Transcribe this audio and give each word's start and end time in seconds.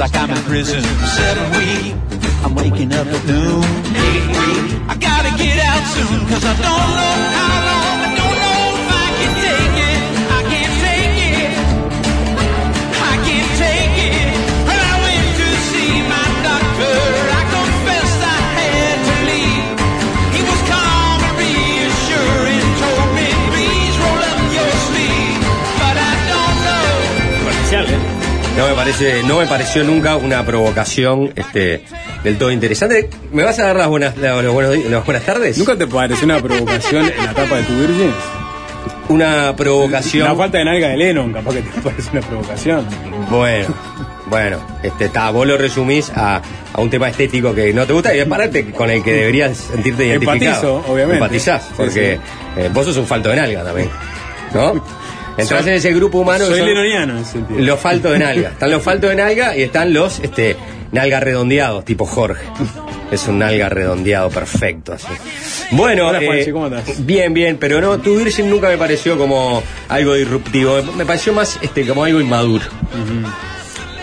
Like 0.00 0.16
I'm 0.16 0.30
in 0.30 0.42
prison. 0.44 0.82
Seventh 0.82 1.56
week, 1.58 1.94
I'm 2.42 2.54
waking 2.54 2.90
up 2.94 3.06
at 3.06 3.26
noon. 3.26 3.62
Eighth 3.94 4.28
week, 4.28 4.88
I 4.88 4.96
gotta 4.98 5.36
get 5.36 5.58
out 5.58 5.84
soon, 5.92 6.20
cause 6.26 6.42
I 6.42 6.54
don't 6.56 6.96
know 6.96 7.19
No 28.60 28.68
me 28.68 28.74
parece, 28.74 29.22
no 29.22 29.38
me 29.38 29.46
pareció 29.46 29.82
nunca 29.84 30.16
una 30.16 30.44
provocación 30.44 31.32
este, 31.34 31.82
del 32.22 32.36
todo 32.36 32.50
interesante. 32.50 33.08
¿Me 33.32 33.42
vas 33.42 33.58
a 33.58 33.66
dar 33.68 33.76
las 33.76 33.88
buenas, 33.88 34.16
la- 34.18 34.42
los 34.42 34.52
buenos 34.52 34.74
di- 34.74 34.84
las 34.84 35.04
buenas 35.04 35.22
tardes? 35.24 35.56
¿Nunca 35.56 35.76
te 35.76 35.86
pareció 35.86 36.26
una 36.26 36.40
provocación 36.42 37.06
en 37.06 37.16
la 37.24 37.32
tapa 37.32 37.56
de 37.56 37.62
tu 37.62 37.72
virgen? 37.78 38.12
Una 39.08 39.56
provocación. 39.56 40.28
La 40.28 40.34
falta 40.34 40.58
de 40.58 40.64
nalga 40.66 40.88
de 40.88 40.96
Lennon, 40.98 41.32
capaz 41.32 41.54
que 41.54 41.62
te 41.62 41.80
parece 41.80 42.10
una 42.12 42.20
provocación. 42.20 42.86
Bueno, 43.30 43.74
bueno, 44.26 44.58
este, 44.82 45.08
ta, 45.08 45.30
vos 45.30 45.46
lo 45.46 45.56
resumís 45.56 46.10
a, 46.14 46.42
a 46.74 46.80
un 46.80 46.90
tema 46.90 47.08
estético 47.08 47.54
que 47.54 47.72
no 47.72 47.86
te 47.86 47.92
gusta 47.94 48.14
y 48.14 48.20
aparte 48.20 48.70
con 48.72 48.90
el 48.90 49.02
que 49.02 49.12
deberías 49.14 49.56
sentirte 49.56 50.04
identificado. 50.06 50.76
Empatizo, 50.78 50.92
obviamente. 50.92 51.16
Empatizás, 51.24 51.62
Sí, 51.64 51.72
porque 51.76 52.20
eh, 52.58 52.70
vos 52.72 52.84
sos 52.86 52.98
un 52.98 53.06
falto 53.06 53.30
de 53.30 53.36
nalga 53.36 53.64
también. 53.64 53.88
¿No? 54.54 54.84
Entrás 55.40 55.62
Soy- 55.62 55.70
en 55.70 55.76
ese 55.78 55.92
grupo 55.92 56.18
humano 56.18 56.46
Soy 56.46 56.58
son 56.58 56.66
lenoniano 56.68 57.12
en 57.16 57.18
ese 57.22 57.32
sentido. 57.32 57.60
los 57.60 57.80
faltos 57.80 58.12
de 58.12 58.18
nalga. 58.18 58.48
Están 58.52 58.70
los 58.70 58.82
faltos 58.82 59.10
de 59.10 59.16
nalga 59.16 59.56
y 59.56 59.62
están 59.62 59.92
los 59.92 60.20
este, 60.20 60.56
nalga 60.92 61.20
redondeados, 61.20 61.84
tipo 61.84 62.06
Jorge. 62.06 62.44
Es 63.10 63.26
un 63.26 63.38
nalga 63.40 63.68
redondeado 63.68 64.30
perfecto, 64.30 64.92
así. 64.92 65.06
Bueno, 65.72 66.08
Hola, 66.08 66.20
eh, 66.22 66.50
¿cómo 66.52 66.66
andás? 66.66 67.04
bien, 67.04 67.34
bien, 67.34 67.56
pero 67.58 67.80
no, 67.80 67.98
tu 67.98 68.16
Virgin 68.16 68.48
nunca 68.48 68.68
me 68.68 68.76
pareció 68.78 69.18
como 69.18 69.62
algo 69.88 70.14
disruptivo. 70.14 70.80
Me 70.96 71.04
pareció 71.04 71.32
más 71.32 71.58
este, 71.60 71.84
como 71.86 72.04
algo 72.04 72.20
inmaduro. 72.20 72.64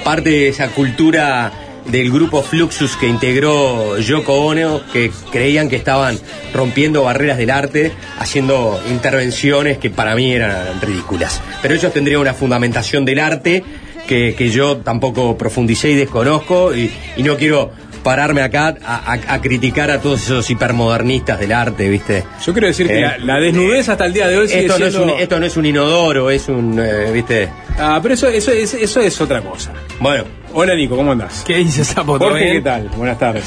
Parte 0.03 0.29
de 0.29 0.47
esa 0.49 0.67
cultura 0.69 1.51
del 1.89 2.11
grupo 2.11 2.41
Fluxus 2.43 2.95
que 2.97 3.07
integró 3.07 3.97
Yoko 3.97 4.33
Ono, 4.45 4.81
que 4.91 5.11
creían 5.31 5.69
que 5.69 5.75
estaban 5.75 6.19
rompiendo 6.53 7.03
barreras 7.03 7.38
del 7.38 7.49
arte, 7.49 7.91
haciendo 8.19 8.79
intervenciones 8.89 9.77
que 9.77 9.89
para 9.89 10.16
mí 10.16 10.33
eran 10.33 10.81
ridículas. 10.81 11.41
Pero 11.61 11.75
ellos 11.75 11.94
tendrían 11.94 12.21
una 12.21 12.33
fundamentación 12.33 13.05
del 13.05 13.19
arte 13.19 13.63
que, 14.07 14.35
que 14.38 14.50
yo 14.50 14.78
tampoco 14.78 15.38
profundicé 15.38 15.91
y 15.91 15.95
desconozco, 15.95 16.75
y, 16.75 16.91
y 17.17 17.23
no 17.23 17.35
quiero 17.38 17.72
pararme 18.07 18.41
acá 18.41 18.73
a, 18.85 19.12
a- 19.13 19.34
a 19.34 19.41
criticar 19.41 19.91
a 19.91 20.00
todos 20.00 20.23
esos 20.23 20.50
hipermodernistas 20.50 21.38
del 21.41 21.51
arte, 21.51 21.90
¿viste? 21.90 22.23
Yo 22.45 22.53
quiero 22.53 22.68
decir 22.68 22.88
que 22.88 23.00
Eh, 23.00 23.01
la, 23.01 23.18
la 23.18 23.40
desnudez 23.41 23.90
hasta 23.90 24.06
el 24.06 24.13
día 24.13 24.29
de 24.29 24.38
hoy 24.38 24.47
sigue 24.47 24.62
Esto 24.62 24.79
no, 24.79 24.85
es 24.85 24.94
siendo... 24.94 25.13
un, 25.16 25.19
esto 25.19 25.40
no 25.41 25.45
es 25.45 25.57
un 25.57 25.66
inodoro, 25.66 26.29
es 26.31 26.47
un, 26.47 26.79
eh, 26.79 27.12
¿viste? 27.12 27.50
Ah, 27.78 28.00
pero 28.01 28.13
eso, 28.13 28.29
eso, 28.29 28.51
es, 28.53 28.73
eso 28.75 29.01
es 29.01 29.19
otra 29.19 29.41
cosa. 29.41 29.73
Bueno, 30.00 30.23
Hola 30.53 30.73
Nico, 30.73 30.95
¿cómo 30.95 31.12
andás? 31.12 31.44
¿Qué 31.45 31.57
dice 31.57 31.84
Sapo? 31.84 32.18
¿Todo 32.18 32.29
Jorge, 32.29 32.44
bien? 32.45 32.56
¿qué 32.57 32.62
tal? 32.62 32.90
Buenas 32.95 33.19
tardes. 33.19 33.44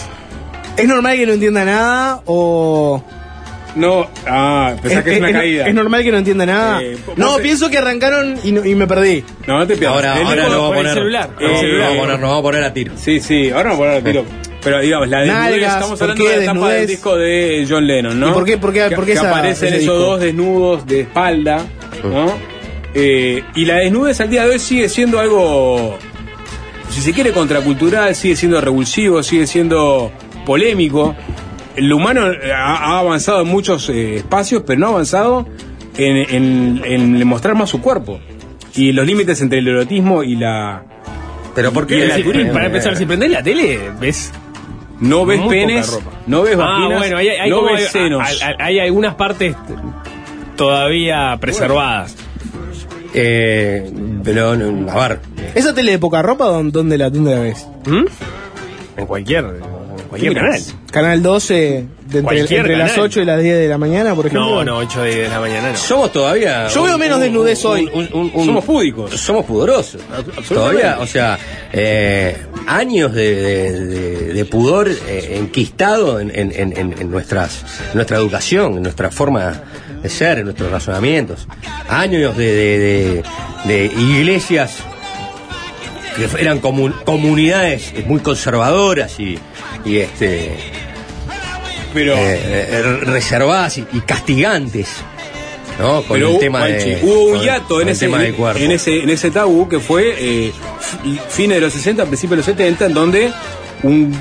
¿Es 0.76 0.86
normal 0.86 1.16
que 1.16 1.24
no 1.26 1.32
entienda 1.32 1.64
nada 1.64 2.20
o.? 2.26 3.02
No, 3.76 4.08
ah, 4.26 4.74
pensás 4.82 5.04
que 5.04 5.12
es, 5.12 5.18
una 5.20 5.28
es- 5.30 5.36
caída. 5.36 5.68
¿Es 5.68 5.74
normal 5.74 6.02
que 6.02 6.10
no 6.10 6.18
entienda 6.18 6.44
nada? 6.44 6.82
Eh, 6.82 6.98
no, 7.16 7.36
te- 7.36 7.42
pienso 7.44 7.70
que 7.70 7.78
arrancaron 7.78 8.34
y, 8.42 8.50
no- 8.52 8.64
y 8.64 8.74
me 8.74 8.86
perdí. 8.86 9.24
No, 9.46 9.58
no 9.58 9.66
te 9.66 9.76
pierdas. 9.76 9.94
ahora, 9.96 10.16
lo 10.18 10.24
vamos 10.24 10.64
a 10.64 10.68
el 10.70 10.74
poner. 10.74 10.94
celular, 10.94 11.30
el 11.38 11.50
Eh, 11.50 11.56
celular. 11.60 11.80
Vamos 11.88 11.96
a 11.96 12.00
poner, 12.02 12.20
nos 12.20 12.28
vamos 12.30 12.38
a 12.38 12.42
poner 12.42 12.64
a 12.64 12.72
tiro. 12.74 12.92
Sí, 12.96 13.20
sí, 13.20 13.48
ahora 13.50 13.70
vamos 13.70 13.86
a 13.86 13.88
hablar 13.88 14.02
de 14.02 14.10
tiro. 14.12 14.24
Pero 14.62 14.80
digamos, 14.80 15.08
la 15.08 15.20
desnudez, 15.20 15.50
Nalgas, 15.50 15.74
estamos 15.74 15.98
¿por 15.98 16.10
hablando 16.10 16.30
de 16.30 16.46
la 16.46 16.52
tapa 16.52 16.68
del 16.70 16.86
disco 16.86 17.16
de 17.16 17.66
John 17.68 17.86
Lennon, 17.86 18.20
¿no? 18.20 18.28
¿Y 18.28 18.32
por 18.32 18.44
qué- 18.44 18.58
por 18.58 18.72
qué- 18.72 18.88
que, 18.90 18.94
por 18.96 19.04
qué 19.06 19.12
que 19.12 19.18
esa- 19.18 19.30
aparecen 19.30 19.68
esos 19.68 19.80
disco? 19.80 19.94
dos 19.94 20.20
desnudos 20.20 20.86
de 20.86 21.00
espalda, 21.00 21.64
¿no? 22.04 22.34
Eh, 22.92 23.42
y 23.54 23.64
la 23.64 23.76
desnudez 23.76 24.20
al 24.20 24.28
día 24.30 24.44
de 24.44 24.50
hoy 24.50 24.58
sigue 24.58 24.88
siendo 24.88 25.18
algo, 25.20 25.96
si 26.90 27.00
se 27.00 27.12
quiere, 27.12 27.30
contracultural, 27.32 28.14
sigue 28.14 28.36
siendo 28.36 28.60
revulsivo, 28.60 29.22
sigue 29.22 29.46
siendo 29.46 30.12
polémico. 30.44 31.14
El 31.76 31.90
humano 31.92 32.22
ha, 32.54 32.74
ha 32.76 32.98
avanzado 32.98 33.42
en 33.42 33.48
muchos 33.48 33.88
eh, 33.88 34.16
espacios, 34.16 34.64
pero 34.66 34.80
no 34.80 34.86
ha 34.86 34.90
avanzado 34.90 35.46
en, 35.96 36.16
en- 36.34 36.82
en 36.84 37.26
mostrar 37.26 37.54
más 37.54 37.70
su 37.70 37.80
cuerpo. 37.80 38.20
Y 38.74 38.92
los 38.92 39.06
límites 39.06 39.40
entre 39.40 39.60
el 39.60 39.68
erotismo 39.68 40.22
y 40.22 40.36
la... 40.36 40.82
Pero 41.54 41.72
¿por 41.72 41.90
naturismo. 41.90 42.52
para 42.52 42.66
empezar, 42.66 42.96
si 42.96 43.06
prendés 43.06 43.30
la 43.30 43.42
tele, 43.42 43.90
ves. 44.00 44.32
No 45.00 45.24
ves 45.26 45.40
Muy 45.40 45.48
penes, 45.48 45.98
no 46.26 46.42
ves 46.42 46.54
Ah, 46.54 46.64
vaginas, 46.64 46.98
bueno, 46.98 47.16
hay, 47.16 47.28
hay 47.28 47.50
no 47.50 47.56
como- 47.60 47.72
ves 47.72 47.88
senos. 47.90 48.22
hay- 48.26 48.36
hay- 48.40 48.54
hay 48.58 48.78
algunas 48.80 49.14
partes 49.14 49.56
todavía 50.56 51.36
preservadas. 51.40 52.16
Eh, 53.14 53.90
pero, 54.22 54.54
no, 54.56 54.90
a 54.90 55.08
ver, 55.08 55.20
¿Esa 55.54 55.74
tele 55.74 55.92
de 55.92 55.98
poca 55.98 56.22
ropa 56.22 56.44
dónde, 56.46 56.70
dónde 56.72 56.98
la, 56.98 57.10
dónde 57.10 57.34
la 57.34 57.40
ves? 57.40 57.66
¿Mm? 57.86 58.04
En 59.00 59.06
cualquier, 59.06 59.44
en 59.46 60.08
cualquier 60.08 60.32
¿Qué 60.34 60.38
canal. 60.40 60.60
Canal 60.92 61.22
12, 61.22 61.86
de 62.10 62.22
entre, 62.58 62.76
las 62.76 62.90
canal. 62.92 63.04
8 63.06 63.20
y 63.20 63.24
las 63.24 63.40
10 63.42 63.58
de 63.58 63.68
la 63.68 63.78
mañana, 63.78 64.14
por 64.14 64.26
ejemplo. 64.26 64.48
No, 64.48 64.64
no, 64.64 64.76
8 64.78 65.02
de 65.02 65.28
la 65.28 65.40
mañana 65.40 65.70
no. 65.70 65.76
somos 65.76 66.12
todavía. 66.12 66.66
Yo 66.68 66.82
veo 66.82 66.98
menos 66.98 67.20
desnudez 67.20 67.64
hoy. 67.64 67.90
Somos 68.44 68.64
púdicos. 68.64 69.12
Somos 69.18 69.44
pudorosos. 69.46 70.00
Todavía, 70.48 70.98
o 71.00 71.06
sea, 71.06 71.38
eh, 71.72 72.36
años 72.66 73.12
de, 73.14 73.34
de- 73.36 73.86
de- 73.86 74.32
de 74.34 74.44
pudor 74.44 74.88
eh, 74.88 75.36
enquistado 75.38 76.20
en, 76.20 76.30
en- 76.34 76.52
en- 76.76 77.10
nuestras, 77.10 77.64
nuestra 77.94 78.16
educación, 78.18 78.76
en 78.76 78.82
nuestra 78.82 79.10
forma 79.10 79.62
de 80.02 80.08
ser, 80.08 80.38
en 80.38 80.44
nuestros 80.44 80.70
razonamientos. 80.70 81.46
Años 81.88 82.36
de, 82.36 82.44
de- 82.54 82.78
de- 82.78 83.22
de 83.64 83.84
iglesias 83.86 84.76
que 86.16 86.28
eran 86.40 86.60
comu- 86.60 86.94
comunidades 87.04 87.92
muy 88.06 88.20
conservadoras 88.20 89.18
y, 89.20 89.38
y 89.84 89.98
este 89.98 90.56
Pero, 91.92 92.14
eh, 92.14 92.40
eh, 92.70 92.82
reservadas 93.04 93.78
y, 93.78 93.86
y 93.92 94.00
castigantes. 94.00 94.88
¿no? 95.78 96.02
Con 96.02 96.18
pero 96.18 96.30
el 96.32 96.38
tema 96.38 96.66
de, 96.66 97.00
hubo 97.02 97.22
un 97.24 97.40
hiato 97.40 97.80
en 97.80 97.88
ese, 97.88 98.04
en, 98.06 98.70
ese, 98.70 99.02
en 99.02 99.08
ese 99.10 99.30
tabú 99.30 99.66
que 99.68 99.80
fue 99.80 100.14
eh, 100.18 100.52
fi- 101.02 101.18
fines 101.30 101.56
de 101.56 101.60
los 101.62 101.72
60, 101.72 102.04
principios 102.04 102.30
de 102.32 102.36
los 102.36 102.46
70, 102.46 102.86
en 102.86 102.94
donde 102.94 103.32
un, 103.82 104.12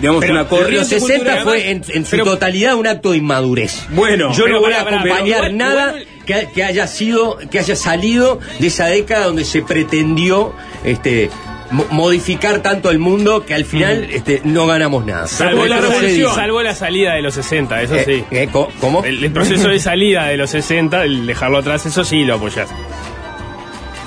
digamos, 0.00 0.20
Pero 0.22 0.32
una 0.32 0.48
corriente 0.48 0.76
los 0.78 0.88
60 0.88 1.14
cultural- 1.16 1.44
fue 1.44 1.70
en, 1.70 1.84
en 1.88 2.04
su 2.06 2.10
Pero- 2.12 2.24
totalidad 2.24 2.74
un 2.76 2.86
acto 2.86 3.10
de 3.10 3.18
inmadurez. 3.18 3.82
Bueno, 3.90 4.32
yo 4.32 4.48
no 4.48 4.60
voy 4.60 4.72
a 4.72 4.80
acompañar 4.80 5.52
nada 5.52 5.94
que, 6.24 6.48
que 6.54 6.64
haya 6.64 6.86
sido, 6.86 7.36
que 7.50 7.58
haya 7.58 7.76
salido 7.76 8.40
de 8.58 8.68
esa 8.68 8.86
década 8.86 9.26
donde 9.26 9.44
se 9.44 9.60
pretendió 9.62 10.54
este 10.84 11.28
modificar 11.70 12.60
tanto 12.60 12.90
el 12.90 12.98
mundo 12.98 13.44
que 13.44 13.54
al 13.54 13.64
final 13.64 14.04
este, 14.10 14.40
no 14.44 14.66
ganamos 14.66 15.04
nada. 15.04 15.26
Salvo 15.26 15.66
la, 15.66 15.76
Retrocedimos. 15.80 16.34
salvo 16.34 16.62
la 16.62 16.74
salida 16.74 17.14
de 17.14 17.22
los 17.22 17.34
60, 17.34 17.82
eso 17.82 17.94
Eh, 17.96 18.04
sí. 18.04 18.24
eh, 18.30 18.48
¿Cómo? 18.80 19.04
El, 19.04 19.22
el 19.24 19.30
proceso 19.32 19.68
de 19.68 19.78
salida 19.78 20.26
de 20.26 20.36
los 20.36 20.50
60, 20.50 21.04
el 21.04 21.26
dejarlo 21.26 21.58
atrás, 21.58 21.84
eso 21.86 22.04
sí 22.04 22.24
lo 22.24 22.36
apoyás. 22.36 22.68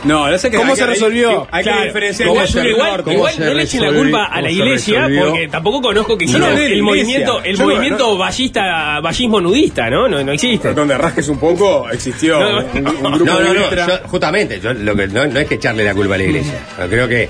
No, 0.03 0.27
no 0.29 0.37
sé 0.39 0.49
que 0.49 0.57
¿Cómo 0.57 0.71
hay 0.71 0.75
se 0.77 0.83
que- 0.83 0.89
resorbió? 0.89 1.47
Hay 1.51 1.63
que 1.63 1.69
Claro. 1.69 1.85
diferenciar 1.85 2.29
¿Cómo 2.29 2.41
el 2.41 2.47
sur 2.47 2.65
igual, 2.65 3.03
igual 3.05 3.33
no 3.39 3.53
le 3.53 3.63
echen 3.63 3.81
la 3.81 3.87
resolvió? 3.87 4.01
culpa 4.01 4.25
a 4.25 4.29
la 4.29 4.35
¿Cómo 4.35 4.47
se 4.47 4.53
iglesia, 4.53 4.99
resolvió? 5.01 5.25
porque 5.29 5.47
tampoco 5.47 5.81
conozco 5.81 6.17
que 6.17 6.25
el 6.25 6.81
movimiento, 6.83 7.41
el 7.43 7.57
movimiento 7.57 8.07
no- 8.13 8.17
ballista, 8.17 8.99
ballismo 8.99 9.39
nudista, 9.41 9.89
¿no? 9.91 10.07
No, 10.07 10.23
no 10.23 10.31
existe. 10.31 10.73
Donde 10.73 10.97
rasques 10.97 11.27
un 11.27 11.37
poco, 11.37 11.87
existió 11.91 12.39
No, 12.39 12.61
no. 12.61 12.67
un, 12.73 12.87
un 13.05 13.13
grupo 13.13 13.25
No, 13.31 13.39
de 13.39 13.45
no, 13.53 13.53
no, 13.87 13.93
justamente, 14.07 14.59
yo 14.59 14.73
lo 14.73 14.95
que 14.95 15.07
no, 15.07 15.27
no 15.27 15.39
es 15.39 15.47
que 15.47 15.55
echarle 15.55 15.83
la 15.83 15.93
culpa 15.93 16.15
a 16.15 16.17
la 16.17 16.23
iglesia. 16.23 16.59
Yo 16.79 16.87
creo 16.89 17.07
que, 17.07 17.29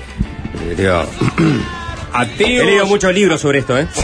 digo, 0.76 1.04
ateos. 2.12 2.62
He 2.62 2.64
leído 2.64 2.86
muchos 2.86 3.12
libros 3.14 3.40
sobre 3.40 3.60
esto, 3.60 3.78
¿eh? 3.78 3.86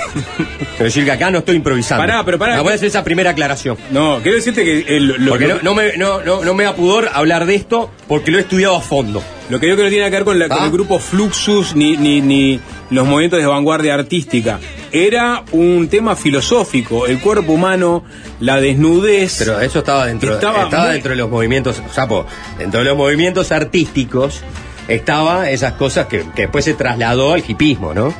Quiero 0.71 0.85
decir 0.85 1.05
que 1.05 1.13
acá 1.13 1.31
no 1.31 1.39
estoy 1.39 1.57
improvisando. 1.57 2.03
Pará, 2.03 2.25
pero 2.25 2.39
pará. 2.39 2.57
Me 2.57 2.63
voy 2.63 2.73
a 2.73 2.75
hacer 2.77 2.89
esa 2.89 3.03
primera 3.05 3.31
aclaración. 3.31 3.77
No, 3.91 4.21
quiero 4.23 4.37
decirte 4.37 4.65
que 4.65 5.01
lo, 5.01 5.31
Porque 5.31 5.49
lo- 5.49 5.57
no, 5.57 5.63
no 5.63 5.75
me, 5.75 5.97
no, 5.97 6.23
no, 6.23 6.45
no 6.45 6.55
me 6.55 6.65
da 6.65 6.75
pudor 6.75 7.09
hablar 7.13 7.47
de 7.47 7.55
esto 7.57 7.91
porque 8.07 8.31
lo 8.31 8.39
he 8.39 8.43
estudiado 8.43 8.77
a 8.77 8.81
fondo. 8.81 9.23
lo 9.51 9.59
que 9.61 9.67
yo 9.69 9.75
creo 9.75 9.77
que 9.77 9.83
no 9.85 9.89
tiene 9.91 10.05
que 10.11 10.11
ver 10.17 10.25
con, 10.25 10.39
la- 10.39 10.49
con 10.49 10.59
Ah. 10.61 10.65
el 10.67 10.71
grupo 10.71 10.99
Fluxus 10.99 11.75
ni, 11.75 11.97
ni, 11.97 12.21
ni 12.21 12.61
los 12.91 13.07
movimientos 13.07 13.41
de 13.41 13.47
vanguardia 13.47 13.95
artística. 13.95 14.61
Era 14.93 15.43
un 15.53 15.89
tema 15.89 16.17
filosófico, 16.17 17.07
el 17.07 17.19
cuerpo 17.21 17.53
humano, 17.53 18.05
la 18.41 18.61
desnudez. 18.61 19.37
Pero 19.41 19.61
eso 19.61 19.81
estaba 19.81 20.07
dentro, 20.07 20.35
Estaba 20.35 20.65
estaba, 20.65 20.85
muy- 20.85 20.93
dentro 20.93 21.11
de 21.11 21.17
los 21.17 21.29
movimientos, 21.31 21.83
Sapo, 21.93 22.25
dentro 22.59 22.81
de 22.81 22.87
los 22.87 22.97
movimientos 22.97 23.51
artísticos 23.53 24.43
estaba 24.89 25.51
esas 25.51 25.75
cosas 25.75 26.07
que, 26.07 26.25
que 26.35 26.43
después 26.43 26.65
se 26.65 26.75
trasladó 26.75 27.35
al 27.35 27.43
hipismo, 27.47 27.95
¿no? 27.95 28.13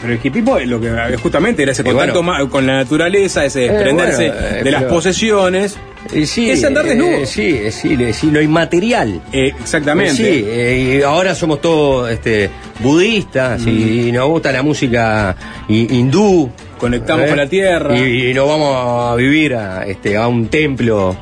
Pero 0.00 0.12
el 0.14 0.20
hipismo 0.22 0.58
lo 0.58 0.80
que 0.80 1.16
justamente 1.22 1.62
era 1.62 1.72
ese 1.72 1.82
contacto 1.84 2.22
bueno. 2.22 2.50
con 2.50 2.66
la 2.66 2.76
naturaleza, 2.76 3.44
ese 3.44 3.60
desprenderse 3.60 4.28
bueno, 4.30 4.46
eh, 4.58 4.62
de 4.64 4.70
las 4.70 4.82
posesiones. 4.84 5.76
Eh, 6.12 6.26
sí, 6.26 6.50
Es 6.50 6.62
andar 6.62 6.84
desnudo. 6.84 7.10
eh, 7.12 7.26
sí, 7.26 7.48
eh, 7.64 7.70
sí, 7.72 7.96
eh, 7.98 8.12
sí, 8.12 8.30
lo 8.30 8.42
inmaterial. 8.42 9.22
Eh, 9.32 9.52
exactamente. 9.58 10.12
Sí, 10.14 10.44
eh, 10.46 10.98
y 10.98 11.02
ahora 11.02 11.34
somos 11.34 11.62
todos 11.62 12.10
este, 12.10 12.50
budistas 12.80 13.66
y 13.66 14.12
nos 14.12 14.28
gusta 14.28 14.52
la 14.52 14.62
música 14.62 15.34
hi- 15.68 15.86
hindú. 15.90 16.50
Conectamos 16.76 17.26
con 17.28 17.38
la 17.38 17.46
tierra. 17.46 17.98
Y, 17.98 18.28
y 18.30 18.34
nos 18.34 18.46
vamos 18.46 18.76
a 18.76 19.14
vivir 19.16 19.54
a, 19.54 19.86
este, 19.86 20.18
a 20.18 20.28
un 20.28 20.48
templo 20.48 21.16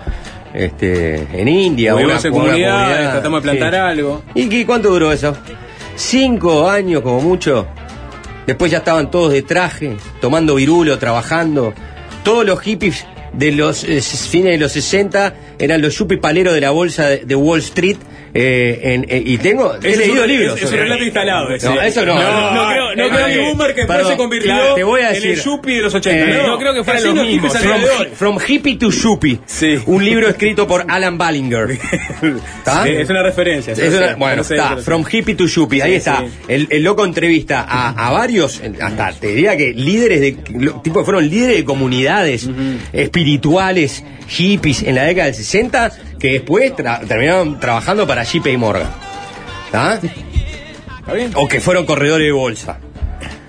este, 0.54 1.26
en 1.32 1.49
India. 1.49 1.94
Una- 1.94 2.19
comunidades, 2.19 2.31
comunidad, 2.31 3.12
tratamos 3.12 3.43
de 3.43 3.49
plantar 3.50 3.75
algo. 3.75 4.22
¿Y 4.34 4.49
qué, 4.49 4.64
cuánto 4.66 4.90
duró 4.90 5.12
eso? 5.12 5.37
Cinco 5.96 6.69
años 6.69 7.02
como 7.02 7.20
mucho. 7.20 7.66
Después 8.46 8.70
ya 8.72 8.78
estaban 8.78 9.10
todos 9.10 9.32
de 9.32 9.43
traje, 9.43 9.96
tomando 10.20 10.56
virulo, 10.56 10.99
trabajando. 10.99 11.72
Todos 12.25 12.44
los 12.44 12.60
hippies 12.60 13.06
de 13.32 13.52
los 13.52 13.84
eh, 13.84 14.00
fines 14.02 14.52
de 14.52 14.58
los 14.58 14.72
60 14.72 15.34
eran 15.58 15.81
los 15.81 15.96
yuppie 15.96 16.19
paleros 16.19 16.54
de 16.54 16.60
la 16.60 16.70
bolsa 16.70 17.08
de, 17.08 17.19
de 17.19 17.34
Wall 17.34 17.60
Street. 17.60 17.96
Eh, 18.34 18.81
en- 18.82 19.06
eh, 19.08 19.23
y 19.25 19.38
tengo 19.38 19.75
he 19.82 19.96
leído 19.96 20.23
un- 20.23 20.29
libros. 20.29 20.56
es- 20.56 20.64
es 20.64 20.73
un 20.73 20.79
relato 20.79 21.05
instalado 21.05 21.50
ese. 21.55 21.67
No, 21.69 21.81
eso 21.82 22.06
no. 22.06 22.14
No, 22.14 22.55
no 22.55 22.69
creo- 22.69 22.96
no 22.96 23.08
creo 23.14 23.26
que 23.26 23.38
Boomer 23.40 23.75
que 23.75 23.81
después 23.82 24.06
se 24.06 24.17
convirtió 24.17 24.52
claro, 24.52 24.75
te 24.75 24.84
voy 24.84 25.00
a 25.02 25.08
en 25.08 25.14
decir, 25.14 25.31
el 25.32 25.40
yuppie 25.43 25.76
de 25.76 25.82
los 25.82 25.94
80. 25.94 26.31
Eh, 26.31 26.43
no, 26.46 26.58
creo 26.58 26.75
que 26.75 26.84
fueran 26.84 27.02
así 27.05 27.14
los 27.14 27.26
mismos. 27.26 27.52
hippies 27.52 27.73
al 27.73 27.81
From, 28.17 28.37
from 28.37 28.38
Hippie 28.46 28.76
to 28.76 28.90
Yuppie. 28.90 29.38
Sí. 29.46 29.79
Un 29.87 30.05
libro 30.05 30.29
escrito 30.29 30.67
por 30.67 30.84
Alan 30.88 31.19
Ballinger. 31.19 31.70
¿Está? 32.58 32.84
Sí, 32.84 32.90
es 32.90 33.11
una 33.11 33.23
referencia. 33.23 33.73
Es 33.73 33.94
una- 33.94 34.14
bueno, 34.14 34.37
no 34.37 34.44
sé, 34.44 34.55
está. 34.55 34.76
From 34.78 35.05
Hippie 35.11 35.35
to 35.35 35.46
Yuppie, 35.46 35.82
ahí 35.82 35.90
Sí, 35.93 35.96
está. 35.96 36.19
sí. 36.26 36.32
El, 36.49 36.67
el 36.70 36.82
loco 36.82 37.05
entrevista 37.05 37.61
a, 37.69 38.08
a 38.08 38.12
varios, 38.12 38.61
hasta 38.81 39.12
te 39.12 39.28
diría 39.28 39.56
que 39.56 39.73
líderes 39.73 40.20
de, 40.20 40.32
tipo 40.82 41.00
que 41.00 41.05
fueron 41.05 41.28
líderes 41.28 41.56
de 41.58 41.64
comunidades 41.64 42.49
espirituales, 42.93 44.05
hippies 44.28 44.82
en 44.82 44.94
la 44.94 45.05
década 45.05 45.26
del 45.26 45.35
60, 45.35 45.93
que 46.22 46.32
después 46.34 46.72
tra- 46.74 47.06
terminaron 47.06 47.58
trabajando 47.60 48.06
para 48.06 48.22
JP 48.22 48.56
Morgan. 48.56 48.88
¿Está? 49.66 49.94
¿Está 51.00 51.12
bien? 51.14 51.32
O 51.34 51.48
que 51.48 51.60
fueron 51.60 51.84
corredores 51.84 52.24
de 52.26 52.32
bolsa. 52.32 52.78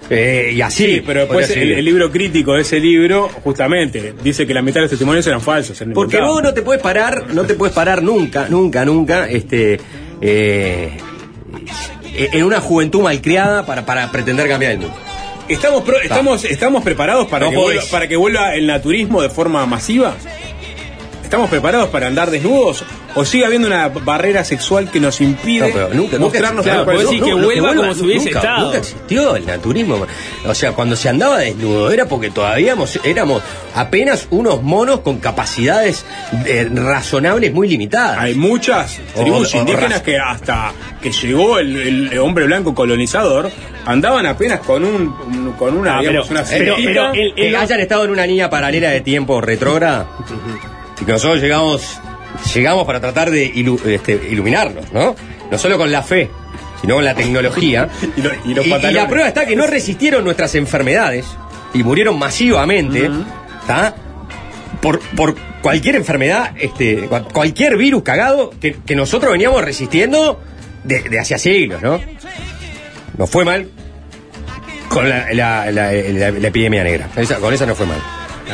Eh, 0.10 0.52
y 0.56 0.62
así. 0.62 0.86
Sí, 0.96 1.04
pero 1.06 1.22
después 1.22 1.50
el, 1.52 1.86
libro 1.86 2.12
crítico 2.12 2.54
de 2.56 2.62
ese 2.62 2.80
libro, 2.80 3.30
justamente, 3.44 4.14
dice 4.24 4.46
que 4.46 4.54
la 4.54 4.62
mitad 4.62 4.76
de 4.76 4.82
los 4.82 4.90
testimonios 4.90 5.26
eran 5.28 5.40
falsos. 5.42 5.80
eran 5.82 5.94
Porque 5.94 6.16
inventados. 6.18 6.36
vos 6.36 6.44
no 6.44 6.54
te 6.54 6.62
puedes 6.64 6.82
parar, 6.82 7.28
no 7.34 7.44
te 7.44 7.54
puedes 7.54 7.74
parar 7.76 8.02
nunca, 8.04 8.48
nunca, 8.50 8.84
nunca, 8.86 9.30
este, 9.30 9.80
eh, 10.20 10.98
en 12.16 12.44
una 12.44 12.60
juventud 12.60 13.02
malcriada 13.02 13.66
para, 13.66 13.86
para 13.86 14.12
pretender 14.12 14.48
cambiar 14.48 14.74
el 14.74 14.80
mundo. 14.80 14.96
¿Estamos, 15.48 15.84
pro- 15.84 16.00
estamos, 16.02 16.44
¿Estamos 16.46 16.84
preparados 16.84 17.28
para, 17.28 17.46
No 17.46 17.52
que 17.52 17.58
podés. 17.58 17.76
vuelva, 17.78 17.92
para 17.92 18.08
que 18.08 18.16
vuelva 18.16 18.56
el 18.56 18.66
naturismo 18.68 19.22
de 19.22 19.30
forma 19.30 19.66
masiva? 19.66 20.16
¿Estamos 21.34 21.50
preparados 21.50 21.90
para 21.90 22.06
andar 22.06 22.30
desnudos? 22.30 22.84
¿O 23.16 23.26
sigue 23.26 23.44
habiendo 23.44 23.68
una 23.68 23.88
barrera 23.88 24.44
sexual 24.44 24.92
que 24.92 25.00
nos 25.00 25.20
impide 25.20 25.62
No, 25.68 25.74
pero 25.74 25.88
nunca, 25.90 26.20
nunca 26.20 26.20
mostrarnos 26.20 26.64
cual 26.64 26.86
vos 26.86 26.94
somos? 27.06 27.10
decís 27.12 27.24
que 27.24 27.32
lo 27.32 27.44
vuelva 27.46 27.76
como 27.76 27.94
si 27.96 28.02
hubiese 28.04 28.26
nunca, 28.28 28.40
estado. 28.40 28.66
Nunca 28.66 28.78
existió 28.78 29.36
el 29.36 29.46
naturismo. 29.48 30.06
O 30.46 30.54
sea, 30.54 30.74
cuando 30.74 30.96
se 30.96 31.10
andaba 31.10 31.40
desnudo 31.40 31.90
era 31.92 32.06
porque 32.06 32.30
todavía 32.30 32.76
mos- 32.76 33.00
éramos 33.04 33.42
apenas 33.74 34.28
unos 34.30 34.62
monos 34.62 35.00
con 35.00 35.18
capacidades 35.18 36.06
eh, 36.46 36.70
razonables 36.72 37.52
muy 37.52 37.68
limitadas. 37.68 38.20
Hay 38.20 38.36
muchas 38.36 39.00
tribus 39.16 39.56
O- 39.56 39.58
indígenas 39.58 40.04
que 40.04 40.20
hasta 40.20 40.72
que 41.02 41.12
llegó 41.12 41.58
el, 41.58 42.12
el 42.12 42.20
hombre 42.20 42.46
blanco 42.46 42.76
colonizador 42.76 43.50
andaban 43.88 44.28
apenas 44.28 44.60
con 44.60 44.86
un, 44.86 45.08
un- 45.26 45.54
con 45.58 45.76
una, 45.76 45.98
Ah, 45.98 46.00
digamos, 46.02 46.28
pero- 46.28 46.42
una 46.42 46.48
pero- 46.48 46.76
pero 46.76 47.14
el- 47.14 47.34
que 47.34 47.58
hayan 47.58 47.80
estado 47.80 48.06
en 48.06 48.12
una 48.12 48.28
línea 48.28 48.52
paralela 48.52 48.92
de 48.92 49.02
tiempo 49.02 49.42
retrógrada 49.42 50.06
y 51.02 51.06
que 51.06 51.12
nosotros 51.12 51.42
llegamos 51.42 52.00
llegamos 52.54 52.86
para 52.86 53.00
tratar 53.00 53.30
de 53.32 53.54
ilu- 53.54 53.84
este, 53.86 54.14
iluminarnos, 54.32 54.92
¿no? 54.92 55.16
No 55.52 55.58
solo 55.58 55.78
con 55.78 55.92
la 55.92 56.02
fe, 56.02 56.30
sino 56.82 56.96
con 56.96 57.06
la 57.06 57.14
tecnología. 57.16 57.90
Y 58.18 58.22
lo- 58.22 58.32
y 58.46 58.54
los 58.54 58.66
y, 58.66 58.70
pantalones. 58.70 59.02
la 59.04 59.08
prueba 59.08 59.28
está 59.28 59.46
que 59.46 59.56
no 59.56 59.68
resistieron 59.68 60.24
nuestras 60.24 60.56
enfermedades 60.56 61.26
y 61.74 61.84
murieron 61.84 62.18
masivamente, 62.18 63.10
¿está? 63.62 63.96
Por, 64.82 65.00
por 65.16 65.36
cualquier 65.62 65.96
enfermedad, 65.96 66.52
este, 66.60 67.08
cua- 67.10 67.32
cualquier 67.32 67.78
virus 67.78 68.04
cagado 68.04 68.52
que, 68.60 68.78
que 68.86 68.96
nosotros 68.96 69.32
veníamos 69.32 69.64
resistiendo 69.64 70.42
de, 70.84 71.04
de 71.04 71.20
hace 71.20 71.38
siglos, 71.38 71.82
¿no? 71.82 72.00
Nos 73.18 73.30
fue 73.30 73.46
mal 73.46 73.70
con 74.90 75.08
la, 75.08 75.28
la- 75.34 75.72
la- 75.72 75.92
la- 75.94 76.32
la 76.32 76.48
epidemia 76.48 76.84
negra. 76.84 77.10
Esa- 77.16 77.38
con 77.38 77.54
esa 77.54 77.66
no 77.66 77.76
fue 77.76 77.86
mal. 77.86 78.02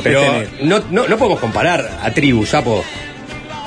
Pero 0.04 0.22
no, 0.64 0.80
no, 0.92 1.08
no 1.08 1.18
podemos 1.18 1.40
comparar 1.40 2.00
a 2.02 2.12
tribus, 2.12 2.50
sapo. 2.50 2.84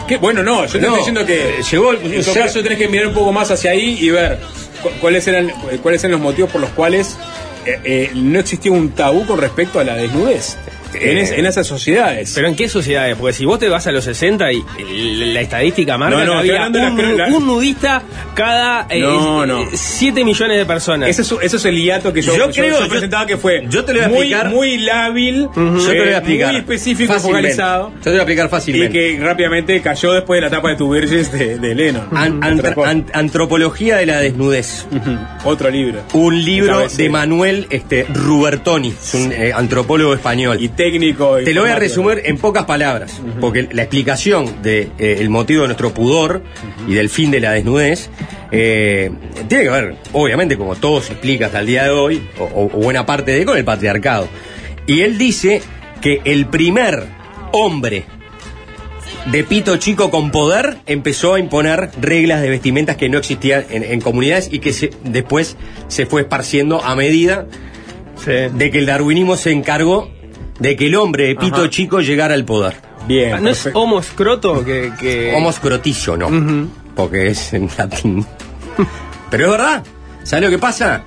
¿Qué? 0.09 0.17
Bueno, 0.17 0.43
no, 0.43 0.67
yo 0.67 0.73
te 0.73 0.81
No, 0.81 0.87
estoy 0.89 0.99
diciendo 0.99 1.25
que 1.27 1.61
eh, 1.61 1.63
llegó 1.71 1.93
el- 1.93 2.13
en 2.15 2.25
todo 2.25 2.35
caso 2.35 2.63
tenés 2.63 2.79
que 2.79 2.89
mirar 2.89 3.07
un 3.09 3.15
poco 3.15 3.33
más 3.33 3.51
hacia 3.51 3.71
ahí 3.71 3.99
y 4.01 4.11
ver 4.11 4.39
cu- 4.83 4.91
cuáles 5.01 5.27
eran 5.29 5.51
cuáles 5.83 6.03
eran 6.03 6.13
los 6.13 6.21
motivos 6.21 6.51
por 6.51 6.61
los 6.61 6.71
cuales 6.71 7.17
eh, 7.65 7.79
eh, 7.85 8.11
no 8.15 8.41
existía 8.41 8.73
un 8.73 8.91
tabú 8.91 9.25
con 9.27 9.41
respecto 9.41 9.79
a 9.79 9.85
la 9.85 9.95
desnudez 9.95 10.57
en, 10.95 11.19
es- 11.19 11.33
en 11.33 11.47
esas 11.47 11.67
sociedades. 11.67 12.33
Pero 12.35 12.49
en 12.49 12.57
qué 12.57 12.69
sociedades? 12.69 13.17
Porque 13.17 13.33
si 13.35 13.45
vos 13.45 13.59
te 13.59 13.69
vas 13.69 13.87
a 13.87 13.93
los 13.93 14.05
60 14.05 14.53
y 14.53 14.63
y 14.79 15.33
la 15.33 15.41
estadística 15.41 15.97
marca 15.99 16.25
No, 16.25 16.35
no, 16.37 16.43
que 16.43 16.57
había 16.57 16.67
un, 16.67 16.73
la- 17.19 17.27
la- 17.29 17.35
un 17.35 17.47
nudista 17.47 18.03
cada 18.35 18.87
No, 18.99 19.47
no. 19.47 19.65
7 19.73 20.25
millones 20.25 20.57
de 20.59 20.67
personas. 20.67 21.09
ese, 21.09 21.23
es, 21.23 21.33
ese 21.43 21.57
es 21.57 21.65
el 21.65 21.77
hiato 21.83 22.13
que 22.13 22.23
yo, 22.23 22.37
Yo 22.37 22.51
creo- 22.51 22.79
yo 22.79 22.81
yo- 22.85 22.89
presentaba 22.89 23.27
que 23.27 23.37
fue 23.37 23.65
yo 23.69 23.85
te 23.85 23.93
lo 23.95 24.01
voy 24.01 24.05
a 24.05 24.09
muy, 24.09 24.19
explicar. 24.27 24.51
muy 24.51 24.79
lábil, 24.79 25.43
Yo 25.43 25.51
te 25.55 25.61
lo 25.61 26.03
voy 26.05 26.09
eh, 26.11 26.15
a 26.15 26.19
explicar. 26.19 26.49
muy 26.53 26.61
específico, 26.61 27.13
Fácilmente. 27.13 27.51
focalizado. 27.51 27.93
Yo 27.95 28.01
te 28.01 28.05
lo 28.05 28.11
voy 28.11 28.19
a 28.19 28.23
explicar 28.23 28.47
Y 28.47 28.49
fácilmente. 28.51 28.93
que 28.93 29.19
rápidamente 29.21 29.81
cayó 29.83 30.13
después 30.13 30.37
de 30.39 30.41
la 30.43 30.47
etapa 30.49 30.69
de 30.71 30.77
tu 30.77 30.93
Virgins 30.93 31.33
de, 31.33 31.59
de 31.59 31.75
Lennon. 31.75 32.09
An- 32.13 32.41
an- 32.43 33.07
antropología 33.13 33.97
de 33.97 34.07
la 34.07 34.21
desnudez. 34.21 34.87
Ujú. 34.91 35.19
Otro 35.45 35.71
libro. 35.71 36.01
Un 36.13 36.45
libro 36.45 36.89
de 36.89 37.09
Manuel 37.09 37.67
este, 37.71 38.07
Rubertoni, 38.13 38.89
es 38.91 39.15
un 39.15 39.33
eh, 39.33 39.53
antropólogo 39.55 40.15
español. 40.15 40.59
Y 40.61 40.69
técnico. 40.91 41.37
Te 41.45 41.55
lo 41.55 41.63
voy 41.63 41.71
a 41.71 41.77
resumir 41.77 42.23
en 42.25 42.39
pocas 42.39 42.65
palabras, 42.65 43.21
porque 43.41 43.69
la 43.73 43.83
explicación 43.83 44.63
del 44.63 44.91
de, 44.97 45.23
eh, 45.23 45.29
motivo 45.29 45.63
de 45.63 45.69
nuestro 45.69 45.93
pudor 45.95 46.43
y 46.89 46.95
del 46.95 47.09
fin 47.09 47.31
de 47.31 47.41
la 47.41 47.53
desnudez 47.53 48.11
eh, 48.51 49.11
tiene 49.49 49.65
que 49.65 49.71
ver, 49.71 49.97
obviamente, 50.13 50.57
como 50.57 50.75
todo 50.77 51.01
se 51.01 51.13
explica 51.13 51.47
hasta 51.47 51.61
el 51.61 51.67
día 51.67 51.85
de 51.85 51.91
hoy, 51.91 52.23
o, 52.39 52.69
buena 52.69 53.07
parte 53.07 53.33
de 53.33 53.45
con 53.45 53.57
el 53.57 53.65
patriarcado. 53.65 54.29
Y 54.87 55.01
él 55.03 55.17
dice 55.19 55.63
que 56.01 56.21
el 56.25 56.47
primer 56.47 57.05
hombre 57.53 58.05
de 59.31 59.45
pito 59.45 59.77
chico 59.77 60.11
con 60.11 60.33
poder 60.33 60.79
empezó 60.87 61.35
a 61.35 61.39
imponer 61.39 61.91
reglas 62.01 62.43
de 62.43 62.51
vestimentas 62.51 62.97
que 62.97 63.09
no 63.09 63.19
existían 63.19 63.65
en, 63.71 63.85
en 63.85 64.01
comunidades 64.01 64.49
y 64.53 64.59
que 64.59 64.73
se- 64.73 64.91
después 65.05 65.57
se 65.87 66.07
fue 66.07 66.23
esparciendo 66.23 66.83
a 66.83 66.97
medida 66.97 67.47
de 68.27 68.71
que 68.71 68.79
el 68.79 68.87
darwinismo 68.87 69.37
se 69.37 69.51
encargó 69.53 70.11
de 70.63 70.77
que 70.77 70.87
el 70.87 70.95
hombre 70.95 71.27
de 71.29 71.35
pito 71.37 71.57
Ajá. 71.57 71.71
chico 71.71 72.01
llegara 72.01 72.35
al 72.35 72.45
poder. 72.45 72.75
Bien. 73.07 73.35
Ah, 73.35 73.41
¿No 73.41 73.51
es 73.51 73.69
homo 73.75 74.01
scroto 74.03 74.65
que, 74.65 74.93
que- 74.99 75.35
Homo 75.35 75.53
scrotillo, 75.53 76.17
no, 76.17 76.69
porque 76.95 77.29
es 77.29 77.53
en 77.53 77.69
latín. 77.77 78.25
Pero 79.31 79.45
es 79.47 79.51
verdad, 79.51 79.83
¿sabes 80.23 80.45
lo 80.45 80.51
que 80.51 80.59
pasa? 80.59 81.03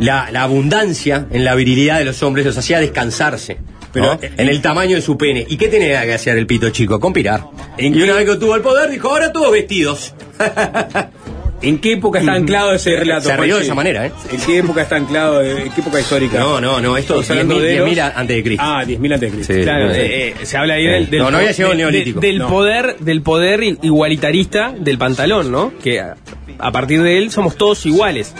La, 0.00 0.30
la 0.30 0.42
abundancia 0.42 1.26
en 1.30 1.44
la 1.44 1.54
virilidad 1.54 1.98
de 1.98 2.04
los 2.06 2.22
hombres 2.22 2.44
los 2.46 2.56
hacía 2.58 2.80
descansarse. 2.80 3.58
Pero, 3.92 4.06
¿no? 4.06 4.12
eh, 4.22 4.32
en 4.36 4.48
el 4.48 4.60
tamaño 4.62 4.96
de 4.96 5.02
su 5.02 5.16
pene. 5.18 5.44
¿Y 5.48 5.56
qué 5.56 5.68
tenía 5.68 6.02
que 6.04 6.14
hacer 6.14 6.38
el 6.38 6.46
pito 6.46 6.70
chico? 6.70 6.98
Conspirar. 6.98 7.44
¿En 7.76 7.94
y 7.94 8.02
una 8.02 8.14
vez 8.14 8.24
que 8.28 8.36
tuvo 8.36 8.54
el 8.56 8.62
poder, 8.62 8.88
dijo, 8.90 9.08
ahora 9.08 9.32
todos 9.32 9.52
vestidos. 9.52 10.14
¿En 11.62 11.78
qué 11.78 11.92
época 11.94 12.20
está 12.20 12.32
anclado 12.34 12.72
ese 12.72 12.96
relato? 12.96 13.28
Se 13.28 13.36
rió 13.36 13.56
de 13.56 13.62
esa 13.64 13.74
manera, 13.74 14.06
¿eh? 14.06 14.12
¿En 14.32 14.40
qué 14.40 14.58
época 14.58 14.82
está 14.82 14.96
anclado? 14.96 15.42
¿En 15.42 15.70
qué 15.70 15.80
época 15.80 16.00
histórica? 16.00 16.38
No, 16.38 16.60
no, 16.60 16.80
no, 16.80 16.96
esto 16.96 17.20
Estamos 17.20 17.30
hablando 17.30 17.56
10.000 17.56 17.62
de 17.62 17.78
los- 17.78 17.88
10.000 17.90 18.12
antes 18.16 18.36
de 18.36 18.42
Cristo. 18.42 18.64
Ah, 18.66 18.84
10.000 18.86 19.14
antes 19.14 19.20
de 19.30 19.36
Cristo. 19.36 19.54
Sí. 19.54 19.62
Claro, 19.62 19.94
Sí. 19.94 20.00
eh, 20.00 20.28
eh, 20.40 20.46
se 20.46 20.56
habla 20.56 20.74
ahí 20.74 20.86
del, 20.86 21.10
del 21.10 21.20
No, 21.20 21.30
no 21.30 21.36
había 21.38 21.52
llegado 21.52 21.72
el 21.72 21.78
de- 21.78 21.84
neolítico. 21.84 22.20
de- 22.20 22.26
del 22.28 22.38
No. 22.38 22.48
poder, 22.48 22.96
del 23.00 23.22
poder 23.22 23.62
igualitarista 23.62 24.72
del 24.78 24.98
pantalón, 24.98 25.52
¿no? 25.52 25.72
Que 25.82 26.00
a, 26.00 26.16
a 26.58 26.72
partir 26.72 27.02
de 27.02 27.18
él 27.18 27.30
somos 27.30 27.56
todos 27.56 27.84
iguales. 27.86 28.34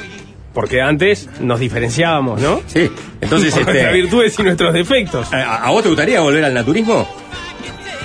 Porque 0.54 0.80
antes 0.80 1.28
nos 1.40 1.60
diferenciábamos, 1.60 2.40
¿no? 2.40 2.60
Sí. 2.66 2.90
Entonces, 3.20 3.54
Por 3.54 3.64
nuestras 3.64 3.76
este, 3.76 3.92
virtudes 3.92 4.38
y 4.38 4.42
nuestros 4.42 4.74
defectos. 4.74 5.32
¿a, 5.32 5.66
a 5.66 5.70
vos 5.70 5.82
te 5.82 5.88
gustaría 5.90 6.20
volver 6.20 6.44
al 6.44 6.54
naturismo? 6.54 7.06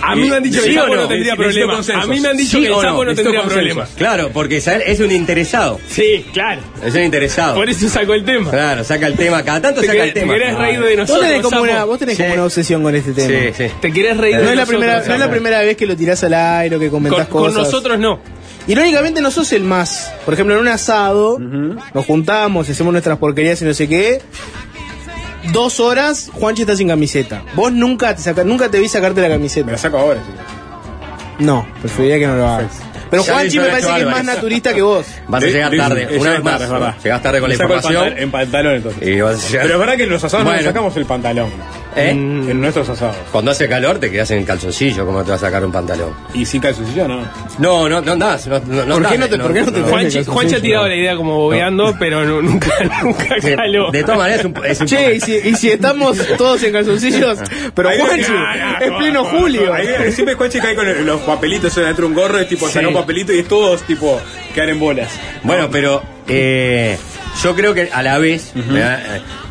A 0.08 0.16
mí 0.16 0.30
me 0.30 0.36
han 0.38 0.44
dicho 0.44 0.58
que 0.62 0.70
¿Sí 0.70 0.70
el 0.70 0.76
sapo 0.82 0.96
no? 0.96 1.02
no 1.02 1.08
tendría 1.08 1.36
Necesito 1.36 1.68
problema. 1.68 2.02
A 2.04 2.06
mí 2.08 2.20
me 2.20 2.28
han 2.30 2.38
dicho 2.38 2.58
¿Sí 2.58 2.64
que 2.64 2.68
el 2.68 2.76
sapo 2.82 3.06
no 3.06 3.16
tendría 3.16 3.40
consensos. 3.42 3.54
problema. 3.54 3.88
Claro, 3.98 4.30
porque 4.34 4.58
es 4.58 5.00
un 5.00 5.12
interesado. 5.12 5.80
Sí, 5.90 6.26
claro. 6.34 6.62
Es 6.84 6.94
un 6.94 7.02
interesado. 7.02 7.56
Por 7.56 7.70
eso 7.70 7.90
sacó 7.90 8.14
el 8.14 8.24
tema. 8.26 8.52
Claro, 8.52 8.84
saca 8.84 9.08
el 9.08 9.16
tema. 9.16 9.44
Cada 9.44 9.62
tanto 9.62 9.82
Te 9.82 9.88
saca 9.88 10.04
el 10.04 10.14
te 10.14 10.20
tema. 10.22 10.34
querés 10.34 10.58
reír 10.58 10.80
de 10.80 10.88
Vos 10.90 10.98
nosotros, 10.98 11.26
tenés 11.28 11.42
como 11.42 11.50
sapo. 11.52 11.64
una, 11.64 11.84
vos 11.86 12.00
tenés 12.00 12.18
Sí. 12.18 12.24
como 12.24 12.34
una 12.36 12.44
obsesión 12.46 12.84
con 12.84 12.96
este 12.96 13.12
tema. 13.14 13.28
Sí, 13.28 13.64
sí. 13.68 13.74
Te 13.82 13.92
querés 13.92 14.18
reír 14.18 14.38
de 14.38 14.44
No 14.44 14.50
es, 14.50 14.56
la 14.56 14.62
nosotros, 14.62 14.80
primera, 14.80 15.04
no 15.08 15.14
es 15.14 15.20
la 15.20 15.32
primera 15.32 15.60
vez 15.62 15.78
que 15.78 15.86
lo 15.86 15.96
tirás 15.96 16.24
al 16.24 16.34
aire 16.34 16.76
o 16.76 16.80
que 16.80 16.90
comentás 16.90 17.28
Con, 17.28 17.42
con 17.44 17.52
cosas. 17.54 17.64
nosotros 17.66 17.98
no. 18.00 18.20
Irónicamente 18.68 19.22
no 19.22 19.30
sos 19.30 19.54
el 19.54 19.64
más. 19.64 20.12
Por 20.26 20.34
ejemplo, 20.34 20.56
en 20.56 20.62
un 20.62 20.68
asado, 20.68 21.38
nos 21.40 22.06
juntamos, 22.06 22.68
hacemos 22.70 22.92
nuestras 22.94 23.18
porquerías 23.20 23.62
y 23.62 23.66
no 23.66 23.74
sé 23.76 23.88
qué. 23.88 24.22
Dos 25.52 25.80
horas, 25.80 26.30
Juanchi 26.34 26.64
está 26.64 26.76
sin 26.76 26.88
camiseta. 26.88 27.44
Vos 27.56 27.72
nunca 27.72 28.16
te, 28.16 28.22
saca- 28.22 28.44
nunca 28.44 28.70
te 28.70 28.80
vi 28.80 28.88
sacarte 28.90 29.22
la 29.22 29.28
Me 29.30 29.36
camiseta. 29.36 29.72
la 29.72 29.78
saco 29.78 29.98
ahora, 29.98 30.22
sí. 30.26 31.44
No, 31.44 31.66
preferiría 31.82 32.20
que 32.20 32.28
no 32.28 32.36
lo 32.36 32.48
hagas. 32.48 32.72
Pero 33.10 33.24
Juanchi 33.24 33.60
me 33.60 33.66
parece 33.70 33.88
que 33.94 34.00
es 34.02 34.06
más 34.08 34.24
naturista 34.24 34.74
que 34.74 34.82
vos. 34.82 35.06
Vas 35.28 35.44
a 35.44 35.48
llegar 35.48 35.72
de- 35.72 35.78
tarde. 35.78 36.08
Una 36.20 36.32
vez 36.32 36.44
más. 36.44 37.04
Llegás 37.04 37.22
tarde 37.22 37.40
con 37.40 37.50
la 37.50 37.56
información. 37.56 38.14
en 38.18 38.32
pantalón 38.32 38.76
entonces. 38.76 39.02
Pero 39.02 39.30
es 39.30 39.80
verdad 39.80 39.96
que 39.96 40.04
en 40.04 40.10
los 40.10 40.24
asados 40.24 40.46
no 40.46 40.62
sacamos 40.62 40.96
el 40.98 41.06
pantalón. 41.06 41.50
¿Eh? 41.98 42.10
En 42.10 42.60
nuestros 42.60 42.90
asados. 42.90 43.16
Cuando 43.32 43.52
hace 43.52 43.70
calor 43.70 44.00
te 44.00 44.12
quedas 44.12 44.30
en 44.32 44.44
calzoncillo, 44.44 45.06
¿cómo 45.06 45.24
te 45.24 45.32
vas 45.32 45.42
a 45.42 45.46
sacar 45.48 45.64
un 45.64 45.72
pantalón? 45.72 46.10
Y 46.34 46.46
sin 46.46 46.60
calzoncillo, 46.60 47.08
no. 47.08 47.22
No, 47.58 47.88
no, 47.88 48.02
no 48.02 48.12
andás. 48.12 48.48
No, 48.48 48.60
no, 48.60 48.96
¿Por 48.98 49.08
qué 49.08 49.18
no 49.18 49.30
te- 49.30 49.38
por 49.38 49.54
qué 49.54 49.62
no 49.62 49.72
te 49.72 49.80
Juanchi, 49.82 49.92
calzoncillo. 50.18 50.34
Juanchi 50.34 50.56
ha 50.56 50.62
tirado 50.62 50.88
la 50.90 50.96
idea 50.96 51.16
como 51.16 51.38
bobeando, 51.38 51.96
pero 51.98 52.26
no- 52.26 52.42
nunca, 52.42 52.68
nunca 53.04 53.36
De, 53.42 53.56
caló. 53.56 53.92
de 53.92 54.02
todas 54.04 54.18
maneras 54.18 54.40
es 54.42 54.46
un, 54.46 54.66
es 54.66 54.82
un 54.82 54.88
Che, 54.88 55.16
y 55.16 55.22
si, 55.22 55.36
y 55.36 55.56
si 55.56 55.70
estamos 55.72 56.18
todos 56.38 56.62
en 56.64 56.74
calzoncillos, 56.74 57.40
pero 57.74 57.90
Juanchi, 57.98 58.30
viene- 58.30 58.76
es 58.82 58.92
pleno 58.92 59.24
julio. 59.24 59.72
Siempre 60.12 60.36
Juanchi 60.36 60.60
cae 60.60 60.76
con 60.76 61.06
los 61.06 61.22
papelitos 61.22 61.74
dentro 61.76 62.08
de 62.08 62.08
un 62.10 62.14
gorro, 62.14 62.40
es 62.40 62.50
tipo 62.50 62.68
papelito 62.96 63.34
y 63.34 63.40
es 63.40 63.48
todos 63.48 63.84
tipo 63.84 64.20
quedar 64.54 64.70
en 64.70 64.80
bolas. 64.80 65.10
Bueno, 65.44 65.70
pero 65.72 66.02
eh, 66.28 66.98
yo 67.44 67.56
creo 67.56 67.74
que 67.74 67.90
a 67.92 68.02
la 68.04 68.18
vez. 68.18 68.52
Eh, 68.56 68.98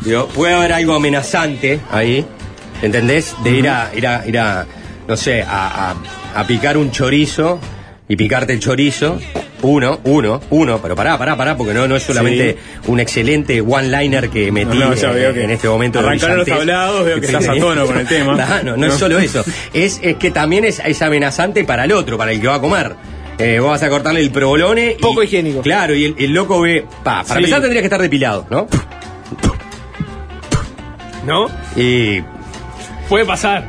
digo, 0.01 0.27
puede 0.27 0.53
haber 0.53 0.73
algo 0.73 0.95
amenazante 0.95 1.79
ahí, 1.91 2.25
¿entendés? 2.81 3.35
De 3.43 3.51
ir 3.51 3.69
a, 3.69 3.91
ir 3.95 4.07
a, 4.07 4.27
ir 4.27 4.37
a, 4.39 4.65
no 5.07 5.15
sé, 5.17 5.41
a, 5.43 5.91
a- 5.91 5.95
a 6.39 6.47
picar 6.47 6.77
un 6.77 6.91
chorizo 6.91 7.59
y 8.07 8.15
picarte 8.15 8.53
el 8.53 8.59
chorizo. 8.59 9.19
Uno, 9.61 9.99
uno, 10.03 10.41
uno, 10.51 10.79
pero 10.79 10.95
pará, 10.95 11.17
pará, 11.17 11.35
pará, 11.35 11.57
porque 11.57 11.73
no, 11.73 11.87
no 11.87 11.95
es 11.95 12.03
solamente 12.03 12.55
un 12.85 12.99
excelente 12.99 13.61
one-liner 13.61 14.29
que 14.29 14.51
metí 14.51 14.77
No, 14.77 14.89
no, 14.89 14.93
eh, 14.93 15.07
veo 15.13 15.33
que 15.33 15.43
en 15.45 15.49
este 15.51 15.67
momento. 15.67 15.99
arrancaron 15.99 16.39
los 16.39 16.49
hablados, 16.49 17.03
veo 17.05 17.19
que 17.19 17.25
estás 17.25 17.47
a 17.47 17.55
tono 17.55 17.85
con 17.87 17.97
el 17.97 18.05
tema. 18.05 18.35
No, 18.63 18.75
no, 18.77 18.85
es 18.85 18.93
solo 18.95 19.17
eso. 19.17 19.43
Es, 19.73 19.99
es 20.03 20.17
que 20.17 20.29
también 20.29 20.65
es, 20.65 20.81
es 20.85 21.01
amenazante 21.01 21.63
para 21.63 21.85
el 21.85 21.93
otro, 21.93 22.15
para 22.17 22.31
el 22.33 22.41
que 22.41 22.47
va 22.47 22.55
a 22.55 22.61
comer. 22.61 22.95
Eh, 23.37 23.59
vos 23.59 23.71
vas 23.71 23.83
a 23.83 23.89
cortarle 23.89 24.21
el 24.21 24.31
provolone. 24.31 24.95
y- 24.97 25.01
Poco 25.01 25.21
higiénico. 25.23 25.61
Claro, 25.61 25.93
y 25.93 26.05
el, 26.05 26.15
el 26.17 26.31
loco 26.33 26.61
ve. 26.61 26.85
Pa, 27.03 27.23
para 27.23 27.25
Sí. 27.25 27.33
empezar 27.37 27.61
tendrías 27.61 27.81
que 27.81 27.87
estar 27.87 28.01
depilado, 28.01 28.47
¿no? 28.49 28.67
¿No? 31.25 31.47
Y 31.75 32.21
Puede 33.09 33.25
pasar. 33.25 33.67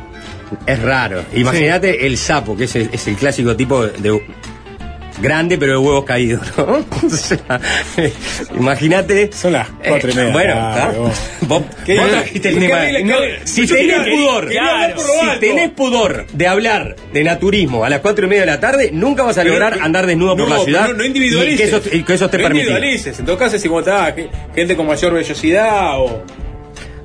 es 0.65 0.81
raro. 0.81 1.23
Imagínate 1.33 2.05
el 2.05 2.17
sapo, 2.17 2.55
que 2.55 2.65
es 2.65 2.75
el, 2.75 2.89
es 2.93 3.07
el 3.07 3.15
clásico 3.15 3.55
tipo 3.55 3.85
de. 3.85 4.21
Grande 5.21 5.57
pero 5.57 5.71
de 5.73 5.77
huevos 5.79 6.03
caídos, 6.05 6.41
¿no? 6.57 6.85
O 7.05 7.09
sea, 7.09 7.59
Imagínate. 8.57 9.31
Son 9.33 9.53
las 9.53 9.67
cuatro 9.87 10.11
y 10.11 10.13
media. 10.13 10.31
Bueno, 10.31 10.53
¿está? 10.53 10.91
vos. 10.97 11.21
vos, 11.41 11.63
¿Qué- 11.85 11.97
vos 11.99 12.09
trajiste 12.09 12.49
el 12.49 12.59
tema. 12.59 12.79
No, 13.03 13.15
si 13.43 13.65
tenés 13.67 13.99
pudor, 14.07 14.49
por 14.95 15.03
si 15.03 15.39
tenés 15.39 15.69
pudor 15.71 16.27
de 16.33 16.47
hablar 16.47 16.95
de 17.13 17.23
naturismo 17.23 17.83
a 17.83 17.89
las 17.89 18.01
cuatro 18.01 18.25
y 18.25 18.29
media 18.29 18.41
de 18.41 18.47
la 18.47 18.59
tarde, 18.59 18.89
nunca 18.93 19.23
vas 19.23 19.37
a 19.37 19.41
Pero- 19.41 19.53
lograr 19.55 19.79
andar 19.81 20.05
desnudo 20.05 20.35
por 20.37 20.47
no, 20.49 20.55
la 20.57 20.63
ciudad. 20.63 20.87
No, 20.89 20.93
no 20.95 21.05
individualices. 21.05 21.59
Y 21.67 21.69
que 21.71 21.77
eso, 21.77 21.95
y 21.95 22.03
que 22.03 22.13
eso 22.13 22.25
esté 22.25 22.37
no 22.37 22.43
permitido. 22.43 22.71
individualices. 22.77 23.19
En 23.19 23.25
todo 23.25 23.37
caso, 23.37 23.57
si 23.57 23.67
está 23.67 24.15
gente 24.55 24.75
con 24.75 24.87
mayor 24.87 25.13
vellosidad 25.13 25.99
o. 25.99 26.23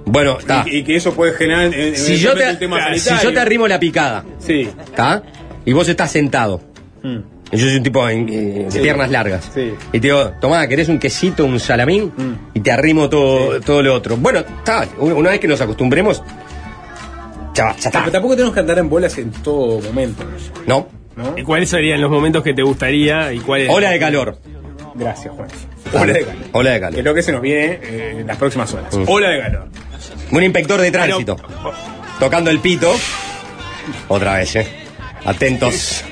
Bueno, 0.05 0.39
está. 0.39 0.65
Y, 0.67 0.79
y 0.79 0.83
que 0.85 0.97
eso 0.97 1.15
puede 1.15 1.33
generar. 1.33 1.71
eh, 1.73 1.97
Si 1.97 2.17
yo, 2.19 2.35
te, 2.35 2.51
un 2.51 2.59
tema 2.59 2.95
si 2.97 3.11
yo 3.23 3.33
te 3.33 3.41
arrimo 3.41 3.67
la 3.69 3.79
picada, 3.79 4.25
Sí. 4.39 4.69
¿está? 4.85 5.23
Y 5.65 5.73
vos 5.73 5.89
estás 5.89 6.11
sentado. 6.11 6.61
Mm. 7.03 7.19
Yo 7.53 7.59
soy 7.67 7.77
un 7.77 7.83
tipo 7.83 8.09
eh, 8.09 8.17
de 8.25 8.67
Sí. 8.71 8.79
piernas 8.81 9.11
largas. 9.11 9.51
Sí. 9.55 9.75
Y 9.93 10.01
te 10.01 10.07
digo, 10.09 10.33
tomá, 10.41 10.67
¿querés 10.67 10.89
un 10.89 10.99
quesito, 10.99 11.45
un 11.45 11.61
salamín? 11.61 12.05
Mm. 12.17 12.33
Y 12.55 12.61
te 12.61 12.73
arrimo 12.73 13.09
todo, 13.11 13.61
todo 13.61 13.83
lo 13.83 13.95
otro. 13.95 14.17
Bueno, 14.17 14.39
está. 14.41 14.89
Una 14.99 15.31
vez 15.31 15.41
que 15.41 15.49
nos 15.49 15.61
acostumbremos, 15.61 16.23
ya, 17.55 17.77
ya 17.79 17.89
está. 17.89 18.01
Pero 18.01 18.13
tampoco 18.13 18.35
tenemos 18.37 18.55
que 18.55 18.61
andar 18.61 18.79
en 18.79 18.89
bolas 18.89 19.17
en 19.19 19.31
todo 19.31 19.81
momento. 19.83 20.25
¿No? 20.67 20.89
¿no? 21.15 21.35
¿Y 21.37 21.43
cuáles 21.43 21.69
serían 21.69 22.01
los 22.01 22.11
momentos 22.11 22.43
que 22.43 22.55
te 22.55 22.63
gustaría 22.63 23.33
y 23.35 23.41
cuáles? 23.41 23.69
Ola 23.69 23.91
de 23.91 23.99
calor. 23.99 24.39
Gracias, 24.95 25.35
Juan. 25.35 25.49
Ola 25.93 26.13
de 26.15 26.21
calor. 26.25 26.43
Ola 26.53 26.71
de 26.71 26.81
Que 26.81 26.85
es 26.87 26.91
calor. 26.91 27.05
lo 27.05 27.15
que 27.15 27.23
se 27.23 27.33
nos 27.33 27.43
viene 27.43 27.79
eh, 27.83 28.17
en 28.21 28.27
las 28.27 28.37
próximas 28.39 28.73
horas. 28.73 28.97
Mm. 28.97 29.05
Ola 29.07 29.29
de 29.29 29.41
calor. 29.41 29.69
Un 30.31 30.43
inspector 30.43 30.81
de 30.81 30.91
tránsito. 30.91 31.37
Tocando 32.19 32.51
el 32.51 32.61
pito. 32.61 32.91
Otra 34.09 34.37
vez, 34.39 34.57
¿eh? 34.57 34.67
Atentos. 35.27 36.03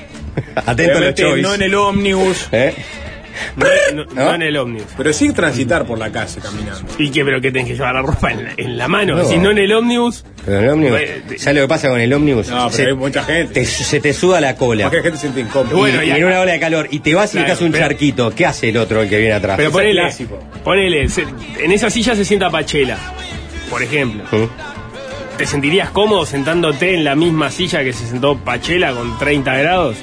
Atentos 0.55 0.85
los 0.87 0.97
Obviamente 0.97 1.21
choice. 1.23 1.41
no 1.41 1.53
en 1.55 1.61
el 1.61 1.75
ómnibus, 1.75 2.47
¿Eh? 2.51 2.73
No, 3.55 3.65
no- 3.93 4.05
no 4.13 4.25
¿No? 4.25 4.35
en 4.35 4.41
el 4.43 4.57
ómnibus. 4.57 4.89
pero 4.97 5.13
sí 5.13 5.31
transitar 5.33 5.85
por 5.85 5.97
la 5.97 6.11
calle 6.11 6.39
caminando. 6.41 6.85
¿Y 6.99 7.09
qué? 7.11 7.23
¿Pero 7.25 7.39
que 7.41 7.51
tenés 7.51 7.69
que 7.69 7.73
llevar 7.75 7.95
la 7.95 8.01
ropa 8.01 8.31
en 8.31 8.43
la, 8.43 8.51
en 8.57 8.77
la 8.77 8.87
mano? 8.89 9.15
No. 9.17 9.23
Si 9.25 9.37
no 9.37 9.51
en 9.51 9.57
el 9.57 9.71
ómnibus. 9.73 10.25
Pero 10.45 10.59
el 10.59 10.69
ómnibus. 10.69 10.99
Bueno, 10.99 11.13
¿Sabes 11.37 11.55
lo 11.55 11.61
que 11.63 11.67
pasa 11.67 11.89
con 11.89 11.99
el 12.01 12.13
ómnibus? 12.13 12.49
No, 12.49 12.55
pero 12.65 12.69
se, 12.71 12.85
hay 12.87 12.93
mucha 12.93 13.23
gente. 13.23 13.53
te- 13.53 13.65
se 13.65 13.99
te 14.01 14.13
suda 14.13 14.41
la 14.41 14.55
cola. 14.55 14.83
Porque 14.83 14.97
la 14.97 15.03
gente 15.03 15.17
se 15.17 15.21
siente 15.21 15.39
incómoda. 15.41 15.75
Bueno, 15.75 16.03
y, 16.03 16.07
y 16.07 16.11
en 16.11 16.23
una 16.25 16.41
ola 16.41 16.51
de 16.51 16.59
calor. 16.59 16.87
Y 16.91 16.99
te 16.99 17.15
vas 17.15 17.29
y 17.31 17.37
Claro, 17.37 17.47
dejas 17.47 17.61
un 17.61 17.71
pero- 17.71 17.83
charquito. 17.87 18.31
¿Qué 18.35 18.45
hace 18.45 18.69
el 18.69 18.77
otro, 18.77 19.01
el 19.01 19.09
que 19.09 19.17
viene 19.17 19.33
atrás? 19.33 19.55
Pero 19.57 19.71
ponele. 19.71 20.01
clásico. 20.01 20.37
Ponele. 20.63 21.07
se- 21.09 21.25
en 21.59 21.71
esa 21.71 21.89
silla 21.89 22.15
se 22.15 22.25
sienta 22.25 22.49
Pachela. 22.49 22.97
Por 23.69 23.81
ejemplo. 23.81 24.23
¿Mm? 24.31 25.37
¿Te 25.37 25.45
sentirías 25.47 25.89
cómodo 25.89 26.25
sentándote 26.25 26.93
en 26.93 27.03
la 27.05 27.15
misma 27.15 27.49
silla 27.49 27.83
que 27.83 27.93
se 27.93 28.05
sentó 28.05 28.37
Pachela 28.37 28.91
con 28.93 29.17
30 29.17 29.55
grados? 29.57 29.97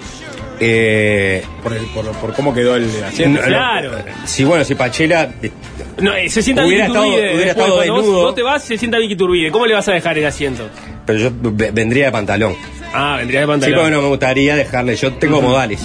Eh, 0.60 1.42
Por, 1.62 1.72
el- 1.72 1.84
por, 1.86 2.06
por 2.12 2.32
cómo 2.34 2.52
quedó 2.54 2.76
el 2.76 2.88
asiento. 3.04 3.40
Claro. 3.42 3.92
Si 4.24 4.44
bueno, 4.44 4.64
si 4.64 4.74
Pachela. 4.74 5.30
eh, 5.42 5.50
No, 6.00 6.14
eh, 6.14 6.28
se 6.28 6.42
sienta 6.42 6.64
Hubiera 6.64 6.84
Vicky 6.86 6.96
estado- 6.96 7.04
Turbide. 7.12 7.20
hubiera 7.34 7.44
después, 7.46 7.66
estado 7.66 7.74
cuando 7.76 7.92
vos- 7.94 8.02
desnudo. 8.02 8.22
Vos, 8.22 8.34
te 8.34 8.42
vas, 8.42 8.64
se 8.64 8.78
sienta 8.78 8.98
Vicky 8.98 9.16
Turbide. 9.16 9.50
¿Cómo 9.50 9.66
le 9.66 9.74
vas 9.74 9.88
a 9.88 9.92
dejar 9.92 10.18
el 10.18 10.26
asiento? 10.26 10.68
Pero 11.06 11.18
yo 11.18 11.30
ve- 11.32 11.70
vendría 11.72 12.06
de 12.06 12.12
pantalón. 12.12 12.54
Ah, 12.92 13.16
vendría 13.18 13.40
de 13.40 13.46
Sí, 13.46 13.50
pantalón. 13.50 13.78
porque 13.80 13.90
no 13.90 14.02
me 14.02 14.08
gustaría 14.08 14.56
dejarle. 14.56 14.96
Yo 14.96 15.12
tengo 15.14 15.40
modales. 15.42 15.80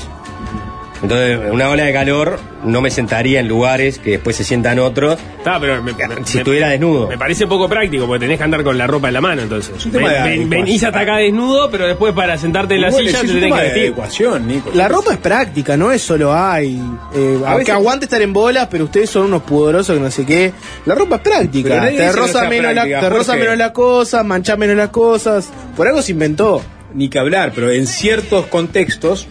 Entonces, 1.03 1.37
en 1.41 1.51
una 1.51 1.69
ola 1.69 1.83
de 1.83 1.91
calor, 1.91 2.39
no 2.63 2.79
me 2.79 2.89
sentaría 2.89 3.41
en 3.41 3.47
lugares 3.49 3.99
que 3.99 4.11
después 4.11 4.37
se 4.37 4.45
sientan 4.45 4.79
otros. 4.79 5.19
Está, 5.37 5.59
pero 5.59 5.83
me- 5.83 5.91
Si 6.23 6.35
me- 6.35 6.39
estuviera 6.41 6.69
desnudo. 6.69 7.09
Me 7.09 7.17
parece 7.17 7.45
poco 7.45 7.67
práctico 7.67 8.07
porque 8.07 8.21
tenés 8.21 8.37
que 8.37 8.43
andar 8.45 8.63
con 8.63 8.77
la 8.77 8.87
ropa 8.87 9.09
en 9.09 9.13
la 9.15 9.19
mano 9.21 9.41
entonces. 9.41 9.73
Ven- 9.91 10.01
ven- 10.23 10.49
venís 10.49 10.81
hasta 10.83 11.01
acá 11.01 11.17
desnudo, 11.17 11.69
pero 11.69 11.85
después 11.87 12.13
para 12.13 12.37
sentarte 12.37 12.75
en 12.75 12.81
la 12.81 12.91
silla 12.91 13.19
te 13.19 13.27
tenés 13.27 13.33
que 13.33 13.39
de 13.57 13.63
vestir. 13.63 13.81
adecuación, 13.83 14.47
Nico. 14.47 14.71
La 14.73 14.87
ropa 14.87 15.11
es 15.11 15.17
práctica, 15.19 15.75
no 15.75 15.91
es 15.91 16.01
solo 16.01 16.33
hay. 16.33 16.75
Eh, 17.13 17.37
A 17.43 17.47
aunque 17.49 17.57
veces- 17.59 17.75
aguante 17.75 18.05
estar 18.05 18.21
en 18.21 18.31
bolas, 18.31 18.69
pero 18.71 18.85
ustedes 18.85 19.09
son 19.09 19.23
unos 19.25 19.43
pudorosos 19.43 19.97
que 19.97 20.01
no 20.01 20.09
sé 20.09 20.25
qué. 20.25 20.53
La 20.85 20.95
ropa 20.95 21.17
es 21.17 21.21
práctica. 21.21 21.85
Te 21.85 21.97
no 21.97 22.13
roza, 22.13 22.47
menos, 22.47 22.71
práctica, 22.71 22.95
la, 22.95 22.99
te 23.01 23.09
roza 23.09 23.35
menos 23.35 23.71
cosas, 23.71 24.25
mancha 24.25 24.55
menos 24.55 24.77
las 24.77 24.89
cosas. 24.89 25.49
Por 25.75 25.85
algo 25.85 26.01
se 26.01 26.13
inventó. 26.13 26.61
Ni 26.93 27.09
que 27.09 27.19
hablar, 27.19 27.51
pero 27.53 27.69
en 27.71 27.87
ciertos 27.87 28.45
contextos, 28.45 29.27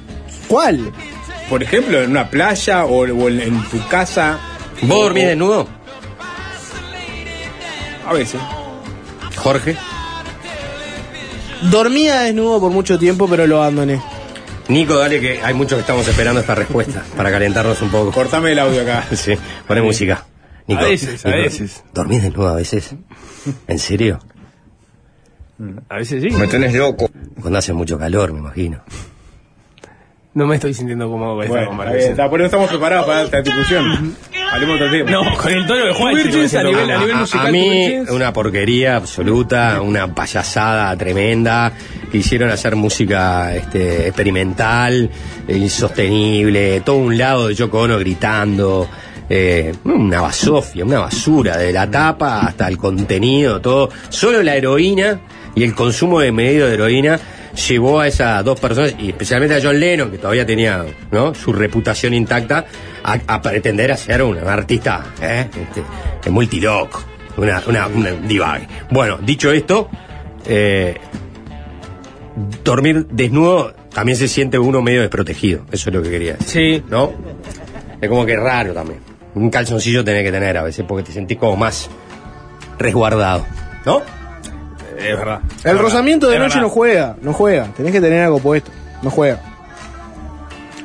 ¿Cuál? 0.49 0.93
Por 1.52 1.62
ejemplo, 1.62 2.00
en 2.02 2.11
una 2.12 2.30
playa 2.30 2.87
o, 2.87 3.00
o 3.02 3.28
en, 3.28 3.40
en 3.42 3.62
tu 3.68 3.87
casa. 3.88 4.40
¿Vos 4.80 4.97
o- 4.99 5.02
dormís 5.02 5.26
desnudo? 5.26 5.68
A 8.09 8.14
veces. 8.14 8.40
Jorge. 9.37 9.76
Dormía 11.71 12.21
desnudo 12.23 12.59
por 12.59 12.73
mucho 12.73 12.99
tiempo, 12.99 13.28
pero 13.28 13.47
lo 13.47 13.59
abandoné. 13.62 14.00
Nico, 14.68 14.97
dale 14.97 15.21
que 15.21 15.42
hay 15.42 15.52
muchos 15.52 15.76
que 15.76 15.80
estamos 15.82 16.09
esperando 16.09 16.40
esta 16.40 16.54
respuesta 16.54 17.04
para 17.18 17.30
calentarnos 17.30 17.82
un 17.82 17.90
poco. 17.90 18.11
Cortame 18.12 18.52
el 18.52 18.59
audio 18.59 18.80
acá. 18.80 19.04
Sí, 19.14 19.35
poné 19.68 19.82
música. 19.82 20.25
Nico, 20.66 20.80
A 20.80 20.85
veces, 20.88 21.26
a 21.26 21.30
veces. 21.30 21.85
¿Dormís 21.92 22.23
desnudo 22.23 22.49
a 22.49 22.54
veces? 22.54 22.94
¿En 23.68 23.78
serio? 23.78 24.21
A 25.90 25.97
veces 25.97 26.23
sí. 26.23 26.30
tenés 26.50 26.73
loco. 26.75 27.11
Cuando 27.42 27.59
hace 27.59 27.75
mucho 27.75 27.99
calor, 27.99 28.32
me 28.32 28.38
imagino. 28.38 28.82
No 30.35 30.47
me 30.47 30.55
estoy 30.55 30.73
sintiendo 30.73 31.11
cómodo 31.11 31.35
con 31.37 31.45
esta 31.45 31.62
está 31.62 31.97
está, 31.99 32.31
por 32.31 32.41
eso 32.41 32.47
estamos 32.47 32.71
preparados 32.71 33.05
para 33.07 33.23
esta 33.25 33.43
discusión. 33.43 34.17
Hablemos 34.51 34.79
de 34.79 34.85
otro 34.87 34.99
tema. 34.99 35.11
No, 35.11 35.37
con 35.37 35.53
el 35.53 35.67
tono 35.67 35.85
de 35.85 35.93
Juan. 35.93 36.15
Virgins 36.15 36.55
a 36.55 36.62
nivel- 36.62 36.91
a 36.91 36.99
nivel 36.99 37.15
a, 37.17 37.19
musical, 37.21 37.47
a 37.47 37.51
mí, 37.53 37.95
una 38.11 38.33
porquería 38.33 38.97
absoluta, 38.97 39.83
una 39.83 40.15
payasada 40.15 40.97
tremenda. 40.97 41.73
Quisieron 42.11 42.49
hacer 42.51 42.77
música 42.77 43.55
este, 43.55 44.07
experimental, 44.09 45.11
eh, 45.49 45.57
insostenible, 45.57 46.81
todo 46.81 46.97
un 46.97 47.19
lado 47.19 47.49
de 47.49 47.55
Yoko 47.55 47.81
Ono 47.81 47.99
gritando. 47.99 48.89
eh, 49.29 49.73
una 49.85 50.21
basofia, 50.21 50.85
una 50.85 50.99
basura, 50.99 51.57
de 51.57 51.73
la 51.73 51.91
tapa 51.91 52.41
hasta 52.41 52.69
el 52.69 52.77
contenido, 52.77 53.61
todo. 53.61 53.89
Solo 54.11 54.43
la 54.43 54.57
heroína 54.57 55.21
y 55.55 55.62
el 55.65 55.75
consumo 55.75 56.21
de 56.21 56.33
medio 56.33 56.67
de 56.67 56.75
heroína 56.75 57.19
llevó 57.68 58.00
a 58.00 58.06
esas 58.06 58.44
dos 58.44 58.59
personas, 58.59 58.94
y 58.99 59.11
especialmente 59.11 59.56
a 59.56 59.61
John 59.62 59.78
Lennon, 59.78 60.11
que 60.11 60.18
todavía 60.18 60.47
tenía 60.47 60.85
¿no? 61.11 61.35
su 61.35 61.52
reputación 61.52 62.14
intacta, 62.14 62.64
a, 63.04 63.18
a 63.26 63.42
pretender 63.42 63.97
ser 63.97 64.23
un 64.23 64.38
artista 64.38 65.04
¿eh? 65.21 65.49
este, 66.18 66.30
multiloco, 66.30 67.02
una, 67.37 67.62
una, 67.66 67.87
una 67.88 68.11
divague. 68.12 68.68
Bueno, 68.90 69.18
dicho 69.18 69.52
esto, 69.52 69.88
eh, 70.47 70.97
dormir 72.64 73.06
desnudo 73.11 73.75
también 73.92 74.16
se 74.16 74.28
siente 74.28 74.59
uno 74.59 74.80
medio 74.80 75.00
desprotegido, 75.02 75.66
eso 75.71 75.90
es 75.90 75.94
lo 75.94 76.02
que 76.02 76.11
quería 76.11 76.35
decir. 76.35 76.80
Sí. 76.80 76.85
¿No? 76.88 77.12
Es 78.00 78.09
como 78.09 78.25
que 78.25 78.37
raro 78.37 78.73
también. 78.73 79.00
Un 79.35 79.50
calzoncillo 79.50 80.04
tenés 80.04 80.25
que 80.25 80.32
tener 80.32 80.56
a 80.59 80.62
veces 80.62 80.85
porque 80.87 81.04
te 81.04 81.12
sentís 81.12 81.38
como 81.38 81.56
más 81.56 81.88
resguardado. 82.78 83.47
¿No? 83.85 84.02
Es 84.99 85.16
verdad. 85.18 85.40
El 85.64 85.78
rozamiento 85.78 86.28
de 86.28 86.34
Es 86.34 86.40
noche 86.40 86.54
verdad. 86.56 86.62
no 86.62 86.68
juega, 86.68 87.16
no 87.22 87.32
juega. 87.32 87.66
Tenés 87.76 87.92
que 87.92 88.00
tener 88.00 88.22
algo 88.25 88.38
puesto, 88.38 88.70
no 89.02 89.11
juega. 89.11 89.40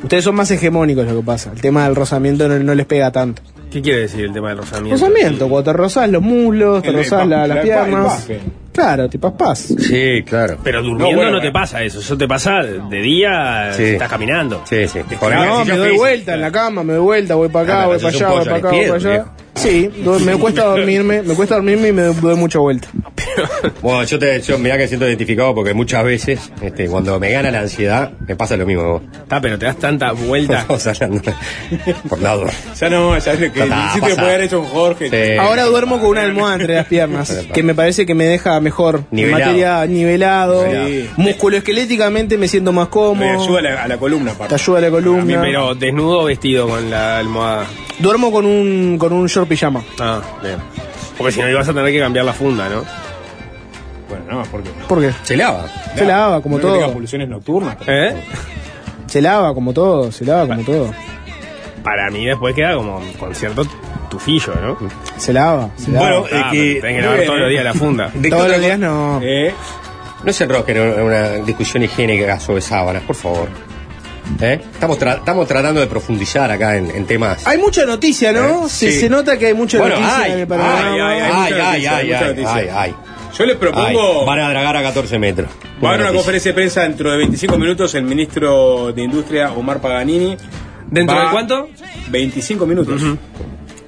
Ustedes 0.03 0.23
son 0.23 0.35
más 0.35 0.49
hegemónicos 0.51 1.05
lo 1.07 1.15
que 1.19 1.25
pasa. 1.25 1.51
El 1.51 1.61
tema 1.61 1.85
del 1.85 1.95
rozamiento 1.95 2.47
no, 2.47 2.59
no 2.59 2.75
les 2.75 2.85
pega 2.85 3.11
tanto. 3.11 3.41
¿Qué 3.71 3.81
quiere 3.81 4.01
decir 4.01 4.25
el 4.25 4.31
tema 4.33 4.49
del 4.49 4.59
rozamiento? 4.59 4.91
Rozamiento, 4.95 5.49
cuando 5.49 5.71
te 5.71 5.77
rozás 5.77 6.09
los 6.09 6.21
muslos, 6.21 6.81
te 6.83 6.89
El- 6.89 6.95
rozás 6.97 7.23
el 7.23 7.29
la- 7.31 7.47
las 7.47 7.57
piernas. 7.59 8.29
el. 8.29 8.39
Claro, 8.71 9.09
te 9.09 9.17
paspás. 9.17 9.73
Sí, 9.79 10.23
claro. 10.23 10.57
Pero 10.63 10.83
durmiendo 10.83 11.09
No, 11.09 11.15
bueno, 11.17 11.31
no 11.31 11.41
te 11.41 11.51
pasa 11.51 11.81
eso. 11.83 11.99
Eso 11.99 12.15
te 12.15 12.27
pasa 12.27 12.61
de 12.61 13.01
día, 13.01 13.71
Sí. 13.73 13.83
estás 13.85 14.07
caminando. 14.07 14.61
Sí, 14.65 14.87
sí. 14.87 14.99
Claro, 15.19 15.45
No, 15.59 15.65
me 15.65 15.75
doy 15.77 15.97
vuelta 15.97 16.35
en 16.35 16.41
la 16.41 16.51
cama, 16.51 16.83
me 16.83 16.93
doy 16.93 17.01
vuelta, 17.01 17.33
voy 17.35 17.49
para 17.49 17.65
acá, 17.65 17.87
voy 17.87 17.97
para 17.97 18.09
allá, 18.09 18.29
voy 18.29 18.45
para 18.45 18.55
acá, 18.57 18.69
al 18.69 18.75
voy 18.75 18.85
para 18.85 18.95
allá. 19.15 19.25
Sí, 19.57 19.89
me 20.25 20.35
cuesta 20.37 20.65
dormirme, 20.65 21.21
me 21.23 21.33
cuesta 21.33 21.55
dormirme 21.55 21.89
y 21.89 21.91
me 21.93 22.01
doy 22.03 22.35
mucha 22.35 22.59
vuelta. 22.59 22.87
Bueno, 23.83 24.03
yo 24.03 24.17
te, 24.17 24.41
yo 24.41 24.57
mirá 24.57 24.77
que 24.79 24.87
siento 24.87 25.05
identificado 25.07 25.53
porque 25.53 25.71
muchas 25.75 26.03
veces, 26.03 26.51
este, 26.59 26.87
cuando 26.87 27.19
me 27.19 27.29
gana 27.31 27.51
la 27.51 27.59
ansiedad, 27.59 28.11
me 28.27 28.35
pasa 28.35 28.57
lo 28.57 28.65
mismo 28.65 28.83
vos. 28.93 29.01
Está, 29.13 29.39
pero 29.39 29.59
te 29.59 29.67
das 29.67 29.77
tanta 29.77 30.11
vuelta. 30.11 30.59
Estamos 30.69 30.87
hablando. 30.87 31.21
Por 32.09 32.19
lado. 32.21 32.45
Ya 32.79 32.89
no, 32.89 33.15
ya 33.17 33.33
es 33.33 33.39
lo 33.39 33.53
que 33.53 33.63
pasa. 33.65 34.21
haber 34.21 34.41
hecho 34.41 34.61
con 34.61 34.69
Jorge. 34.69 35.09
Sí. 35.09 35.37
Ahora 35.39 35.65
duermo 35.65 35.99
con 35.99 36.09
una 36.09 36.23
almohada 36.23 36.55
entre 36.55 36.75
las 36.75 36.87
piernas, 36.87 37.45
que 37.53 37.61
me 37.61 37.75
parece 37.75 38.07
que 38.07 38.15
me 38.15 38.25
deja 38.25 38.59
mejor. 38.59 39.01
en 39.11 39.15
Nivelado. 39.17 39.39
materia 39.45 39.85
nivelado, 39.85 40.65
Sí. 40.87 41.07
musculoesqueléticamente 41.17 42.37
me 42.39 42.47
siento 42.47 42.71
más 42.73 42.87
Me 42.87 42.91
cómodo. 42.91 43.43
ayuda 43.43 43.59
a 43.59 43.61
la, 43.61 43.83
a 43.83 43.87
la 43.87 43.97
columna, 43.97 44.31
Te 44.31 44.35
aparte. 44.35 44.55
ayuda 44.55 44.81
la 44.81 44.89
columna. 44.89 45.41
Pero 45.41 45.75
desnudo 45.75 46.21
o 46.21 46.25
vestido 46.25 46.67
con 46.67 46.89
la 46.89 47.19
almohada. 47.19 47.65
Duermo 47.99 48.31
con 48.31 48.45
un, 48.45 48.97
con 48.99 49.11
un 49.13 49.25
short 49.27 49.47
pijama. 49.48 49.84
Ah, 50.00 50.22
bien. 50.44 50.58
Porque 51.18 51.32
si 51.34 51.42
no 51.42 51.50
ibas 51.50 51.68
a 51.68 51.74
tener 51.74 51.92
que 51.92 52.00
cambiar 52.00 52.25
la 52.25 52.34
funda, 52.34 52.70
¿no? 52.70 52.84
Bueno, 54.10 54.25
no, 54.30 54.44
porque. 54.51 54.70
¿Por 54.88 55.01
qué? 55.01 55.12
Se 55.24 55.36
lava. 55.36 55.66
Se 55.96 56.06
lava 56.06 56.42
como 56.42 56.58
no 56.58 56.63
que 56.63 56.70
tenga 56.72 56.86
todo. 56.86 56.94
poluciones 56.94 57.27
nocturnas. 57.30 57.75
pero- 57.84 58.10
¿Eh? 58.18 58.24
Se 59.08 59.22
lava 59.22 59.54
como 59.54 59.74
todo, 59.74 60.12
se 60.12 60.25
lava 60.25 60.48
como 60.48 60.63
todo. 60.63 60.92
Para 61.84 62.10
mí 62.12 62.25
después 62.25 62.54
queda 62.54 62.75
como 62.75 63.01
con 63.20 63.34
cierto 63.34 63.63
tufillo, 64.10 64.54
¿no? 64.62 64.77
Se 65.18 65.32
lava, 65.34 65.70
se 65.77 65.92
lava. 65.92 66.20
Bueno, 66.20 66.25
Ah, 66.32 66.50
es 66.51 66.51
que- 66.51 66.80
pero 66.80 66.82
tenés 66.82 66.96
que 66.96 67.01
lavar 67.01 67.25
todos 67.25 67.38
¿eh? 67.38 67.42
los 67.42 67.50
días 67.50 67.63
la 67.63 67.74
funda. 67.74 68.12
¿De 68.13 68.22
qué 68.22 68.30
Todos 68.30 68.44
otra 68.44 68.58
los 68.58 68.66
días 68.66 68.80
no. 68.80 69.20
Eh, 69.24 69.54
No 70.24 70.34
se 70.34 70.44
enrosquen 70.46 70.77
en 70.77 71.01
una 71.01 71.24
discusión 71.46 71.84
higiénica 71.84 72.39
sobre 72.39 72.60
sábanas, 72.62 73.04
por 73.04 73.16
favor. 73.16 73.48
¿Eh? 74.41 74.60
Estamos, 74.74 75.00
tra- 75.00 75.17
estamos 75.17 75.48
tratando 75.48 75.79
de 75.81 75.88
profundizar 75.88 76.51
acá 76.51 76.75
en, 76.77 76.91
en 76.91 77.05
temas. 77.05 77.46
Hay 77.48 77.57
mucha 77.57 77.86
noticia, 77.86 78.31
¿no? 78.31 78.65
Eh, 78.65 78.69
se, 78.69 78.91
sí. 78.91 79.00
se 79.01 79.10
nota 79.10 79.38
que 79.38 79.48
hay 79.48 79.53
mucha 79.53 79.79
Bueno, 79.79 79.96
noticia 79.96 80.19
hay, 80.22 80.31
en 80.34 80.39
el 80.39 80.48
panorama. 80.48 80.79
hay, 80.93 81.00
hay, 81.00 81.19
hay. 81.22 81.86
ay, 81.86 82.05
mucha 82.07 82.19
ay, 82.19 82.27
noticia, 82.36 82.81
ay, 82.81 82.96
yo 83.38 83.46
les 83.46 83.55
propongo. 83.57 84.19
Ay, 84.22 84.25
Van 84.25 84.39
a 84.39 84.50
dragar 84.50 84.77
a 84.77 84.84
14 84.84 85.19
metros. 85.19 85.50
Va 85.84 85.89
a 85.89 85.93
haber 85.93 86.05
una 86.07 86.13
conferencia 86.15 86.51
de 86.51 86.55
prensa 86.55 86.81
dentro 86.84 87.12
de 87.12 87.17
25 87.17 87.57
minutos. 87.57 87.93
El 87.96 88.03
ministro 88.03 88.92
de 88.94 89.01
Industria, 89.03 89.51
Omar 89.53 89.79
Paganini. 89.81 90.37
¿Dentro 90.90 91.16
va- 91.16 91.25
de 91.25 91.31
cuánto? 91.31 91.70
25 92.09 92.66
minutos. 92.66 93.01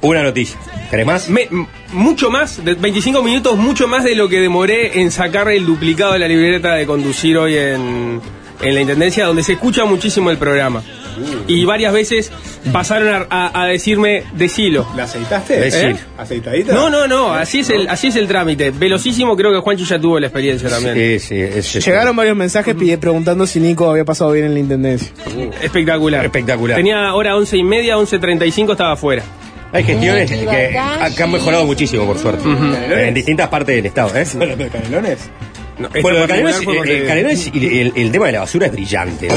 Una 0.01 0.23
noticia. 0.23 0.57
¿Querés 0.89 1.05
más? 1.05 1.29
Me- 1.29 1.47
mucho 1.93 2.29
más, 2.29 2.63
de 2.63 2.73
25 2.75 3.21
minutos, 3.21 3.57
mucho 3.57 3.87
más 3.87 4.03
de 4.03 4.15
lo 4.15 4.27
que 4.29 4.39
demoré 4.39 4.99
en 5.01 5.11
sacar 5.11 5.49
el 5.49 5.65
duplicado 5.65 6.13
de 6.13 6.19
la 6.19 6.27
libreta 6.27 6.73
de 6.75 6.85
conducir 6.85 7.37
hoy 7.37 7.55
en, 7.57 8.21
en 8.61 8.75
la 8.75 8.81
Intendencia, 8.81 9.25
donde 9.25 9.43
se 9.43 9.53
escucha 9.53 9.85
muchísimo 9.85 10.29
el 10.31 10.37
programa. 10.37 10.83
Y 11.47 11.65
varias 11.65 11.91
veces 11.91 12.31
pasaron 12.71 13.09
a, 13.13 13.27
a- 13.29 13.63
a 13.63 13.65
decirme, 13.65 14.23
decilo. 14.33 14.87
¿La 14.95 15.03
aceitaste? 15.03 15.59
Decir. 15.59 15.83
¿Eh? 15.89 15.95
¿Aceitadita? 16.17 16.73
No, 16.73 16.89
no, 16.89 17.07
no, 17.07 17.33
así 17.33 17.59
es 17.59 17.69
el, 17.71 17.89
así 17.89 18.07
es 18.07 18.15
el 18.15 18.27
trámite. 18.27 18.71
Velocísimo, 18.71 19.35
creo 19.35 19.51
que 19.51 19.59
Juanchi 19.59 19.83
ya 19.85 19.99
tuvo 19.99 20.19
la 20.19 20.27
experiencia 20.27 20.69
también. 20.69 20.95
Sí, 20.95 21.19
sí. 21.19 21.35
es- 21.39 21.85
Llegaron 21.85 22.15
varios 22.15 22.37
mensajes 22.37 22.73
pide- 22.75 22.97
preguntando 22.97 23.45
si 23.47 23.59
Nico 23.59 23.89
había 23.89 24.05
pasado 24.05 24.31
bien 24.31 24.45
en 24.45 24.53
la 24.53 24.59
intendencia. 24.59 25.09
Espectacular. 25.61 26.23
Espectacular. 26.25 26.77
Tenía 26.77 27.13
hora 27.13 27.35
11 27.35 27.57
y 27.57 27.63
media, 27.63 27.97
11.35 27.97 28.71
estaba 28.71 28.93
afuera. 28.93 29.23
Hay 29.71 29.83
gestiones 29.83 30.31
que, 30.31 30.45
que 31.15 31.23
han 31.23 31.31
mejorado 31.31 31.65
muchísimo, 31.65 32.05
por 32.05 32.17
suerte. 32.17 32.43
En 33.07 33.13
distintas 33.13 33.49
partes 33.49 33.75
del 33.75 33.85
estado. 33.85 34.15
¿eh? 34.17 34.25
¿Hablando 34.33 34.63
de 34.63 34.69
canelones? 34.69 35.29
No, 35.79 35.89
Bueno, 36.01 36.27
Canelones, 36.27 36.61
porque- 36.63 37.03
eh, 37.03 37.05
Canelones 37.07 37.47
el, 37.53 37.93
el 37.95 38.11
tema 38.11 38.25
de 38.27 38.31
la 38.33 38.39
basura 38.41 38.65
es 38.67 38.71
brillante, 38.73 39.29
¿no? 39.29 39.35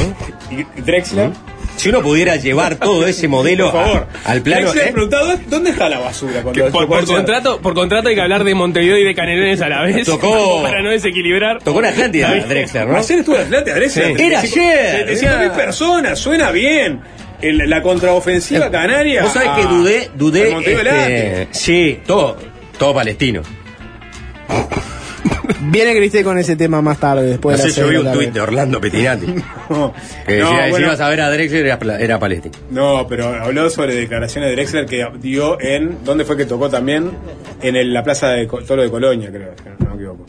¿Y 0.57 0.81
Drexler? 0.83 1.31
Si 1.77 1.89
uno 1.89 2.03
pudiera 2.03 2.37
llevar 2.37 2.77
todo 2.77 3.07
ese 3.07 3.29
modelo 3.29 3.71
Por 3.73 3.83
favor. 3.85 4.07
a- 4.25 4.31
al 4.31 4.43
plano. 4.43 4.61
Drexler 4.67 4.89
¿eh? 4.89 4.93
preguntado, 4.93 5.39
¿dónde 5.49 5.71
está 5.71 5.89
la 5.89 6.01
basura? 6.01 6.43
por, 6.43 6.87
por 6.87 7.07
contrato, 7.07 7.61
por 7.61 7.75
contrato 7.75 8.09
hay 8.09 8.15
que 8.15 8.21
hablar 8.21 8.45
de 8.45 8.55
Montevideo 8.55 8.99
y 8.99 9.05
de 9.05 9.15
Canelones 9.15 9.61
a 9.63 9.69
la 9.69 9.83
vez. 9.83 10.07
Tocó- 10.07 10.63
Para 10.65 10.83
no 10.83 10.91
desequilibrar. 10.91 11.63
Tocó 11.63 11.79
en 11.79 11.87
Atlántida, 11.87 12.35
Drexler, 12.47 12.87
¿no? 12.89 12.97
Ayer 12.99 13.19
estuvo 13.21 13.37
en 13.37 13.43
Atlanta, 13.43 13.75
Drexler. 13.75 14.17
Sí. 14.17 14.23
Era 14.23 14.41
ayer. 14.41 14.97
700 15.07 15.41
mil 15.41 15.51
personas, 15.53 16.19
suena 16.19 16.51
bien. 16.51 17.01
El- 17.41 17.59
la 17.71 17.83
contraofensiva 17.83 18.71
canaria. 18.71 19.23
Vos 19.25 19.33
sabés 19.33 19.49
que 19.57 19.63
dudé, 19.75 20.11
dudé. 20.15 20.51
Montevideo 20.51 20.95
este, 20.95 21.49
sí, 21.53 22.01
todo, 22.07 22.37
todo 22.79 22.95
palestino. 22.95 23.43
Viene 25.61 25.95
Cristé 25.97 26.25
con 26.25 26.39
ese 26.39 26.57
tema 26.57 26.83
más 26.83 26.99
tarde, 26.99 27.23
No 27.23 27.29
después 27.29 27.57
de 27.57 27.63
sé, 27.63 27.69
las 27.69 27.77
yo 27.77 27.87
vi 27.87 27.93
de 27.95 27.99
un 28.01 28.05
la 28.07 28.13
tuit 28.13 28.33
de 28.33 28.41
Orlando 28.41 28.81
Petinati. 28.81 29.27
No, 29.71 29.93
Que 30.27 30.39
No, 30.39 30.51
decía, 30.51 30.65
si 30.67 30.71
bueno, 30.71 30.87
ibas 30.87 31.01
a 31.01 31.09
ver 31.09 31.21
a 31.21 31.31
Drexler 31.31 31.67
era, 31.67 31.79
era 31.99 32.19
palestino. 32.19 32.55
no, 32.71 33.07
pero 33.09 33.29
habló 33.29 33.71
sobre 33.71 33.95
declaraciones 33.95 34.51
de 34.51 34.57
Drexler 34.57 34.87
que 34.87 35.07
dio 35.21 35.61
en. 35.61 36.05
¿Dónde 36.05 36.25
fue 36.25 36.37
que 36.37 36.45
tocó 36.47 36.69
también? 36.69 37.11
En 37.63 37.77
el- 37.77 37.93
la 37.93 38.03
plaza 38.03 38.31
de 38.31 38.47
Toro 38.47 38.83
de 38.83 38.91
Colonia, 38.91 39.31
creo, 39.31 39.53
si 39.57 39.85
no 39.85 39.91
me 39.91 39.95
equivoco. 39.97 40.27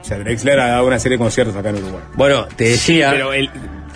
O 0.00 0.04
sea, 0.04 0.18
Drexler 0.18 0.60
ha 0.60 0.66
dado 0.68 0.86
una 0.86 0.98
serie 0.98 1.16
de 1.18 1.22
conciertos 1.24 1.56
acá 1.56 1.70
en 1.70 1.76
Uruguay. 1.76 2.02
Bueno, 2.14 2.46
te 2.54 2.64
decía. 2.64 3.10
Pero 3.12 3.32
el. 3.32 3.50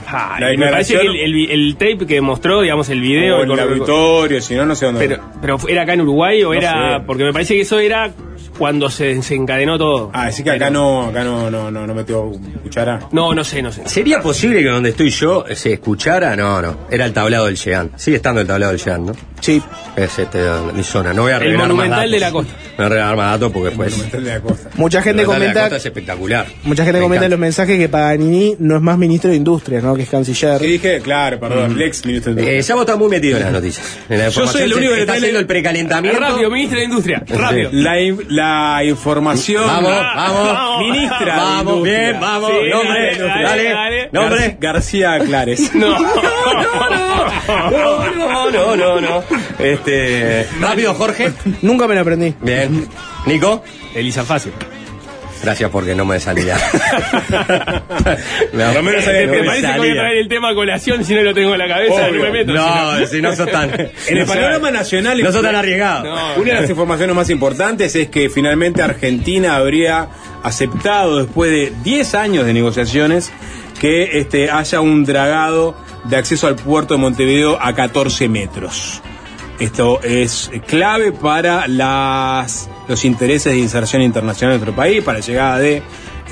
Ah, 0.06 0.36
La 0.40 0.56
me 0.56 0.68
parece 0.70 0.94
que 0.98 1.00
el, 1.06 1.16
el- 1.16 1.50
el 1.50 1.72
tape 1.76 2.06
que 2.06 2.20
mostró, 2.20 2.60
digamos, 2.62 2.88
el 2.88 3.00
video. 3.00 3.38
o 3.38 3.42
el 3.42 3.50
el 3.50 3.60
auditorio, 3.60 4.40
si 4.40 4.54
no, 4.54 4.64
no 4.66 4.74
sé 4.74 4.86
dónde. 4.86 5.00
pero, 5.06 5.22
pero 5.40 5.58
¿era 5.68 5.82
acá 5.82 5.94
en 5.94 6.02
Uruguay 6.02 6.42
o 6.42 6.48
No 6.48 6.54
era.? 6.54 6.98
sé. 6.98 7.04
Porque 7.06 7.24
me 7.24 7.32
parece 7.32 7.54
que 7.54 7.60
eso 7.62 7.78
era 7.78 8.10
cuando 8.58 8.90
se 8.90 9.14
desencadenó 9.14 9.78
todo. 9.78 10.10
Ah, 10.12 10.24
así 10.26 10.42
que 10.44 10.50
acá 10.50 10.68
no, 10.70 11.04
acá 11.06 11.24
no, 11.24 11.50
no, 11.50 11.70
no, 11.70 11.86
no 11.86 11.94
metió 11.94 12.30
cuchara. 12.62 13.00
No, 13.12 13.32
no 13.34 13.42
sé, 13.42 13.62
no 13.62 13.72
sé. 13.72 13.82
¿Sería 13.88 14.20
posible 14.20 14.62
que 14.62 14.68
donde 14.68 14.90
estoy 14.90 15.10
yo 15.10 15.44
se 15.54 15.72
escuchara? 15.74 16.36
No, 16.36 16.60
no. 16.60 16.76
Era 16.90 17.06
el 17.06 17.12
tablado 17.12 17.46
del 17.46 17.56
Chean. 17.56 17.90
Sigue 17.96 18.16
estando 18.16 18.40
el 18.42 18.46
tablado 18.46 18.72
del 18.72 18.80
Chean, 18.80 19.06
¿no? 19.06 19.12
Sí. 19.40 19.62
Es 19.96 20.18
este, 20.18 20.38
mi 20.74 20.82
zona. 20.82 21.14
No 21.14 21.22
voy 21.22 21.32
a 21.32 21.38
El 21.38 21.56
monumental 21.56 22.10
de 22.10 22.20
la 22.20 22.30
costa. 22.30 22.52
No 22.52 22.76
voy 22.76 22.86
a 22.86 22.88
revelar 22.90 23.16
más 23.16 23.30
datos 23.32 23.52
porque 23.52 23.68
después. 23.70 23.92
Monumental 23.92 24.24
de 24.24 24.30
la 24.30 24.40
costa. 24.40 24.70
Mucha 24.76 25.02
gente 25.02 25.22
el 25.22 25.26
de 25.28 25.32
la 25.32 25.38
comenta, 25.38 25.60
costa 25.62 25.76
es 25.76 25.86
espectacular. 25.86 26.46
mucha 26.64 26.84
gente 26.84 26.98
Me 26.98 27.02
comenta 27.04 27.24
en 27.24 27.30
los 27.30 27.40
mensajes 27.40 27.78
que 27.78 27.88
Paganini 27.88 28.56
no 28.58 28.76
es 28.76 28.82
más 28.82 28.98
ministro 28.98 29.30
de 29.30 29.36
Industria, 29.36 29.80
¿no? 29.80 29.89
Que 29.96 30.03
es 30.03 30.09
canciller. 30.11 30.59
Sí, 30.61 30.66
dije, 30.66 31.00
claro, 31.00 31.38
perdón, 31.40 31.72
el 31.72 31.83
ex 31.83 32.05
ministro 32.07 32.35
de 32.35 32.40
Eh, 32.40 32.44
Industria. 32.44 32.68
ya 32.68 32.74
vos 32.74 32.83
estás 32.83 32.98
muy 32.98 33.09
metido 33.09 33.37
en 33.38 33.42
las 33.44 33.53
noticias. 33.53 33.98
En 34.09 34.18
la 34.18 34.29
Yo 34.29 34.46
soy 34.46 34.62
el 34.62 34.74
único 34.74 34.94
que 34.94 35.00
está 35.00 35.12
haciendo 35.14 35.38
el 35.38 35.46
precalentamiento. 35.46 36.20
Rápido, 36.20 36.50
ministro 36.50 36.79
de 36.79 36.85
Industria. 36.85 37.22
Rápido. 37.26 37.70
La, 37.72 38.00
in- 38.00 38.24
la 38.29 38.83
información. 38.85 39.66
Vamos, 39.66 39.90
vamos. 39.92 40.81
Ministra. 40.81 41.18
de 41.18 41.40
Vamos, 41.40 41.72
Industria. 41.74 42.00
bien, 42.11 42.20
vamos. 42.20 42.50
Sí, 42.50 42.70
nombre, 42.70 43.16
dale, 43.18 43.42
dale, 43.44 43.64
dale. 43.70 44.09
Nombre. 44.12 44.38
Gar- 44.38 44.57
García 44.61 45.18
Clares. 45.20 45.74
No. 45.74 45.96
No, 47.50 48.50
no, 48.50 48.50
no, 48.50 48.76
no, 48.76 49.00
no. 49.00 49.24
Este. 49.59 50.46
Rápido, 50.61 50.94
Jorge. 50.94 51.33
Nunca 51.62 51.87
me 51.88 51.94
lo 51.94 52.00
aprendí. 52.03 52.35
Bien. 52.40 52.87
Nico. 53.26 53.62
Elisa 53.94 54.24
Fácil. 54.24 54.53
Gracias 55.42 55.70
porque 55.70 55.94
no 55.94 56.05
me 56.05 56.20
salía. 56.20 56.57
Por 58.53 58.74
lo 58.74 58.83
menos 58.83 59.05
¿Te, 59.05 59.26
no 59.26 59.33
te 59.33 59.40
me 59.40 59.46
parece 59.46 59.72
que 59.72 59.79
voy 59.79 59.90
a 59.90 59.94
traer 59.94 60.16
el 60.18 60.29
tema 60.29 60.50
a 60.50 60.55
colación 60.55 61.05
si 61.05 61.14
no 61.14 61.22
lo 61.22 61.33
tengo 61.33 61.53
en 61.53 61.59
la 61.59 61.68
cabeza? 61.68 62.09
Obvio. 62.09 62.18
No 62.18 62.22
me 62.24 62.31
meto. 62.31 62.53
No, 62.53 63.07
si 63.07 63.22
no 63.22 63.35
sos 63.35 63.50
tan. 63.50 63.70
En 64.09 64.18
el 64.18 64.26
panorama 64.26 64.70
nacional. 64.70 65.22
No 65.22 65.33
sos 65.33 65.42
tan 65.42 65.55
arriesgado. 65.55 66.05
No. 66.05 66.42
Una 66.42 66.55
de 66.55 66.61
las 66.61 66.70
informaciones 66.70 67.16
más 67.16 67.31
importantes 67.31 67.94
es 67.96 68.09
que 68.09 68.29
finalmente 68.29 68.83
Argentina 68.83 69.57
habría 69.57 70.09
aceptado, 70.42 71.24
después 71.24 71.50
de 71.50 71.72
10 71.85 72.14
años 72.14 72.46
de 72.46 72.53
negociaciones, 72.53 73.33
que 73.81 74.18
este, 74.18 74.50
haya 74.50 74.81
un 74.81 75.05
dragado 75.05 75.74
de 76.05 76.16
acceso 76.16 76.46
al 76.46 76.57
puerto 76.57 76.94
de 76.94 77.00
Montevideo 77.00 77.59
a 77.61 77.74
14 77.74 78.29
metros. 78.29 79.03
Esto 79.61 80.01
es 80.03 80.51
clave 80.66 81.12
para 81.12 81.68
las, 81.68 82.68
los 82.88 83.05
intereses 83.05 83.53
de 83.53 83.59
inserción 83.59 84.01
internacional 84.03 84.55
de 84.55 84.59
nuestro 84.64 84.75
país, 84.75 85.03
para 85.05 85.18
la 85.18 85.25
llegada 85.25 85.59
de 85.59 85.83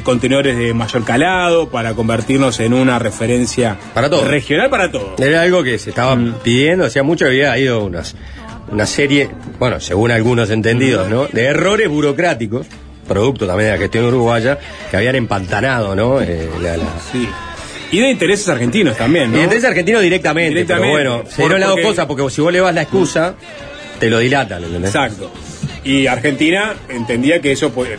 contenedores 0.02 0.56
de 0.56 0.72
mayor 0.72 1.04
calado, 1.04 1.68
para 1.68 1.92
convertirnos 1.94 2.58
en 2.60 2.72
una 2.72 2.98
referencia 2.98 3.76
Para 3.94 4.08
todo. 4.08 4.24
regional 4.24 4.70
para 4.70 4.90
todo. 4.90 5.14
Era 5.18 5.42
algo 5.42 5.62
que 5.62 5.78
se 5.78 5.90
estaba 5.90 6.14
Mm. 6.16 6.34
pidiendo, 6.42 6.84
hacía 6.86 7.02
mucho 7.02 7.26
había 7.26 7.58
ido 7.58 7.84
unas, 7.84 8.14
una 8.70 8.86
serie, 8.86 9.28
bueno, 9.58 9.78
según 9.80 10.10
algunos 10.12 10.48
entendidos, 10.50 11.08
¿no? 11.10 11.26
De 11.26 11.44
errores 11.46 11.88
burocráticos, 11.88 12.66
producto 13.06 13.46
también 13.46 13.70
de 13.70 13.76
la 13.76 13.82
gestión 13.82 14.04
uruguaya, 14.06 14.58
que 14.90 14.96
habían 14.96 15.16
empantanado, 15.16 15.94
¿no? 15.96 16.20
Eh, 16.22 16.48
la- 16.62 16.76
la- 16.76 16.84
Sí. 17.12 17.28
Y 17.90 18.00
de 18.00 18.10
intereses 18.10 18.48
argentinos 18.48 18.96
también, 18.96 19.30
Y 19.30 19.36
¿no? 19.36 19.38
entonces 19.38 19.64
argentino 19.64 20.00
directamente, 20.00 20.50
Directamente. 20.50 20.94
pero 20.96 21.12
bueno, 21.16 21.30
se 21.30 21.42
dieron 21.42 21.60
las 21.60 21.70
dos 21.70 21.80
cosas, 21.80 22.06
porque 22.06 22.28
si 22.30 22.40
vos 22.42 22.52
le 22.52 22.60
vas 22.60 22.74
la 22.74 22.82
excusa, 22.82 23.34
te 23.98 24.10
lo 24.10 24.18
dilatan, 24.18 24.62
¿entendés? 24.64 24.94
Exacto. 24.94 25.30
Y 25.84 26.06
Argentina 26.06 26.74
entendía 26.88 27.40
que 27.40 27.52
eso, 27.52 27.70
sobre 27.72 27.96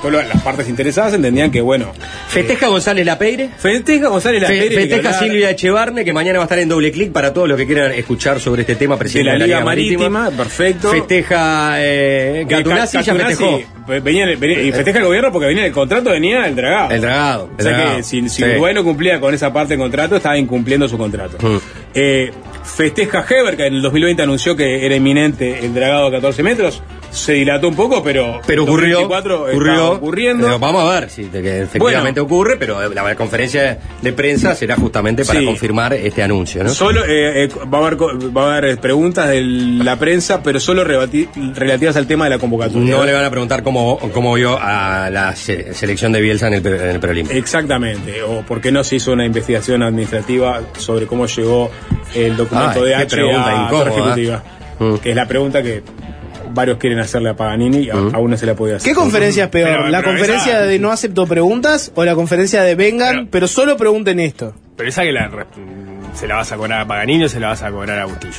todo 0.00 0.10
las 0.10 0.42
partes 0.42 0.68
interesadas 0.68 1.14
entendían 1.14 1.50
que, 1.50 1.60
bueno, 1.60 1.92
Festeja 2.28 2.68
González 2.68 3.04
Lapeire. 3.06 3.48
festeja 3.58 4.08
González 4.08 4.42
la 4.42 4.48
Fe- 4.48 4.70
festeja 4.70 5.12
Silvia 5.14 5.50
Echevarne, 5.50 6.04
que 6.04 6.12
mañana 6.12 6.38
va 6.38 6.44
a 6.44 6.46
estar 6.46 6.58
en 6.58 6.68
doble 6.68 6.92
clic 6.92 7.12
para 7.12 7.32
todos 7.32 7.48
los 7.48 7.56
que 7.58 7.66
quieran 7.66 7.92
escuchar 7.92 8.38
sobre 8.40 8.62
este 8.62 8.76
tema, 8.76 8.94
de 8.94 8.98
presidente 9.00 9.38
la 9.38 9.44
Liga 9.46 9.60
Marítima, 9.64 10.30
perfecto. 10.30 10.90
Festeja 10.90 11.74
eh, 11.78 12.44
Gatunazzi, 12.48 13.02
ya 13.02 13.14
festejó. 13.14 13.60
ve- 13.88 14.00
venía, 14.00 14.26
venía- 14.38 14.62
y 14.62 14.72
festeja 14.72 14.98
el 14.98 15.04
gobierno 15.04 15.32
porque 15.32 15.46
venía 15.48 15.66
el 15.66 15.72
contrato, 15.72 16.10
venía 16.10 16.46
el 16.46 16.54
dragado. 16.54 16.90
El 16.90 17.00
dragado. 17.00 17.50
O 17.58 17.62
sea 17.62 17.72
dragado. 17.72 17.96
que 17.96 18.02
si, 18.02 18.28
si 18.28 18.42
Sí. 18.42 18.44
Uruguay 18.44 18.74
no 18.74 18.84
cumplía 18.84 19.20
con 19.20 19.34
esa 19.34 19.52
parte 19.52 19.70
del 19.74 19.80
contrato, 19.80 20.16
estaba 20.16 20.36
incumpliendo 20.38 20.88
su 20.88 20.96
contrato. 20.98 21.36
Mm. 21.40 21.56
Eh, 21.94 22.30
festeja 22.64 23.24
Heber, 23.28 23.56
que 23.56 23.66
en 23.66 23.74
el 23.74 23.82
2020 23.82 24.22
anunció 24.22 24.56
que 24.56 24.86
era 24.86 24.94
inminente 24.96 25.58
el 25.64 25.74
dragado 25.74 26.06
a 26.06 26.10
14 26.10 26.42
metros. 26.42 26.82
Se 27.12 27.34
dilató 27.34 27.68
un 27.68 27.76
poco, 27.76 28.02
pero. 28.02 28.40
Pero 28.46 28.62
ocurrió, 28.64 29.00
2024 29.02 29.34
estaba 29.34 29.50
ocurrió, 29.52 29.92
ocurriendo. 29.92 30.46
Pero 30.46 30.58
vamos 30.58 30.82
a 30.90 31.00
ver 31.00 31.10
si 31.10 31.24
que 31.24 31.60
efectivamente 31.62 32.20
ocurre, 32.20 32.56
pero 32.56 32.88
la 32.88 33.14
conferencia 33.14 33.78
de 34.00 34.12
prensa 34.14 34.54
será 34.54 34.76
justamente 34.76 35.24
para 35.26 35.40
Sí. 35.40 35.44
confirmar 35.44 35.92
este 35.92 36.22
anuncio, 36.22 36.64
¿no? 36.64 36.70
Solo 36.70 37.04
eh, 37.04 37.44
eh, 37.44 37.48
va, 37.72 37.78
a 37.78 37.86
haber, 37.86 37.96
va 38.00 38.54
a 38.54 38.56
haber 38.56 38.78
preguntas 38.78 39.28
de 39.28 39.42
la 39.42 39.98
prensa, 39.98 40.42
pero 40.42 40.58
solo 40.58 40.84
rebati- 40.86 41.28
relativas 41.54 41.96
al 41.96 42.06
tema 42.06 42.24
de 42.24 42.30
la 42.30 42.38
convocatoria. 42.38 42.94
No 42.96 43.04
le 43.04 43.12
van 43.12 43.24
a 43.26 43.30
preguntar 43.30 43.62
cómo, 43.62 43.98
cómo 44.14 44.32
vio 44.34 44.58
a 44.58 45.10
la 45.10 45.36
se- 45.36 45.74
selección 45.74 46.12
de 46.12 46.20
Bielsa 46.22 46.46
en 46.48 46.54
el, 46.54 46.66
en 46.66 46.80
el 46.90 46.98
preolímpico. 47.00 47.38
Exactamente, 47.38 48.22
o 48.22 48.40
por 48.40 48.60
qué 48.62 48.72
no 48.72 48.82
se 48.84 48.96
hizo 48.96 49.12
una 49.12 49.26
investigación 49.26 49.82
administrativa 49.82 50.62
sobre 50.78 51.06
cómo 51.06 51.26
llegó 51.26 51.70
el 52.14 52.36
documento 52.38 52.80
Ay, 52.84 52.86
de 52.88 52.94
H 52.94 53.16
a 53.20 53.64
incómoda. 53.66 53.90
Ejecutiva. 53.90 54.42
Mm. 54.78 54.94
Que 54.96 55.10
es 55.10 55.16
la 55.16 55.28
pregunta 55.28 55.62
que 55.62 55.82
varios 56.54 56.78
quieren 56.78 56.98
hacerle 56.98 57.30
a 57.30 57.36
Paganini 57.36 57.78
y 57.78 57.90
a- 57.90 57.94
aún 57.94 58.30
no 58.30 58.36
se 58.36 58.46
la 58.46 58.54
podía 58.54 58.76
hacer. 58.76 58.88
¿Qué 58.90 58.94
conferencia 58.94 59.44
es 59.44 59.50
peor? 59.50 59.68
Pero- 59.70 59.88
¿La 59.88 59.98
pero 60.00 60.10
conferencia 60.12 60.52
esa- 60.52 60.62
de 60.62 60.78
no 60.78 60.90
acepto 60.92 61.26
preguntas 61.26 61.92
o 61.94 62.04
la 62.04 62.14
conferencia 62.14 62.62
de 62.62 62.74
vengan, 62.74 63.14
Pero- 63.16 63.28
pero, 63.30 63.48
solo 63.48 63.76
pregunten 63.76 64.20
esto? 64.20 64.54
Pero 64.76 64.88
esa 64.88 65.02
que 65.02 65.12
la, 65.12 65.30
se 66.14 66.26
la 66.26 66.36
vas 66.36 66.50
a 66.52 66.56
cobrar 66.56 66.80
a 66.80 66.86
Paganini 66.86 67.24
o 67.24 67.28
se 67.28 67.40
la 67.40 67.48
vas 67.48 67.62
a 67.62 67.70
cobrar 67.70 67.98
a 67.98 68.04
Bustillo. 68.06 68.32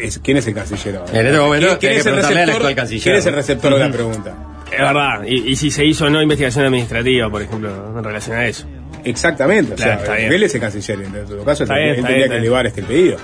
Es- 0.00 0.18
¿Quién 0.20 0.38
es 0.38 0.46
el 0.46 0.54
canciller 0.54 0.96
ahora? 0.96 1.12
En 1.20 1.26
este 1.26 1.38
momento 1.38 1.78
¿Quién, 1.78 1.92
es 1.92 2.02
que 2.02 2.08
el 2.08 2.14
preguntarle 2.14 2.40
al 2.40 2.46
receptor, 2.46 2.54
actual 2.56 2.74
canciller, 2.74 3.02
¿Quién 3.02 3.14
es 3.16 3.26
el 3.26 3.34
receptor 3.34 3.72
de 3.74 3.78
la 3.80 3.90
pregunta? 3.90 4.34
Es 4.72 4.78
verdad. 4.80 5.22
Y, 5.26 5.50
y 5.50 5.56
si 5.56 5.70
se 5.70 5.84
hizo 5.84 6.06
o 6.06 6.10
no 6.10 6.22
investigación 6.22 6.64
administrativa, 6.64 7.30
por 7.30 7.42
ejemplo, 7.42 7.70
en 7.98 8.02
relación 8.04 8.36
a 8.36 8.46
eso. 8.46 8.66
Exactamente, 9.06 9.74
o 9.74 9.78
sea, 9.78 9.86
Claro, 9.86 10.00
está 10.02 10.14
bien. 10.16 10.32
él 10.32 10.42
es 10.42 10.54
el 10.54 10.60
canciller, 10.60 11.00
en 11.00 11.26
todo 11.26 11.44
caso, 11.44 11.62
Está 11.64 11.76
él 11.76 11.82
bien, 11.84 11.94
está 11.94 12.06
tendría 12.08 12.26
bien, 12.26 12.30
que 12.30 12.36
elevar 12.36 12.66
este 12.66 12.82
pedido. 12.82 13.16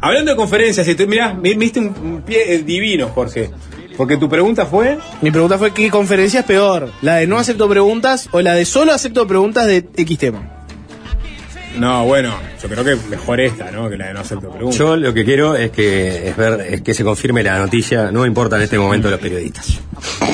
Hablando 0.00 0.30
de 0.32 0.36
conferencias, 0.36 0.86
mirá, 1.06 1.34
me 1.34 1.50
un, 1.50 1.86
un 1.86 2.22
pie 2.22 2.54
eh, 2.54 2.62
divino, 2.62 3.08
Jorge, 3.08 3.50
porque 3.96 4.16
tu 4.16 4.28
pregunta 4.28 4.66
fue... 4.66 4.98
Mi 5.22 5.30
pregunta 5.30 5.58
fue, 5.58 5.72
¿qué 5.72 5.90
conferencia 5.90 6.40
es 6.40 6.46
peor? 6.46 6.90
¿La 7.02 7.16
de 7.16 7.26
no 7.26 7.38
acepto 7.38 7.68
preguntas 7.68 8.28
o 8.32 8.40
la 8.40 8.54
de 8.54 8.64
solo 8.64 8.92
acepto 8.92 9.26
preguntas 9.26 9.66
de 9.66 9.86
X 9.96 10.18
tema? 10.18 10.55
No, 11.76 12.04
bueno, 12.04 12.34
yo 12.62 12.68
creo 12.68 12.84
que 12.84 12.96
mejor 13.08 13.40
esta, 13.40 13.70
¿no? 13.70 13.88
Que 13.90 13.96
la 13.96 14.08
de 14.08 14.14
no 14.14 14.20
acepto 14.20 14.50
preguntas. 14.50 14.78
Yo 14.78 14.96
lo 14.96 15.12
que 15.12 15.24
quiero 15.24 15.54
es 15.56 15.70
que 15.70 16.28
es 16.28 16.36
ver 16.36 16.60
es 16.68 16.80
que 16.82 16.94
se 16.94 17.04
confirme 17.04 17.42
la 17.42 17.58
noticia, 17.58 18.10
no 18.10 18.24
importa 18.24 18.56
en 18.56 18.62
este 18.62 18.78
momento 18.78 19.10
los 19.10 19.20
periodistas. 19.20 19.78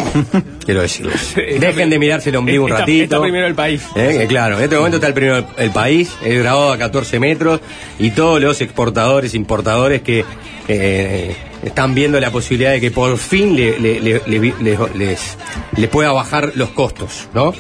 quiero 0.65 0.83
decirlo. 0.83 1.13
Dejen 1.59 1.91
de 1.91 1.99
mirarse 1.99 2.31
el 2.31 2.37
ombligo 2.37 2.65
un 2.65 2.71
ratito. 2.71 3.05
está 3.05 3.21
primero 3.21 3.47
el 3.47 3.55
país. 3.55 3.83
Eh, 3.97 4.17
que 4.21 4.27
claro, 4.27 4.57
en 4.59 4.65
este 4.65 4.77
momento 4.77 4.97
está 4.99 5.09
el 5.09 5.15
primero 5.15 5.39
el, 5.39 5.45
el 5.57 5.71
país, 5.71 6.13
es 6.25 6.39
grabado 6.39 6.73
a 6.73 6.79
14 6.79 7.19
metros 7.19 7.61
y 7.99 8.11
todos 8.13 8.41
los 8.41 8.61
exportadores, 8.61 9.35
importadores 9.35 10.03
que 10.03 10.25
eh, 10.69 11.35
están 11.65 11.95
viendo 11.95 12.21
la 12.21 12.31
posibilidad 12.31 12.71
de 12.73 12.81
que 12.81 12.91
por 12.91 13.19
fin 13.19 13.57
le, 13.57 13.79
le- 13.81 14.01
le- 14.01 14.23
le- 14.27 14.55
les, 14.61 14.79
les- 14.97 15.37
les 15.77 15.89
pueda 15.91 16.13
bajar 16.13 16.53
los 16.55 16.71
costos, 16.71 17.29
¿no? 17.35 17.53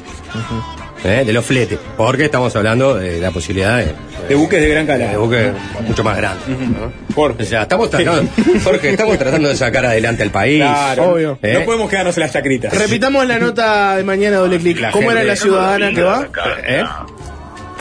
Eh, 1.04 1.24
de 1.26 1.32
los 1.32 1.44
fletes, 1.44 1.78
porque 1.96 2.26
estamos 2.26 2.54
hablando 2.54 2.94
de 2.94 3.18
la 3.20 3.32
posibilidad 3.32 3.78
de, 3.78 3.92
De 4.28 4.34
buques 4.36 4.60
de 4.60 4.68
gran 4.68 4.86
de 4.86 4.92
calado. 4.98 5.20
buques 5.20 5.52
mucho 5.86 6.04
más 6.04 6.16
grandes. 6.16 6.46
¿no? 6.48 6.92
Jorge. 7.12 7.42
O 7.42 7.46
sea, 7.46 7.62
estamos 7.62 7.90
tratando, 7.90 8.30
Jorge, 8.62 8.90
estamos 8.90 9.18
tratando 9.18 9.48
de 9.48 9.56
sacar 9.56 9.84
adelante 9.84 10.22
al 10.22 10.30
país. 10.30 10.58
Claro, 10.62 11.12
obvio. 11.12 11.38
¿Eh? 11.42 11.54
No 11.58 11.64
podemos 11.64 11.90
quedarnos 11.90 12.16
en 12.16 12.20
las 12.22 12.32
chacritas. 12.32 12.72
Repitamos 12.78 13.26
la 13.26 13.38
nota 13.38 13.96
de 13.96 14.04
mañana, 14.04 14.36
doble 14.36 14.58
clic. 14.58 14.78
La 14.78 14.90
¿Cómo 14.92 15.10
era 15.10 15.24
la 15.24 15.34
ciudadana 15.34 15.90
que 15.92 16.02
va? 16.02 16.28
¿Eh? 16.64 16.84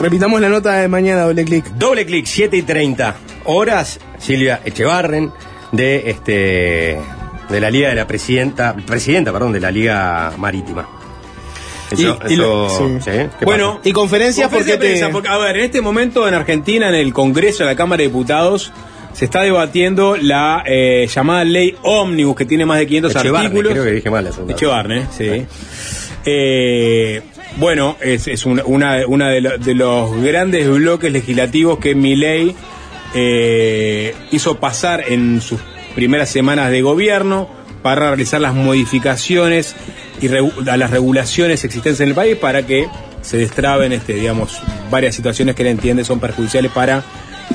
Repitamos 0.00 0.40
la 0.40 0.48
nota 0.48 0.72
de 0.72 0.88
mañana, 0.88 1.22
doble 1.22 1.44
clic. 1.44 1.64
Doble 1.76 2.04
clic, 2.04 2.26
7 2.26 2.56
y 2.56 2.62
30 2.62 3.14
horas, 3.44 4.00
Silvia 4.18 4.60
Echevarren, 4.64 5.30
de 5.70 6.10
este 6.10 6.98
de 7.48 7.60
la 7.60 7.70
Liga 7.70 7.90
de 7.90 7.94
la 7.94 8.06
Presidenta, 8.06 8.74
Presidenta, 8.86 9.32
perdón, 9.32 9.52
de 9.52 9.60
la 9.60 9.70
Liga 9.70 10.32
Marítima. 10.38 10.88
Eso, 11.92 12.18
Y- 12.28 12.32
y 12.32 12.36
lo- 12.36 12.66
eso- 12.66 12.88
sí. 12.88 13.10
¿sí? 13.10 13.10
¿Qué 13.38 13.44
Bueno, 13.44 13.80
¿Y 13.84 13.92
conferencias 13.92 14.48
por 14.48 14.58
Conferencia 14.58 14.80
qué 14.80 14.86
de 14.86 14.94
te...? 14.94 14.98
prensa, 15.00 15.12
porque, 15.12 15.28
a 15.28 15.38
ver, 15.38 15.56
en 15.56 15.64
este 15.64 15.80
momento 15.80 16.26
en 16.28 16.34
Argentina, 16.34 16.88
en 16.88 16.94
el 16.94 17.12
Congreso, 17.12 17.62
en 17.62 17.68
la 17.68 17.76
Cámara 17.76 17.98
de 18.02 18.08
Diputados, 18.08 18.72
se 19.12 19.26
está 19.26 19.42
debatiendo 19.42 20.16
la 20.16 20.62
eh, 20.66 21.06
llamada 21.14 21.44
ley 21.44 21.74
ómnibus, 21.82 22.34
que 22.34 22.44
tiene 22.46 22.64
más 22.64 22.78
de 22.78 22.86
500 22.86 23.12
pasa? 23.12 23.24
Echevarren, 23.24 23.46
artículos. 23.48 23.72
creo 23.72 23.84
que 23.84 23.90
dije 23.92 24.10
mal 24.10 24.24
la 24.24 24.32
segunda. 24.32 24.54
Echevarne, 24.54 25.06
sí. 25.16 25.46
Eh, 26.24 27.20
bueno, 27.56 27.96
es, 28.00 28.26
es 28.28 28.46
una, 28.46 28.64
una, 28.64 29.06
una 29.06 29.28
de, 29.28 29.40
lo- 29.40 29.58
de 29.58 29.74
los 29.74 30.16
grandes 30.22 30.68
bloques 30.68 31.12
legislativos 31.12 31.78
que 31.78 31.94
Milei 31.94 32.54
eh, 33.14 34.14
hizo 34.30 34.58
pasar 34.58 35.04
en 35.08 35.40
sus 35.40 35.60
primeras 35.94 36.30
semanas 36.30 36.70
de 36.70 36.80
gobierno 36.80 37.48
para 37.82 38.08
realizar 38.08 38.40
las 38.40 38.54
modificaciones 38.54 39.74
y 40.22 40.28
a 40.28 40.76
las 40.76 40.90
regulaciones 40.90 41.64
existentes 41.64 42.00
en 42.00 42.08
el 42.08 42.14
país 42.14 42.36
para 42.36 42.64
que 42.64 42.88
se 43.22 43.36
destraben, 43.36 43.92
este, 43.92 44.14
digamos, 44.14 44.60
varias 44.90 45.14
situaciones 45.14 45.54
que 45.54 45.62
él 45.62 45.68
entiende 45.68 46.04
son 46.04 46.20
perjudiciales 46.20 46.70
para 46.70 47.02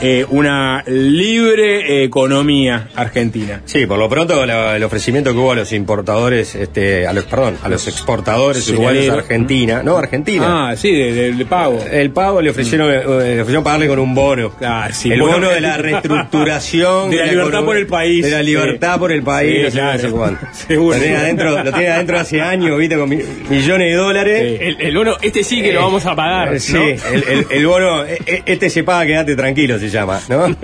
eh, 0.01 0.25
una 0.29 0.83
libre 0.87 2.01
eh, 2.01 2.03
economía 2.03 2.89
argentina. 2.95 3.61
Sí, 3.65 3.85
por 3.85 3.97
lo 3.99 4.07
pronto 4.09 4.45
la- 4.45 4.75
el 4.75 4.83
ofrecimiento 4.83 5.31
que 5.31 5.37
hubo 5.37 5.51
a 5.51 5.55
los 5.55 5.71
importadores, 5.73 6.55
este, 6.55 7.07
a 7.07 7.13
los, 7.13 7.25
perdón, 7.25 7.57
a 7.63 7.69
los 7.69 7.87
exportadores 7.87 8.63
Cerealeros. 8.65 8.91
uruguayos 8.93 9.15
a 9.15 9.19
Argentina, 9.19 9.81
no, 9.83 9.97
Argentina. 9.97 10.69
Ah, 10.69 10.75
sí, 10.75 10.91
de, 10.91 11.13
de- 11.13 11.31
de 11.33 11.45
pago. 11.45 11.83
El 11.91 12.11
pago 12.11 12.41
le 12.41 12.49
ofrecieron, 12.49 12.89
eh, 12.91 13.01
le 13.05 13.41
ofrecieron 13.41 13.63
pagarle 13.63 13.87
con 13.87 13.99
un 13.99 14.13
bono. 14.15 14.53
Ah, 14.61 14.89
sí, 14.91 15.11
el 15.11 15.19
bono- 15.21 15.33
bono 15.33 15.49
de 15.57 15.61
la 15.61 15.77
reestructuración. 15.77 17.09
De 17.11 17.17
la 17.17 17.25
libertad 17.25 17.63
por 17.65 17.77
el 17.77 17.87
país. 17.87 18.23
De 18.25 18.31
la 18.31 18.43
libertad 18.43 18.93
Sí. 18.93 18.99
por 18.99 19.11
el 19.11 19.23
país. 19.23 19.55
Sí, 19.57 19.63
no 19.63 19.69
sé, 19.69 19.77
claro. 19.77 19.93
no 19.93 19.99
sé 19.99 20.11
cuánto. 20.11 20.47
Seguro. 20.67 20.97
Lo 20.97 21.01
tiene 21.03 21.17
adentro, 21.17 21.63
lo 21.63 21.71
tiene 21.71 21.87
adentro 21.89 22.19
hace 22.19 22.41
años, 22.41 22.77
viste, 22.77 22.97
con 22.97 23.09
mi- 23.09 23.19
millones 23.49 23.87
de 23.89 23.93
dólares. 23.95 24.57
El, 24.61 24.77
el 24.81 24.95
bono, 24.95 25.15
este 25.21 25.43
sí 25.43 25.61
que 25.61 25.71
lo 25.73 25.81
vamos 25.81 26.05
a 26.05 26.15
pagar. 26.15 26.53
Eh, 26.55 26.59
Sí, 26.59 26.73
¿no? 26.73 26.83
el, 26.83 27.23
el- 27.27 27.45
el 27.49 27.65
bono, 27.67 28.05
eh, 28.05 28.17
eh, 28.25 28.41
este 28.45 28.69
se 28.69 28.83
paga, 28.83 29.05
quédate 29.05 29.35
tranquilo, 29.35 29.79
se 29.89 29.97
llama, 29.97 30.19
¿no? 30.29 30.47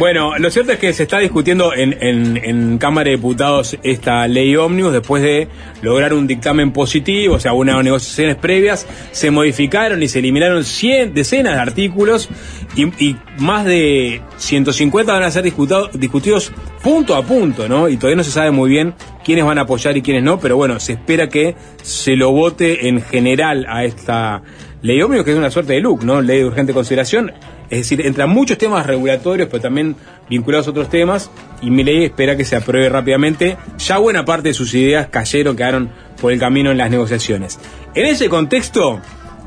Bueno, 0.00 0.36
lo 0.38 0.50
cierto 0.50 0.72
es 0.72 0.78
que 0.80 0.92
se 0.92 1.04
está 1.04 1.20
discutiendo 1.20 1.72
en, 1.72 1.96
en- 2.02 2.36
en 2.36 2.76
Cámara 2.76 3.04
de 3.08 3.16
Diputados 3.16 3.78
esta 3.84 4.26
ley 4.26 4.54
ómnibus 4.56 4.92
después 4.92 5.22
de 5.22 5.48
lograr 5.80 6.12
un 6.12 6.26
dictamen 6.26 6.72
positivo, 6.72 7.36
o 7.36 7.40
sea, 7.40 7.52
unas 7.52 7.82
negociaciones 7.84 8.34
previas, 8.34 8.84
se 9.12 9.30
modificaron 9.30 10.02
y 10.02 10.08
se 10.08 10.18
eliminaron 10.18 10.64
100, 10.64 11.14
decenas 11.14 11.54
de 11.54 11.60
artículos 11.60 12.28
y, 12.74 13.16
más 13.38 13.64
de 13.64 14.20
150 14.38 15.12
van 15.12 15.22
a 15.22 15.30
ser 15.30 15.44
discutidos 15.44 16.52
punto 16.82 17.14
a 17.14 17.22
punto, 17.22 17.68
¿no? 17.68 17.88
Y 17.88 17.96
todavía 17.96 18.16
no 18.16 18.24
se 18.24 18.32
sabe 18.32 18.50
muy 18.50 18.68
bien 18.68 18.92
quiénes 19.24 19.44
van 19.44 19.58
a 19.58 19.62
apoyar 19.62 19.96
y 19.96 20.02
quiénes 20.02 20.24
no, 20.24 20.40
pero 20.40 20.56
bueno, 20.56 20.80
se 20.80 20.94
espera 20.94 21.28
que 21.28 21.54
se 21.82 22.16
lo 22.16 22.32
vote 22.32 22.88
en 22.88 23.00
general 23.02 23.64
a 23.68 23.84
esta 23.84 24.42
ley 24.82 25.00
ómnibus, 25.00 25.24
que 25.24 25.30
es 25.32 25.38
una 25.38 25.50
suerte 25.50 25.74
de 25.74 25.80
look, 25.80 26.04
¿no? 26.04 26.20
Ley 26.20 26.38
de 26.38 26.44
urgente 26.44 26.72
consideración. 26.74 27.32
Es 27.70 27.78
decir, 27.78 28.06
entran 28.06 28.30
muchos 28.30 28.58
temas 28.58 28.86
regulatorios, 28.86 29.48
pero 29.50 29.62
también 29.62 29.96
vinculados 30.28 30.66
a 30.66 30.70
otros 30.70 30.88
temas, 30.88 31.30
y 31.62 31.70
mi 31.70 31.84
ley 31.84 32.04
espera 32.04 32.36
que 32.36 32.44
se 32.44 32.56
apruebe 32.56 32.88
rápidamente. 32.88 33.56
Ya 33.78 33.98
buena 33.98 34.24
parte 34.24 34.48
de 34.48 34.54
sus 34.54 34.74
ideas 34.74 35.08
cayeron, 35.08 35.56
quedaron 35.56 35.90
por 36.20 36.32
el 36.32 36.38
camino 36.38 36.70
en 36.70 36.78
las 36.78 36.90
negociaciones. 36.90 37.58
En 37.94 38.06
ese 38.06 38.28
contexto 38.28 39.00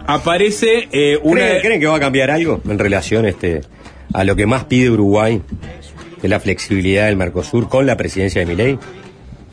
aparece 0.05 0.89
eh, 0.91 1.19
una... 1.21 1.41
¿Creen, 1.41 1.61
creen 1.61 1.79
que 1.79 1.87
va 1.87 1.97
a 1.97 1.99
cambiar 1.99 2.31
algo 2.31 2.61
en 2.67 2.79
relación 2.79 3.25
este, 3.25 3.61
a 4.13 4.23
lo 4.23 4.35
que 4.35 4.45
más 4.45 4.65
pide 4.65 4.89
Uruguay? 4.89 5.41
que 6.19 6.27
es 6.27 6.29
la 6.29 6.39
flexibilidad 6.39 7.05
del 7.05 7.15
Mercosur 7.15 7.69
con 7.69 7.85
la 7.85 7.97
presidencia 7.97 8.41
de 8.41 8.45
Milei. 8.45 8.77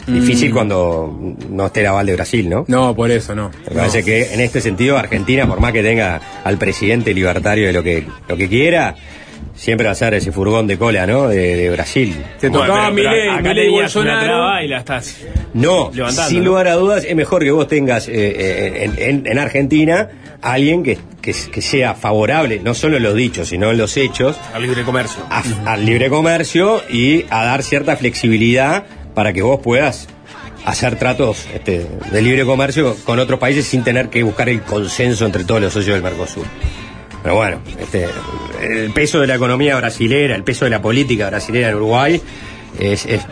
Difícil 0.07 0.53
cuando 0.53 1.35
no 1.51 1.67
esté 1.67 1.81
el 1.81 1.87
aval 1.87 2.07
de 2.07 2.13
Brasil, 2.15 2.49
¿no? 2.49 2.65
No, 2.69 2.95
por 2.95 3.11
eso 3.11 3.35
no. 3.35 3.51
Me 3.69 3.75
parece 3.77 4.05
que 4.05 4.33
en 4.35 4.41
este 4.41 4.61
sentido 4.61 4.97
Argentina, 4.97 5.47
por 5.47 5.61
más 5.61 5.73
que 5.73 5.83
tenga 5.83 6.21
al 6.45 6.57
presidente 6.59 7.13
libertario 7.13 7.67
de 7.67 7.73
lo 7.73 7.83
que, 7.83 8.05
lo 8.29 8.37
que 8.37 8.49
quiera, 8.49 8.95
siempre 9.55 9.87
va 9.87 9.93
a 9.93 9.97
ser 9.97 10.15
ese 10.15 10.31
furgón 10.33 10.67
de 10.67 10.79
cola, 10.79 11.07
¿no? 11.07 11.29
De, 11.29 11.57
de 11.57 11.71
Brasil. 11.71 12.15
Te 12.41 12.51
tocaba 12.51 12.91
Milei, 12.91 13.71
Bolsonaro. 13.71 14.63
y 14.63 14.69
la 14.69 14.79
estás. 14.79 15.17
No, 15.55 15.91
sin 16.29 16.45
lugar 16.45 16.69
a 16.69 16.75
dudas, 16.75 17.05
es 17.05 17.17
mejor 17.17 17.43
que 17.43 17.51
vos 17.51 17.67
tengas 17.67 18.07
eh, 18.09 18.13
eh, 18.15 18.85
en, 18.85 18.99
en- 18.99 19.27
en 19.27 19.39
Argentina 19.39 20.09
a 20.43 20.53
alguien 20.53 20.83
que, 20.83 20.99
que, 21.23 21.35
que 21.51 21.63
sea 21.63 21.95
favorable, 21.95 22.61
no 22.63 22.75
solo 22.75 22.99
en 22.99 23.03
los 23.03 23.15
dichos, 23.15 23.49
sino 23.49 23.71
en 23.71 23.79
los 23.79 23.97
hechos, 23.97 24.37
Al 24.55 24.63
libre 24.63 24.83
comercio. 24.85 25.23
a- 25.31 25.43
al 25.73 25.85
libre 25.87 26.11
comercio 26.11 26.83
y 26.91 27.25
a 27.31 27.45
dar 27.45 27.63
cierta 27.63 27.97
flexibilidad 27.97 28.85
para 29.17 29.33
que 29.33 29.41
vos 29.41 29.59
puedas 29.63 30.09
hacer 30.67 30.99
tratos 30.99 31.47
este, 31.55 31.87
de 32.13 32.21
libre 32.23 32.45
comercio 32.45 32.95
con 33.05 33.19
otros 33.19 33.41
países 33.41 33.65
sin 33.67 33.83
tener 33.83 34.11
que 34.11 34.23
buscar 34.23 34.49
el 34.51 34.61
consenso 34.61 35.25
entre 35.25 35.45
todos 35.45 35.61
los 35.63 35.73
socios 35.73 35.95
del 35.95 36.03
Mercosur. 36.03 36.45
Pero 37.23 37.35
bueno, 37.37 37.61
este, 37.81 38.07
el 38.61 38.91
peso 38.93 39.19
de 39.21 39.27
la 39.27 39.37
economía 39.37 39.75
brasilera, 39.77 40.37
el 40.37 40.45
peso 40.45 40.67
de 40.67 40.71
la 40.73 40.83
política 40.83 41.29
brasilera 41.31 41.71
en 41.71 41.77
Uruguay, 41.77 42.21
es, 42.79 43.07
es- 43.07 43.23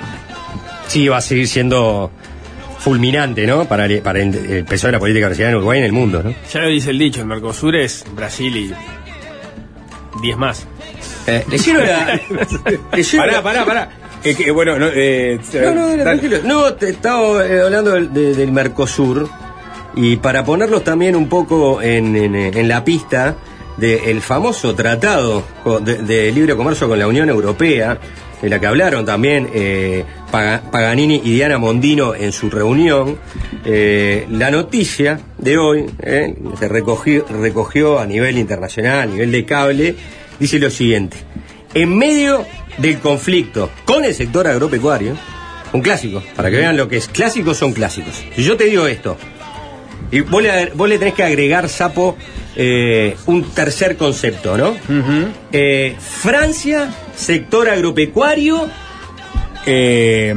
sí 0.89 1.07
va 1.09 1.19
a 1.19 1.21
seguir 1.21 1.47
siendo 1.49 2.11
fulminante, 2.79 3.47
¿no? 3.47 3.67
Para, 3.67 3.85
el, 3.87 4.01
para 4.01 4.21
el- 4.23 4.35
el 4.35 4.65
peso 4.65 4.87
de 4.89 4.93
la 4.95 4.99
política 4.99 5.27
brasilera 5.27 5.51
en 5.51 5.57
Uruguay 5.57 5.79
y 5.79 5.81
en 5.81 5.87
el 5.87 5.93
mundo, 5.93 6.23
¿no? 6.23 6.35
Ya 6.53 6.61
lo 6.61 6.69
dice 6.69 6.91
el 6.91 6.99
dicho, 6.99 7.21
el 7.21 7.27
Mercosur 7.27 7.77
es 7.77 8.05
Brasil 8.15 8.57
y 8.57 8.73
10 10.23 10.37
más. 10.39 10.67
Eh, 11.27 11.45
leyendo 11.51 11.83
la- 11.83 12.21
leyendo 12.93 13.19
Pará, 13.27 13.33
la- 13.33 13.43
pará, 13.43 13.65
pará. 13.65 13.89
Eh, 14.25 14.35
que, 14.35 14.51
bueno, 14.51 14.79
no, 14.79 14.87
eh, 14.93 15.39
No, 15.75 15.75
no, 15.97 16.03
tranquilo. 16.03 16.39
No, 16.45 16.73
te 16.75 16.91
estaba 16.91 17.47
eh, 17.47 17.61
hablando 17.61 17.93
del, 17.93 18.13
de- 18.13 18.35
del 18.35 18.53
Mercosur 18.53 19.29
y 19.97 20.17
para 20.17 20.45
ponerlos 20.45 20.83
también 20.83 21.15
un 21.15 21.29
poco 21.29 21.81
en, 21.83 22.17
en, 22.17 22.35
eh, 22.35 22.51
en 22.55 22.69
la 22.69 22.85
pista 22.85 23.37
del 23.77 24.21
famoso 24.23 24.75
tratado 24.75 25.43
de, 25.83 25.97
de 25.99 26.33
libre 26.33 26.55
comercio 26.57 26.89
con 26.89 26.99
la 26.99 27.07
Unión 27.09 27.29
Europea, 27.29 27.99
de 28.41 28.49
la 28.49 28.61
que 28.61 28.67
hablaron 28.67 29.05
también 29.05 29.49
eh, 29.53 30.05
Paga- 30.31 30.63
Paganini 30.71 31.21
y 31.25 31.35
Diana 31.35 31.59
Mondino 31.59 32.15
en 32.15 32.31
su 32.33 32.51
reunión, 32.51 33.19
la 33.65 34.51
noticia 34.51 35.19
de 35.39 35.59
hoy, 35.59 35.87
que 36.01 36.69
recogió, 36.69 37.25
recogió 37.29 37.99
a 37.99 38.07
nivel 38.07 38.39
internacional, 38.39 39.01
a 39.01 39.07
nivel 39.07 39.33
de 39.33 39.45
cable, 39.45 39.95
dice 40.39 40.59
lo 40.59 40.71
siguiente. 40.71 41.17
En 41.75 41.97
medio 41.97 42.47
del 42.79 42.99
conflicto 42.99 43.71
con 43.85 44.05
el 44.05 44.15
sector 44.15 44.47
agropecuario, 44.47 45.17
un 45.73 45.83
clásico, 45.83 46.23
para 46.37 46.51
que 46.51 46.57
vean 46.57 46.77
lo 46.77 46.89
que 46.89 46.97
es 46.97 47.09
clásicos 47.09 47.57
son 47.57 47.73
clásicos. 47.73 48.23
Si 48.35 48.43
yo 48.43 48.57
te 48.57 48.65
digo 48.65 48.87
esto, 48.87 49.17
y 50.11 50.21
vos 50.21 50.43
le, 50.43 50.67
vos 50.75 50.89
le 50.89 50.99
tenés 50.99 51.15
que 51.15 51.25
agregar, 51.25 51.69
Sapo, 51.69 52.17
eh, 52.57 53.17
un 53.27 53.43
tercer 53.51 53.97
concepto, 53.97 54.57
¿no? 54.57 54.77
Eh, 55.51 55.97
Francia, 55.99 56.95
sector 57.17 57.69
agropecuario, 57.69 58.69
Eh, 59.67 60.35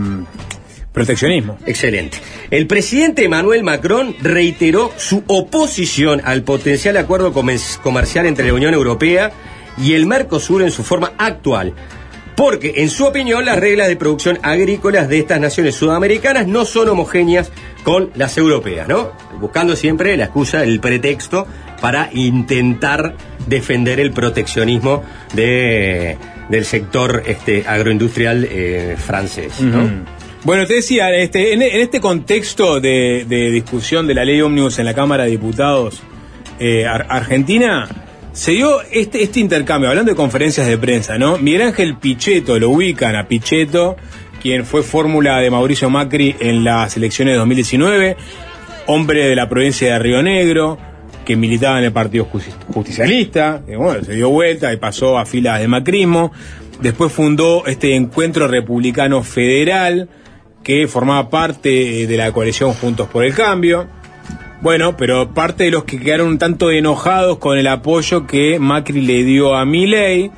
proteccionismo. 0.94 1.58
Excelente. 1.66 2.18
El 2.50 2.66
presidente 2.66 3.26
Emmanuel 3.26 3.62
Macron 3.62 4.16
reiteró 4.22 4.92
su 4.98 5.24
oposición 5.28 6.22
al 6.24 6.44
potencial 6.44 6.96
acuerdo 6.98 7.34
comercial 7.34 8.26
entre 8.26 8.48
la 8.48 8.54
Unión 8.54 8.74
Europea 8.74 9.32
y 9.78 9.94
el 9.94 10.06
Mercosur 10.06 10.62
en 10.62 10.72
su 10.72 10.84
forma 10.84 11.14
actual. 11.18 11.74
Porque, 12.36 12.74
en 12.78 12.90
su 12.92 13.04
opinión, 13.06 13.46
las 13.46 13.58
reglas 13.58 13.88
de 13.88 13.96
producción 13.96 14.38
agrícolas 14.44 15.10
de 15.10 15.18
estas 15.18 15.40
naciones 15.40 15.74
sudamericanas 15.74 16.46
no 16.46 16.66
son 16.66 16.88
homogéneas 16.90 17.52
con 17.84 18.12
las 18.14 18.38
europeas, 18.38 18.88
¿no? 18.88 19.12
Buscando 19.40 19.76
siempre 19.76 20.16
la 20.18 20.26
excusa, 20.26 20.62
el 20.64 20.80
pretexto 20.80 21.48
para 21.82 22.10
intentar 22.14 23.16
defender 23.48 24.00
el 24.00 24.12
proteccionismo 24.12 25.04
de, 25.34 26.18
del 26.50 26.66
sector 26.66 27.24
este, 27.26 27.64
agroindustrial 27.68 28.48
eh, 28.50 28.96
francés, 29.04 29.60
¿no? 29.62 29.90
Bueno, 30.44 30.68
te 30.68 30.76
decía, 30.76 31.10
este, 31.16 31.54
en, 31.54 31.64
este 31.64 32.00
contexto 32.00 32.80
de, 32.80 33.26
de 33.28 33.50
discusión 33.50 34.06
de 34.06 34.14
la 34.14 34.24
ley 34.24 34.40
Omnibus 34.42 34.78
en 34.78 34.86
la 34.86 34.94
Cámara 34.94 35.24
de 35.24 35.32
Diputados 35.32 36.04
eh, 36.60 36.86
Ar- 36.86 37.08
Argentina, 37.10 37.88
se 38.38 38.52
dio 38.52 38.82
este, 38.92 39.24
este 39.24 39.40
intercambio, 39.40 39.90
hablando 39.90 40.12
de 40.12 40.16
conferencias 40.16 40.68
de 40.68 40.78
prensa, 40.78 41.18
¿no? 41.18 41.38
Miguel 41.40 41.64
Ángel 41.64 41.98
Pichetto, 41.98 42.60
lo 42.60 42.70
ubican 42.70 43.16
a 43.16 43.28
Pichetto, 43.28 43.96
quien 44.42 44.64
fue 44.66 44.84
fórmula 44.84 45.40
de 45.40 45.50
Mauricio 45.50 45.90
Macri 45.90 46.36
en 46.40 46.64
las 46.64 46.96
elecciones 46.98 47.34
de 47.34 47.40
2019, 47.40 48.16
hombre 48.86 49.26
de 49.28 49.36
la 49.36 49.50
provincia 49.50 49.94
de 49.94 50.00
Río 50.00 50.22
Negro, 50.22 50.78
que 51.26 51.36
militaba 51.36 51.80
en 51.80 51.86
el 51.86 51.92
Partido 51.92 52.26
Justi- 52.32 52.54
Justicialista, 52.74 53.64
que 53.66 53.76
bueno, 53.76 54.04
se 54.04 54.14
dio 54.14 54.30
vuelta 54.30 54.72
y 54.72 54.78
pasó 54.78 55.18
a 55.18 55.26
filas 55.26 55.60
de 55.60 55.68
macrismo. 55.68 56.32
Después 56.80 57.12
fundó 57.12 57.66
este 57.66 57.96
encuentro 57.96 58.48
republicano 58.48 59.24
federal, 59.24 60.08
que 60.64 60.88
formaba 60.88 61.30
parte 61.30 62.04
eh, 62.04 62.08
de 62.08 62.18
la 62.18 62.32
coalición 62.32 62.74
Juntos 62.74 63.08
por 63.10 63.26
el 63.26 63.34
Cambio. 63.34 63.88
Bueno, 64.62 64.98
pero 64.98 65.34
parte 65.34 65.66
de 65.66 65.72
los 65.72 65.84
que 65.84 66.00
quedaron 66.00 66.30
un 66.30 66.38
tanto 66.40 66.72
enojados 66.72 67.38
con 67.38 67.58
el 67.60 67.68
apoyo 67.68 68.26
que 68.26 68.58
Macri 68.60 69.02
le 69.02 69.24
dio 69.24 69.56
a 69.56 69.66
Milei. 69.66 70.32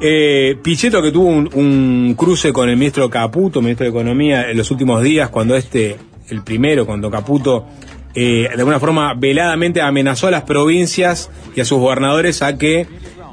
Eh, 0.00 0.56
Pichetto 0.62 1.00
que 1.00 1.12
tuvo 1.12 1.28
un, 1.28 2.14
cruce 2.18 2.52
con 2.52 2.68
el 2.68 2.76
ministro 2.76 3.08
Caputo, 3.08 3.62
ministro 3.62 3.84
de 3.84 3.90
Economía, 3.90 4.50
en 4.50 4.56
los 4.56 4.70
últimos 4.70 5.02
días, 5.02 5.30
cuando 5.30 5.54
este, 5.54 5.96
el 6.28 6.42
primero, 6.42 6.86
cuando 6.86 7.08
Caputo, 7.08 7.66
eh, 8.14 8.48
de 8.48 8.58
alguna 8.58 8.80
forma 8.80 9.14
veladamente 9.14 9.80
amenazó 9.80 10.26
a 10.26 10.32
las 10.32 10.42
provincias 10.42 11.30
y 11.54 11.60
a 11.60 11.64
sus 11.64 11.78
gobernadores 11.78 12.42
a 12.42 12.58
que 12.58 12.86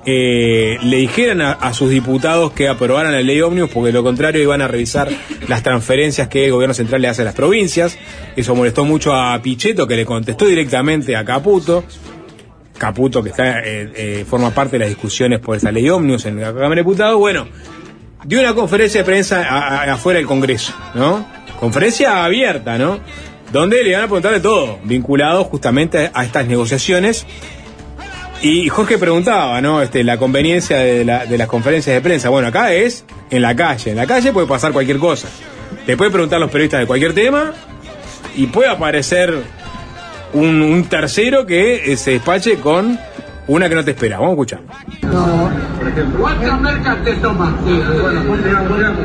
le 0.05 0.97
dijeran 0.97 1.41
a, 1.41 1.73
sus 1.73 1.89
diputados 1.89 2.51
que 2.51 2.67
aprobaran 2.67 3.11
la 3.11 3.21
ley 3.21 3.41
ómnibus, 3.41 3.69
porque 3.69 3.87
de 3.87 3.93
lo 3.93 4.03
contrario 4.03 4.41
iban 4.41 4.61
a 4.61 4.67
revisar 4.67 5.09
las 5.47 5.63
transferencias 5.63 6.27
que 6.27 6.45
el 6.45 6.51
gobierno 6.51 6.73
central 6.73 7.01
le 7.01 7.07
hace 7.07 7.21
a 7.21 7.25
las 7.25 7.35
provincias. 7.35 7.97
Eso 8.35 8.55
molestó 8.55 8.85
mucho 8.85 9.13
a 9.13 9.41
Pichetto, 9.41 9.87
que 9.87 9.95
le 9.95 10.05
contestó 10.05 10.45
directamente 10.45 11.15
a 11.15 11.23
Caputo. 11.23 11.83
Caputo, 12.77 13.23
que 13.23 13.29
está 13.29 13.59
eh, 13.59 13.91
eh, 13.95 14.25
forma 14.27 14.51
parte 14.51 14.73
de 14.73 14.79
las 14.79 14.89
discusiones 14.89 15.39
por 15.39 15.55
esa 15.55 15.71
ley 15.71 15.89
ómnibus 15.89 16.25
en 16.25 16.39
la 16.41 16.47
Cámara 16.47 16.69
de 16.69 16.75
Diputados, 16.77 17.17
bueno, 17.17 17.47
dio 18.25 18.39
una 18.39 18.53
conferencia 18.53 19.01
de 19.01 19.05
prensa 19.05 19.83
afuera 19.93 20.17
del 20.17 20.27
Congreso, 20.27 20.73
¿no? 20.95 21.25
Conferencia 21.59 22.25
abierta, 22.25 22.77
¿no? 22.77 22.99
Donde 23.51 23.83
le 23.83 23.91
iban 23.91 24.01
a 24.01 24.05
preguntar 24.05 24.33
de 24.33 24.39
todo, 24.39 24.79
vinculado 24.83 25.43
justamente 25.43 26.09
a 26.13 26.25
estas 26.25 26.47
negociaciones. 26.47 27.25
Y 28.43 28.67
Jorge 28.67 28.97
preguntaba, 28.97 29.61
¿no? 29.61 29.81
Este, 29.81 30.03
la 30.03 30.17
conveniencia 30.17 30.77
de, 30.77 31.05
la- 31.05 31.25
de 31.25 31.37
las 31.37 31.47
conferencias 31.47 31.95
de 31.95 32.01
prensa. 32.01 32.27
Bueno, 32.29 32.49
acá 32.49 32.73
es 32.73 33.05
en 33.31 33.41
la 33.41 33.55
calle. 33.55 33.91
En 33.91 33.97
la 33.97 34.05
calle 34.05 34.33
puede 34.33 34.47
pasar 34.47 34.73
cualquier 34.73 34.97
cosa. 34.99 35.29
Le 35.87 35.95
puede 35.95 36.11
preguntar 36.11 36.39
los 36.41 36.51
periodistas 36.51 36.81
de 36.81 36.85
cualquier 36.85 37.13
tema 37.13 37.53
y 38.35 38.47
puede 38.47 38.69
aparecer 38.69 39.33
un, 40.33 40.85
tercero 40.89 41.45
que 41.45 41.93
eh, 41.93 41.95
se 41.97 42.11
despache 42.11 42.57
con 42.57 42.99
una 43.47 43.69
que 43.69 43.75
no 43.75 43.85
te 43.85 43.91
espera. 43.91 44.17
Vamos 44.19 44.31
a 44.31 44.33
escuchar. 44.33 44.59
¿Cuántas 46.19 46.61
mercas 46.61 47.03
te 47.05 47.13
tomas? 47.15 47.53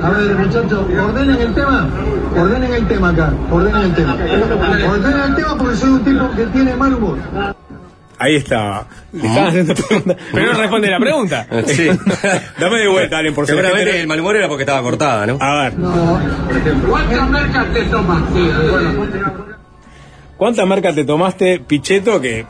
A 0.02 0.10
ver, 0.10 0.34
muchachos, 0.36 0.84
ordenen 1.00 1.40
el 1.40 1.54
tema. 1.54 1.88
Ordenen 2.36 2.74
el 2.74 2.88
tema 2.88 3.08
acá. 3.10 3.32
Ordenen 3.52 3.82
el 3.82 3.94
tema. 3.94 4.14
Ordenen 4.14 5.20
el 5.20 5.34
tema 5.36 5.56
porque 5.58 5.76
soy 5.76 5.90
un 5.90 6.04
tipo 6.04 6.30
que 6.34 6.44
tiene 6.46 6.74
mal 6.74 6.94
humor. 6.94 7.18
Ahí 8.18 8.36
estaba. 8.36 8.86
Le 9.12 9.26
estaban 9.26 9.48
haciendo 9.48 9.74
preguntas. 9.74 10.16
Pero 10.32 10.52
no 10.52 10.58
responde 10.60 10.90
la 10.90 10.98
pregunta. 10.98 11.46
Sí. 11.66 11.88
Dame 12.58 12.78
de 12.80 12.88
vuelta, 12.88 13.18
alguien, 13.18 13.34
por 13.34 13.46
si 13.46 13.50
Seguramente 13.52 13.84
gente 13.86 14.00
el 14.00 14.06
mal 14.08 14.20
humor 14.20 14.36
era 14.36 14.48
porque 14.48 14.62
estaba 14.64 14.82
cortada, 14.82 15.26
¿no? 15.26 15.38
no- 15.38 15.44
A 15.44 15.62
ver. 15.64 15.72
¿Cuántas 16.88 17.30
mercas 17.30 17.72
te 17.72 17.82
tomas? 17.84 18.22
¿Cuántas 20.38 20.66
marcas 20.66 20.94
te 20.94 21.04
tomaste, 21.04 21.58
Pichetto, 21.60 22.20
que 22.20 22.46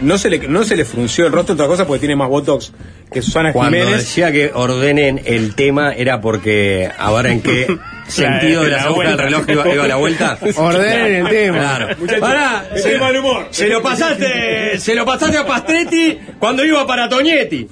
no 0.00 0.18
se 0.18 0.30
le, 0.30 0.46
no 0.46 0.62
se 0.62 0.76
le 0.76 0.84
frunció 0.84 1.26
el 1.26 1.32
rostro, 1.32 1.54
otra 1.54 1.66
cosa, 1.66 1.86
porque 1.86 2.00
tiene 2.00 2.14
más 2.16 2.28
botox 2.28 2.72
que 3.10 3.22
Susana 3.22 3.52
Cuando 3.52 3.78
Jiménez? 3.78 3.98
decía 4.00 4.30
que 4.30 4.50
ordenen 4.54 5.20
el 5.24 5.54
tema 5.54 5.92
era 5.92 6.20
porque 6.20 6.90
ahora 6.98 7.30
en 7.32 7.40
qué 7.40 7.66
sentido 8.08 8.62
de 8.62 8.70
la, 8.70 8.76
la 8.76 8.82
aguja 8.84 9.08
del 9.08 9.18
reloj 9.18 9.44
iba, 9.48 9.74
iba 9.74 9.84
a 9.84 9.88
la 9.88 9.96
vuelta. 9.96 10.38
Ordenen 10.56 11.26
el 11.26 11.28
tema. 11.28 11.58
Claro. 11.58 11.96
Muchachos, 11.98 12.20
Pará, 12.20 12.64
se, 12.76 12.98
mal 12.98 13.16
humor. 13.16 13.48
se 13.50 13.68
lo 13.68 13.82
pasaste, 13.82 14.78
se 14.78 14.94
lo 14.94 15.04
pasaste 15.06 15.38
a 15.38 15.46
Pastretti 15.46 16.18
cuando 16.38 16.64
iba 16.64 16.86
para 16.86 17.08
Toñetti. 17.08 17.66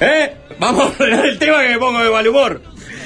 ¿Eh? 0.00 0.32
Vamos 0.60 0.84
a 0.84 1.02
ordenar 1.02 1.26
el 1.26 1.38
tema 1.38 1.62
que 1.62 1.68
me 1.70 1.78
pongo 1.78 2.00
de 2.02 2.10
mal 2.10 2.26
humor. 2.28 2.62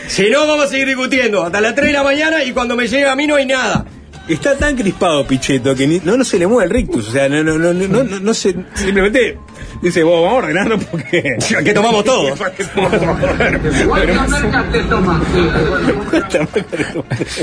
Si 0.06 0.28
no, 0.30 0.46
vamos 0.46 0.66
a 0.66 0.68
seguir 0.68 0.86
discutiendo 0.88 1.42
hasta 1.44 1.60
las 1.60 1.74
3 1.74 1.86
de 1.88 1.92
la 1.94 2.02
mañana 2.02 2.44
y 2.44 2.52
cuando 2.52 2.76
me 2.76 2.86
llegue 2.88 3.06
a 3.06 3.14
mí 3.16 3.26
no 3.26 3.36
hay 3.36 3.46
nada. 3.46 3.84
Está 4.28 4.56
tan 4.56 4.76
crispado 4.76 5.26
Pichetto 5.26 5.74
que 5.74 5.86
ni- 5.86 6.00
no, 6.04 6.16
no 6.16 6.24
se 6.24 6.38
le 6.38 6.46
mueve 6.46 6.64
el 6.64 6.70
rictus, 6.70 7.08
o 7.08 7.12
sea, 7.12 7.28
no, 7.28 7.42
no, 7.42 7.58
no, 7.58 7.72
no, 7.72 8.04
no, 8.04 8.20
no 8.20 8.34
se, 8.34 8.54
simplemente 8.74 9.38
Dice, 9.82 10.02
vos, 10.04 10.22
vamos 10.22 10.34
a 10.34 10.36
ordenarnos 10.44 10.84
porque. 10.84 11.36
¿Qué 11.64 11.72
tomamos 11.74 12.04
todos? 12.04 12.38
¿Cuántas 12.38 13.38
mercas 13.38 14.70
te? 14.70 14.82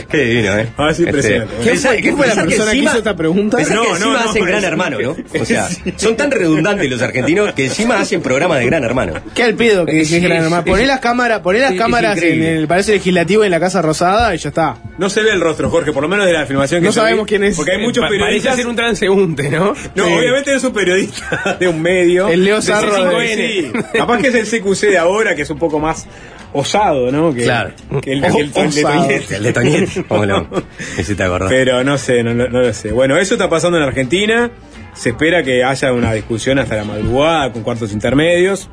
Qué 0.09 0.17
divino, 0.17 0.57
¿eh? 0.57 0.67
Ah, 0.77 0.93
sí, 0.93 1.03
impresionante. 1.03 1.53
Este, 1.69 2.01
¿Quién 2.01 2.17
fue 2.17 2.27
la 2.27 2.35
que 2.35 2.41
persona 2.41 2.71
que 2.71 2.77
encima- 2.77 2.89
hizo 2.91 2.97
esta 2.99 3.15
pregunta? 3.15 3.57
No, 3.59 3.65
que 3.67 3.73
no, 3.73 3.83
encima 3.95 4.23
no, 4.23 4.29
hacen 4.29 4.45
Gran 4.45 4.63
Hermano, 4.63 4.97
¿no? 5.01 5.15
O 5.41 5.45
sea, 5.45 5.67
son 5.97 6.15
tan 6.15 6.31
redundantes 6.31 6.89
los 6.89 7.01
argentinos 7.01 7.53
que 7.53 7.65
encima 7.65 7.99
hacen 7.99 8.21
programas 8.21 8.59
de 8.59 8.65
Gran 8.65 8.83
Hermano. 8.83 9.13
¿Qué 9.33 9.43
al 9.43 9.55
pedo 9.55 9.85
que, 9.85 9.91
que 9.91 10.01
es 10.01 10.21
gran 10.23 10.43
hermano? 10.43 10.65
Poné 10.65 10.85
las 10.85 10.99
cámaras, 10.99 11.39
poné 11.41 11.59
las 11.59 11.73
cámaras 11.73 12.21
en 12.21 12.41
el 12.41 12.67
Palacio 12.67 12.93
Legislativo 12.93 13.43
y 13.43 13.47
en 13.47 13.51
la 13.51 13.59
Casa 13.59 13.81
Rosada 13.81 14.33
y 14.33 14.37
ya 14.37 14.49
está. 14.49 14.77
No 14.97 15.09
se 15.09 15.21
ve 15.23 15.31
el 15.31 15.41
rostro, 15.41 15.69
Jorge, 15.69 15.91
por 15.91 16.03
lo 16.03 16.09
menos 16.09 16.25
de 16.25 16.33
la 16.33 16.45
filmación 16.45 16.68
que 16.77 16.81
No 16.81 16.91
sabemos 16.91 17.25
vi, 17.25 17.29
quién 17.29 17.43
es. 17.43 17.55
Porque 17.55 17.71
hay 17.73 17.77
muchos 17.79 18.01
Pa- 18.01 18.07
Parece 18.07 18.23
periodistas. 18.25 18.55
ser 18.55 18.67
un 18.67 18.75
transeúnte, 18.75 19.49
¿no? 19.49 19.73
No, 19.95 20.05
Sí. 20.05 20.13
obviamente 20.13 20.53
es 20.55 20.63
un 20.63 20.73
periodista 20.73 21.57
de 21.59 21.67
un 21.67 21.81
medio. 21.81 22.27
El 22.27 22.43
Leo 22.43 22.59
C5N. 22.61 23.35
de- 23.35 23.61
Sí. 23.61 23.71
Capaz 23.97 24.19
que 24.21 24.27
es 24.27 24.35
el 24.35 24.45
CQC 24.45 24.87
de 24.87 24.97
ahora, 24.97 25.35
que 25.35 25.41
es 25.43 25.49
un 25.49 25.57
poco 25.59 25.79
más 25.79 26.07
osado, 26.53 27.11
¿no? 27.11 27.33
Que, 27.33 27.43
Claro. 27.43 27.71
Que 28.01 28.13
el, 28.13 28.21
que 28.21 28.27
el, 28.27 28.51
el 28.55 28.73
de. 28.73 28.81
Toñete. 28.81 29.35
El 29.35 29.43
de 29.43 29.53
Toñete. 29.53 30.03
¿Cómo 30.07 30.25
no? 30.25 30.49
Ese 30.97 31.15
te 31.15 31.23
acordás. 31.23 31.49
Pero 31.49 31.83
no 31.83 31.97
sé, 31.97 32.23
no, 32.23 32.33
no- 32.33 32.47
no 32.49 32.61
lo 32.61 32.73
sé. 32.73 32.91
Bueno, 32.91 33.17
eso 33.17 33.35
está 33.35 33.49
pasando 33.49 33.77
en 33.77 33.83
Argentina. 33.83 34.51
Se 34.93 35.09
espera 35.09 35.43
que 35.43 35.63
haya 35.63 35.93
una 35.93 36.11
discusión 36.13 36.59
hasta 36.59 36.75
la 36.75 36.83
madrugada 36.83 37.53
con 37.53 37.61
cuartos 37.63 37.93
intermedios. 37.93 38.69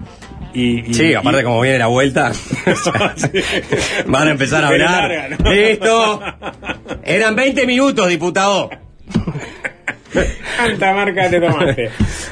Y, 0.59 0.91
y- 0.91 0.95
Sí, 0.95 1.13
aparte 1.15 1.41
y- 1.41 1.45
como 1.45 1.61
viene 1.61 1.79
la 1.79 1.89
vuelta, 1.89 2.33
van 4.07 4.29
a 4.29 4.31
empezar 4.31 4.65
a 4.65 4.69
hablar. 4.69 5.11
larga, 5.11 5.37
¿no? 5.39 5.53
Listo. 5.53 6.23
Eran 7.05 7.37
20 7.37 7.67
minutos, 7.67 8.09
diputado. 8.09 8.71
¿Cuánta 10.59 10.95
marca 10.95 11.29
te 11.29 11.41
tomaste? 11.41 11.91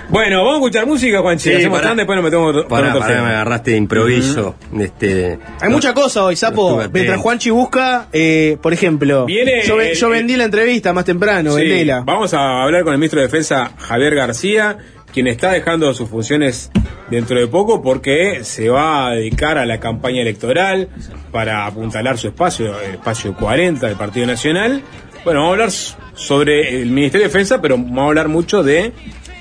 bueno, 0.08 0.38
vamos 0.38 0.52
a 0.54 0.56
escuchar 0.56 0.87
música, 0.87 1.20
Juanchi. 1.20 1.50
Sí, 1.50 1.54
Hacemos 1.56 1.82
tanda, 1.82 1.96
después 1.96 2.16
nos 2.16 2.24
metemos 2.24 2.52
con 2.54 2.68
Pará, 2.68 2.88
otro 2.88 3.00
pará, 3.00 3.14
tema. 3.14 3.26
me 3.28 3.34
agarraste 3.34 3.70
de 3.72 3.76
improviso. 3.76 4.54
este, 4.80 5.38
Hay 5.60 5.68
mucha 5.70 5.92
cosa 5.92 6.24
hoy, 6.24 6.34
Sapo. 6.37 6.80
Mientras 6.92 7.18
Juanchi 7.20 7.50
busca, 7.50 8.08
eh, 8.12 8.56
por 8.62 8.72
ejemplo, 8.72 9.26
Viene 9.26 9.62
yo, 9.66 9.76
ve- 9.76 9.90
el- 9.90 9.96
yo 9.98 10.08
vendí 10.08 10.37
la 10.37 10.44
entrevista 10.44 10.94
más 10.94 11.04
temprano, 11.04 11.52
Sí, 11.52 11.60
vendela. 11.60 12.02
Vamos 12.06 12.32
a 12.32 12.62
hablar 12.62 12.84
con 12.84 12.94
el 12.94 12.98
ministro 12.98 13.20
de 13.20 13.26
Defensa, 13.26 13.72
Javier 13.76 14.14
García, 14.14 14.78
quien 15.12 15.26
está 15.26 15.52
dejando 15.52 15.92
sus 15.92 16.08
funciones 16.08 16.70
dentro 17.10 17.38
de 17.38 17.46
poco 17.46 17.82
porque 17.82 18.44
se 18.44 18.68
va 18.68 19.08
a 19.08 19.14
dedicar 19.14 19.58
a 19.58 19.66
la 19.66 19.80
campaña 19.80 20.22
electoral 20.22 20.88
para 21.30 21.66
apuntalar 21.66 22.18
su 22.18 22.28
espacio, 22.28 22.80
el 22.80 22.94
espacio 22.94 23.34
40 23.34 23.86
del 23.86 23.96
Partido 23.96 24.26
Nacional. 24.26 24.82
Bueno, 25.24 25.40
vamos 25.40 25.50
a 25.50 25.52
hablar 25.52 25.70
sobre 26.14 26.80
el 26.82 26.90
Ministerio 26.90 27.26
de 27.26 27.32
Defensa, 27.32 27.60
pero 27.60 27.76
vamos 27.76 27.98
a 27.98 28.06
hablar 28.06 28.28
mucho 28.28 28.62
de 28.62 28.92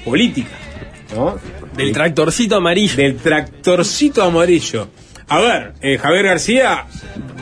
política, 0.06 0.52
¿no? 1.16 1.38
Del 1.76 1.92
tractorcito 1.92 2.56
amarillo. 2.56 2.96
Del 2.98 3.18
tractorcito 3.18 4.24
amarillo. 4.24 4.90
A 5.28 5.40
ver, 5.40 5.74
eh, 5.82 5.98
Javier 5.98 6.26
García 6.26 6.86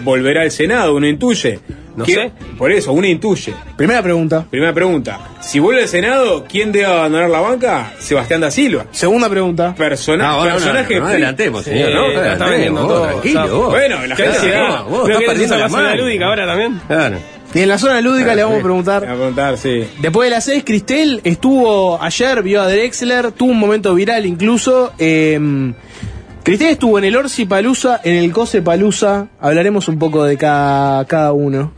volverá 0.03 0.43
al 0.43 0.51
Senado, 0.51 0.95
uno 0.95 1.07
intuye. 1.07 1.60
No 1.95 2.06
¿Quién- 2.06 2.30
sé. 2.30 2.32
Por 2.58 2.71
eso, 2.71 2.93
uno 2.93 3.06
intuye. 3.08 3.54
Primera 3.75 4.01
pregunta. 4.01 4.45
Primera 4.49 4.73
pregunta. 4.73 5.19
Si 5.41 5.60
vuelve 5.60 5.82
al 5.84 5.88
Senado, 5.88 6.45
¿quién 6.47 6.71
debe 6.71 6.86
abandonar 6.86 7.30
la 7.30 7.39
banca? 7.41 7.93
Sebastián 7.99 8.41
da 8.41 8.51
Silva. 8.51 8.86
Segunda 8.91 9.30
pregunta. 9.30 9.75
Persona, 9.75 10.27
No, 10.27 10.38
no, 10.38 10.45
no, 10.45 10.51
personaje. 10.56 10.95
no, 10.95 11.01
no 11.01 11.08
adelantemos, 11.08 11.63
señor. 11.63 11.88
Sí, 11.89 11.93
no, 11.93 12.08
está 12.08 12.19
adelantemos, 12.45 12.82
vos, 12.84 12.91
todo, 12.91 13.08
Tranquilo, 13.08 13.58
vos. 13.58 13.69
Bueno, 13.69 14.06
la 14.08 14.15
¿Qué 14.15 14.23
gente 14.23 14.39
se- 14.39 14.58
vos 14.89 14.89
¿No 14.91 15.08
estás 15.08 15.23
perdiendo 15.25 15.56
la 15.56 15.62
la 15.63 15.69
zona 15.69 15.95
lúdica 15.95 16.25
ahora 16.27 16.45
también? 16.45 16.82
Claro. 16.88 17.17
Y 17.54 17.60
en 17.60 17.67
la 17.67 17.77
zona 17.77 17.99
lúdica 17.99 18.34
le 18.34 18.43
vamos 18.43 18.58
a 18.58 18.60
A 18.60 18.63
preguntar. 18.63 19.04
preguntar, 19.04 19.58
sí. 19.58 19.84
Después 19.99 20.27
de 20.27 20.36
las 20.36 20.45
6, 20.45 20.63
Cristel 20.65 21.19
estuvo 21.25 22.01
ayer, 22.01 22.41
vio 22.43 22.62
a 22.62 22.67
Drexler, 22.69 23.34
tuvo 23.34 23.51
un 23.51 23.60
momento 23.60 23.93
viral 23.93 24.25
incluso. 24.25 24.93
Eh, 24.97 25.38
Cristel 26.43 26.69
estuvo 26.69 26.97
en 26.97 27.04
el 27.04 27.15
Orsi 27.15 27.45
Palusa, 27.45 27.99
en 28.04 28.15
el 28.15 28.32
Cose 28.32 28.62
Palusa. 28.62 29.27
Hablaremos 29.39 29.88
un 29.89 29.99
poco 29.99 30.23
de 30.23 30.38
cada, 30.38 31.04
cada 31.06 31.34
uno. 31.34 31.73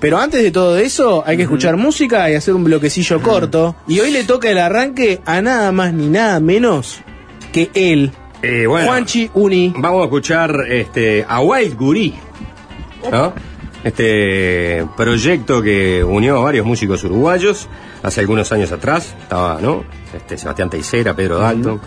Pero 0.00 0.18
antes 0.18 0.42
de 0.42 0.50
todo 0.50 0.78
eso, 0.78 1.22
hay 1.26 1.36
que 1.36 1.42
escuchar 1.42 1.76
música 1.76 2.30
y 2.30 2.34
hacer 2.34 2.54
un 2.54 2.64
bloquecillo 2.64 3.20
corto. 3.20 3.76
Y 3.86 4.00
hoy 4.00 4.10
le 4.10 4.24
toca 4.24 4.48
el 4.50 4.58
arranque 4.58 5.20
a 5.26 5.42
nada 5.42 5.70
más 5.72 5.92
ni 5.92 6.08
nada 6.08 6.40
menos 6.40 7.00
que 7.52 7.70
él, 7.74 8.10
Eh, 8.42 8.66
bueno, 8.66 8.86
Juanchi 8.86 9.30
Uni. 9.34 9.74
vamos 9.76 10.00
a 10.00 10.04
escuchar 10.04 10.54
este, 10.70 11.26
a 11.28 11.40
Wild 11.42 11.76
Gurí, 11.76 12.14
¿no? 13.10 13.34
Este 13.84 14.86
proyecto 14.96 15.60
que 15.62 16.02
unió 16.04 16.38
a 16.38 16.42
varios 16.44 16.64
músicos 16.64 17.02
uruguayos 17.04 17.68
hace 18.02 18.20
algunos 18.20 18.50
años 18.52 18.72
atrás. 18.72 19.14
Estaba, 19.20 19.58
¿no? 19.60 19.84
Este, 20.14 20.38
Sebastián 20.38 20.70
Teixeira, 20.70 21.14
Pedro 21.14 21.38
Dalton, 21.38 21.80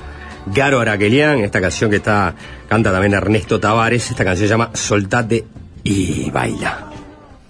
Garo 0.47 0.79
Araquelian, 0.79 1.39
esta 1.39 1.61
canción 1.61 1.89
que 1.89 1.97
está, 1.97 2.35
canta 2.67 2.91
también 2.91 3.13
Ernesto 3.13 3.59
Tavares, 3.59 4.11
esta 4.11 4.23
canción 4.23 4.47
se 4.47 4.53
llama 4.53 4.69
Soltate 4.73 5.45
y 5.83 6.29
baila. 6.29 6.89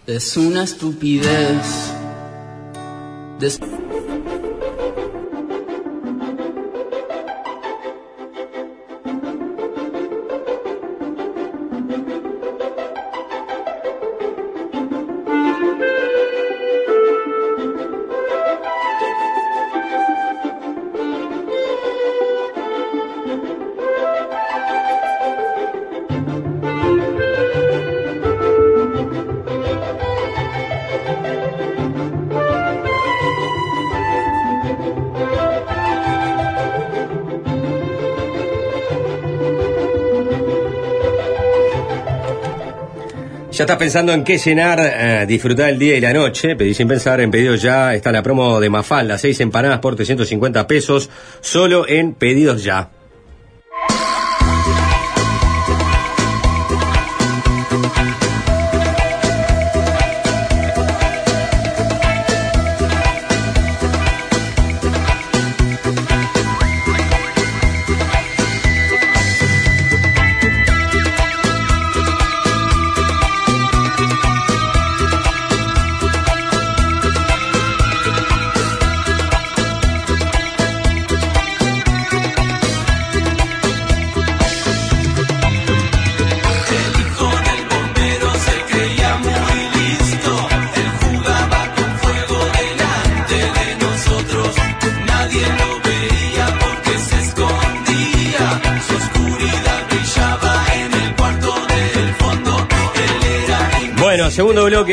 Es 0.06 0.36
una 0.36 0.64
estupidez. 0.64 1.94
Estás 43.64 43.78
pensando 43.78 44.12
en 44.12 44.26
qué 44.26 44.38
cenar, 44.38 44.78
eh, 44.82 45.26
disfrutar 45.26 45.70
el 45.70 45.80
día 45.80 45.96
y 45.96 46.02
la 46.02 46.12
noche. 46.12 46.58
Pedí 46.58 46.74
sin 46.74 46.86
pensar, 46.86 47.22
en 47.22 47.32
pedidos 47.32 47.62
ya 47.62 47.94
está 47.94 48.12
la 48.12 48.22
promo 48.22 48.60
de 48.60 48.70
Mafalda, 48.70 49.18
seis 49.18 49.40
empanadas 49.40 49.80
por 49.80 49.96
350 49.96 50.68
pesos, 50.68 51.10
solo 51.40 51.88
en 51.88 52.14
pedidos 52.14 52.62
ya. 52.62 52.90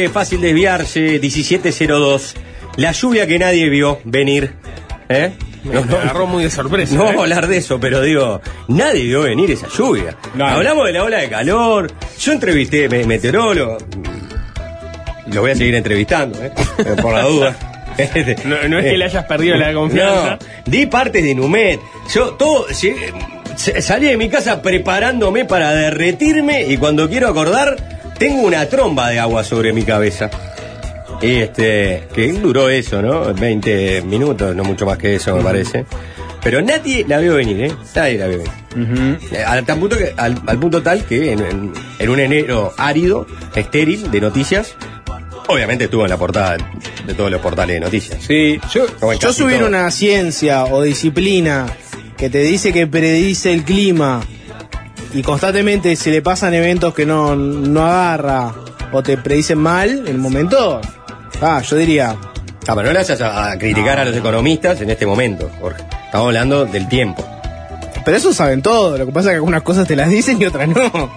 Fácil 0.09 0.41
desviarse, 0.41 1.19
1702. 1.21 2.35
La 2.77 2.93
lluvia 2.93 3.27
que 3.27 3.39
nadie 3.39 3.69
vio 3.69 4.01
venir. 4.05 4.55
¿Eh? 5.09 5.33
Me 5.65 5.77
agarró 5.79 6.27
muy 6.27 6.45
de 6.45 6.51
sorpresa. 6.51 6.95
No 6.97 7.03
¿eh? 7.03 7.07
vamos 7.07 7.21
a 7.21 7.23
hablar 7.25 7.47
de 7.49 7.59
eso, 7.59 7.79
pero 7.81 8.01
digo, 8.01 8.41
nadie 8.69 9.03
vio 9.05 9.23
venir 9.23 9.51
esa 9.51 9.69
lluvia. 9.69 10.17
Hablamos 10.39 10.87
de 10.87 10.93
la 10.93 11.05
ola 11.05 11.19
de 11.19 11.29
calor. 11.29 11.93
Yo 12.19 12.33
entrevisté 12.33 12.89
me- 12.89 13.05
meteorólogo. 13.05 13.77
Lo 15.33 15.43
voy 15.43 15.51
a 15.53 15.55
seguir 15.55 15.75
entrevistando, 15.75 16.43
¿eh? 16.43 16.51
por 17.01 17.13
la 17.13 17.23
duda. 17.23 17.57
No, 18.47 18.57
no 18.67 18.79
es 18.79 18.85
que 18.87 18.97
le 18.97 19.05
hayas 19.05 19.25
perdido 19.27 19.57
la 19.57 19.75
confianza. 19.75 20.39
Di 20.65 20.87
partes 20.87 21.23
de 21.23 21.35
Numet. 21.35 21.79
Yo 22.15 22.31
todo 22.31 22.67
llegué- 22.69 23.13
s- 23.55 23.83
salí 23.83 24.07
de 24.07 24.17
mi 24.17 24.31
casa 24.31 24.63
preparándome 24.63 25.45
para 25.45 25.73
derretirme 25.73 26.63
y 26.67 26.79
cuando 26.79 27.11
quiero 27.11 27.29
acordar 27.29 27.77
tengo 28.21 28.43
una 28.43 28.67
tromba 28.67 29.09
de 29.09 29.19
agua 29.19 29.43
sobre 29.43 29.73
mi 29.73 29.83
cabeza. 29.83 30.31
Y 31.23 31.37
este, 31.37 32.05
que 32.15 32.33
duró 32.33 32.69
eso, 32.71 33.03
¿no? 33.03 33.35
20 33.35 34.03
minutos, 34.03 34.55
no 34.55 34.63
mucho 34.63 34.87
más 34.87 34.97
que 34.97 35.17
eso 35.17 35.35
me 35.37 35.43
parece. 35.43 35.85
Pero 36.43 36.63
nadie 36.63 37.05
la 37.07 37.19
vio 37.19 37.35
venir, 37.35 37.65
¿eh? 37.65 37.73
Nadie 37.95 38.17
la 38.19 38.27
vio 38.29 38.39
venir. 38.39 39.19
Eh, 39.33 39.43
al, 39.45 39.65
tal 39.67 39.79
punto 39.79 39.99
que, 39.99 40.15
al, 40.17 40.41
al 40.47 40.59
punto 40.59 40.81
tal 40.83 41.05
que 41.05 41.33
en, 41.33 41.41
en- 41.41 41.73
en 41.99 42.09
un 42.09 42.21
enero 42.21 42.73
árido, 42.79 43.27
estéril 43.55 44.11
de 44.11 44.21
noticias, 44.23 44.75
obviamente 45.49 45.85
estuvo 45.85 46.05
en 46.05 46.11
la 46.11 46.17
portada 46.17 46.57
de 47.07 47.13
todos 47.15 47.31
los 47.31 47.41
portales 47.43 47.75
de 47.75 47.81
noticias. 47.81 48.23
Sí, 48.27 48.59
yo, 48.73 48.87
Yo 49.19 49.33
subir 49.35 49.59
todo. 49.59 49.69
una 49.69 49.91
ciencia 49.91 50.65
o 50.65 50.83
disciplina 50.83 51.67
que 52.17 52.31
te 52.31 52.39
dice 52.39 52.73
que 52.73 52.87
predice 52.87 53.53
el 53.53 53.65
clima 53.65 54.23
y 55.13 55.23
constantemente 55.23 55.95
se 55.97 56.11
le 56.11 56.23
pasan 56.23 56.55
eventos 56.55 56.95
que 56.95 57.07
no, 57.07 57.37
no 57.37 57.85
agarra 57.85 58.53
o 58.93 59.03
te 59.03 59.17
predicen 59.17 59.59
mal, 59.59 60.05
el 60.07 60.19
momento, 60.19 60.81
ah, 61.41 61.63
yo 61.63 61.77
diría, 61.77 62.17
Ah, 62.67 62.75
pero 62.77 62.93
no 62.93 62.93
le 62.93 63.25
a, 63.25 63.51
a 63.51 63.59
criticar 63.59 63.99
a 63.99 64.05
los 64.05 64.15
economistas 64.15 64.81
en 64.81 64.91
este 64.91 65.07
momento, 65.07 65.51
Jorge. 65.61 65.83
Estamos 66.05 66.27
hablando 66.27 66.67
del 66.67 66.89
tiempo. 66.89 67.25
pero 68.05 68.17
eso 68.17 68.33
saben 68.33 68.63
todo, 68.63 68.97
lo 68.97 69.07
que 69.07 69.13
pasa 69.13 69.31
es 69.31 69.33
que 69.33 69.37
algunas 69.37 69.63
cosas 69.63 69.89
te 69.89 69.97
las 69.97 70.09
dicen 70.11 70.41
y 70.41 70.47
otras 70.47 70.69
no. 70.69 71.11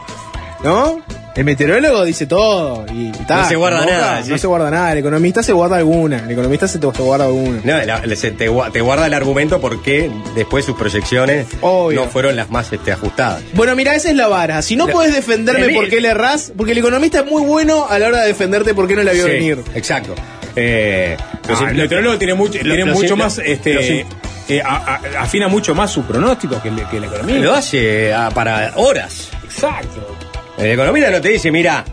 ¿No? 0.64 1.02
El 1.36 1.46
meteorólogo 1.46 2.04
dice 2.04 2.28
todo 2.28 2.86
y, 2.94 3.12
ta, 3.28 3.42
No 3.42 3.48
se 3.50 3.56
guarda 3.56 3.82
boca, 3.82 3.92
nada, 3.92 4.22
No 4.28 4.38
se 4.38 4.46
guarda 4.48 4.70
nada, 4.70 4.92
el 4.92 5.00
economista 5.00 5.42
se 5.42 5.52
guarda 5.52 5.78
alguna, 5.78 6.20
el 6.20 6.30
economista 6.32 6.68
se 6.68 6.78
te 6.78 6.92
se 6.94 7.02
guarda 7.02 7.26
alguna. 7.26 7.60
No, 7.64 7.84
la- 7.86 8.16
se 8.16 8.30
te, 8.32 8.52
gua- 8.52 8.72
te 8.72 8.82
guarda 8.82 9.08
el 9.08 9.14
argumento 9.16 9.60
porque 9.60 10.12
después 10.36 10.64
sus 10.64 10.76
proyecciones 10.78 11.48
Obvio. 11.62 12.02
no 12.06 12.08
fueron 12.12 12.36
las 12.36 12.52
más 12.52 12.72
este, 12.72 12.92
ajustadas. 12.92 13.42
Bueno, 13.54 13.76
mira, 13.76 13.96
esa 13.96 14.10
es 14.12 14.16
la 14.16 14.28
vara. 14.28 14.62
Si 14.62 14.76
no 14.76 14.86
La- 14.86 14.94
puedes 14.94 15.16
defenderme 15.16 15.66
el- 15.66 15.74
por 15.74 15.90
qué 15.90 16.02
le 16.02 16.10
errás, 16.10 16.54
porque 16.56 16.74
el 16.74 16.78
economista 16.78 17.22
es 17.22 17.26
muy 17.26 17.42
bueno 17.44 17.88
a 17.90 17.98
la 17.98 18.10
hora 18.10 18.22
de 18.22 18.28
defenderte 18.28 18.76
por 18.76 18.88
qué 18.88 18.96
no 18.96 19.02
la 19.02 19.14
vio 19.14 19.26
Sí, 19.26 19.32
venir. 19.32 19.58
Exacto. 19.74 20.14
Eh, 20.56 21.18
ah, 21.50 21.66
el 21.70 21.76
meteorólogo 21.78 22.18
tiene 22.20 22.36
mucho, 22.36 22.60
lo- 22.60 22.76
tiene 22.76 22.86
lo 22.86 22.94
mucho 22.94 23.08
sin- 23.08 23.18
más, 23.18 23.40
este, 23.40 24.06
eh, 24.50 24.62
a- 24.64 25.00
a- 25.18 25.22
afina 25.24 25.48
mucho 25.48 25.74
más 25.74 25.90
sus 25.90 26.06
pronósticos 26.06 26.62
que, 26.62 26.70
el- 26.70 26.88
que 26.90 27.00
la 27.00 27.08
economía. 27.08 27.40
lo 27.40 27.56
hace 27.56 28.14
ah, 28.14 28.30
para 28.32 28.74
horas. 28.76 29.30
Exacto. 29.44 30.16
El 30.58 30.72
economista 30.72 31.10
no 31.10 31.20
te 31.22 31.30
dice, 31.30 31.51
mira, 31.51 31.84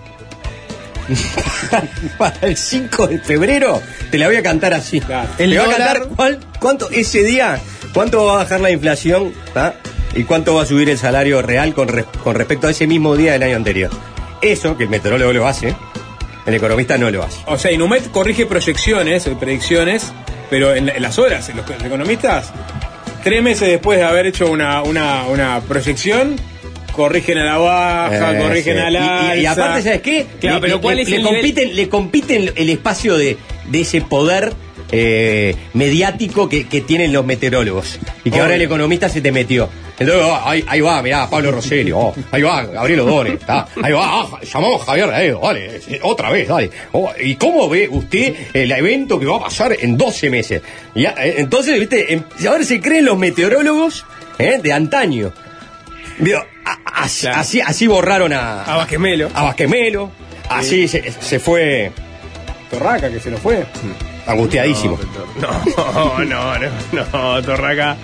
para 2.18 2.36
el 2.42 2.56
5 2.56 3.06
de 3.08 3.18
febrero 3.18 3.80
te 4.11 4.18
la 4.18 4.26
voy 4.26 4.36
a 4.36 4.42
cantar 4.42 4.74
así. 4.74 5.00
Claro. 5.00 5.28
Te 5.36 5.44
El 5.44 5.58
va 5.58 5.64
a 5.64 5.68
cantar 5.68 6.08
cuál- 6.16 6.40
cuánto 6.58 6.90
ese 6.90 7.22
día, 7.22 7.58
cuánto 7.92 8.24
va 8.26 8.32
a 8.34 8.36
bajar 8.36 8.61
la 8.61 8.70
inflación 8.70 9.32
¿tá? 9.54 9.74
y 10.14 10.24
cuánto 10.24 10.54
va 10.54 10.62
a 10.62 10.66
subir 10.66 10.88
el 10.90 10.98
salario 10.98 11.42
real 11.42 11.74
con, 11.74 11.88
con 12.22 12.34
respecto 12.34 12.66
a 12.66 12.70
ese 12.70 12.86
mismo 12.86 13.16
día 13.16 13.32
del 13.32 13.42
año 13.44 13.56
anterior. 13.56 13.90
Eso, 14.42 14.76
que 14.76 14.84
el 14.84 14.88
meteorólogo 14.90 15.32
lo 15.32 15.46
hace, 15.46 15.74
el 16.46 16.54
economista 16.54 16.96
no 16.98 17.11
lo 17.11 17.22
hace. 17.22 17.38
O 17.46 17.58
sea, 17.58 17.70
Inumet 17.72 18.11
corrige 18.11 18.46
proyecciones, 18.46 19.26
eh, 19.26 19.36
predicciones, 19.38 20.12
pero 20.48 20.74
en, 20.74 20.86
la- 20.86 20.92
en 20.92 21.02
las 21.02 21.18
horas, 21.18 21.48
los, 21.54 21.68
los 21.68 21.82
economistas, 21.84 22.52
tres 23.24 23.42
meses 23.42 23.68
después 23.68 23.98
de 23.98 24.04
haber 24.04 24.26
hecho 24.26 24.50
una, 24.50 24.82
una, 24.82 25.24
una 25.24 25.61
proyección, 25.61 26.36
corrigen 26.91 27.38
a 27.38 27.45
la 27.45 27.59
baja, 27.59 28.32
Eh, 28.34 28.43
corrigen 28.43 28.76
sí. 28.76 28.80
a 28.82 28.91
la 28.91 29.36
y, 29.36 29.41
y- 29.43 29.47
aparte, 29.47 29.82
¿sabes 29.82 30.01
qué? 30.03 30.26
Claro, 30.41 30.57
le, 30.57 30.61
pero 30.62 30.76
le- 30.76 30.80
¿cuál 30.82 30.97
le- 30.97 31.03
es 31.03 31.09
nivel? 31.09 31.24
compiten, 31.26 31.76
le 31.76 31.88
compiten 31.88 32.53
el 32.57 32.68
espacio 32.70 33.16
de, 33.16 33.36
de 33.66 33.80
ese 33.80 34.01
poder 34.03 34.53
eh, 34.93 35.55
mediático 35.74 36.49
que, 36.49 36.66
que 36.66 36.80
tienen 36.80 37.12
los 37.12 37.24
meteorólogos. 37.24 37.99
Y 38.24 38.30
que 38.30 38.41
ahora 38.41 38.57
el 38.57 38.62
economista 38.62 39.09
se 39.09 39.20
te 39.20 39.30
metió. 39.30 39.68
Entonces, 40.01 40.24
oh, 40.26 40.41
ahí, 40.49 40.64
ahí 40.66 40.80
va, 40.80 41.01
mirá, 41.03 41.28
Pablo 41.30 41.53
Rosselli, 41.53 41.93
oh, 41.93 42.12
ahí 42.32 42.43
va, 42.43 42.64
Gabriel 42.64 43.03
está, 43.34 43.68
ahí 43.82 43.93
va, 43.93 44.22
ah, 44.22 44.28
a 44.41 44.78
Javier 44.84 45.07
Raedo, 45.09 45.41
dale, 45.43 45.76
eh, 45.88 46.01
otra 46.03 46.30
vez, 46.32 46.49
dale. 46.49 46.70
Oh, 46.93 47.12
¿Y 47.22 47.36
cómo 47.36 47.68
ve 47.68 47.86
usted 47.88 48.34
el 48.55 48.72
evento 48.72 49.20
que 49.20 49.26
va 49.26 49.36
a 49.36 49.41
pasar 49.41 49.76
en 49.78 49.97
12 49.99 50.30
meses? 50.30 50.62
Y, 50.95 51.05
ah, 51.05 51.14
eh, 51.22 51.34
entonces, 51.38 51.78
viste, 51.78 52.12
em- 52.14 52.24
y 52.41 52.47
ahora 52.47 52.64
se 52.64 52.80
creen 52.80 53.05
los 53.05 53.18
meteorólogos 53.18 54.05
eh, 54.38 54.59
de 54.62 54.72
antaño. 54.72 55.32
Digo, 56.18 56.41
a- 56.64 57.02
así, 57.02 57.22
Claro. 57.26 57.40
así, 57.40 57.61
así 57.61 57.86
borraron 57.86 58.32
a, 58.32 58.62
A 58.64 58.76
Basquemelo. 58.76 59.28
a 59.34 59.42
Basquemelo. 59.44 60.11
Así 60.48 60.88
se, 60.88 61.12
se 61.12 61.38
fue 61.38 61.92
Torraca, 62.70 63.08
que 63.11 63.20
se 63.20 63.30
nos 63.30 63.40
fue. 63.40 63.64
angustiadísimo. 64.26 64.98
No, 65.40 66.24
no, 66.24 66.58
no, 66.58 66.70
no, 66.92 67.42
Torraca, 67.42 67.96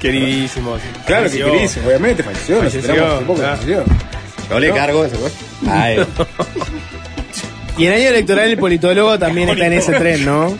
queridísimo. 0.00 0.76
Claro 1.06 1.30
que 1.30 1.38
querís, 1.38 1.76
obviamente, 1.84 2.22
falleció, 2.22 2.58
Falleció, 2.58 3.20
poco 3.26 3.40
claro. 3.40 4.58
le 4.60 4.70
cargo 4.72 5.04
ese 5.04 5.16
pues. 5.16 5.32
a 5.68 5.90
él. 5.92 6.06
Y 7.76 7.86
en 7.86 7.92
año 7.92 8.08
electoral 8.08 8.48
el 8.50 8.58
politólogo 8.58 9.18
también 9.18 9.50
está 9.50 9.66
en 9.66 9.72
ese 9.74 9.92
tren, 9.92 10.24
¿no? 10.24 10.56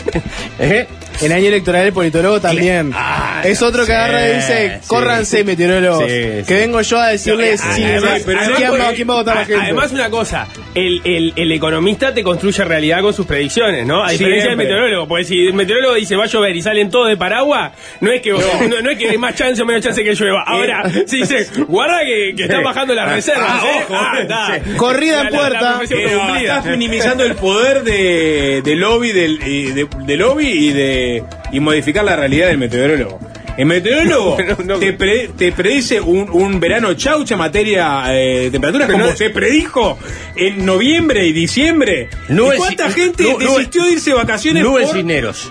¿Eh? 0.58 0.86
En 1.20 1.32
año 1.32 1.46
electoral 1.48 1.86
el 1.86 1.92
politólogo 1.92 2.40
también. 2.40 2.90
Ah, 2.94 3.35
es 3.44 3.62
otro 3.62 3.82
que 3.82 3.86
sí, 3.86 3.92
agarra 3.92 4.28
y 4.28 4.34
dice, 4.34 4.78
sí. 4.82 4.88
córranse 4.88 5.44
meteorólogos. 5.44 6.00
Sí, 6.04 6.06
que 6.08 6.44
sí. 6.46 6.54
vengo 6.54 6.80
yo 6.80 6.98
a 7.00 7.08
decirles 7.08 7.64
No, 7.64 7.72
si, 7.74 7.82
además- 7.84 8.18
si- 8.18 8.24
pero 8.24 8.38
si- 8.38 8.44
además 8.44 8.56
quién, 8.58 8.70
va, 8.72 8.76
porque- 8.78 8.94
quién 8.96 9.08
va 9.10 9.12
a 9.12 9.16
votar 9.16 9.34
la 9.36 9.40
a- 9.42 9.44
gente. 9.44 9.62
Además, 9.62 9.92
una 9.92 10.10
cosa, 10.10 10.48
el, 10.74 11.00
el, 11.04 11.32
el 11.36 11.52
economista 11.52 12.14
te 12.14 12.22
construye 12.22 12.64
realidad 12.64 13.00
con 13.02 13.12
sus 13.14 13.26
predicciones, 13.26 13.86
¿no? 13.86 14.04
A 14.04 14.10
diferencia 14.10 14.48
del 14.48 14.56
meteorólogo, 14.56 15.08
porque 15.08 15.24
si 15.24 15.46
el 15.46 15.54
meteorólogo 15.54 15.94
dice 15.94 16.16
va 16.16 16.24
a 16.24 16.26
llover 16.28 16.56
y 16.56 16.62
salen 16.62 16.90
todos 16.90 17.08
de 17.08 17.16
paraguas, 17.16 17.72
no 18.00 18.10
es 18.12 18.20
que 18.22 18.30
no, 18.32 18.38
no 18.82 18.90
es 18.90 18.98
que 18.98 19.10
hay 19.10 19.18
más 19.18 19.34
chance 19.34 19.60
o 19.62 19.66
menos 19.66 19.82
chance 19.82 20.02
que 20.02 20.14
llueva. 20.14 20.42
Ahora, 20.46 20.82
si 21.06 21.18
dice, 21.18 21.46
guarda 21.68 22.00
que, 22.04 22.34
que 22.36 22.42
están 22.44 22.62
bajando 22.62 22.94
las 22.94 23.10
reservas, 23.12 23.46
Ah, 23.48 23.62
¿eh? 23.64 23.82
ojo, 23.84 23.94
Ah, 23.96 24.18
está. 24.20 24.76
Corrida 24.76 25.22
en 25.22 25.28
puerta. 25.28 25.80
Eh, 25.90 26.18
estás 26.40 26.64
minimizando 26.66 27.24
el 27.24 27.34
poder 27.34 27.82
de, 27.82 28.62
de 28.64 28.76
lobby 28.76 29.12
del, 29.12 29.38
de 29.38 30.16
lobby 30.16 30.46
y 30.48 30.72
de 30.72 31.24
y 31.52 31.60
modificar 31.60 32.04
la 32.04 32.16
realidad 32.16 32.48
del 32.48 32.58
meteorólogo. 32.58 33.18
El 33.56 33.66
meteorólogo 33.66 34.36
No, 34.58 34.64
no. 34.64 34.78
te, 34.78 34.92
pre- 34.92 35.28
te 35.36 35.50
predice 35.52 36.00
un, 36.00 36.28
un 36.30 36.60
verano 36.60 36.92
chaucha 36.94 37.34
en 37.34 37.38
materia 37.38 38.04
eh, 38.14 38.40
de 38.42 38.50
temperaturas 38.50 38.90
como 38.90 39.04
no- 39.06 39.16
se 39.16 39.30
predijo 39.30 39.98
en 40.34 40.66
noviembre 40.66 41.26
y 41.26 41.32
diciembre. 41.32 42.10
¿Y 42.28 42.36
¿Cuánta 42.58 42.90
gente 42.90 43.24
desistió 43.38 43.84
de 43.84 43.92
irse 43.92 44.10
de 44.10 44.16
vacaciones 44.16 44.62
Nubes 44.62 44.86
por- 44.88 44.96
cisneros. 44.96 45.50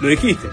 Lo 0.00 0.08
dijiste. 0.08 0.48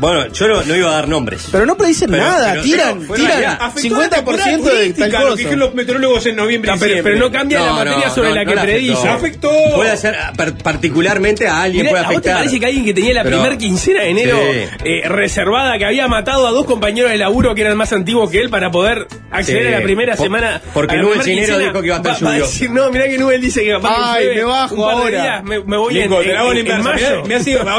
Bueno, 0.00 0.26
yo 0.32 0.48
no, 0.48 0.62
no 0.62 0.76
iba 0.76 0.90
a 0.90 0.94
dar 0.94 1.08
nombres. 1.08 1.48
Pero 1.52 1.66
no 1.66 1.76
predicen 1.76 2.10
Pero- 2.10 2.22
nada, 2.24 2.50
pero- 2.52 2.62
tiran, 2.62 2.94
pero 2.94 3.06
fue 3.06 3.16
tiran 3.18 3.30
realidad. 3.32 3.58
Afectó 3.60 3.96
a 3.96 3.98
la 4.00 4.08
temporada 4.10 4.44
50% 4.44 4.64
de 4.64 4.92
tal 4.94 5.10
Lo 5.12 5.18
que 5.18 5.24
cosa. 5.24 5.36
dijeron 5.36 5.58
los 5.60 5.74
meteorólogos 5.74 6.26
en 6.26 6.36
noviembre 6.36 6.70
y 6.70 6.74
No, 6.74 7.02
pero, 7.02 7.16
no 7.18 7.30
cambia 7.30 7.60
la 7.60 7.66
No, 7.66 7.72
materia 7.74 8.06
no, 8.08 8.14
sobre 8.14 8.28
no, 8.30 8.34
la 8.36 8.44
no 8.44 8.50
que 8.54 8.58
predice. 8.60 9.08
afectó. 9.08 9.50
afectó. 9.50 9.74
Puede 9.76 9.96
ser 9.96 10.16
par- 10.36 10.54
particularmente 10.58 11.46
a 11.46 11.62
alguien 11.62 11.82
Mirá, 11.84 11.90
puede 11.90 12.00
¿A 12.04 12.06
vos 12.06 12.10
te 12.10 12.16
afectar. 12.30 12.36
parece 12.38 12.60
que 12.60 12.66
alguien 12.66 12.84
que 12.84 12.94
tenía 12.94 13.14
la 13.14 13.22
Pero- 13.24 13.40
primer 13.40 13.58
quincena 13.58 14.00
de 14.02 14.08
enero 14.10 14.38
Sí. 14.40 14.58
eh, 14.84 15.02
reservada, 15.08 15.76
que 15.78 15.84
había 15.84 16.08
matado 16.08 16.46
a 16.46 16.50
dos 16.50 16.64
compañeros 16.64 17.10
de 17.10 17.18
laburo 17.18 17.54
que 17.54 17.60
eran 17.60 17.76
más 17.76 17.92
antiguos 17.92 18.30
que 18.30 18.38
él 18.40 18.50
para 18.50 18.70
poder 18.70 19.06
acceder 19.30 19.62
Sí. 19.66 19.68
a 19.74 19.78
la 19.78 19.82
primera 19.84 20.16
Por- 20.16 20.24
semana? 20.26 20.62
porque 20.72 20.96
Nubel 20.96 21.20
quincena, 21.20 21.58
dijo 21.58 21.80
que 21.80 21.86
iba 21.86 21.96
a 21.96 21.98
estar 21.98 22.14
va- 22.14 22.18
va 22.20 22.30
lluvioso. 22.32 22.52
decir, 22.52 22.70
no, 22.70 22.90
mirá 22.90 23.04
que 23.08 23.18
Nubel 23.18 23.40
dice 23.40 23.62
que 23.62 23.74
va 23.74 23.90
a 23.90 24.14
Ay, 24.14 24.26
me 24.34 24.44
bajo 24.44 24.88
ahora. 24.90 25.42
me, 25.44 25.58
voy 25.58 25.98
en, 26.00 26.10
mayo. 26.10 27.22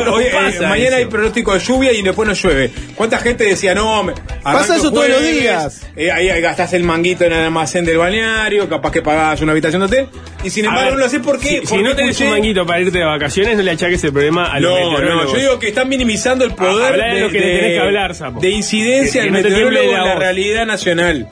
No 0.02 0.20
eh, 0.20 0.60
mañana 0.62 0.96
hay 0.98 1.06
pronóstico 1.06 1.54
de 1.54 1.60
lluvia 1.60 1.92
y 1.94 2.04
después 2.12 2.28
no 2.28 2.34
llueve. 2.34 2.72
¿Cuánta 2.96 3.18
gente 3.20 3.44
decía, 3.44 3.74
no, 3.76 4.04
me- 4.04 4.14
arranco 4.44 4.74
eso 4.74 4.92
todos 4.92 5.10
los 5.10 5.22
días. 5.24 5.82
eh, 5.96 6.12
ahí, 6.12 6.28
gastás 6.42 6.74
el 6.74 6.84
manguito 6.84 7.26
en 7.26 7.34
el 7.34 7.40
almacén 7.46 7.84
del 7.86 7.98
balneario, 7.98 8.68
capaz 8.70 8.92
que 8.92 9.02
pagás 9.02 9.42
una 9.42 9.52
habitación 9.52 9.82
de 9.82 9.86
hotel. 9.86 10.06
Y 10.44 10.50
sin 10.50 10.66
embargo, 10.66 10.86
ver, 10.86 10.94
no 10.94 11.00
lo 11.00 11.06
haces 11.06 11.22
porque. 11.24 11.48
Si, 11.48 11.56
si 11.56 11.62
porque 11.68 11.84
no 11.84 11.96
tenés 11.96 12.16
escuché- 12.20 12.26
un 12.26 12.32
manguito 12.32 12.66
para 12.66 12.80
irte 12.82 12.98
de 12.98 13.04
vacaciones, 13.06 13.58
no 13.58 13.64
le 13.64 13.72
achaques 13.72 14.04
el 14.04 14.12
problema 14.12 14.52
a 14.52 14.60
los 14.60 14.72
No, 14.72 15.00
no, 15.00 15.32
yo 15.32 15.38
digo 15.38 15.60
que 15.60 15.68
están 15.70 15.88
minimizando 15.90 16.46
el 16.46 16.52
poder 16.54 16.84
Ah, 16.84 16.88
habla 16.90 17.06
de 17.14 17.20
lo 17.22 17.30
que 17.30 17.40
le 17.40 17.46
tenés 17.58 17.74
que 17.74 17.80
hablar, 17.80 18.16
sapo. 18.16 18.40
de 18.40 18.50
incidencia 18.50 19.22
Que- 19.22 19.28
que 19.28 19.32
no 19.32 19.38
meteorólogo 19.42 19.84
en 19.92 19.92
la 20.06 20.16
realidad 20.16 20.66
nacional 20.66 21.28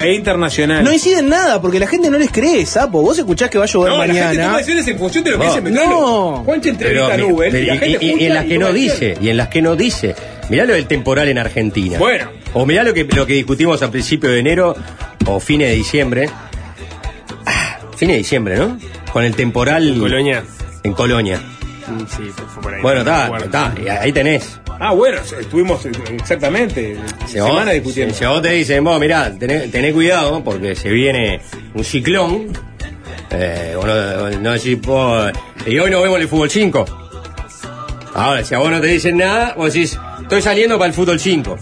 e 0.00 0.14
internacional. 0.14 0.84
No 0.84 0.92
inciden 0.92 1.28
nada, 1.28 1.60
porque 1.60 1.78
la 1.80 1.86
gente 1.86 2.08
no 2.10 2.18
les 2.18 2.30
cree, 2.30 2.64
sapo. 2.66 3.02
Vos 3.02 3.18
escuchás 3.18 3.50
que 3.50 3.58
va 3.58 3.64
a 3.64 3.66
llover 3.66 3.92
No, 3.92 3.98
la 3.98 4.04
gente 4.06 4.20
mañana. 4.22 4.44
toma 4.44 4.56
decisiones 4.58 4.88
en 4.88 4.98
función 4.98 5.24
de 5.24 5.30
lo 5.32 5.38
que 5.38 5.44
No. 5.44 5.50
dice 5.50 5.58
el 5.58 5.64
meteorólogo. 5.72 6.30
No. 6.38 6.44
Juanche 6.44 6.68
entrevista 6.70 7.08
Pero, 7.10 7.24
a 7.24 7.28
Nubel 7.28 7.50
pero- 7.52 7.62
y 7.64 7.66
la 7.66 7.74
y, 7.74 7.78
gente 7.78 8.04
y- 8.06 8.22
y 8.22 8.26
en 8.26 8.34
las 8.34 8.44
que 8.44 8.58
no 8.58 8.72
dice, 8.72 9.18
y 9.20 9.28
en 9.28 9.36
las 9.36 9.48
que 9.48 9.62
no 9.62 9.76
dice. 9.76 10.14
Mirá 10.50 10.64
lo 10.64 10.74
del 10.74 10.86
temporal 10.86 11.28
en 11.28 11.38
Argentina. 11.38 11.98
Bueno. 11.98 12.30
O 12.54 12.64
mirá 12.64 12.82
lo 12.84 12.94
que, 12.94 13.04
lo 13.04 13.26
que 13.26 13.34
discutimos 13.34 13.82
a 13.82 13.90
principios 13.90 14.32
de 14.32 14.38
enero 14.38 14.74
o 15.26 15.40
fines 15.40 15.68
de 15.68 15.74
diciembre. 15.74 16.30
Ah, 17.44 17.78
fines 17.96 18.14
de 18.14 18.18
diciembre, 18.18 18.56
¿no? 18.56 18.78
Con 19.12 19.24
el 19.24 19.34
temporal. 19.34 19.96
Colonia. 19.98 20.44
En 20.84 20.92
Colonia. 20.94 21.40
Sí, 22.08 22.30
fue 22.52 22.62
por 22.62 22.74
ahí. 22.74 22.82
Bueno, 22.82 23.00
está, 23.00 23.72
Ahí 24.00 24.12
tenés. 24.12 24.60
Ah, 24.80 24.92
bueno, 24.92 25.18
estuvimos 25.20 25.84
eh, 25.86 25.90
exactamente 26.14 26.96
vos- 27.20 27.30
semana 27.30 27.72
discutiendo. 27.72 28.14
Si, 28.14 28.20
si 28.20 28.24
a 28.24 28.30
vos 28.30 28.42
te 28.42 28.50
dicen, 28.50 28.84
vos 28.84 29.00
mirá, 29.00 29.32
tené, 29.36 29.68
tené 29.68 29.92
cuidado 29.92 30.42
porque 30.44 30.74
se 30.76 30.90
viene 30.90 31.40
un 31.74 31.82
ciclón. 31.84 32.52
Eh, 33.30 33.72
vos 33.76 33.84
no, 33.86 34.30
no 34.40 34.52
decís, 34.52 34.80
vos, 34.80 35.30
y 35.66 35.78
hoy 35.78 35.90
no 35.90 36.00
vemos 36.00 36.20
el 36.20 36.28
fútbol 36.28 36.48
5. 36.50 36.84
Ahora, 38.14 38.44
si 38.44 38.54
a 38.54 38.58
vos 38.58 38.70
no 38.70 38.80
te 38.80 38.86
dicen 38.86 39.16
nada, 39.18 39.54
vos 39.56 39.72
decís, 39.72 39.98
estoy 40.22 40.42
saliendo 40.42 40.78
para 40.78 40.88
el 40.88 40.94
fútbol 40.94 41.20
5. 41.20 41.56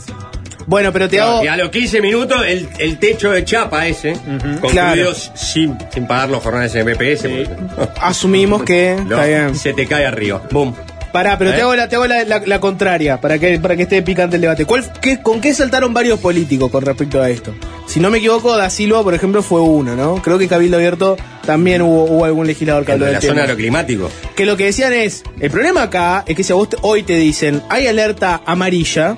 Bueno, 0.66 0.92
pero 0.92 1.08
te 1.08 1.20
hago. 1.20 1.44
Y 1.44 1.46
a 1.48 1.56
los 1.56 1.70
15 1.70 2.00
minutos, 2.02 2.42
el, 2.46 2.68
el 2.78 2.98
techo 2.98 3.30
de 3.30 3.44
chapa 3.44 3.86
ese, 3.86 4.14
concluido 4.14 4.68
Claro. 4.70 5.14
sin, 5.14 5.78
sin 5.94 6.06
pagar 6.06 6.28
los 6.28 6.42
jornales 6.42 6.74
en 6.74 6.84
BPS. 6.86 7.22
porque- 7.28 7.90
Asumimos 8.00 8.62
que. 8.64 8.96
No, 8.96 9.02
Está 9.16 9.26
bien. 9.26 9.54
se 9.56 9.72
te 9.72 9.86
cae 9.86 10.04
arriba. 10.06 10.42
Boom. 10.50 10.74
Pará, 11.12 11.38
pero 11.38 11.50
¿Eh? 11.50 11.54
te 11.54 11.62
hago, 11.62 11.74
la, 11.74 11.88
te 11.88 11.96
hago 11.96 12.06
la, 12.06 12.24
la- 12.24 12.42
la 12.44 12.60
contraria, 12.60 13.18
para 13.20 13.38
que, 13.38 13.58
para 13.58 13.74
que 13.74 13.84
esté 13.84 14.02
picante 14.02 14.36
el 14.36 14.42
debate. 14.42 14.66
¿Cuál, 14.66 14.84
qué- 15.00 15.22
¿Con 15.22 15.40
qué 15.40 15.54
saltaron 15.54 15.94
varios 15.94 16.20
políticos 16.20 16.70
con 16.70 16.84
respecto 16.84 17.22
a 17.22 17.30
esto? 17.30 17.54
Si 17.86 18.00
no 18.00 18.10
me 18.10 18.18
equivoco, 18.18 18.54
Da 18.56 18.68
Silva, 18.68 19.02
por 19.02 19.14
ejemplo, 19.14 19.42
fue 19.42 19.60
uno, 19.62 19.94
¿no? 19.96 20.20
Creo 20.20 20.36
que 20.38 20.46
Cabildo 20.46 20.76
Abierto 20.76 21.16
también 21.46 21.80
hubo, 21.80 22.04
hubo 22.04 22.24
algún 22.26 22.46
legislador 22.46 22.84
que 22.84 22.90
En 22.90 22.94
habló 22.96 23.06
del 23.06 23.14
relación 23.14 23.34
tema. 23.36 23.44
a 23.44 23.48
lo 23.48 23.56
climático. 23.56 24.10
Que 24.34 24.44
lo 24.44 24.58
que 24.58 24.64
decían 24.66 24.92
es, 24.92 25.22
el 25.40 25.50
problema 25.50 25.84
acá 25.84 26.22
es 26.26 26.36
que 26.36 26.42
si 26.42 26.52
a 26.52 26.56
vos 26.56 26.68
hoy 26.82 27.02
te 27.04 27.14
dicen, 27.14 27.62
hay 27.70 27.86
alerta 27.86 28.42
amarilla, 28.44 29.16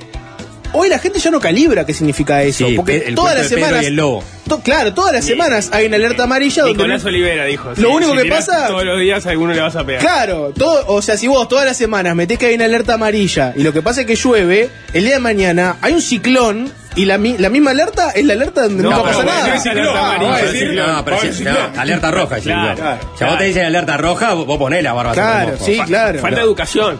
hoy 0.72 0.88
la 0.88 0.98
gente 0.98 1.18
ya 1.18 1.30
no 1.30 1.40
calibra 1.40 1.84
qué 1.86 1.94
significa 1.94 2.42
eso. 2.42 2.66
Sí, 2.66 2.74
porque 2.76 3.04
el 3.06 3.14
todas 3.14 3.34
las 3.36 3.48
de 3.50 3.56
semanas... 3.56 3.82
y 3.82 3.86
el 3.86 3.96
lobo. 3.96 4.22
to- 4.48 4.60
claro, 4.60 4.92
todas 4.94 5.12
las 5.12 5.24
semanas 5.24 5.70
hay 5.72 5.86
una 5.86 5.96
alerta 5.96 6.24
amarilla 6.24 6.62
donde... 6.62 6.76
Nicolás 6.78 7.04
Olivera 7.04 7.44
dijo. 7.44 7.70
Lo 7.76 7.90
único 7.92 8.14
que 8.14 8.26
pasa- 8.26 8.68
Todos 8.68 8.84
los 8.84 9.00
días 9.00 9.26
a 9.26 9.30
alguno 9.30 9.52
le 9.54 9.60
vas 9.60 9.76
a 9.76 9.84
pegar. 9.84 10.00
Claro, 10.02 10.52
todo, 10.56 10.84
o 10.88 11.02
sea, 11.02 11.16
si 11.16 11.26
vos 11.26 11.48
todas 11.48 11.64
las 11.64 11.76
semanas 11.76 12.14
metés 12.14 12.38
que 12.38 12.46
hay 12.46 12.54
una 12.54 12.64
alerta 12.66 12.94
amarilla 12.94 13.52
y 13.56 13.62
lo 13.62 13.72
que 13.72 13.82
pasa 13.82 14.02
es 14.02 14.06
que 14.06 14.16
llueve, 14.16 14.68
el 14.92 15.04
día 15.04 15.14
de 15.14 15.20
mañana 15.20 15.76
hay 15.80 15.92
un 15.92 16.02
ciclón 16.02 16.70
y 16.96 17.04
la, 17.04 17.16
mi- 17.18 17.38
la 17.38 17.48
misma 17.48 17.70
alerta 17.70 18.10
es 18.10 18.24
la 18.24 18.32
alerta 18.32 18.62
donde 18.62 18.82
no, 18.82 18.90
No, 18.90 19.02
pasa 19.04 19.22
nada. 19.22 19.40
bueno, 19.44 19.60
sí, 19.62 19.68
alerta 19.68 20.14
amarilla, 20.14 20.86
No, 20.86 21.04
pero 21.04 21.18
sí, 21.32 21.44
no, 21.44 21.80
alerta 21.80 22.10
roja, 22.10 22.36
Claro, 22.40 22.74
claro, 22.76 23.00
Si 23.00 23.04
a 23.04 23.08
vos 23.08 23.16
claro. 23.18 23.38
te 23.38 23.44
dicen 23.44 23.64
alerta 23.66 23.96
roja, 23.96 24.32
vos 24.34 24.58
ponés 24.58 24.82
la 24.82 24.92
barba. 24.92 25.12
Claro, 25.12 25.56
sí, 25.60 25.78
claro. 25.86 26.18
Falta 26.20 26.40
educación. 26.40 26.98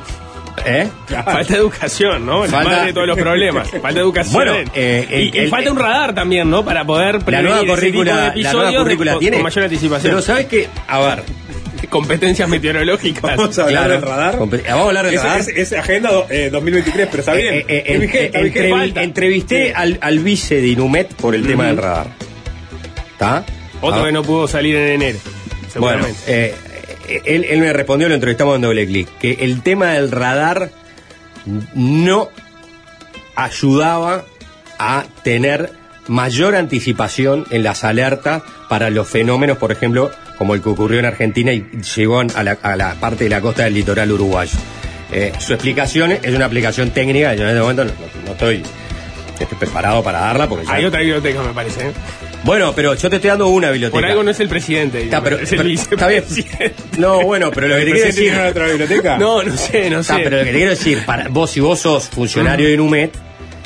¿Eh? 0.65 0.89
Falta 1.25 1.57
educación, 1.57 2.25
¿no? 2.27 2.45
La 2.45 2.51
Falta- 2.51 2.71
madre 2.71 2.87
de 2.87 2.93
todos 2.93 3.07
los 3.07 3.19
problemas. 3.19 3.71
Falta 3.83 4.01
educación. 4.01 4.35
Bueno, 4.35 4.53
eh, 4.75 5.07
el- 5.11 5.45
y, 5.45 5.49
falta 5.49 5.71
un 5.71 5.79
radar 5.79 6.15
también, 6.15 6.49
¿no? 6.51 6.65
Para 6.65 6.85
poder 6.85 7.17
La 7.17 7.21
prevenir 7.25 7.51
nueva 7.51 7.61
ese 7.61 7.67
tipo 7.67 7.75
de 7.75 7.91
currícula, 7.91 8.15
la 8.21 8.29
episodios 8.29 8.65
nueva 8.73 8.83
currícula 8.83 9.13
con, 9.13 9.21
tiene. 9.21 9.37
con 9.37 9.45
mayor 9.45 9.65
anticipación. 9.65 10.11
Pero 10.13 10.23
sabes 10.23 10.47
que, 10.47 10.69
a 10.87 10.99
ver, 11.01 11.23
Competencias 11.89 12.49
meteorológicas. 12.49 13.23
Vamos 13.23 13.59
a 13.59 13.63
hablar 13.63 13.85
claro, 13.87 13.93
del 14.01 14.03
radar. 14.03 14.39
compe- 14.39 14.63
vamos 14.67 14.85
a 14.85 14.89
hablar 14.89 15.05
del 15.07 15.15
Es, 15.15 15.23
radar. 15.23 15.41
es- 15.41 15.49
es 15.49 15.73
agenda 15.73 16.11
do- 16.11 16.27
eh, 16.29 16.51
2023, 16.51 17.07
pero 17.11 17.21
está 17.21 17.33
bien. 17.35 17.55
Eh, 17.55 17.65
eh, 17.69 17.99
vigente, 17.99 19.01
entrevisté 19.03 19.69
Sí. 19.69 19.73
al, 19.75 19.97
al 20.03 20.19
vice 20.19 20.61
de 20.61 20.67
Inumet 20.67 21.15
por 21.15 21.35
el 21.35 21.47
tema 21.47 21.67
del 21.67 21.77
radar. 21.79 22.09
¿Está? 23.13 23.45
Otro 23.81 24.03
Ah. 24.03 24.07
que 24.07 24.13
no 24.13 24.23
pudo 24.23 24.47
salir 24.49 24.77
en 24.77 24.89
enero. 25.03 25.19
Bueno, 25.77 26.03
Seguramente. 26.05 26.21
eh, 26.27 26.55
él, 27.09 27.61
me 27.61 27.73
respondió, 27.73 28.09
lo 28.09 28.15
entrevistamos 28.15 28.57
en 28.57 28.63
doble 28.63 28.87
clic, 28.87 29.09
que 29.19 29.33
el 29.41 29.63
tema 29.63 29.93
del 29.93 30.11
radar 30.11 30.71
no 31.75 32.29
ayudaba 33.37 34.25
a 34.79 35.05
tener 35.23 35.73
mayor 36.09 36.55
anticipación 36.55 37.47
en 37.51 37.63
las 37.63 37.85
alertas 37.85 38.43
para 38.69 38.91
los 38.91 39.09
fenómenos, 39.09 39.59
por 39.59 39.73
ejemplo, 39.73 40.11
como 40.39 40.55
el 40.55 40.63
que 40.63 40.69
ocurrió 40.69 40.99
en 41.01 41.07
Argentina 41.07 41.53
y 41.53 41.67
llegó 41.97 42.21
a 42.21 42.43
la, 42.43 42.95
parte 43.01 43.25
de 43.25 43.31
la 43.31 43.41
costa 43.41 43.65
del 43.65 43.75
litoral 43.75 44.11
uruguayo. 44.13 44.59
Eh, 45.13 45.33
su 45.39 45.55
explicación 45.55 46.13
es 46.13 46.35
una 46.35 46.45
aplicación 46.47 46.91
técnica, 46.91 47.35
yo 47.35 47.43
en 47.45 47.49
este 47.49 47.61
momento 47.61 47.85
no, 47.85 48.33
estoy, 48.33 48.63
estoy 49.39 49.59
preparado 49.59 50.03
para 50.03 50.21
darla 50.21 50.49
porque 50.49 50.67
ya- 50.67 50.75
Hay 50.75 50.85
otra 50.85 51.01
biblioteca, 51.01 51.43
me 51.43 51.53
parece. 51.53 51.89
¿eh? 51.89 51.93
Bueno, 52.45 52.73
pero 52.75 52.95
yo 52.95 53.11
te 53.11 53.17
estoy 53.17 53.31
dando 53.31 53.49
una 53.49 53.71
biblioteca. 53.71 54.01
Por 54.01 54.09
algo 54.09 54.23
no 54.23 54.31
es 54.31 54.41
el 54.41 54.49
presidente. 54.49 55.03
Está, 55.03 55.23
pero- 55.23 55.39
es 55.39 55.51
el 55.53 55.59
pero- 55.59 55.71
está 55.71 56.07
bien. 56.09 56.25
No, 56.99 57.21
bueno, 57.23 57.51
pero 57.53 57.69
lo 57.69 57.75
que 57.77 57.81
te 57.83 57.87
¿El 57.89 57.93
quiero 57.93 58.07
decir... 58.07 58.23
tiene 58.33 58.49
otra 58.49 58.67
biblioteca? 58.69 59.19
No, 59.19 59.43
no 59.43 59.57
sé, 59.57 59.91
no 59.91 60.03
sé. 60.03 60.15
Pero 60.23 60.39
lo 60.39 60.45
que 60.45 60.51
te 60.53 60.57
quiero 60.57 60.71
decir, 60.71 61.05
para 61.05 61.29
vos 61.29 61.51
si 61.51 61.61
vos 61.61 61.79
sos 61.81 62.09
funcionario 62.09 62.69
de 62.69 62.75
Inumet, 62.75 63.13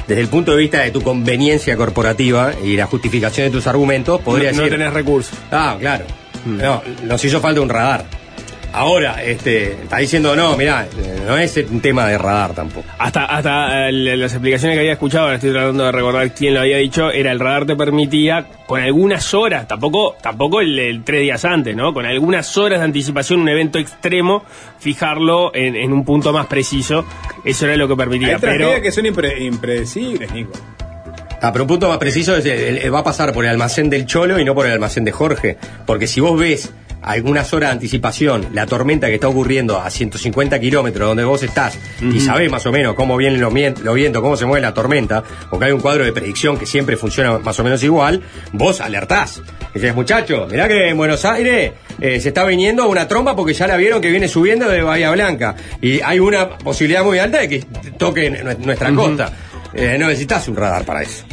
desde 0.08 0.20
el 0.22 0.28
punto 0.28 0.52
de 0.52 0.58
vista 0.58 0.80
de 0.80 0.90
tu 0.90 1.00
conveniencia 1.02 1.76
corporativa 1.76 2.52
y 2.64 2.76
la 2.76 2.86
justificación 2.86 3.46
de 3.46 3.50
tus 3.52 3.66
argumentos, 3.66 4.20
podría 4.20 4.50
no, 4.50 4.58
no 4.58 4.62
decir. 4.64 4.78
tenés 4.78 4.92
recursos. 4.94 5.38
Ah, 5.50 5.76
claro. 5.78 6.04
No, 6.44 6.82
nos 7.04 7.24
hizo 7.24 7.40
falta 7.40 7.60
un 7.60 7.68
radar. 7.68 8.04
Ahora, 8.74 9.22
este, 9.22 9.72
está 9.72 9.98
diciendo, 9.98 10.34
no, 10.34 10.56
mirá, 10.56 10.86
eh, 10.96 11.22
no 11.26 11.36
es 11.36 11.56
un 11.70 11.80
tema 11.80 12.06
de 12.06 12.16
radar 12.16 12.54
tampoco. 12.54 12.86
Hasta, 12.98 13.26
hasta 13.26 13.88
eh, 13.88 13.92
las 13.92 14.32
explicaciones 14.32 14.76
que 14.76 14.80
había 14.80 14.92
escuchado, 14.94 15.24
ahora 15.24 15.34
estoy 15.36 15.52
tratando 15.52 15.84
de 15.84 15.92
recordar 15.92 16.32
quién 16.34 16.54
lo 16.54 16.60
había 16.60 16.78
dicho, 16.78 17.10
era 17.10 17.32
el 17.32 17.38
radar 17.38 17.66
te 17.66 17.76
permitía 17.76 18.46
con 18.66 18.80
algunas 18.80 19.34
horas, 19.34 19.68
tampoco, 19.68 20.16
tampoco 20.22 20.60
el, 20.62 20.78
el 20.78 21.04
tres 21.04 21.20
días 21.20 21.44
antes, 21.44 21.76
¿no? 21.76 21.92
Con 21.92 22.06
algunas 22.06 22.56
horas 22.56 22.78
de 22.78 22.86
anticipación, 22.86 23.40
un 23.40 23.48
evento 23.50 23.78
extremo, 23.78 24.42
fijarlo 24.78 25.54
en, 25.54 25.76
en 25.76 25.92
un 25.92 26.04
punto 26.04 26.32
más 26.32 26.46
preciso. 26.46 27.04
Eso 27.44 27.66
era 27.66 27.76
lo 27.76 27.86
que 27.88 27.96
permitía. 27.96 28.36
Hay 28.36 28.40
Pero 28.40 28.80
que 28.80 28.90
son 28.90 29.04
impre- 29.04 29.38
impredecibles, 29.40 30.32
Nico. 30.32 30.52
Ah, 31.44 31.50
pero 31.52 31.64
un 31.64 31.68
punto 31.68 31.88
más 31.88 31.98
preciso 31.98 32.36
es, 32.36 32.46
el- 32.46 32.78
el- 32.78 32.94
va 32.94 33.00
a 33.00 33.04
pasar 33.04 33.32
por 33.32 33.44
el 33.44 33.50
almacén 33.50 33.90
del 33.90 34.06
Cholo 34.06 34.38
y 34.38 34.44
no 34.44 34.54
por 34.54 34.64
el 34.66 34.72
almacén 34.72 35.04
de 35.04 35.10
Jorge. 35.10 35.56
Porque 35.86 36.06
si 36.06 36.20
vos 36.20 36.38
ves 36.38 36.72
algunas 37.02 37.52
horas 37.52 37.70
de 37.70 37.72
anticipación 37.74 38.46
la 38.52 38.66
tormenta 38.66 39.08
que 39.08 39.14
está 39.14 39.28
ocurriendo 39.28 39.80
a 39.80 39.90
150 39.90 40.58
kilómetros 40.60 41.08
donde 41.08 41.24
vos 41.24 41.42
estás 41.42 41.78
y 42.00 42.20
sabés 42.20 42.50
más 42.50 42.64
o 42.66 42.72
menos 42.72 42.94
cómo 42.94 43.16
vienen 43.16 43.40
los, 43.40 43.52
los 43.82 43.94
vientos, 43.94 44.22
cómo 44.22 44.36
se 44.36 44.46
mueve 44.46 44.62
la 44.62 44.74
tormenta, 44.74 45.22
porque 45.50 45.66
hay 45.66 45.72
un 45.72 45.80
cuadro 45.80 46.04
de 46.04 46.12
predicción 46.12 46.56
que 46.56 46.66
siempre 46.66 46.96
funciona 46.96 47.38
más 47.38 47.58
o 47.58 47.64
menos 47.64 47.82
igual, 47.82 48.22
vos 48.52 48.80
alertás. 48.80 49.42
Dices, 49.74 49.94
muchachos, 49.94 50.50
mirá 50.50 50.68
que 50.68 50.88
en 50.88 50.96
Buenos 50.96 51.24
Aires 51.24 51.72
eh, 52.00 52.20
se 52.20 52.28
está 52.28 52.44
viniendo 52.44 52.88
una 52.88 53.08
tromba 53.08 53.34
porque 53.34 53.54
ya 53.54 53.66
la 53.66 53.76
vieron 53.76 54.00
que 54.00 54.10
viene 54.10 54.28
subiendo 54.28 54.68
de 54.68 54.82
Bahía 54.82 55.10
Blanca. 55.10 55.56
Y 55.80 56.00
hay 56.00 56.18
una 56.18 56.58
posibilidad 56.58 57.04
muy 57.04 57.18
alta 57.18 57.38
de 57.38 57.48
que 57.48 57.64
toque 57.96 58.30
nuestra 58.58 58.92
costa. 58.94 59.32
Eh, 59.74 59.96
no 59.98 60.08
necesitas 60.08 60.46
un 60.48 60.56
radar 60.56 60.84
para 60.84 61.02
eso. 61.02 61.24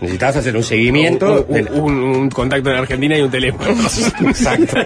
Necesitas 0.00 0.36
hacer 0.36 0.56
un 0.56 0.62
seguimiento. 0.62 1.44
un, 1.48 1.54
del- 1.54 1.68
un- 1.70 1.98
un 1.98 2.30
contacto 2.30 2.70
en 2.70 2.76
Argentina 2.76 3.16
y 3.16 3.22
un 3.22 3.30
teléfono. 3.30 3.70
Exacto. 4.26 4.76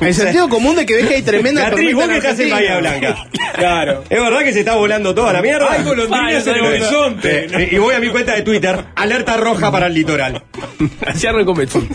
El 0.00 0.14
sentido 0.14 0.48
común 0.48 0.76
de 0.76 0.84
que 0.86 0.94
ves 0.96 1.06
que 1.06 1.14
hay 1.16 1.22
tremenda 1.22 1.62
Beatriz, 1.66 1.94
vos 1.94 2.08
que 2.08 2.16
estás 2.18 2.38
en. 2.40 2.50
Bahía 2.50 2.78
Blanca. 2.78 3.16
Claro. 3.52 4.02
¿Es 4.08 4.18
verdad 4.18 4.40
que 4.44 4.52
se 4.54 4.60
está 4.60 4.76
volando 4.76 5.14
toda 5.14 5.30
la 5.34 5.42
mierda? 5.42 5.70
Hay 5.70 5.84
golondrinas 5.84 6.46
en 6.46 6.54
el 6.54 6.62
horizonte. 6.62 7.46
Eh, 7.64 7.68
y 7.72 7.76
voy 7.76 7.94
a 7.94 8.00
mi 8.00 8.08
cuenta 8.08 8.34
de 8.34 8.40
Twitter, 8.40 8.82
alerta 8.96 9.36
roja 9.36 9.70
para 9.70 9.88
el 9.88 9.94
litoral. 9.94 10.42
Así 11.06 11.26
arrancó 11.26 11.54
Metsu. 11.54 11.86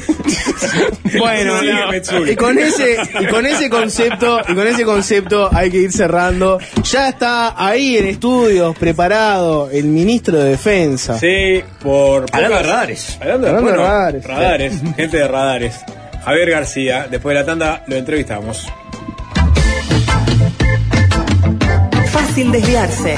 Bueno, 1.18 1.60
Sí, 1.60 1.68
no. 2.14 2.28
Y 2.28 2.36
con 2.36 2.60
ese 2.60 2.98
y 3.22 3.26
con 3.26 3.46
ese 3.48 3.70
concepto 3.72 4.40
y 4.48 4.54
con 4.54 4.68
ese 4.68 4.84
concepto 4.86 5.50
hay 5.52 5.72
que 5.72 5.78
ir 5.78 5.92
cerrando. 5.92 6.60
Ya 6.84 7.10
está 7.10 7.56
ahí 7.58 7.98
en 7.98 8.06
estudios 8.06 8.78
preparado 8.78 9.70
el 9.72 9.86
ministro 9.86 10.38
de 10.38 10.52
Defensa. 10.52 11.18
Sí, 11.20 11.64
por. 11.82 12.07
Hablando 12.16 12.58
de 12.58 12.64
radares. 12.64 13.18
Hablando 13.22 13.48
de, 13.48 13.76
radares. 13.76 14.24
Radares, 14.24 14.82
gente 14.96 15.18
de 15.18 15.28
radares. 15.28 15.80
Javier 16.24 16.50
García, 16.50 17.08
después 17.10 17.36
de 17.36 17.42
la 17.42 17.46
tanda 17.46 17.84
lo 17.88 17.96
entrevistamos. 17.96 18.68
Fácil 22.12 22.52
desviarse. 22.52 23.16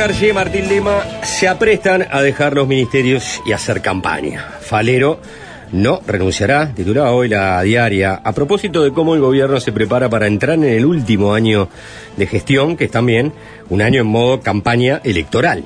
García 0.00 0.30
y 0.30 0.32
Martín 0.32 0.66
Lema 0.66 1.04
se 1.24 1.46
aprestan 1.46 2.06
a 2.10 2.22
dejar 2.22 2.54
los 2.54 2.66
ministerios 2.66 3.42
y 3.44 3.52
hacer 3.52 3.82
campaña. 3.82 4.42
Falero 4.62 5.20
no 5.72 6.00
renunciará, 6.06 6.72
titulaba 6.74 7.12
hoy 7.12 7.28
la 7.28 7.60
diaria, 7.60 8.14
a 8.14 8.32
propósito 8.32 8.82
de 8.82 8.94
cómo 8.94 9.14
el 9.14 9.20
gobierno 9.20 9.60
se 9.60 9.72
prepara 9.72 10.08
para 10.08 10.26
entrar 10.26 10.56
en 10.56 10.64
el 10.64 10.86
último 10.86 11.34
año 11.34 11.68
de 12.16 12.26
gestión, 12.26 12.78
que 12.78 12.84
es 12.84 12.90
también 12.90 13.34
un 13.68 13.82
año 13.82 14.00
en 14.00 14.06
modo 14.06 14.40
campaña 14.40 15.02
electoral. 15.04 15.64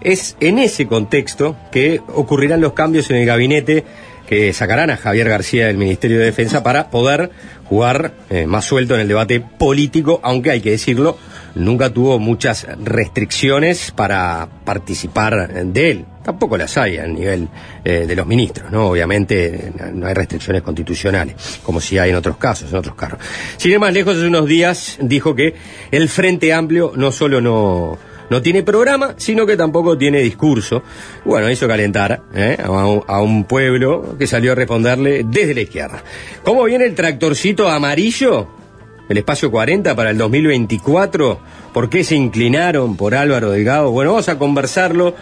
Es 0.00 0.36
en 0.40 0.58
ese 0.58 0.88
contexto 0.88 1.56
que 1.70 2.00
ocurrirán 2.12 2.60
los 2.60 2.72
cambios 2.72 3.08
en 3.10 3.18
el 3.18 3.26
gabinete 3.26 3.84
que 4.26 4.52
sacarán 4.52 4.90
a 4.90 4.96
Javier 4.96 5.28
García 5.28 5.68
del 5.68 5.76
Ministerio 5.76 6.18
de 6.18 6.24
Defensa 6.24 6.64
para 6.64 6.90
poder 6.90 7.30
jugar 7.68 8.14
eh, 8.30 8.48
más 8.48 8.64
suelto 8.64 8.94
en 8.96 9.02
el 9.02 9.08
debate 9.08 9.38
político, 9.38 10.18
aunque 10.24 10.50
hay 10.50 10.60
que 10.60 10.72
decirlo, 10.72 11.18
nunca 11.56 11.90
tuvo 11.90 12.18
muchas 12.18 12.66
restricciones 12.84 13.90
para 13.90 14.48
participar 14.64 15.64
de 15.64 15.90
él. 15.90 16.04
Tampoco 16.22 16.56
las 16.56 16.76
hay 16.76 16.98
a 16.98 17.06
nivel 17.06 17.48
eh, 17.84 18.04
de 18.06 18.16
los 18.16 18.26
ministros, 18.26 18.70
¿no? 18.70 18.88
Obviamente 18.88 19.72
no 19.92 20.06
hay 20.06 20.14
restricciones 20.14 20.62
constitucionales, 20.62 21.60
como 21.62 21.80
si 21.80 21.98
hay 21.98 22.10
en 22.10 22.16
otros 22.16 22.36
casos, 22.36 22.70
en 22.70 22.78
otros 22.78 22.96
cargos. 22.96 23.20
Sin 23.56 23.72
ir 23.72 23.78
más 23.78 23.92
lejos, 23.92 24.16
hace 24.16 24.26
unos 24.26 24.46
días 24.46 24.98
dijo 25.00 25.34
que 25.34 25.54
el 25.90 26.08
Frente 26.08 26.52
Amplio 26.52 26.92
no 26.96 27.12
solo 27.12 27.40
no, 27.40 27.96
no 28.28 28.42
tiene 28.42 28.62
programa, 28.64 29.14
sino 29.16 29.46
que 29.46 29.56
tampoco 29.56 29.96
tiene 29.96 30.18
discurso. 30.20 30.82
Bueno, 31.24 31.48
hizo 31.48 31.68
calentar 31.68 32.22
¿eh? 32.34 32.56
a, 32.62 32.70
un, 32.70 33.02
a 33.06 33.20
un 33.20 33.44
pueblo 33.44 34.16
que 34.18 34.26
salió 34.26 34.52
a 34.52 34.54
responderle 34.56 35.24
desde 35.24 35.54
la 35.54 35.60
izquierda. 35.60 36.02
¿Cómo 36.44 36.64
viene 36.64 36.86
el 36.86 36.94
tractorcito 36.94 37.68
amarillo? 37.68 38.65
El 39.08 39.18
espacio 39.18 39.50
40 39.50 39.94
para 39.94 40.10
el 40.10 40.18
2024. 40.18 41.38
¿Por 41.72 41.88
qué 41.88 42.02
se 42.04 42.16
inclinaron 42.16 42.96
por 42.96 43.14
Álvaro 43.14 43.50
Delgado? 43.50 43.90
Bueno, 43.92 44.12
vamos 44.12 44.28
a 44.28 44.38
conversarlo 44.38 45.14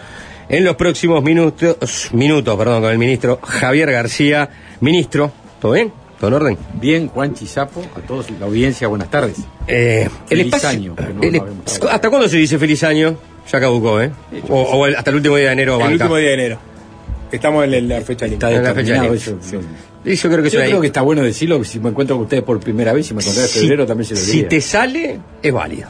en 0.49 0.63
los 0.63 0.75
próximos 0.75 1.23
minutos, 1.23 2.09
minutos 2.13 2.57
perdón, 2.57 2.81
con 2.81 2.91
el 2.91 2.97
ministro 2.97 3.39
Javier 3.43 3.91
García. 3.91 4.49
Ministro, 4.81 5.31
¿todo 5.59 5.73
bien? 5.73 5.91
¿Todo 6.19 6.29
en 6.29 6.33
orden? 6.33 6.57
Bien, 6.75 7.07
Juan 7.09 7.33
Chisapo, 7.35 7.81
a 7.95 7.99
todos 8.07 8.31
la 8.31 8.45
audiencia, 8.45 8.87
buenas 8.87 9.11
tardes. 9.11 9.37
Eh, 9.67 10.07
el 10.29 10.37
Feliz 10.39 10.45
espacio- 10.47 10.69
año, 10.69 10.95
no 11.15 11.21
el-. 11.23 11.41
¿Hasta 11.91 12.09
cuándo 12.09 12.27
se 12.29 12.37
dice 12.37 12.57
feliz 12.57 12.83
año? 12.83 13.17
Ya 13.51 13.59
caducó, 13.59 14.01
¿eh? 14.01 14.11
O, 14.49 14.61
o 14.61 14.85
el- 14.87 14.95
hasta 14.95 15.09
el 15.11 15.17
último 15.17 15.35
día 15.35 15.47
de 15.47 15.53
enero 15.53 15.73
El 15.75 15.79
banca. 15.81 15.93
último 16.05 16.15
día 16.17 16.27
de 16.29 16.33
enero. 16.33 16.57
Estamos 17.31 17.65
en 17.65 17.87
la- 17.89 18.01
fecha 18.01 18.25
Está 18.25 18.49
límite. 18.49 18.55
en 18.57 18.63
la 18.63 18.73
fecha 18.73 19.03
límite. 19.03 19.35
Y 20.05 20.15
yo 20.15 20.29
creo 20.29 20.41
que, 20.41 20.47
es 20.47 20.53
Yo 20.53 20.59
una- 20.59 20.67
creo 20.67 20.81
que 20.81 20.87
está 20.87 21.01
bueno 21.01 21.23
decirlo, 21.23 21.63
si 21.63 21.79
me 21.79 21.89
encuentro 21.89 22.15
con 22.15 22.23
ustedes 22.25 22.43
por 22.43 22.59
primera 22.59 22.93
vez, 22.93 23.07
si 23.07 23.13
me 23.13 23.21
encontré 23.21 23.43
en 23.43 23.49
si, 23.49 23.59
febrero 23.61 23.85
también 23.85 24.07
se 24.07 24.13
lo 24.13 24.19
si 24.19 24.31
diría. 24.33 24.49
te 24.49 24.61
sale, 24.61 25.19
es 25.41 25.51
válido. 25.53 25.87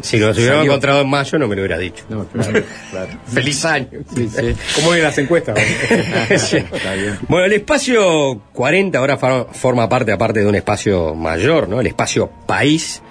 Si 0.00 0.16
nos 0.18 0.36
Salió. 0.36 0.62
encontrado 0.62 1.00
en 1.00 1.08
mayo, 1.08 1.38
no 1.40 1.48
me 1.48 1.56
lo 1.56 1.62
hubiera 1.62 1.76
dicho. 1.78 2.04
No, 2.08 2.24
claro, 2.26 2.62
claro. 2.90 3.08
Feliz 3.26 3.64
año. 3.64 3.88
Sí, 4.14 4.28
sí. 4.28 4.54
¿Cómo 4.76 4.90
ven 4.90 5.02
las 5.02 5.18
encuestas? 5.18 5.58
Sí. 6.38 6.58
Está 6.58 6.94
bien. 6.94 7.18
Bueno, 7.28 7.46
el 7.46 7.52
espacio 7.54 8.40
40 8.52 8.96
ahora 8.98 9.16
forma 9.16 9.88
parte, 9.88 10.12
aparte 10.12 10.40
de 10.40 10.46
un 10.46 10.54
espacio 10.54 11.14
mayor, 11.16 11.68
¿no? 11.68 11.80
El 11.80 11.88
espacio 11.88 12.30
país. 12.46 13.02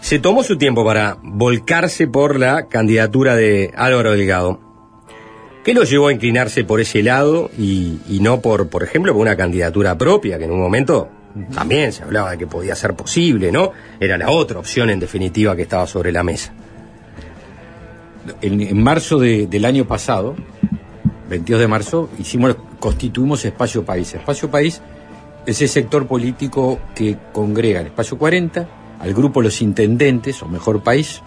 Se 0.00 0.18
tomó 0.18 0.42
su 0.42 0.58
tiempo 0.58 0.84
para 0.84 1.16
volcarse 1.22 2.08
por 2.08 2.38
la 2.38 2.66
candidatura 2.68 3.36
de 3.36 3.70
Álvaro 3.76 4.12
Delgado. 4.12 4.60
¿Qué 5.64 5.72
lo 5.72 5.84
llevó 5.84 6.08
a 6.08 6.12
inclinarse 6.12 6.62
por 6.64 6.80
ese 6.80 7.02
lado 7.02 7.50
y, 7.58 7.98
no 8.20 8.40
por, 8.40 8.68
por 8.68 8.82
ejemplo, 8.82 9.12
por 9.14 9.22
una 9.22 9.34
candidatura 9.36 9.96
propia, 9.96 10.36
que 10.38 10.44
en 10.44 10.50
un 10.50 10.60
momento 10.60 11.08
también 11.54 11.90
se 11.92 12.02
hablaba 12.02 12.32
de 12.32 12.38
que 12.38 12.46
podía 12.46 12.74
ser 12.76 12.94
posible, 12.94 13.50
¿no? 13.50 13.72
Era 13.98 14.18
la 14.18 14.30
otra 14.30 14.58
opción, 14.58 14.90
en 14.90 15.00
definitiva, 15.00 15.56
que 15.56 15.62
estaba 15.62 15.86
sobre 15.86 16.12
la 16.12 16.22
mesa. 16.22 16.52
En, 18.42 18.82
marzo 18.82 19.18
de- 19.18 19.46
del 19.46 19.64
año 19.64 19.86
pasado, 19.86 20.34
22 21.30 21.60
de 21.60 21.68
marzo, 21.68 22.10
hicimos, 22.18 22.56
constituimos 22.78 23.44
Espacio 23.44 23.84
País. 23.84 24.14
Espacio 24.14 24.50
País 24.50 24.80
es 25.46 25.60
el 25.62 25.68
sector 25.68 26.06
político 26.06 26.78
que 26.94 27.16
congrega 27.32 27.80
el 27.80 27.86
Espacio 27.86 28.18
40, 28.18 28.68
al 29.00 29.14
grupo 29.14 29.42
Los 29.42 29.60
Intendentes, 29.62 30.42
o 30.42 30.48
Mejor 30.48 30.82
País, 30.82 31.20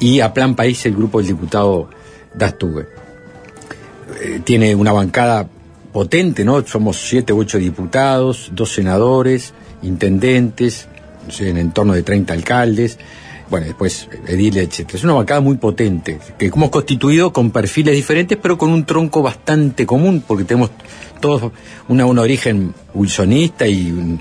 y 0.00 0.20
a 0.20 0.32
Plan 0.34 0.54
País, 0.54 0.84
el 0.86 0.94
grupo 0.96 1.18
del 1.18 1.28
diputado 1.28 1.88
Dastugue. 2.34 2.86
Eh, 4.22 4.40
tiene 4.44 4.74
una 4.74 4.92
bancada 4.92 5.46
potente, 5.92 6.44
¿no? 6.44 6.64
Somos 6.66 6.96
siete 6.98 7.32
u 7.32 7.38
ocho 7.40 7.58
diputados, 7.58 8.50
dos 8.52 8.72
senadores, 8.72 9.54
intendentes, 9.82 10.88
no 11.26 11.32
sé, 11.32 11.48
en 11.50 11.72
torno 11.72 11.92
de 11.94 12.02
30 12.02 12.32
alcaldes, 12.32 12.98
bueno, 13.48 13.66
después 13.66 14.08
ediles, 14.26 14.66
etcétera. 14.68 14.98
Es 14.98 15.04
una 15.04 15.12
bancada 15.14 15.40
muy 15.40 15.56
potente, 15.56 16.18
que 16.38 16.46
hemos 16.46 16.70
constituido 16.70 17.32
con 17.32 17.50
perfiles 17.50 17.94
diferentes, 17.94 18.36
pero 18.40 18.58
con 18.58 18.70
un 18.70 18.84
tronco 18.84 19.22
bastante 19.22 19.86
común, 19.86 20.22
porque 20.26 20.44
tenemos 20.44 20.70
todos 21.20 21.52
una, 21.88 22.04
un 22.06 22.18
origen 22.18 22.74
wilsonista 22.92 23.66
y 23.66 24.18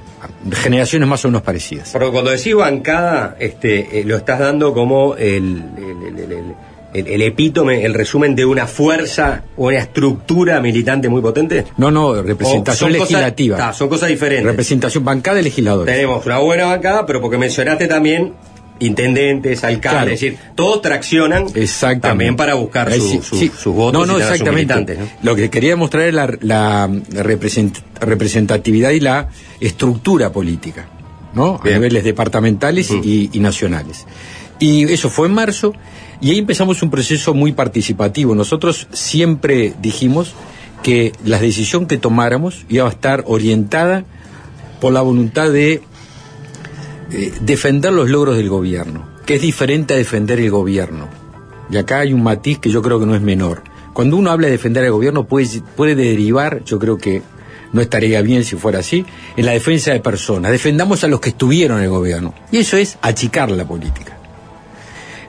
generaciones 0.52 1.08
más 1.10 1.26
o 1.26 1.30
menos 1.30 1.42
parecidas. 1.42 1.90
Porque 1.92 2.12
cuando 2.12 2.32
decís 2.32 2.56
bancada, 2.56 3.36
este, 3.40 4.00
eh, 4.00 4.04
lo 4.06 4.16
estás 4.18 4.40
dando 4.40 4.74
como 4.74 5.16
el- 5.16 5.64
el- 6.94 7.08
el 7.08 7.22
epítome, 7.22 7.84
el 7.86 7.94
resumen 7.94 8.36
de 8.36 8.46
una 8.46 8.68
fuerza 8.68 9.44
o 9.58 9.68
una 9.68 9.78
estructura 9.80 10.60
militante 10.62 11.10
muy 11.10 11.22
potente. 11.22 11.66
No, 11.78 11.92
no, 11.92 12.22
representación 12.22 12.92
son 12.92 13.00
cosas- 13.00 13.12
legislativa. 13.12 13.58
Ah, 13.70 13.74
son 13.74 13.90
cosas 13.90 14.10
diferentes. 14.10 14.46
representación 14.46 15.04
bancada 15.04 15.38
de 15.38 15.44
legisladores. 15.44 15.94
Tenemos 15.94 16.26
una 16.26 16.38
buena 16.40 16.66
bancada, 16.66 17.06
pero 17.06 17.20
porque 17.22 17.38
mencionaste 17.38 17.88
también 17.88 18.34
intendentes, 18.80 19.64
alcaldes, 19.64 19.82
Claro. 19.92 20.12
es 20.12 20.20
decir, 20.22 20.38
todos 20.56 20.82
traccionan 20.82 21.46
también 22.02 22.36
para 22.36 22.56
buscar 22.56 22.92
su- 22.94 23.08
sí, 23.10 23.20
su- 23.24 23.36
sí. 23.38 23.52
sus 23.58 23.74
votos 23.74 23.94
No, 24.08 24.12
no, 24.14 24.20
exactamente. 24.20 24.52
militantes. 24.76 25.00
¿no? 25.00 25.06
Lo 25.22 25.36
que 25.36 25.50
quería 25.50 25.70
demostrar 25.72 26.04
es 26.08 26.14
la, 26.14 26.28
la 26.42 26.88
represent- 26.90 27.82
representatividad 28.02 28.90
y 28.92 29.00
la 29.00 29.30
estructura 29.62 30.32
política, 30.32 30.88
¿no? 31.34 31.60
Bien. 31.64 31.76
A 31.76 31.80
niveles 31.80 32.04
departamentales 32.04 32.92
y, 32.92 33.30
y 33.32 33.40
nacionales. 33.40 34.06
Y 34.60 34.92
eso 34.92 35.10
fue 35.10 35.28
en 35.28 35.34
marzo, 35.34 35.74
y 36.24 36.32
ahí 36.32 36.38
empezamos 36.38 36.82
un 36.82 36.90
proceso 36.90 37.34
muy 37.34 37.52
participativo. 37.52 38.34
Nosotros 38.34 38.88
siempre 38.94 39.74
dijimos 39.82 40.34
que 40.82 41.12
la 41.26 41.38
decisión 41.38 41.86
que 41.86 41.98
tomáramos 41.98 42.66
iba 42.70 42.88
a 42.88 42.90
estar 42.90 43.26
orientada 43.28 44.06
por 44.80 44.94
la 44.94 45.02
voluntad 45.02 45.52
de 45.52 45.82
eh, 47.12 47.34
defender 47.42 47.92
los 47.92 48.10
logros 48.10 48.38
del 48.38 48.48
gobierno, 48.48 49.06
que 49.26 49.36
es 49.36 49.42
diferente 49.42 49.96
a 49.96 49.98
defender 49.98 50.40
el 50.40 50.50
gobierno. 50.50 51.10
Y 51.70 51.76
acá 51.76 52.00
hay 52.00 52.14
un 52.14 52.24
matiz 52.24 52.58
que 52.58 52.70
yo 52.70 52.82
creo 52.82 53.02
que 53.02 53.06
no 53.06 53.16
es 53.16 53.22
menor. 53.22 53.62
Cuando 53.92 54.16
uno 54.16 54.32
habla 54.32 54.48
de 54.48 54.54
defender 54.54 54.86
al 54.86 54.92
gobierno 54.92 55.28
puede, 55.28 55.62
puede 55.76 55.94
derivar, 55.94 56.64
yo 56.64 56.80
creo 56.80 56.98
que 56.98 57.22
no 57.74 57.82
estaría 57.82 58.22
bien 58.22 58.46
si 58.46 58.56
fuera 58.56 58.80
así, 58.80 59.06
en 59.36 59.46
la 59.46 59.52
defensa 59.52 59.92
de 59.92 60.00
personas. 60.00 60.54
Defendamos 60.54 61.04
a 61.04 61.10
los 61.10 61.20
que 61.20 61.30
estuvieron 61.30 61.80
en 61.80 61.84
el 61.84 61.90
gobierno. 61.90 62.34
Y 62.50 62.60
eso 62.60 62.78
es 62.78 62.98
achicar 63.02 63.52
la 63.52 63.68
política. 63.68 64.23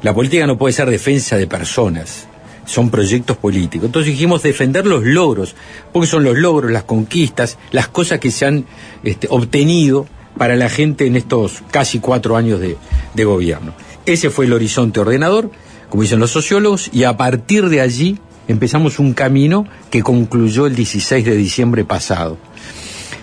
La 0.05 0.12
política 0.12 0.46
no 0.46 0.59
puede 0.59 0.74
ser 0.74 0.90
defensa 0.90 1.38
de 1.38 1.46
personas, 1.46 2.26
son 2.66 2.90
proyectos 2.90 3.38
políticos. 3.38 3.86
Entonces 3.86 4.12
dijimos 4.12 4.42
defender 4.42 4.84
los 4.84 5.02
logros, 5.02 5.55
porque 5.94 6.07
son 6.07 6.24
los 6.24 6.36
logros, 6.36 6.70
las 6.70 6.82
conquistas, 6.82 7.57
las 7.72 7.88
cosas 7.88 8.18
que 8.18 8.30
se 8.30 8.44
han 8.44 8.66
este, 9.02 9.28
obtenido 9.30 10.07
para 10.36 10.57
la 10.57 10.68
gente 10.68 11.07
en 11.07 11.16
estos 11.16 11.62
casi 11.70 12.00
cuatro 12.00 12.36
años 12.36 12.61
de, 12.61 12.76
de 13.14 13.24
gobierno. 13.24 13.72
Ese 14.05 14.28
fue 14.28 14.44
el 14.44 14.52
horizonte 14.52 15.00
ordenador, 15.00 15.50
como 15.88 16.02
dicen 16.02 16.20
los 16.20 16.32
sociólogos, 16.32 16.90
y 16.92 17.05
a 17.05 17.16
partir 17.16 17.70
de 17.70 17.80
allí 17.80 18.18
empezamos 18.46 18.98
un 18.98 19.14
camino 19.14 19.66
que 19.88 20.02
concluyó 20.02 20.66
el 20.66 20.76
16 20.76 21.24
de 21.24 21.34
diciembre 21.34 21.82
pasado 21.86 22.36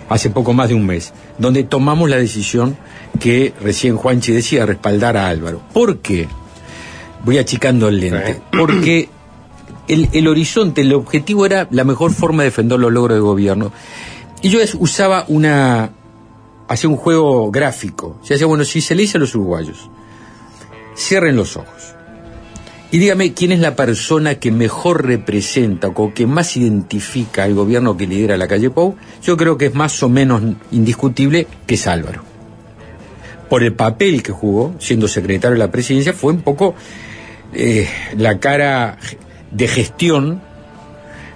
hace 0.08 0.30
poco 0.30 0.52
más 0.52 0.68
de 0.68 0.74
un 0.74 0.84
mes, 0.84 1.12
donde 1.38 1.62
tomamos 1.62 2.10
la 2.10 2.16
decisión 2.16 2.76
que 3.20 3.54
recién 3.62 3.96
Juanchi 3.96 4.32
decía, 4.32 4.66
respaldar 4.66 5.16
a 5.16 5.28
Álvaro. 5.28 5.62
¿Por 5.72 5.98
qué? 5.98 6.26
Voy 7.24 7.38
achicando 7.38 7.88
el 7.88 8.00
lente. 8.00 8.40
Porque 8.52 9.08
el, 9.88 10.08
el 10.12 10.28
horizonte, 10.28 10.80
el 10.80 10.92
objetivo 10.92 11.46
era 11.46 11.68
la 11.70 11.84
mejor 11.84 12.12
forma 12.12 12.42
de 12.42 12.50
defender 12.50 12.78
los 12.78 12.92
logros 12.92 13.16
del 13.16 13.22
gobierno. 13.22 13.72
Y 14.42 14.50
yo 14.50 14.58
usaba 14.78 15.24
una. 15.28 15.90
hacía 16.68 16.90
un 16.90 16.96
juego 16.96 17.50
gráfico. 17.50 18.18
Se 18.22 18.34
hacía, 18.34 18.46
bueno, 18.46 18.64
si 18.64 18.80
se 18.80 18.94
le 18.94 19.02
dice 19.02 19.18
a 19.18 19.20
los 19.20 19.34
uruguayos, 19.34 19.88
cierren 20.96 21.36
los 21.36 21.56
ojos. 21.56 21.94
Y 22.90 22.98
dígame 22.98 23.32
quién 23.32 23.52
es 23.52 23.60
la 23.60 23.74
persona 23.74 24.34
que 24.34 24.50
mejor 24.50 25.06
representa 25.06 25.88
o 25.88 26.12
que 26.12 26.26
más 26.26 26.58
identifica 26.58 27.44
al 27.44 27.54
gobierno 27.54 27.96
que 27.96 28.06
lidera 28.06 28.36
la 28.36 28.46
calle 28.46 28.68
Pou. 28.68 28.96
Yo 29.22 29.38
creo 29.38 29.56
que 29.56 29.66
es 29.66 29.74
más 29.74 30.02
o 30.02 30.10
menos 30.10 30.42
indiscutible 30.72 31.46
que 31.66 31.76
es 31.76 31.86
Álvaro. 31.86 32.22
Por 33.48 33.62
el 33.62 33.72
papel 33.72 34.22
que 34.22 34.32
jugó, 34.32 34.74
siendo 34.78 35.08
secretario 35.08 35.54
de 35.54 35.60
la 35.60 35.70
presidencia, 35.70 36.12
fue 36.12 36.34
un 36.34 36.42
poco 36.42 36.74
eh, 37.52 37.88
la 38.16 38.38
cara 38.38 38.96
de 39.50 39.68
gestión, 39.68 40.40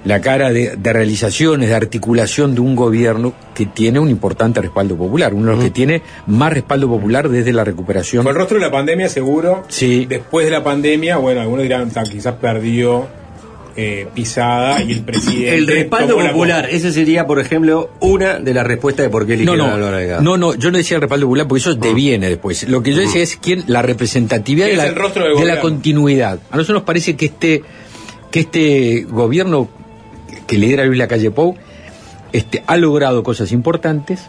la 0.05 0.21
cara 0.21 0.51
de, 0.53 0.77
de 0.77 0.93
realizaciones, 0.93 1.69
de 1.69 1.75
articulación 1.75 2.55
de 2.55 2.61
un 2.61 2.77
gobierno 2.77 3.35
que 3.55 3.67
tiene 3.67 3.99
un 3.99 4.09
importante 4.09 4.61
respaldo 4.61 4.97
popular, 4.97 5.35
uno 5.35 5.51
de 5.51 5.57
los 5.57 5.65
que 5.65 5.71
tiene 5.71 6.03
más 6.27 6.53
respaldo 6.53 6.89
popular 6.89 7.29
desde 7.29 7.53
la 7.53 7.65
recuperación. 7.65 8.23
Con 8.25 8.31
el 8.31 8.39
rostro 8.39 8.59
de 8.59 8.65
la 8.65 8.71
pandemia, 8.71 9.09
seguro. 9.09 9.65
Sí. 9.69 10.07
Después 10.07 10.47
de 10.47 10.53
la 10.53 10.63
pandemia, 10.63 11.17
bueno, 11.17 11.41
algunos 11.41 11.63
dirán, 11.65 11.91
"Ta, 11.91 12.05
quizás 12.05 12.35
perdió 12.35 13.07
eh, 13.77 14.07
pisada 14.15 14.83
y 14.83 14.93
el 14.93 15.03
presidente. 15.03 15.55
El 15.57 15.67
respaldo 15.67 16.17
popular, 16.17 16.69
ese 16.71 16.93
sería, 16.93 17.27
por 17.27 17.39
ejemplo, 17.41 17.91
una 18.01 18.39
de 18.39 18.55
las 18.55 18.67
respuestas 18.67 19.05
de 19.05 19.11
por 19.11 19.27
qué 19.27 19.33
No, 19.37 19.53
eligieron 19.53 19.59
no, 19.59 19.73
a 19.73 19.75
Álvaro 19.75 19.97
Delgado. 19.97 20.23
no, 20.23 20.37
no, 20.37 20.55
yo 20.55 20.71
no 20.71 20.79
decía 20.79 20.97
el 20.97 21.03
respaldo 21.03 21.27
popular 21.27 21.47
porque 21.47 21.61
eso 21.61 21.75
deviene 21.75 22.29
después. 22.29 22.69
Lo 22.69 22.83
que 22.83 22.93
yo 22.93 23.01
decía 23.01 23.23
es 23.23 23.37
quién, 23.37 23.65
la 23.67 23.83
representatividad 23.83 24.67
de 24.67 24.73
¿Quién 24.77 24.95
la, 24.95 25.41
de 25.41 25.45
la 25.45 25.61
continuidad. 25.61 26.39
A 26.51 26.57
nosotros 26.57 26.77
nos 26.77 26.85
parece 26.85 27.17
que 27.17 27.27
este, 27.27 27.63
que 28.31 28.41
este 28.41 29.07
gobierno 29.09 29.69
que 30.47 30.59
lidera 30.59 30.85
Luis 30.85 30.99
Lacalle 30.99 31.31
Pou 31.31 31.57
este, 32.33 32.63
ha 32.67 32.77
logrado 32.77 33.23
cosas 33.23 33.53
importantes 33.53 34.23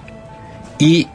y 0.80 1.02
eh, 1.02 1.08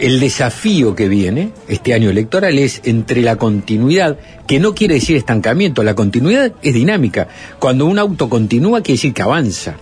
el 0.00 0.20
desafío 0.20 0.94
que 0.94 1.08
viene 1.08 1.50
este 1.68 1.94
año 1.94 2.10
electoral 2.10 2.58
es 2.58 2.80
entre 2.84 3.22
la 3.22 3.36
continuidad, 3.36 4.18
que 4.46 4.58
no 4.58 4.74
quiere 4.74 4.94
decir 4.94 5.16
estancamiento, 5.16 5.82
la 5.82 5.94
continuidad 5.94 6.52
es 6.62 6.74
dinámica. 6.74 7.28
Cuando 7.58 7.86
un 7.86 7.98
auto 7.98 8.28
continúa 8.28 8.82
quiere 8.82 8.96
decir 8.98 9.14
que 9.14 9.22
avanza. 9.22 9.76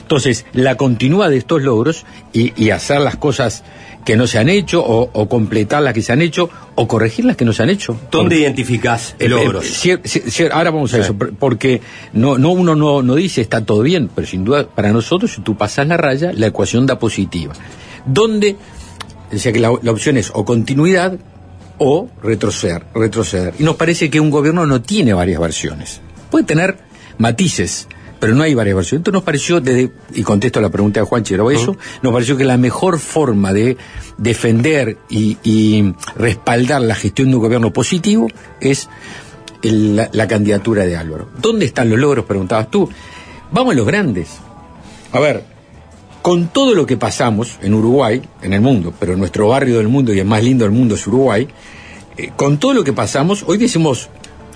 Entonces, 0.00 0.44
la 0.52 0.76
continuidad 0.76 1.30
de 1.30 1.38
estos 1.38 1.62
logros 1.62 2.04
y, 2.32 2.52
y 2.62 2.70
hacer 2.70 3.00
las 3.00 3.16
cosas 3.16 3.62
que 4.04 4.16
no 4.16 4.26
se 4.26 4.38
han 4.38 4.48
hecho 4.48 4.84
o, 4.84 5.08
o 5.12 5.28
completar 5.28 5.80
las 5.82 5.94
que 5.94 6.02
se 6.02 6.12
han 6.12 6.20
hecho 6.20 6.50
o 6.74 6.88
corregir 6.88 7.24
las 7.24 7.36
que 7.36 7.44
no 7.44 7.52
se 7.52 7.62
han 7.62 7.70
hecho. 7.70 7.96
¿Dónde 8.10 8.36
identificás 8.40 9.14
eh, 9.20 9.28
logros? 9.28 9.64
eh, 9.64 9.68
cier- 9.70 10.02
cier- 10.02 10.24
cier- 10.24 10.50
ahora 10.52 10.70
vamos 10.72 10.92
a 10.92 10.98
eso, 10.98 11.14
por- 11.16 11.32
porque 11.36 11.80
no, 12.12 12.36
no 12.36 12.50
uno 12.50 12.74
no, 12.74 13.00
no 13.02 13.14
dice 13.14 13.40
está 13.40 13.64
todo 13.64 13.82
bien, 13.82 14.10
pero 14.14 14.26
sin 14.26 14.44
duda 14.44 14.66
para 14.66 14.92
nosotros 14.92 15.32
si 15.32 15.40
tú 15.40 15.56
pasas 15.56 15.86
la 15.86 15.96
raya, 15.96 16.32
la 16.34 16.48
ecuación 16.48 16.84
da 16.84 16.98
positiva. 16.98 17.54
Donde 18.04 18.56
decía 19.32 19.52
que 19.52 19.60
la, 19.60 19.72
la 19.82 19.90
opción 19.90 20.16
es 20.16 20.30
o 20.34 20.44
continuidad 20.44 21.18
o 21.78 22.08
retroceder, 22.22 22.84
retroceder. 22.94 23.54
Y 23.58 23.64
nos 23.64 23.76
parece 23.76 24.08
que 24.10 24.20
un 24.20 24.30
gobierno 24.30 24.66
no 24.66 24.82
tiene 24.82 25.14
varias 25.14 25.40
versiones. 25.40 26.00
Puede 26.30 26.44
tener 26.44 26.78
matices, 27.18 27.88
pero 28.20 28.34
no 28.34 28.42
hay 28.44 28.54
varias 28.54 28.76
versiones. 28.76 29.00
Entonces 29.00 29.14
nos 29.14 29.24
pareció, 29.24 29.60
desde, 29.60 29.90
y 30.14 30.22
contesto 30.22 30.60
la 30.60 30.70
pregunta 30.70 31.00
de 31.00 31.06
Juan 31.06 31.24
Chiro, 31.24 31.50
eso, 31.50 31.76
nos 32.02 32.12
pareció 32.12 32.36
que 32.36 32.44
la 32.44 32.56
mejor 32.56 32.98
forma 33.00 33.52
de 33.52 33.76
defender 34.18 34.98
y, 35.10 35.38
y 35.42 35.92
respaldar 36.14 36.82
la 36.82 36.94
gestión 36.94 37.30
de 37.30 37.36
un 37.36 37.42
gobierno 37.42 37.72
positivo 37.72 38.28
es 38.60 38.88
el- 39.62 39.96
la, 39.96 40.08
la 40.12 40.28
candidatura 40.28 40.84
de 40.84 40.96
Álvaro. 40.96 41.28
¿Dónde 41.40 41.64
están 41.66 41.90
los 41.90 41.98
logros? 41.98 42.26
Preguntabas 42.26 42.70
tú. 42.70 42.88
Vamos 43.50 43.72
a 43.72 43.76
los 43.76 43.86
grandes. 43.86 44.28
A 45.12 45.18
ver, 45.20 45.44
con 46.22 46.46
todo 46.48 46.74
lo 46.74 46.86
que 46.86 46.96
pasamos 46.96 47.58
en 47.62 47.74
Uruguay, 47.74 48.22
en 48.42 48.52
el 48.52 48.60
mundo, 48.60 48.94
pero 48.98 49.16
nuestro 49.16 49.48
barrio 49.48 49.78
del 49.78 49.88
mundo 49.88 50.14
y 50.14 50.20
el 50.20 50.24
más 50.24 50.42
lindo 50.42 50.64
del 50.64 50.72
mundo 50.72 50.94
es 50.94 51.06
Uruguay, 51.06 51.48
eh, 52.16 52.30
con 52.36 52.58
todo 52.58 52.72
lo 52.72 52.84
que 52.84 52.92
pasamos, 52.92 53.44
hoy 53.46 53.58
decimos 53.58 54.08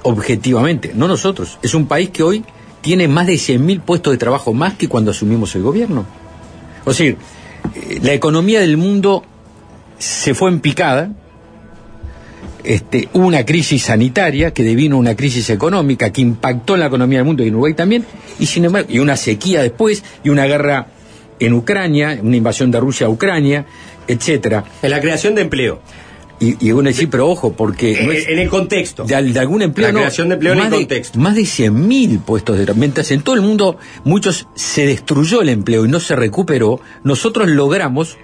objetivamente, 0.03 0.93
no 0.95 1.09
nosotros, 1.09 1.59
es 1.63 1.75
un 1.75 1.87
país 1.87 2.11
que 2.11 2.23
hoy 2.23 2.45
tiene 2.81 3.09
más 3.09 3.27
de 3.27 3.35
100.000 3.35 3.81
puestos 3.81 4.13
de 4.13 4.19
trabajo 4.19 4.55
más 4.55 4.75
que 4.75 4.89
cuando 4.89 5.11
asumimos 5.11 5.57
el 5.57 5.63
gobierno. 5.63 6.07
O 6.85 6.93
sea, 6.93 7.07
eh, 7.09 7.17
la 8.01 8.13
economía 8.13 8.61
del 8.61 8.77
mundo 8.77 9.25
se 9.99 10.35
fue 10.35 10.51
en 10.51 10.61
picada, 10.61 11.11
este, 12.63 13.09
hubo 13.13 13.27
una 13.27 13.45
crisis 13.45 13.85
sanitaria 13.85 14.53
que 14.53 14.63
devino 14.63 14.99
una 14.99 15.17
crisis 15.17 15.51
económica 15.51 16.13
que 16.13 16.21
impactó 16.21 16.75
en 16.75 16.81
la 16.81 16.87
economía 16.87 17.19
del 17.19 17.27
mundo 17.27 17.43
y 17.43 17.49
en 17.49 17.55
Uruguay 17.55 17.75
también, 17.75 18.05
y 18.39 18.47
sin 18.47 18.67
embargo, 18.67 18.89
y 18.89 19.01
una 19.01 19.17
sequía 19.17 19.63
después, 19.63 20.05
y 20.23 20.29
una 20.29 20.47
guerra 20.47 20.87
en 21.41 21.53
Ucrania, 21.55 22.19
una 22.23 22.37
invasión 22.37 22.71
de 22.71 22.81
Rusia 22.81 23.07
a 23.07 23.11
Ucrania, 23.11 23.67
etcétera. 24.09 24.65
En 24.83 24.91
la 24.91 25.01
creación 25.01 25.35
de 25.35 25.43
empleo. 25.43 25.81
Y, 26.39 26.67
y 26.69 26.73
uno 26.73 26.89
decir, 26.91 27.09
pero 27.09 27.31
ojo, 27.31 27.55
porque 27.55 28.03
no 28.05 28.13
es- 28.13 28.29
En 28.29 28.39
el 28.39 28.49
contexto. 28.51 29.05
de, 29.05 29.15
al- 29.15 29.33
de 29.33 29.41
algún 29.41 29.63
empleo 29.63 29.87
La 29.89 29.93
no, 29.93 29.99
creación 30.01 30.29
de 30.29 30.35
empleo 30.35 30.53
en 30.53 30.59
el 30.61 30.71
de- 30.71 30.77
contexto. 30.77 31.19
más 31.19 31.35
de 31.35 31.43
100.000 31.47 32.21
puestos 32.21 32.59
de 32.59 32.65
trabajo. 32.65 32.81
Mientras 32.81 33.11
en 33.11 33.23
todo 33.23 33.35
el 33.37 33.41
mundo 33.41 33.79
muchos 34.05 34.47
se 34.55 34.85
destruyó 34.85 35.41
el 35.41 35.49
empleo 35.49 35.87
y 35.87 35.89
no 35.89 35.99
se 35.99 36.15
recuperó, 36.15 36.81
nosotros 37.05 37.49
logramos 37.49 38.19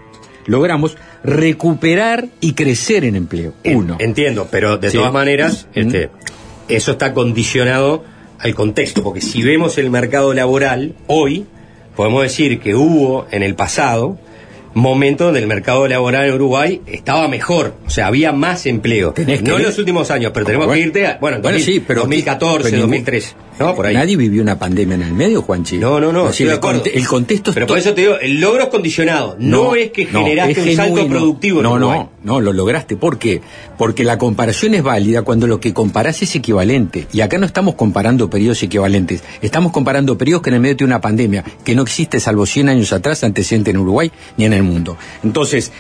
logramos 0.45 0.97
recuperar 1.23 2.29
y 2.41 2.55
crecer 2.55 3.05
en 3.05 3.15
empleo. 3.17 3.55
Uno. 3.65 3.97
Entiendo, 4.01 4.49
pero 4.51 4.77
de 4.77 4.91
Sí. 4.91 4.97
todas 4.97 5.13
maneras, 5.13 5.67
Mm. 5.75 5.79
este, 5.79 6.11
eso 6.69 6.93
está 6.93 7.13
condicionado 7.15 8.05
al 8.39 8.55
contexto, 8.55 9.03
porque 9.05 9.21
si 9.21 9.43
vemos 9.43 9.79
el 9.79 9.89
mercado 9.91 10.35
laboral 10.35 10.95
hoy, 11.07 11.47
podemos 11.97 12.23
decir 12.23 12.61
que 12.61 12.75
hubo 12.75 13.27
en 13.31 13.43
el 13.43 13.55
pasado 13.55 14.17
momentos 14.75 15.27
donde 15.29 15.41
el 15.41 15.47
mercado 15.47 15.87
laboral 15.89 16.27
en 16.29 16.35
Uruguay 16.35 16.81
estaba 16.87 17.29
mejor, 17.29 17.75
o 17.87 17.91
sea, 17.91 18.07
había 18.07 18.33
más 18.33 18.67
empleo. 18.67 19.13
Tenés 19.13 19.43
no 19.43 19.57
en 19.57 19.63
los 19.65 19.79
últimos 19.79 20.11
años, 20.11 20.33
pero 20.33 20.47
tenemos 20.47 20.67
Bueno, 20.67 20.81
que 20.81 20.87
irte 20.87 21.07
a, 21.07 21.19
bueno, 21.21 21.39
bueno, 21.41 21.59
2000, 21.59 21.65
sí, 21.65 21.85
pero 21.87 22.01
2014, 22.03 22.63
pero 22.65 22.77
ningún- 22.77 22.91
2013, 22.91 23.35
¿no? 23.59 23.75
Por 23.75 23.87
ahí. 23.87 23.95
Nadie 23.95 24.17
vivió 24.17 24.43
una 24.43 24.59
pandemia 24.59 24.95
en 24.95 25.03
el 25.03 25.13
medio, 25.13 25.43
Juanchi. 25.43 25.79
No, 25.79 26.01
no, 26.01 26.13
no, 26.13 26.31
el, 26.31 26.61
conte- 26.61 26.93
el 26.97 27.07
contexto 27.07 27.51
es 27.51 27.55
Pero 27.55 27.67
por 27.67 27.79
eso 27.79 27.93
te 27.95 28.01
digo, 28.03 28.15
el 28.21 28.41
logro 28.41 28.65
es 28.65 28.69
condicionado. 28.71 29.37
No, 29.39 29.75
es 29.75 29.91
que 29.91 30.07
no, 30.07 30.25
generaste 30.25 30.63
un 30.63 30.77
salto 30.77 31.07
productivo 31.09 31.59
en 31.59 31.63
No, 31.65 31.73
Uruguay. 31.75 31.99
no, 31.99 32.11
no, 32.25 32.41
lo 32.41 32.53
lograste. 32.53 32.97
¿Por 32.97 33.19
qué? 33.19 33.41
Porque 33.79 34.05
la 34.05 34.17
comparación 34.19 34.75
es 34.75 34.83
válida 34.83 35.23
cuando 35.23 35.47
lo 35.47 35.61
que 35.61 35.73
comparás 35.75 36.23
es 36.23 36.35
equivalente. 36.35 37.07
Y 37.13 37.21
acá 37.21 37.39
no 37.39 37.47
estamos 37.47 37.75
comparando 37.75 38.31
periodos 38.31 38.63
equivalentes. 38.63 39.23
Estamos 39.43 39.73
comparando 39.73 40.17
periodos 40.17 40.43
que 40.43 40.51
en 40.51 40.55
el 40.55 40.61
medio 40.61 40.77
de 40.77 40.85
una 40.85 41.01
pandemia 41.01 41.45
que 41.65 41.75
no 41.75 41.83
existe 41.83 42.21
salvo 42.21 42.47
100 42.47 42.69
años 42.69 42.93
atrás 42.93 43.23
antecedente 43.25 43.71
en 43.71 43.79
Uruguay 43.79 44.11
ni 44.37 44.45
en 44.45 44.53
el 44.53 44.62
mundo. 44.65 44.97
Entonces, 45.25 45.73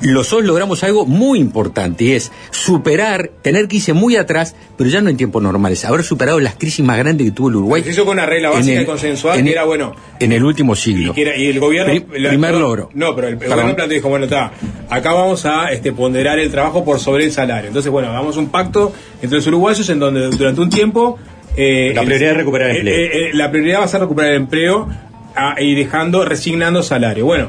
los 0.00 0.30
dos 0.30 0.44
logramos 0.44 0.84
algo 0.84 1.06
muy 1.06 1.40
importante 1.40 2.04
y 2.04 2.12
es 2.12 2.30
superar, 2.52 3.30
tener 3.42 3.66
que 3.66 3.76
irse 3.78 3.92
muy 3.94 4.14
atrás, 4.14 4.54
pero 4.76 4.88
ya 4.88 5.00
no 5.00 5.10
en 5.10 5.16
tiempos 5.16 5.42
normales, 5.42 5.84
haber 5.84 6.04
superado 6.04 6.38
las 6.38 6.54
crisis 6.54 6.84
más 6.84 6.98
grandes 6.98 7.24
que 7.26 7.30
tuvo 7.32 7.48
el 7.48 7.56
Uruguay. 7.56 7.82
Se 7.82 7.90
hizo 7.90 8.04
con 8.04 8.12
una 8.16 8.24
regla 8.26 8.50
básica 8.50 8.76
el- 8.76 8.82
y 8.82 8.86
consensual 8.86 9.40
en 9.40 9.46
que 9.46 9.50
era, 9.50 9.64
bueno, 9.64 9.96
En 10.20 10.30
el 10.30 10.44
último 10.44 10.76
siglo. 10.76 11.10
y, 11.10 11.14
que 11.16 11.22
era- 11.22 11.36
y 11.36 11.46
el 11.46 11.58
gobierno... 11.58 11.92
Pri- 11.92 12.20
la- 12.20 12.28
primer 12.28 12.52
no, 12.52 12.58
logro. 12.60 12.90
No, 12.94 13.14
pero 13.16 13.26
el, 13.26 13.34
el 13.34 13.38
gobierno 13.40 13.74
planteó, 13.74 13.88
dijo, 13.96 14.08
bueno, 14.08 14.26
está, 14.26 14.52
acá 14.88 15.12
vamos 15.14 15.44
a 15.46 15.72
este, 15.72 15.90
ponderar 15.92 16.38
el 16.38 16.50
trabajo 16.50 16.84
por 16.84 17.00
sobre 17.00 17.24
el 17.24 17.32
salario. 17.32 17.66
Entonces, 17.66 17.90
bueno, 17.90 18.08
hagamos 18.10 18.36
un 18.36 18.50
pacto 18.50 18.92
entre 19.20 19.38
los 19.38 19.46
uruguayos 19.48 19.88
en 19.90 19.98
donde 19.98 20.28
durante 20.28 20.60
un 20.60 20.70
tiempo... 20.70 21.18
eh, 21.56 21.90
La 21.92 22.02
prioridad 22.04 22.30
es 22.32 22.36
recuperar 22.36 22.70
el 22.70 22.76
eh, 22.76 22.78
empleo. 22.78 22.96
eh, 22.96 23.10
eh, 23.10 23.30
la 23.34 23.50
prioridad 23.50 23.80
va 23.80 23.84
a 23.86 23.88
ser 23.88 24.00
recuperar 24.00 24.30
el 24.30 24.36
empleo 24.42 24.88
ah, 25.34 25.56
y 25.60 25.74
dejando, 25.74 26.24
resignando 26.24 26.84
salario. 26.84 27.24
Bueno, 27.24 27.48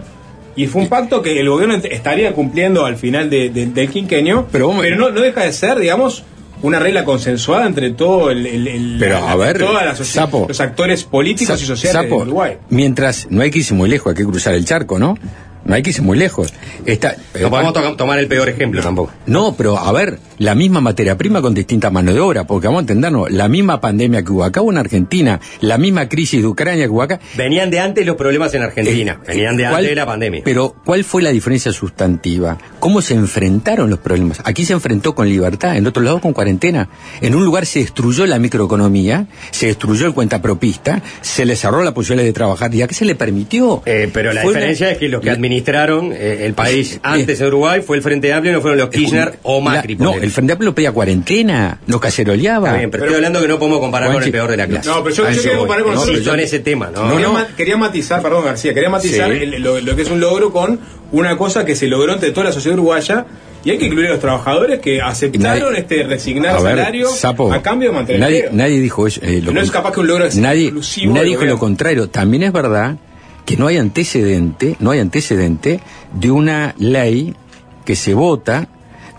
y 0.56 0.68
fue 0.68 0.82
un 0.82 0.90
pacto 0.90 1.22
que 1.22 1.40
el 1.40 1.50
gobierno 1.50 1.76
estaría 1.76 2.34
cumpliendo 2.34 2.86
al 2.86 2.96
final 2.98 3.30
de- 3.30 3.50
de- 3.50 3.68
del 3.68 3.90
quinquenio, 3.90 4.48
Pero 4.52 4.68
vamos- 4.70 4.86
no, 4.98 5.10
no 5.12 5.22
deja 5.22 5.42
de 5.44 5.54
ser, 5.54 5.80
digamos, 5.80 6.24
una 6.62 6.78
regla 6.80 7.06
consensuada 7.06 7.66
entre 7.68 7.92
todo 7.92 8.32
el, 8.32 8.46
el- 8.46 8.68
el- 8.68 8.98
Pero, 9.00 9.20
la- 9.22 9.32
a 9.32 9.36
ver, 9.38 9.58
todas 9.60 9.86
las 9.86 10.00
soci- 10.00 10.14
Sapo. 10.16 10.46
los 10.48 10.60
actores 10.60 11.04
políticos 11.06 11.58
Sa- 11.60 11.64
y 11.64 11.68
sociales 11.68 12.02
Sapo, 12.04 12.18
de 12.18 12.22
Uruguay. 12.24 12.58
Mientras 12.70 13.28
no 13.30 13.42
hay 13.42 13.50
que 13.52 13.60
irse 13.60 13.74
muy 13.74 13.90
lejos, 13.90 14.12
hay 14.12 14.18
que 14.18 14.26
cruzar 14.26 14.54
el 14.56 14.66
charco, 14.66 15.00
¿no? 15.00 15.18
No 15.66 15.76
hay 15.76 15.82
que 15.84 15.92
irse 15.92 16.02
muy 16.02 16.18
lejos. 16.18 16.54
Está, 16.86 17.16
No 17.40 17.50
podemos 17.50 17.74
to- 17.74 17.96
tomar 17.96 18.20
el 18.20 18.28
peor 18.28 18.50
ejemplo 18.50 18.82
tampoco. 18.82 19.12
No, 19.26 19.56
pero 19.56 19.78
a 19.78 19.92
ver, 19.92 20.20
la 20.40 20.56
misma 20.56 20.82
materia 20.82 21.18
prima 21.18 21.42
con 21.42 21.54
distinta 21.54 21.90
mano 21.90 22.12
de 22.14 22.20
obra, 22.20 22.46
porque 22.46 22.68
vamos 22.68 22.80
a 22.80 22.82
entendernos, 22.82 23.32
la 23.32 23.48
misma 23.48 23.80
pandemia 23.80 24.24
que 24.24 24.32
hubo 24.32 24.44
acá 24.44 24.62
hubo 24.62 24.72
en 24.72 24.78
Argentina, 24.78 25.40
la 25.62 25.78
misma 25.78 26.10
crisis 26.10 26.42
de 26.42 26.48
Ucrania 26.48 26.86
que 26.86 26.90
hubo 26.90 27.02
acá. 27.04 27.20
Venían 27.38 27.70
de 27.70 27.80
antes 27.80 28.06
los 28.06 28.16
problemas 28.16 28.54
en 28.56 28.64
Argentina, 28.64 29.20
Eh, 29.24 29.28
venían 29.28 29.56
de 29.58 29.64
¿cuál- 29.64 29.76
antes 29.76 29.90
de 29.90 29.96
la 29.96 30.06
pandemia. 30.06 30.42
Pero, 30.44 30.76
¿cuál 30.84 31.04
fue 31.04 31.22
la 31.22 31.30
diferencia 31.32 31.72
sustantiva? 31.72 32.58
¿Cómo 32.80 33.02
se 33.02 33.14
enfrentaron 33.14 33.90
los 33.90 34.00
problemas? 34.00 34.42
Aquí 34.46 34.66
se 34.66 34.74
enfrentó 34.74 35.14
con 35.14 35.28
libertad, 35.30 35.78
en 35.78 35.86
otro 35.88 36.02
lado 36.04 36.20
con 36.22 36.34
cuarentena. 36.34 36.90
En 37.22 37.36
un 37.36 37.46
lugar 37.46 37.66
se 37.66 37.80
destruyó 37.80 38.26
la 38.26 38.40
microeconomía, 38.40 39.28
se 39.52 39.68
destruyó 39.68 40.08
el 40.08 40.14
cuentapropista, 40.14 41.02
se 41.22 41.46
le 41.46 41.56
cerró 41.56 41.84
la 41.84 41.94
posibilidad 41.94 42.26
de 42.26 42.34
trabajar, 42.34 42.74
y 42.74 42.82
a 42.82 42.88
qué 42.88 42.96
se 42.96 43.06
le 43.06 43.16
permitió. 43.16 43.82
Eh, 43.86 44.10
pero 44.14 44.32
la 44.34 44.42
Fue 44.42 44.52
una- 44.52 44.60
diferencia 44.60 44.92
es 44.92 44.98
que 44.98 45.10
los 45.10 45.22
que 45.22 45.30
administraron 45.30 46.12
eh, 46.14 46.46
el 46.46 46.54
país 46.54 47.00
antes 47.04 47.40
de 47.40 47.48
Uruguay 47.48 47.82
fue 47.86 47.98
el 47.98 48.04
Frente 48.04 48.32
Amplio, 48.32 48.54
no 48.54 48.62
fueron 48.62 48.80
los 48.80 48.90
Kirchner 48.90 49.40
o 49.44 49.60
Macri. 49.62 49.96
La- 49.96 50.06
no. 50.06 50.29
El 50.30 50.34
Frente 50.34 50.54
Amplio 50.54 50.74
pedía 50.76 50.92
cuarentena, 50.92 51.80
no 51.88 52.00
caceroleaba. 52.00 52.68
Está 52.70 52.78
bien, 52.78 52.92
pero, 52.92 53.04
estoy 53.06 53.16
hablando 53.16 53.42
que 53.42 53.48
no 53.48 53.60
podemos 53.60 53.80
comparar 53.80 54.14
con 54.14 54.24
el 54.24 54.32
peor 54.32 54.50
de 54.50 54.58
la 54.58 54.68
clase. 54.68 54.88
No, 54.90 55.04
pero 55.04 55.16
yo, 55.16 55.30
yo 55.32 55.58
comparar 55.58 55.84
con 55.84 55.96
No, 55.96 56.06
yo 56.08 56.34
en 56.34 56.40
ese 56.40 56.60
tema, 56.60 56.90
¿no? 56.94 57.10
quería, 57.12 57.28
no. 57.28 57.34
ma- 57.34 57.48
quería 57.58 57.78
matizar, 57.78 58.22
perdón 58.22 58.46
García, 58.46 58.74
quería 58.74 58.90
matizar 58.90 59.32
Sí. 59.32 59.40
el- 59.44 59.62
lo, 59.62 59.80
lo 59.82 59.96
que 59.96 60.02
es 60.04 60.10
un 60.10 60.20
logro 60.20 60.52
con 60.54 60.80
una 61.12 61.38
cosa 61.38 61.66
que 61.66 61.76
se 61.76 61.88
logró 61.88 62.14
entre 62.14 62.32
toda 62.32 62.46
la 62.48 62.52
sociedad 62.54 62.78
uruguaya 62.78 63.26
y 63.64 63.72
hay 63.72 63.78
que 63.78 63.86
incluir 63.88 64.08
a 64.08 64.12
los 64.12 64.20
trabajadores 64.22 64.80
que 64.80 65.02
aceptaron 65.02 65.74
Nadie- 65.74 65.80
este 65.80 66.04
resignar 66.04 66.56
A 66.56 66.62
ver, 66.62 66.78
salario 66.78 67.10
Sapo, 67.10 67.52
a 67.52 67.62
cambio 67.62 67.90
de 67.90 67.96
mantener 67.96 68.22
nadie, 68.22 68.50
nadie 68.52 68.80
dijo 68.80 69.08
eso. 69.08 69.20
eh, 69.24 69.42
lo 69.44 69.52
No 69.52 69.60
es 69.62 69.72
capaz 69.72 69.92
que 69.94 70.00
un 70.00 70.08
logro 70.08 70.26
nadie, 70.36 70.66
exclusivo 70.66 71.14
nadie 71.16 71.30
dijo 71.30 71.44
lo 71.46 71.58
contrario. 71.58 72.08
También 72.10 72.44
es 72.44 72.54
verdad 72.54 72.98
que 73.46 73.58
no 73.58 73.68
hay 73.68 73.78
antecedente, 73.78 74.76
no 74.80 74.92
hay 74.92 75.00
antecedente 75.00 75.80
de 76.14 76.32
una 76.32 76.76
ley 76.78 77.34
que 77.86 77.96
se 77.96 78.14
vota 78.14 78.68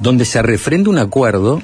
donde 0.01 0.25
se 0.25 0.43
refrenda 0.43 0.91
un 0.91 0.99
acuerdo 0.99 1.63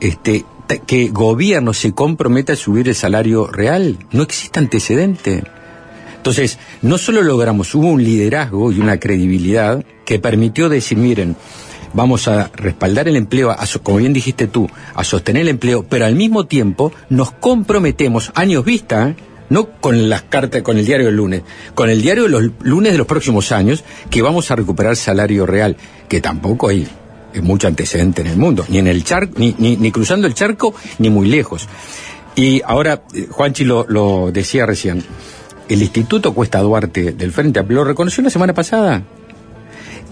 este 0.00 0.44
que 0.86 1.08
gobierno 1.08 1.72
se 1.72 1.92
comprometa 1.92 2.54
a 2.54 2.56
subir 2.56 2.88
el 2.88 2.94
salario 2.94 3.46
real. 3.46 3.98
No 4.10 4.22
existe 4.22 4.58
antecedente. 4.58 5.44
Entonces, 6.16 6.58
no 6.82 6.98
solo 6.98 7.22
logramos, 7.22 7.72
hubo 7.74 7.86
un 7.86 8.02
liderazgo 8.02 8.72
y 8.72 8.80
una 8.80 8.98
credibilidad 8.98 9.84
que 10.04 10.18
permitió 10.18 10.68
decir, 10.68 10.98
miren, 10.98 11.36
vamos 11.94 12.26
a 12.26 12.50
respaldar 12.54 13.06
el 13.06 13.14
empleo, 13.14 13.52
a 13.52 13.64
como 13.80 13.98
bien 13.98 14.12
dijiste 14.12 14.48
tú, 14.48 14.68
a 14.94 15.04
sostener 15.04 15.42
el 15.42 15.48
empleo, 15.48 15.84
pero 15.88 16.04
al 16.04 16.16
mismo 16.16 16.46
tiempo 16.46 16.92
nos 17.10 17.30
comprometemos, 17.30 18.32
años 18.34 18.64
vista, 18.64 19.10
¿eh? 19.10 19.16
no 19.50 19.68
con 19.80 20.08
las 20.08 20.22
cartas, 20.22 20.62
con 20.62 20.78
el 20.78 20.84
diario 20.84 21.06
del 21.06 21.16
lunes, 21.16 21.42
con 21.76 21.90
el 21.90 22.02
diario 22.02 22.24
de 22.24 22.28
los 22.28 22.50
lunes 22.62 22.90
de 22.90 22.98
los 22.98 23.06
próximos 23.06 23.52
años, 23.52 23.84
que 24.10 24.20
vamos 24.20 24.50
a 24.50 24.56
recuperar 24.56 24.96
salario 24.96 25.46
real, 25.46 25.76
que 26.08 26.20
tampoco 26.20 26.68
hay 26.68 26.88
mucho 27.42 27.66
antecedente 27.68 28.22
en 28.22 28.28
el 28.28 28.36
mundo, 28.36 28.64
ni 28.68 28.78
en 28.78 28.86
el 28.86 29.04
charco, 29.04 29.34
ni, 29.38 29.54
ni, 29.58 29.76
ni 29.76 29.90
cruzando 29.90 30.26
el 30.26 30.34
charco, 30.34 30.74
ni 30.98 31.10
muy 31.10 31.28
lejos. 31.28 31.68
Y 32.34 32.60
ahora, 32.64 33.02
eh, 33.14 33.26
Juanchi 33.30 33.64
lo, 33.64 33.86
lo 33.88 34.30
decía 34.32 34.66
recién, 34.66 35.02
el 35.68 35.82
Instituto 35.82 36.32
Cuesta 36.34 36.60
Duarte 36.60 37.12
del 37.12 37.32
Frente 37.32 37.62
lo 37.68 37.84
reconoció 37.84 38.22
la 38.22 38.30
semana 38.30 38.52
pasada. 38.54 39.02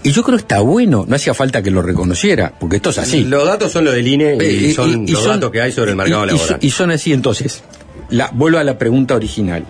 Y 0.03 0.11
yo 0.11 0.23
creo 0.23 0.37
que 0.37 0.43
está 0.43 0.61
bueno, 0.61 1.05
no 1.09 1.17
hacía 1.17 1.33
falta 1.33 1.63
que 1.63 1.71
lo 1.71 1.81
reconociera, 1.81 2.53
porque 2.61 2.77
esto 2.77 2.91
es 2.91 2.99
así. 2.99 3.25
Los 3.25 3.47
datos 3.47 3.73
son 3.73 3.85
los 3.87 3.95
del 3.95 4.07
INE 4.07 4.37
y, 4.37 4.67
Eh, 4.67 4.75
son 4.75 5.09
y 5.09 5.13
los 5.13 5.23
son- 5.23 5.33
datos 5.41 5.51
que 5.51 5.61
hay 5.63 5.73
sobre 5.73 5.93
el 5.93 5.97
mercado 5.97 6.27
laboral. 6.27 6.59
Y, 6.61 6.71
son 6.71 6.91
así, 6.91 7.13
entonces, 7.15 7.63
la, 8.11 8.31
vuelvo 8.35 8.59
a 8.59 8.65
la 8.65 8.77
pregunta 8.77 9.15
original. 9.15 9.65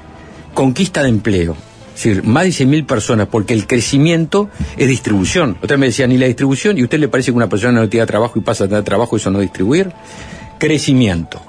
Conquista 0.52 1.02
de 1.05 1.09
empleo. 1.11 1.57
Es 1.95 2.03
decir, 2.03 2.24
más 2.24 2.45
de 2.45 2.51
100.000 2.51 2.86
personas, 2.86 3.28
porque 3.28 3.55
el 3.55 3.66
crecimiento 3.66 4.49
es 4.76 4.88
distribución. 4.88 5.57
Otra 5.62 5.76
me 5.76 5.86
decían, 5.86 6.11
¿y 6.12 6.18
la 6.18 6.26
distribución? 6.26 6.76
¿Y 6.76 6.80
a 6.80 6.84
usted 6.84 6.99
le 6.99 7.09
parece 7.09 7.30
que 7.30 7.36
una 7.36 7.49
persona 7.49 7.80
no 7.80 7.88
tiene 7.88 8.05
trabajo 8.07 8.38
y 8.38 8.42
pasa 8.42 8.64
a 8.64 8.68
tener 8.68 8.82
trabajo, 8.82 9.16
eso 9.16 9.30
no 9.30 9.38
distribuir? 9.40 9.92
Crecimiento. 10.59 11.40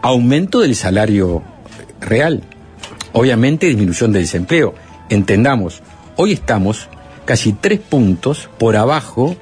Aumento 0.00 0.60
del 0.60 0.74
salario 0.74 1.42
real. 2.00 2.42
Obviamente, 3.12 3.66
disminución 3.66 4.12
del 4.12 4.22
desempleo. 4.22 4.74
Entendamos, 5.10 5.82
hoy 6.16 6.32
estamos 6.32 6.88
casi 7.24 7.52
tres 7.52 7.80
puntos 7.80 8.48
por 8.58 8.76
abajo 8.76 9.36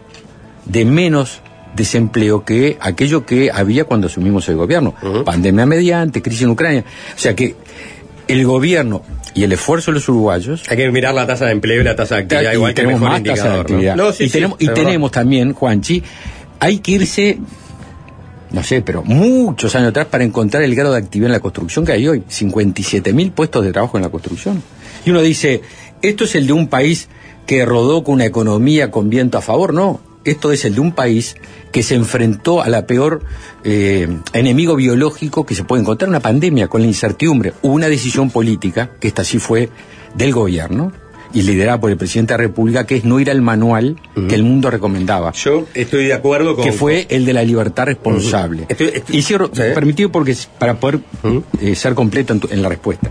de 0.64 0.84
menos 0.84 1.40
desempleo 1.74 2.44
que 2.44 2.76
aquello 2.80 3.24
que 3.24 3.50
había 3.52 3.84
cuando 3.84 4.08
asumimos 4.08 4.48
el 4.48 4.56
gobierno. 4.56 4.94
Pandemia 5.24 5.66
mediante, 5.66 6.20
crisis 6.20 6.42
en 6.42 6.50
Ucrania. 6.50 6.84
O 7.14 7.18
sea 7.18 7.34
que 7.34 7.56
el 8.28 8.44
gobierno 8.44 9.02
y 9.34 9.44
el 9.44 9.52
esfuerzo 9.52 9.90
de 9.90 9.96
los 9.96 10.08
uruguayos 10.08 10.62
Hay 10.68 10.76
que 10.76 10.90
mirar 10.90 11.14
la 11.14 11.26
tasa 11.26 11.46
de 11.46 11.52
empleo 11.52 11.80
y 11.80 11.84
la 11.84 11.96
tasa 11.96 12.16
de 12.16 12.22
actividad 12.22 12.52
y 12.52 12.54
igual 12.54 12.74
que 12.74 12.82
tenemos 12.82 13.00
mejor 13.00 13.12
más 13.12 13.22
tasa 13.22 13.42
de 13.42 13.48
indicador. 13.48 13.56
¿no? 13.56 13.60
actividad. 13.60 13.96
No, 13.96 14.12
sí, 14.12 14.24
y 14.24 14.26
sí, 14.26 14.32
tenemos, 14.32 14.56
y 14.60 14.68
tenemos 14.68 15.10
también, 15.10 15.52
Juanchi, 15.52 16.02
hay 16.60 16.78
que 16.78 16.92
irse, 16.92 17.38
no 18.50 18.62
sé, 18.62 18.82
pero 18.82 19.02
muchos 19.02 19.74
años 19.74 19.88
atrás 19.88 20.06
para 20.06 20.24
encontrar 20.24 20.62
el 20.62 20.74
grado 20.74 20.92
de 20.92 20.98
actividad 20.98 21.28
en 21.28 21.32
la 21.32 21.40
construcción 21.40 21.84
que 21.84 21.92
hay 21.92 22.06
hoy. 22.06 22.22
57 22.28 23.12
mil 23.12 23.32
puestos 23.32 23.64
de 23.64 23.72
trabajo 23.72 23.96
en 23.96 24.02
la 24.02 24.10
construcción. 24.10 24.62
Y 25.04 25.10
uno 25.10 25.22
dice, 25.22 25.62
esto 26.02 26.24
es 26.24 26.34
el 26.34 26.46
de 26.46 26.52
un 26.52 26.68
país 26.68 27.08
que 27.46 27.64
rodó 27.64 28.04
con 28.04 28.14
una 28.14 28.26
economía 28.26 28.90
con 28.90 29.10
viento 29.10 29.38
a 29.38 29.42
favor. 29.42 29.74
No, 29.74 30.00
esto 30.24 30.52
es 30.52 30.64
el 30.64 30.74
de 30.74 30.80
un 30.80 30.92
país 30.92 31.36
que 31.72 31.82
se 31.82 31.94
enfrentó 31.94 32.62
a 32.62 32.68
la 32.68 32.86
peor 32.86 33.22
eh, 33.64 34.08
enemigo 34.32 34.76
biológico 34.76 35.44
que 35.46 35.54
se 35.54 35.64
puede 35.64 35.82
encontrar, 35.82 36.08
una 36.08 36.20
pandemia 36.20 36.68
con 36.68 36.80
la 36.82 36.86
incertidumbre. 36.86 37.52
Hubo 37.62 37.72
una 37.74 37.88
decisión 37.88 38.30
política, 38.30 38.90
que 39.00 39.08
esta 39.08 39.24
sí 39.24 39.38
fue 39.38 39.68
del 40.14 40.32
gobierno, 40.32 40.92
y 41.34 41.40
liderada 41.42 41.80
por 41.80 41.90
el 41.90 41.96
presidente 41.96 42.34
de 42.34 42.38
la 42.38 42.42
República, 42.48 42.84
que 42.84 42.96
es 42.96 43.04
no 43.06 43.18
ir 43.18 43.30
al 43.30 43.40
manual 43.40 43.96
que 44.28 44.34
el 44.34 44.42
mundo 44.42 44.70
recomendaba. 44.70 45.32
Yo 45.32 45.66
estoy 45.72 46.04
de 46.04 46.12
acuerdo 46.12 46.54
con. 46.56 46.62
que 46.62 46.72
fue 46.72 47.06
el 47.08 47.24
de 47.24 47.32
la 47.32 47.42
libertad 47.42 47.86
responsable. 47.86 48.66
Estoy- 48.68 48.90
estoy- 48.94 49.16
y 49.16 49.22
cierro, 49.22 49.46
Sí. 49.50 49.62
permitido 49.74 50.12
porque 50.12 50.36
para 50.58 50.78
poder 50.78 51.00
eh, 51.62 51.74
ser 51.74 51.94
completo 51.94 52.34
en, 52.34 52.40
tu- 52.40 52.48
en 52.50 52.60
la 52.60 52.68
respuesta. 52.68 53.10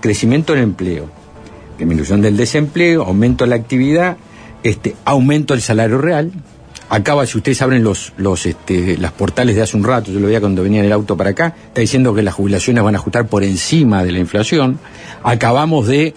Crecimiento 0.00 0.54
del 0.54 0.62
empleo, 0.62 1.10
disminución 1.78 2.22
del 2.22 2.38
desempleo, 2.38 3.02
aumento 3.04 3.44
de 3.44 3.50
la 3.50 3.56
actividad, 3.56 4.16
este, 4.62 4.96
aumento 5.04 5.54
del 5.54 5.62
salario 5.62 5.98
real. 5.98 6.32
Acaba, 6.88 7.24
si 7.24 7.38
ustedes 7.38 7.62
abren 7.62 7.84
los, 7.84 8.12
los, 8.16 8.46
este, 8.46 8.98
las 8.98 9.12
portales 9.12 9.54
de 9.54 9.62
hace 9.62 9.76
un 9.76 9.84
rato, 9.84 10.10
yo 10.10 10.18
lo 10.18 10.26
veía 10.26 10.40
cuando 10.40 10.62
venía 10.62 10.80
en 10.80 10.86
el 10.86 10.92
auto 10.92 11.16
para 11.16 11.30
acá, 11.30 11.54
está 11.68 11.80
diciendo 11.80 12.14
que 12.14 12.22
las 12.22 12.34
jubilaciones 12.34 12.82
van 12.82 12.96
a 12.96 12.98
ajustar 12.98 13.26
por 13.28 13.44
encima 13.44 14.02
de 14.02 14.10
la 14.10 14.18
inflación. 14.18 14.80
Acabamos 15.22 15.86
de, 15.86 16.14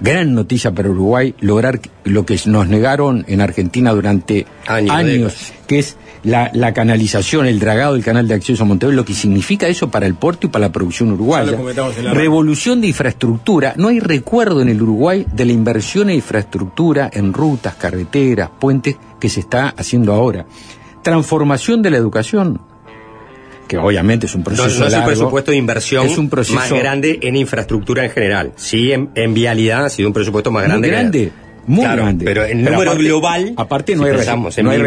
gran 0.00 0.34
noticia 0.34 0.72
para 0.72 0.90
Uruguay, 0.90 1.34
lograr 1.40 1.80
lo 2.04 2.26
que 2.26 2.38
nos 2.46 2.68
negaron 2.68 3.24
en 3.28 3.40
Argentina 3.40 3.92
durante 3.92 4.46
Años, 4.66 5.52
que 5.66 5.78
es 5.78 5.96
la, 6.26 6.50
la 6.52 6.74
canalización, 6.74 7.46
el 7.46 7.58
dragado 7.58 7.94
del 7.94 8.04
canal 8.04 8.26
de 8.28 8.34
acceso 8.34 8.64
a 8.64 8.66
Montevideo, 8.66 8.96
lo 8.96 9.04
que 9.04 9.14
significa 9.14 9.66
eso 9.68 9.90
para 9.90 10.06
el 10.06 10.14
puerto 10.14 10.46
y 10.46 10.50
para 10.50 10.66
la 10.66 10.72
producción 10.72 11.12
uruguaya. 11.12 11.52
La 12.02 12.12
Revolución 12.12 12.80
de 12.82 12.88
infraestructura. 12.88 13.74
No 13.76 13.88
hay 13.88 14.00
recuerdo 14.00 14.60
en 14.60 14.68
el 14.68 14.82
Uruguay 14.82 15.24
de 15.32 15.44
la 15.44 15.52
inversión 15.52 16.10
en 16.10 16.16
infraestructura, 16.16 17.08
en 17.12 17.32
rutas, 17.32 17.76
carreteras, 17.76 18.50
puentes, 18.60 18.96
que 19.20 19.28
se 19.28 19.40
está 19.40 19.68
haciendo 19.76 20.12
ahora. 20.12 20.44
Transformación 21.02 21.82
de 21.82 21.90
la 21.90 21.96
educación, 21.98 22.60
que 23.68 23.78
obviamente 23.78 24.26
es 24.26 24.34
un 24.34 24.40
No, 24.40 24.44
proceso 24.46 24.66
no 24.80 24.86
es 24.86 24.92
el 24.92 24.92
largo. 24.92 25.06
presupuesto 25.06 25.50
de 25.52 25.56
inversión 25.56 26.06
Es 26.06 26.18
un 26.18 26.28
proceso 26.28 26.54
más 26.58 26.70
grande 26.72 27.18
en 27.22 27.36
infraestructura 27.36 28.04
en 28.04 28.10
general. 28.10 28.52
Sí, 28.56 28.90
en, 28.92 29.10
en 29.14 29.32
vialidad 29.34 29.84
ha 29.84 29.90
sido 29.90 30.08
un 30.08 30.12
presupuesto 30.14 30.50
más 30.50 30.64
grande. 30.64 30.88
muy 30.88 30.88
que- 30.88 31.00
grande. 31.02 31.32
Muy 31.66 31.84
Claro, 31.84 32.02
grande. 32.02 32.24
Pero 32.24 32.44
en 32.44 32.62
número 32.62 32.82
aparte- 32.92 33.02
global. 33.04 33.52
Aparte, 33.56 33.96
no, 33.96 34.02
si 34.04 34.08
hay, 34.10 34.16
pensamos 34.16 34.58
no, 34.62 34.70
hay 34.70 34.78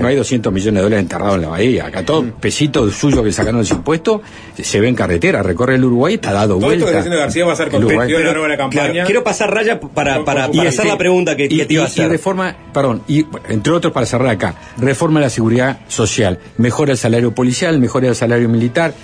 no 0.00 0.06
hay 0.08 0.16
200 0.16 0.52
millones 0.52 0.74
de 0.74 0.82
dólares 0.82 1.02
enterrados 1.02 1.34
en 1.36 1.42
la 1.42 1.48
bahía. 1.48 1.86
Acá 1.86 2.04
todo 2.04 2.24
pesito 2.40 2.88
suyo 2.90 3.22
que 3.22 3.32
sacaron 3.32 3.60
de 3.60 3.66
su 3.66 3.74
impuesto 3.74 4.22
se 4.60 4.80
ve 4.80 4.88
en 4.88 4.94
carretera, 4.94 5.42
recorre 5.42 5.74
el 5.74 5.84
Uruguay, 5.84 6.14
está 6.14 6.32
dado 6.32 6.58
Todo 6.58 6.72
esto 6.72 6.84
vuelta. 6.84 6.84
que 6.84 6.88
está 6.90 6.98
haciendo 7.00 7.18
García 7.18 7.44
va 7.44 7.52
a 7.52 7.56
ser 7.56 7.66
El 7.66 7.72
competitivo 7.72 8.18
en 8.18 8.24
la 8.26 8.32
nueva 8.32 8.56
campaña. 8.56 8.90
claro, 8.92 9.06
quiero 9.06 9.24
pasar 9.24 9.52
raya 9.54 9.78
para, 9.80 10.24
para, 10.24 10.46
para 10.50 10.64
y 10.64 10.66
hacer 10.66 10.86
la 10.86 10.96
pregunta 10.98 11.36
que, 11.36 11.44
y, 11.44 11.48
que 11.58 11.66
te 11.66 11.74
iba 11.74 11.82
a 11.84 11.86
y- 11.86 11.88
y 11.88 11.92
hacer. 11.92 12.08
reforma, 12.10 12.56
perdón, 12.72 13.02
y 13.08 13.26
entre 13.48 13.72
otros 13.72 13.92
para 13.92 14.06
cerrar 14.06 14.28
acá, 14.30 14.54
reforma 14.78 15.20
de 15.20 15.26
la 15.26 15.30
seguridad 15.30 15.78
social, 15.88 16.38
mejora 16.58 16.92
el 16.92 16.98
salario 16.98 17.34
policial, 17.34 17.78
mejora 17.78 18.08
el 18.08 18.14
salario 18.16 18.48
militar, 18.48 18.94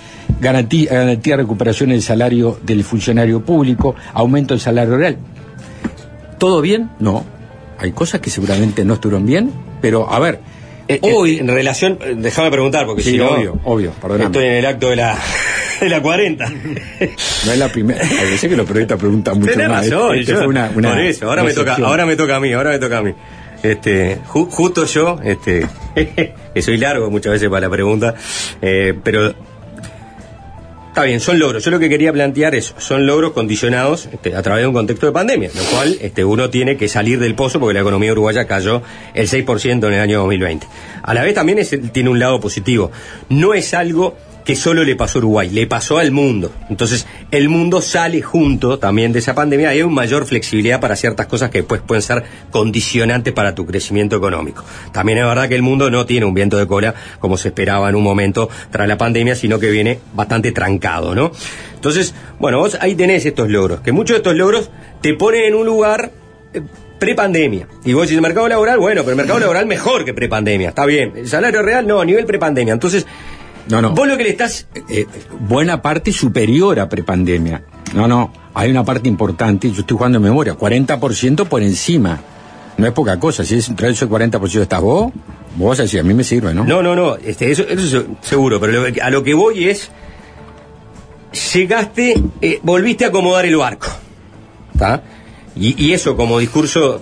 garantía, 0.41 0.91
garantía 0.93 1.35
de 1.37 1.43
recuperación 1.43 1.89
del 1.91 2.01
salario 2.01 2.59
del 2.63 2.83
funcionario 2.83 3.41
público, 3.41 3.95
aumento 4.13 4.53
del 4.53 4.61
salario 4.61 4.97
real. 4.97 5.17
¿Todo 6.39 6.61
bien? 6.61 6.89
No. 6.99 7.25
Hay 7.77 7.91
cosas 7.91 8.19
que 8.21 8.29
seguramente 8.29 8.83
no 8.83 8.95
estuvieron 8.95 9.25
bien, 9.25 9.51
pero 9.81 10.11
a 10.11 10.19
ver, 10.19 10.39
Eh, 10.87 10.99
eh, 11.03 11.13
hoy... 11.15 11.37
en 11.37 11.47
relación, 11.47 11.99
eh, 12.01 12.15
déjame 12.17 12.49
preguntar, 12.51 12.85
porque 12.87 13.03
Sí, 13.03 13.11
si 13.11 13.17
no. 13.17 13.29
obvio, 13.29 13.59
obvio, 13.63 13.91
perdóname. 13.91 14.25
Estoy 14.25 14.45
en 14.45 14.53
el 14.53 14.65
acto 14.65 14.89
de 14.89 14.95
la, 14.95 15.17
de 15.81 15.89
la 15.89 16.01
40. 16.01 16.49
No 16.49 17.51
es 17.51 17.57
la 17.57 17.67
primera. 17.69 18.01
A 18.03 18.23
veces 18.23 18.49
que 18.49 18.57
los 18.57 18.65
periodistas 18.65 18.97
preguntan 18.97 19.39
mucho 19.39 19.51
Tenés 19.51 19.69
más. 19.69 19.89
razón, 19.89 20.17
Este 20.17 20.31
yo- 20.31 20.37
fue 20.39 20.47
una, 20.47 20.71
una- 20.75 20.89
por 20.89 20.99
eso, 21.01 21.29
ahora 21.29 21.43
me 21.43 21.53
toca, 21.53 21.75
ahora 21.75 22.05
me 22.05 22.15
toca 22.15 22.35
a 22.35 22.39
mí, 22.39 22.51
ahora 22.53 22.71
me 22.71 22.79
toca 22.79 22.97
a 22.97 23.01
mí. 23.03 23.13
Este, 23.61 24.17
ju- 24.27 24.49
justo 24.49 24.85
yo, 24.85 25.19
este, 25.23 25.67
que 26.53 26.61
soy 26.61 26.77
largo 26.77 27.09
muchas 27.11 27.33
veces 27.33 27.49
para 27.49 27.67
la 27.67 27.69
pregunta, 27.69 28.15
eh, 28.61 28.93
pero 29.03 29.33
está 30.89 31.03
bien, 31.03 31.19
son 31.19 31.39
logros. 31.39 31.63
Yo 31.63 31.71
lo 31.71 31.79
que 31.79 31.87
quería 31.89 32.11
plantear 32.11 32.53
es, 32.55 32.73
son 32.77 33.05
logros 33.07 33.31
condicionados 33.31 34.09
este, 34.11 34.35
a 34.35 34.41
través 34.41 34.63
de 34.63 34.67
un 34.67 34.73
contexto 34.73 35.05
de 35.05 35.11
pandemia, 35.11 35.49
lo 35.55 35.63
cual 35.75 35.97
este, 36.01 36.25
uno 36.25 36.49
tiene 36.49 36.77
que 36.77 36.87
salir 36.89 37.19
del 37.19 37.35
pozo 37.35 37.59
porque 37.59 37.73
la 37.73 37.79
economía 37.81 38.11
uruguaya 38.11 38.45
cayó 38.45 38.81
el 39.13 39.27
6% 39.27 39.87
en 39.87 39.93
el 39.93 39.99
año 39.99 40.19
2020. 40.19 40.67
A 41.03 41.13
la 41.13 41.23
vez 41.23 41.33
también 41.33 41.59
es- 41.59 41.75
tiene 41.93 42.09
un 42.09 42.19
lado 42.19 42.39
positivo. 42.39 42.91
No 43.29 43.53
es 43.53 43.73
algo 43.73 44.17
que 44.49 44.55
solo 44.55 44.83
le 44.83 44.95
pasó 44.95 45.19
Uruguay, 45.19 45.47
le 45.51 45.67
pasó 45.67 45.99
al 45.99 46.09
mundo. 46.09 46.51
Entonces, 46.71 47.05
el 47.29 47.49
mundo 47.49 47.83
sale 47.83 48.23
junto 48.23 48.79
también 48.79 49.13
de 49.13 49.19
esa 49.19 49.35
pandemia 49.35 49.75
y 49.75 49.77
hay 49.77 49.83
una 49.83 49.93
mayor 49.93 50.25
flexibilidad 50.25 50.79
para 50.79 50.95
ciertas 50.95 51.27
cosas 51.27 51.51
que 51.51 51.59
después 51.59 51.81
pueden 51.85 52.01
ser 52.01 52.23
condicionantes 52.49 53.31
para 53.31 53.53
tu 53.53 53.67
crecimiento 53.67 54.15
económico. 54.15 54.63
También 54.91 55.19
es 55.19 55.25
verdad 55.25 55.47
que 55.47 55.53
el 55.53 55.61
mundo 55.61 55.91
no 55.91 56.07
tiene 56.07 56.25
un 56.25 56.33
viento 56.33 56.57
de 56.57 56.65
cola 56.65 56.95
como 57.19 57.37
se 57.37 57.49
esperaba 57.49 57.89
en 57.89 57.95
un 57.95 58.01
momento 58.01 58.49
tras 58.71 58.87
la 58.87 58.97
pandemia, 58.97 59.35
sino 59.35 59.59
que 59.59 59.69
viene 59.69 59.99
bastante 60.15 60.51
trancado, 60.51 61.13
¿no? 61.13 61.31
Entonces, 61.75 62.15
bueno, 62.39 62.57
vos 62.57 62.75
ahí 62.81 62.95
tenés 62.95 63.27
estos 63.27 63.49
logros, 63.49 63.81
que 63.81 63.91
muchos 63.91 64.15
de 64.15 64.17
estos 64.17 64.35
logros 64.35 64.71
te 65.01 65.13
ponen 65.13 65.43
en 65.43 65.53
un 65.53 65.67
lugar 65.67 66.09
eh, 66.55 66.61
prepandemia. 66.97 67.67
Y 67.85 67.93
vos 67.93 68.07
decís, 68.07 68.15
el 68.15 68.23
mercado 68.23 68.47
laboral, 68.47 68.79
bueno, 68.79 69.01
pero 69.01 69.11
el 69.11 69.17
mercado 69.17 69.37
laboral 69.37 69.67
mejor 69.67 70.05
que 70.05 70.15
prepandemia, 70.15 70.69
está 70.69 70.87
bien. 70.87 71.13
El 71.15 71.27
salario 71.27 71.61
real, 71.61 71.85
no, 71.85 72.01
a 72.01 72.05
nivel 72.05 72.25
prepandemia. 72.25 72.73
Entonces, 72.73 73.05
No, 73.69 73.81
no. 73.81 73.91
vos 73.91 74.07
lo 74.07 74.17
que 74.17 74.23
le 74.23 74.29
estás 74.31 74.67
Eh, 74.89 75.05
buena 75.47 75.81
parte 75.81 76.11
superior 76.11 76.79
a 76.79 76.89
prepandemia. 76.89 77.63
No, 77.93 78.07
no. 78.07 78.31
Hay 78.53 78.71
una 78.71 78.83
parte 78.83 79.07
importante, 79.07 79.71
yo 79.71 79.81
estoy 79.81 79.95
jugando 79.97 80.17
en 80.17 80.23
memoria, 80.23 80.55
40% 80.57 81.45
por 81.45 81.61
encima. 81.61 82.19
No 82.77 82.87
es 82.87 82.93
poca 82.93 83.19
cosa. 83.19 83.43
Si 83.43 83.55
es 83.55 83.69
entre 83.69 83.89
ese 83.89 84.07
40% 84.07 84.61
estás 84.61 84.81
vos, 84.81 85.11
vos 85.55 85.77
vas 85.77 85.93
a 85.93 86.03
mí 86.03 86.13
me 86.13 86.23
sirve, 86.23 86.53
¿no? 86.53 86.63
No, 86.63 86.81
no, 86.81 86.95
no, 86.95 87.15
este, 87.17 87.51
eso, 87.51 87.63
eso 87.63 87.99
es 87.99 88.05
seguro, 88.21 88.59
pero 88.59 88.73
lo 88.73 89.03
a 89.03 89.09
lo 89.09 89.21
que 89.23 89.33
voy 89.33 89.67
es, 89.69 89.91
llegaste, 91.53 92.15
eh, 92.41 92.59
volviste 92.63 93.05
a 93.05 93.09
acomodar 93.09 93.45
el 93.45 93.55
barco, 93.57 93.87
¿está? 94.73 95.03
Y, 95.55 95.83
y 95.83 95.93
eso 95.93 96.15
como 96.15 96.39
discurso 96.39 97.01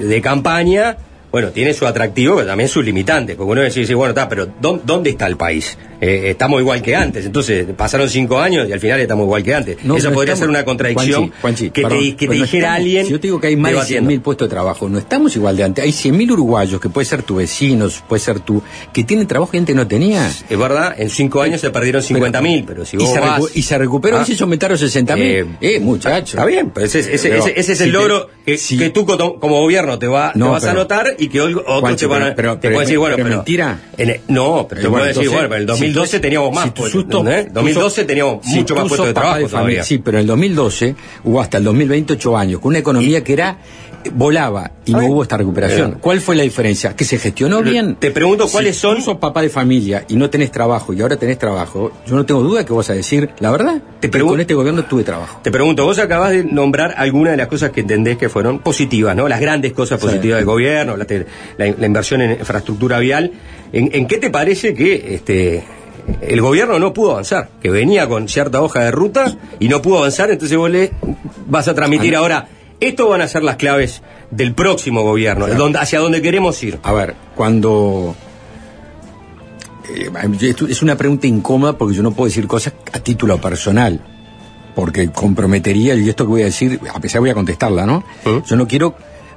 de, 0.00 0.20
campaña, 0.22 0.96
bueno, 1.30 1.50
tiene 1.50 1.74
su 1.74 1.86
atractivo, 1.86 2.36
pero 2.36 2.48
también 2.48 2.68
sus 2.68 2.84
limitantes, 2.84 3.36
porque 3.36 3.52
uno 3.52 3.62
dice, 3.62 3.94
bueno, 3.94 4.10
está, 4.10 4.28
pero 4.28 4.46
¿dó- 4.60 4.80
¿dónde 4.84 5.10
está 5.10 5.26
el 5.26 5.36
país? 5.36 5.76
Eh, 6.00 6.30
estamos 6.30 6.60
igual 6.60 6.80
que 6.80 6.94
antes, 6.94 7.26
entonces 7.26 7.66
pasaron 7.76 8.08
cinco 8.08 8.38
años 8.38 8.68
y 8.68 8.72
al 8.72 8.78
final 8.80 9.00
estamos 9.00 9.24
igual 9.24 9.42
que 9.42 9.54
antes. 9.54 9.76
No, 9.84 9.96
Eso 9.96 10.08
no 10.10 10.14
podría 10.14 10.34
estamos- 10.34 10.38
ser 10.38 10.48
una 10.58 10.64
contradicción 10.64 11.20
Juanchi, 11.22 11.40
Juanchi, 11.40 11.70
que 11.70 11.82
perdón, 11.82 11.98
te, 11.98 12.04
que 12.04 12.12
te 12.12 12.16
pero 12.18 12.32
no 12.38 12.44
dijera 12.44 12.62
estamos- 12.68 12.76
alguien. 12.78 13.04
Si 13.06 13.10
yo 13.12 13.20
te 13.20 13.26
digo 13.26 13.40
que 13.40 13.46
hay 13.48 13.56
más 13.56 13.70
de 13.70 13.74
debatiendo. 13.74 14.10
100.000 14.10 14.20
puestos 14.22 14.48
de 14.48 14.50
trabajo, 14.54 14.88
no 14.88 14.98
estamos 14.98 15.34
igual 15.36 15.56
de 15.56 15.64
antes. 15.64 15.84
Hay 15.84 15.92
100.000 15.92 16.30
uruguayos, 16.30 16.80
que 16.80 16.88
puede 16.88 17.04
ser 17.04 17.22
tu 17.22 17.36
vecino, 17.36 17.88
puede 18.08 18.20
ser 18.20 18.40
tú, 18.40 18.62
que 18.92 19.02
tienen 19.04 19.26
trabajo 19.26 19.50
que 19.52 19.58
antes 19.58 19.74
no 19.74 19.86
tenía. 19.88 20.28
Es 20.28 20.58
verdad, 20.58 20.94
en 20.98 21.10
cinco 21.10 21.42
años 21.42 21.60
se 21.60 21.70
perdieron 21.70 22.02
50.000, 22.02 22.64
pero 22.66 22.84
si 22.84 22.96
y, 22.96 23.06
se 23.06 23.18
vas- 23.20 23.42
y 23.56 23.62
se 23.62 23.76
recuperó 23.78 24.18
Ah. 24.18 24.24
y 24.26 24.34
se 24.34 24.42
aumentaron 24.42 24.78
60.000. 24.78 25.20
Eh, 25.60 25.76
Eh, 25.76 25.80
muchacho. 25.80 26.36
Está 26.36 26.46
bien, 26.46 26.70
pero 26.70 26.86
ese, 26.86 27.00
ese- 27.00 27.28
Pero, 27.28 27.42
ese- 27.44 27.58
ese 27.58 27.72
es 27.72 27.78
si 27.78 27.84
el 27.84 27.90
te- 27.90 27.98
logro 27.98 28.28
que, 28.46 28.56
si- 28.56 28.78
que 28.78 28.90
tú 28.90 29.04
como, 29.04 29.60
gobierno 29.60 29.98
te, 29.98 30.06
va, 30.06 30.32
te 30.32 30.38
No, 30.38 30.52
vas 30.52 30.62
a 30.64 30.68
pero- 30.68 30.80
notar 30.80 31.14
y 31.18 31.28
que 31.28 31.40
otros 31.40 31.64
Juanchi, 31.80 32.00
te 32.00 32.06
van 32.06 32.22
a. 32.22 32.34
pero- 32.34 32.54
te 32.54 32.60
pero 32.62 32.74
pueden 32.74 32.86
decir, 32.86 32.98
bueno, 32.98 33.16
pero. 33.16 33.28
mentira. 33.28 33.80
no, 34.28 34.66
pero 34.68 34.80
te 34.80 34.86
Eh, 34.86 34.90
puedo 34.90 35.04
decir, 35.04 35.28
bueno, 35.30 35.48
pero 35.48 35.60
el 35.62 35.78
si 35.78 35.87
2012 35.94 36.20
teníamos 36.20 36.52
más 36.54 36.64
si 36.64 36.70
tú 36.70 36.80
puestos, 36.82 37.02
sos- 37.02 37.20
¿entendés? 37.20 37.46
tú 37.48 37.52
2012 37.54 37.96
sos- 37.96 38.06
teníamos 38.06 38.44
si 38.46 38.56
mucho 38.56 38.74
más 38.74 38.84
puestos 38.88 39.06
de 39.06 39.14
trabajo 39.14 39.34
familia, 39.34 39.50
todavía. 39.50 39.82
Sí, 39.84 39.98
pero 39.98 40.18
en 40.18 40.22
el 40.22 40.26
2012 40.26 40.94
hubo 41.24 41.40
hasta 41.40 41.58
el 41.58 41.64
2020 41.64 42.12
ocho 42.14 42.36
años, 42.36 42.60
con 42.60 42.70
una 42.70 42.78
economía 42.78 43.22
que 43.24 43.32
era 43.32 43.58
volaba 44.14 44.70
y 44.86 44.92
no 44.92 45.04
hubo 45.06 45.22
esta 45.22 45.36
recuperación. 45.36 45.98
¿Cuál 46.00 46.20
fue 46.20 46.36
la 46.36 46.44
diferencia? 46.44 46.94
Que 46.94 47.04
se 47.04 47.18
gestionó 47.18 47.62
bien. 47.62 47.96
te 47.96 48.10
pregunto, 48.10 48.46
¿cuáles 48.48 48.76
Si 48.76 48.82
son- 48.82 48.96
tú 48.96 49.02
sos 49.02 49.16
papá 49.16 49.42
de 49.42 49.48
familia 49.50 50.04
y 50.08 50.14
no 50.16 50.30
tenés 50.30 50.50
trabajo 50.52 50.92
y 50.94 51.02
ahora 51.02 51.16
tenés 51.16 51.36
trabajo, 51.38 51.92
yo 52.06 52.14
no 52.14 52.24
tengo 52.24 52.40
duda 52.42 52.64
que 52.64 52.72
vas 52.72 52.88
a 52.90 52.94
decir, 52.94 53.30
la 53.40 53.50
verdad, 53.50 53.82
Te 54.00 54.08
con 54.08 54.40
este 54.40 54.54
gobierno 54.54 54.84
tuve 54.84 55.02
trabajo. 55.02 55.40
Te 55.42 55.50
pregunto, 55.50 55.84
vos 55.84 55.98
acabás 55.98 56.30
de 56.30 56.44
nombrar 56.44 56.94
algunas 56.96 57.32
de 57.32 57.36
las 57.38 57.48
cosas 57.48 57.70
que 57.70 57.80
entendés 57.80 58.16
que 58.16 58.28
fueron 58.28 58.60
positivas, 58.60 59.16
¿no? 59.16 59.28
Las 59.28 59.40
grandes 59.40 59.72
cosas 59.72 60.00
Sí. 60.00 60.06
positivas 60.06 60.38
del 60.38 60.46
gobierno, 60.46 60.96
la, 60.96 61.06
la- 61.58 61.74
la 61.76 61.86
inversión 61.86 62.22
en 62.22 62.30
infraestructura 62.38 62.98
vial. 63.00 63.32
¿En, 63.72 63.90
en 63.92 64.06
qué 64.06 64.18
te 64.18 64.30
parece 64.30 64.74
que 64.74 65.14
este 65.14 65.64
el 66.22 66.40
gobierno 66.40 66.78
no 66.78 66.92
pudo 66.94 67.12
avanzar? 67.12 67.50
Que 67.62 67.70
venía 67.70 68.08
con 68.08 68.28
cierta 68.28 68.62
hoja 68.62 68.80
de 68.84 68.90
ruta 68.90 69.36
y 69.60 69.68
no 69.68 69.82
pudo 69.82 69.98
avanzar, 69.98 70.30
entonces 70.30 70.56
vos 70.56 70.70
le 70.70 70.92
vas 71.46 71.68
a 71.68 71.74
transmitir 71.74 72.14
Ah, 72.16 72.20
ahora. 72.20 72.48
Esto 72.80 73.08
van 73.08 73.20
a 73.22 73.28
ser 73.28 73.42
las 73.42 73.56
claves 73.56 74.02
del 74.30 74.54
próximo 74.54 75.02
gobierno, 75.02 75.46
Claro. 75.46 75.60
donde, 75.60 75.80
hacia 75.80 75.98
donde 75.98 76.22
queremos 76.22 76.62
ir. 76.62 76.78
A 76.84 76.92
ver, 76.92 77.14
cuando... 77.34 78.14
eh, 79.92 80.54
es 80.68 80.82
una 80.82 80.96
pregunta 80.96 81.26
incómoda 81.26 81.76
porque 81.76 81.94
yo 81.96 82.02
no 82.02 82.12
puedo 82.12 82.28
decir 82.28 82.46
cosas 82.46 82.74
a 82.92 83.00
título 83.00 83.40
personal, 83.40 84.00
porque 84.74 85.10
comprometería, 85.10 85.94
y 85.94 86.08
esto 86.08 86.24
que 86.24 86.28
voy 86.30 86.42
a 86.42 86.46
decir, 86.46 86.78
a 86.94 87.00
pesar 87.00 87.20
voy 87.20 87.30
a 87.30 87.34
contestarla, 87.34 87.84
¿no? 87.84 88.04
¿Mm? 88.24 88.44
Yo 88.46 88.56
no 88.56 88.68
quiero 88.68 88.94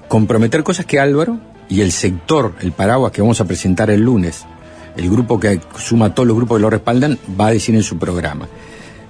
comprometer 0.07 0.61
cosas 0.63 0.85
que 0.85 0.99
Álvaro 0.99 1.39
y 1.71 1.79
el 1.79 1.93
sector, 1.93 2.53
el 2.59 2.73
paraguas 2.73 3.13
que 3.13 3.21
vamos 3.21 3.39
a 3.39 3.45
presentar 3.45 3.89
el 3.89 4.01
lunes, 4.01 4.43
el 4.97 5.09
grupo 5.09 5.39
que 5.39 5.61
suma 5.77 6.07
a 6.07 6.13
todos 6.13 6.27
los 6.27 6.35
grupos 6.35 6.57
que 6.57 6.61
lo 6.63 6.69
respaldan, 6.69 7.17
va 7.39 7.47
a 7.47 7.51
decir 7.51 7.73
en 7.73 7.81
su 7.81 7.97
programa. 7.97 8.49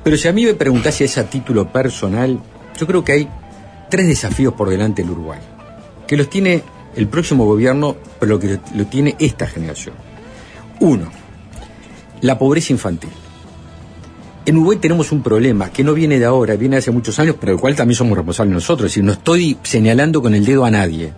Pero 0.04 0.16
si 0.16 0.28
a 0.28 0.32
mí 0.32 0.46
me 0.46 0.54
preguntás 0.54 0.94
si 0.94 1.04
es 1.04 1.18
a 1.18 1.28
título 1.28 1.72
personal, 1.72 2.40
yo 2.80 2.86
creo 2.86 3.04
que 3.04 3.14
hay 3.14 3.28
tres 3.90 4.06
desafíos 4.06 4.54
por 4.54 4.70
delante 4.70 5.02
del 5.02 5.10
Uruguay, 5.10 5.40
que 6.08 6.16
los 6.16 6.30
tiene 6.30 6.62
el 6.96 7.08
próximo 7.08 7.46
gobierno, 7.46 7.96
pero 8.20 8.38
que 8.38 8.60
lo 8.76 8.86
tiene 8.86 9.16
esta 9.18 9.48
generación. 9.48 9.96
Uno, 10.82 11.12
la 12.22 12.38
pobreza 12.38 12.74
infantil. 12.74 13.10
En 14.46 14.58
Uruguay 14.58 14.78
tenemos 14.78 15.12
un 15.12 15.24
problema 15.24 15.72
que 15.72 15.84
no 15.84 15.96
viene 15.96 16.20
de 16.20 16.26
ahora, 16.26 16.56
viene 16.58 16.76
de 16.76 16.80
hace 16.80 16.92
muchos 16.92 17.18
años, 17.18 17.38
pero 17.40 17.54
del 17.54 17.60
cual 17.60 17.76
también 17.76 17.96
somos 17.96 18.16
responsables 18.16 18.54
nosotros. 18.54 18.86
Es 18.86 18.92
decir, 18.92 19.04
no 19.04 19.14
estoy 19.14 19.58
señalando 19.64 20.22
con 20.22 20.36
el 20.36 20.46
dedo 20.46 20.64
a 20.64 20.70
nadie. 20.70 21.12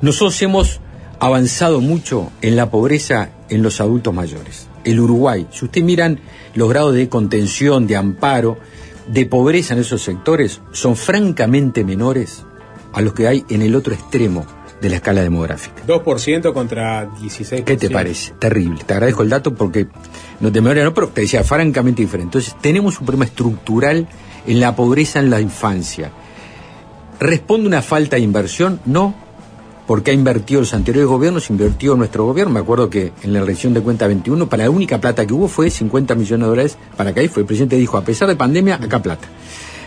Nosotros 0.00 0.40
hemos 0.42 0.80
avanzado 1.18 1.80
mucho 1.80 2.30
en 2.40 2.54
la 2.56 2.70
pobreza 2.70 3.30
en 3.48 3.62
los 3.62 3.80
adultos 3.80 4.14
mayores. 4.14 4.68
El 4.84 5.00
Uruguay, 5.00 5.46
si 5.50 5.64
ustedes 5.64 5.84
miran 5.84 6.20
los 6.54 6.68
grados 6.68 6.94
de 6.94 7.08
contención, 7.08 7.86
de 7.86 7.96
amparo, 7.96 8.58
de 9.08 9.26
pobreza 9.26 9.74
en 9.74 9.80
esos 9.80 10.02
sectores, 10.02 10.60
son 10.72 10.96
francamente 10.96 11.84
menores 11.84 12.44
a 12.92 13.00
los 13.00 13.12
que 13.12 13.26
hay 13.26 13.44
en 13.48 13.62
el 13.62 13.74
otro 13.74 13.92
extremo 13.92 14.46
de 14.80 14.88
la 14.88 14.96
escala 14.96 15.22
demográfica. 15.22 15.82
2% 15.86 16.52
contra 16.52 17.10
16%. 17.10 17.64
¿Qué 17.64 17.76
te 17.76 17.90
parece? 17.90 18.32
Terrible. 18.38 18.84
Te 18.86 18.92
agradezco 18.94 19.24
el 19.24 19.28
dato 19.28 19.54
porque 19.54 19.88
no 20.38 20.52
te 20.52 20.60
memoria 20.60 20.84
no, 20.84 20.94
pero 20.94 21.08
te 21.08 21.22
decía 21.22 21.42
francamente 21.42 22.02
diferente. 22.02 22.38
Entonces, 22.38 22.54
tenemos 22.60 23.00
un 23.00 23.06
problema 23.06 23.24
estructural 23.24 24.06
en 24.46 24.60
la 24.60 24.76
pobreza 24.76 25.18
en 25.18 25.30
la 25.30 25.40
infancia. 25.40 26.12
¿Responde 27.18 27.66
una 27.66 27.82
falta 27.82 28.14
de 28.14 28.22
inversión? 28.22 28.80
No, 28.86 29.14
porque 29.88 30.10
ha 30.10 30.14
invertido 30.14 30.60
los 30.60 30.74
anteriores 30.74 31.08
gobiernos, 31.08 31.48
invirtió 31.48 31.96
nuestro 31.96 32.26
gobierno. 32.26 32.52
Me 32.52 32.60
acuerdo 32.60 32.90
que 32.90 33.10
en 33.22 33.32
la 33.32 33.40
elección 33.40 33.72
de 33.72 33.80
cuenta 33.80 34.06
21, 34.06 34.46
para 34.46 34.64
la 34.64 34.70
única 34.70 35.00
plata 35.00 35.26
que 35.26 35.32
hubo 35.32 35.48
fue 35.48 35.70
50 35.70 36.14
millones 36.14 36.44
de 36.44 36.50
dólares 36.50 36.78
para 36.94 37.14
que 37.14 37.20
ahí 37.20 37.28
fue. 37.28 37.40
El 37.40 37.46
presidente 37.46 37.76
dijo, 37.76 37.96
a 37.96 38.04
pesar 38.04 38.28
de 38.28 38.36
pandemia, 38.36 38.74
acá 38.74 39.00
plata. 39.00 39.26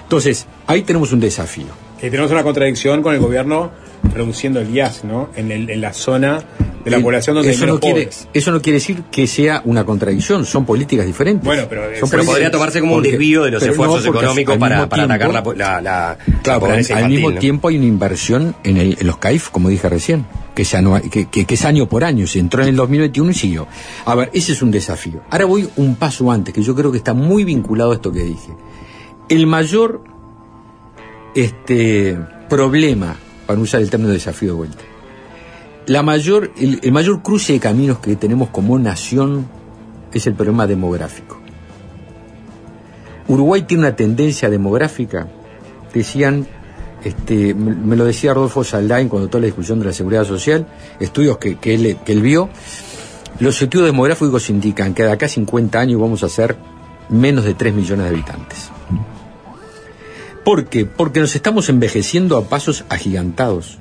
Entonces, 0.02 0.47
ahí 0.66 0.82
tenemos 0.82 1.12
un 1.12 1.20
desafío. 1.20 1.68
Que 1.99 2.10
tenemos 2.10 2.32
una 2.32 2.41
contradicción 2.41 3.04
con 3.04 3.14
el 3.14 3.20
gobierno 3.20 3.70
reduciendo 4.16 4.60
el 4.60 4.74
IAS, 4.74 5.04
¿no? 5.04 5.30
En 5.36 5.80
la 5.80 5.93
zona 5.93 6.39
de 6.84 6.92
la 6.92 6.98
Eh, 6.98 7.02
población 7.02 7.36
donde 7.36 7.52
eso 7.52 7.66
no 7.66 7.80
quiere, 7.80 8.02
pobres. 8.06 8.28
eso 8.34 8.52
no 8.52 8.62
quiere 8.62 8.80
decir 8.80 9.04
que 9.12 9.28
sea 9.28 9.62
una 9.66 9.84
contradicción, 9.86 10.46
son 10.46 10.66
políticas 10.66 11.06
diferentes. 11.06 11.46
Bueno, 11.46 11.64
pero- 11.70 11.82
Son 11.82 11.92
pero 11.92 11.94
Pero 11.94 12.10
políticas- 12.10 12.34
podría 12.34 12.52
tomarse 12.52 12.80
como 12.82 12.96
un 12.96 13.04
desvío 13.04 13.44
de 13.44 13.52
los 13.52 13.64
no, 13.64 13.70
esfuerzos 13.72 14.06
económicos 14.06 14.58
para, 14.58 14.88
para 14.90 15.04
atacar 15.04 15.34
la, 15.34 15.42
la, 15.42 15.54
la- 15.56 15.82
la 15.82 16.18
Claro, 16.44 16.60
pobreza 16.62 16.94
al 16.96 17.00
infantil. 17.02 17.10
mismo 17.20 17.32
¿no? 17.32 17.40
tiempo 17.40 17.68
hay 17.68 17.78
una 17.78 17.86
inversión 17.86 18.56
en, 18.64 18.78
el- 18.78 18.98
en 19.00 19.08
los 19.08 19.18
CAIF, 19.18 19.50
como 19.50 19.70
dije 19.70 19.88
recién, 19.90 20.26
que 20.56 20.64
es, 20.64 20.76
que, 21.12 21.26
que- 21.30 21.46
que 21.46 21.54
es 21.54 21.66
año 21.66 21.88
por 21.88 22.04
año, 22.04 22.28
se 22.28 22.40
entró 22.40 22.62
en 22.64 22.70
el 22.70 22.76
2021 22.76 23.32
y 23.32 23.34
siguió. 23.34 23.68
A 24.06 24.16
ver, 24.16 24.30
ese 24.34 24.52
es 24.54 24.62
un 24.62 24.72
desafío. 24.72 25.22
Ahora 25.30 25.46
voy 25.46 25.70
un 25.78 25.96
paso 25.96 26.32
antes, 26.32 26.54
que 26.54 26.62
yo 26.64 26.76
creo 26.76 26.92
que 26.92 26.98
está 26.98 27.14
muy 27.14 27.44
vinculado 27.44 27.92
a 27.92 27.96
esto 27.96 28.12
que 28.12 28.24
dije. 28.24 28.52
El 29.30 29.48
mayor 29.48 30.04
este, 31.36 32.18
problema, 32.50 33.16
para 33.46 33.58
no 33.58 33.64
usar 33.64 33.82
el 33.82 33.90
término 33.90 34.12
desafío 34.12 34.50
de 34.50 34.56
vuelta, 34.56 34.84
la 35.88 36.04
mayor, 36.04 36.52
el, 36.58 36.92
mayor 36.92 37.22
cruce 37.22 37.54
de 37.54 37.60
caminos 37.60 38.00
que 38.00 38.16
tenemos 38.16 38.50
como 38.50 38.78
nación 38.78 39.48
es 40.14 40.28
el 40.28 40.34
problema 40.34 40.68
demográfico. 40.68 41.40
Uruguay 43.28 43.64
tiene 43.64 43.84
una 43.84 43.96
tendencia 43.96 44.50
demográfica, 44.50 45.28
decían, 45.94 46.48
este, 47.04 47.54
me 47.54 47.74
me 47.74 47.96
lo 47.96 48.06
decía 48.06 48.34
Rodolfo 48.34 48.64
Saldain 48.64 49.10
cuando 49.10 49.30
toda 49.30 49.42
la 49.42 49.46
discusión 49.46 49.80
de 49.80 49.86
la 49.86 49.94
seguridad 49.94 50.26
social, 50.26 50.68
estudios 51.00 51.38
que, 51.38 51.58
que, 51.58 51.76
él, 51.76 51.98
que 52.06 52.12
él 52.12 52.22
vio, 52.22 52.50
los 53.40 53.62
estudios 53.62 53.88
demográficos 53.88 54.50
indican 54.50 54.94
que 54.94 55.04
de 55.04 55.12
acá 55.12 55.26
a 55.26 55.30
50 55.30 55.80
años 55.80 56.00
vamos 56.00 56.24
a 56.24 56.30
ser 56.30 56.58
menos 57.10 57.46
de 57.46 57.54
3 57.54 57.74
millones 57.74 58.06
de 58.06 58.10
habitantes. 58.10 58.70
¿Por 60.44 60.66
qué? 60.66 60.86
Porque 60.86 61.20
nos 61.20 61.36
estamos 61.36 61.70
envejeciendo 61.70 62.38
a 62.38 62.46
pasos 62.46 62.84
agigantados. 62.90 63.78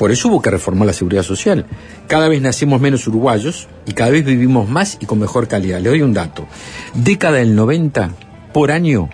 Por 0.00 0.10
eso 0.10 0.28
hubo 0.28 0.40
que 0.40 0.48
reformar 0.50 0.86
la 0.86 0.94
seguridad 0.94 1.22
social. 1.22 1.66
Cada 2.08 2.26
vez 2.28 2.40
nacemos 2.40 2.80
menos 2.80 3.06
uruguayos 3.06 3.68
y 3.86 3.92
cada 3.92 4.10
vez 4.10 4.24
vivimos 4.24 4.66
más 4.66 4.96
y 4.98 5.04
con 5.04 5.18
mejor 5.18 5.46
calidad. 5.46 5.78
Le 5.80 5.90
doy 5.90 6.00
un 6.00 6.14
dato. 6.14 6.46
Década 6.94 7.36
del 7.36 7.54
90, 7.54 8.10
por 8.54 8.72
año, 8.72 9.10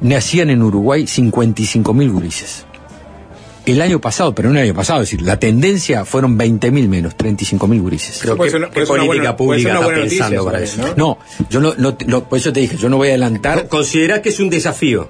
nacían 0.00 0.50
en 0.50 0.62
Uruguay 0.62 1.04
55.000 1.04 2.10
gurises. 2.10 2.64
El 3.64 3.80
año 3.82 4.00
pasado, 4.00 4.34
pero 4.34 4.48
no 4.50 4.58
el 4.58 4.64
año 4.64 4.74
pasado, 4.74 5.02
es 5.02 5.10
decir, 5.10 5.22
la 5.24 5.38
tendencia 5.38 6.04
fueron 6.04 6.36
20.000 6.38 6.88
menos, 6.88 7.14
35.000 7.16 7.80
gurises. 7.80 8.18
Pero 8.20 8.36
¿qué, 8.38 8.56
una- 8.56 8.70
qué 8.70 8.86
política 8.86 9.06
buena- 9.06 9.36
pública 9.36 9.74
está 9.74 9.86
pensando 9.94 10.44
para 10.46 10.60
eso 10.62 10.82
No, 10.96 11.18
yo 11.50 11.60
no, 11.60 11.74
no, 11.76 11.96
no, 12.06 12.24
por 12.28 12.38
eso 12.38 12.52
te 12.52 12.60
dije, 12.60 12.76
yo 12.76 12.88
no 12.88 12.96
voy 12.96 13.08
a 13.08 13.10
adelantar 13.12 13.68
¿Considerás 13.68 14.20
que 14.20 14.30
es 14.30 14.40
un 14.40 14.50
desafío? 14.50 15.08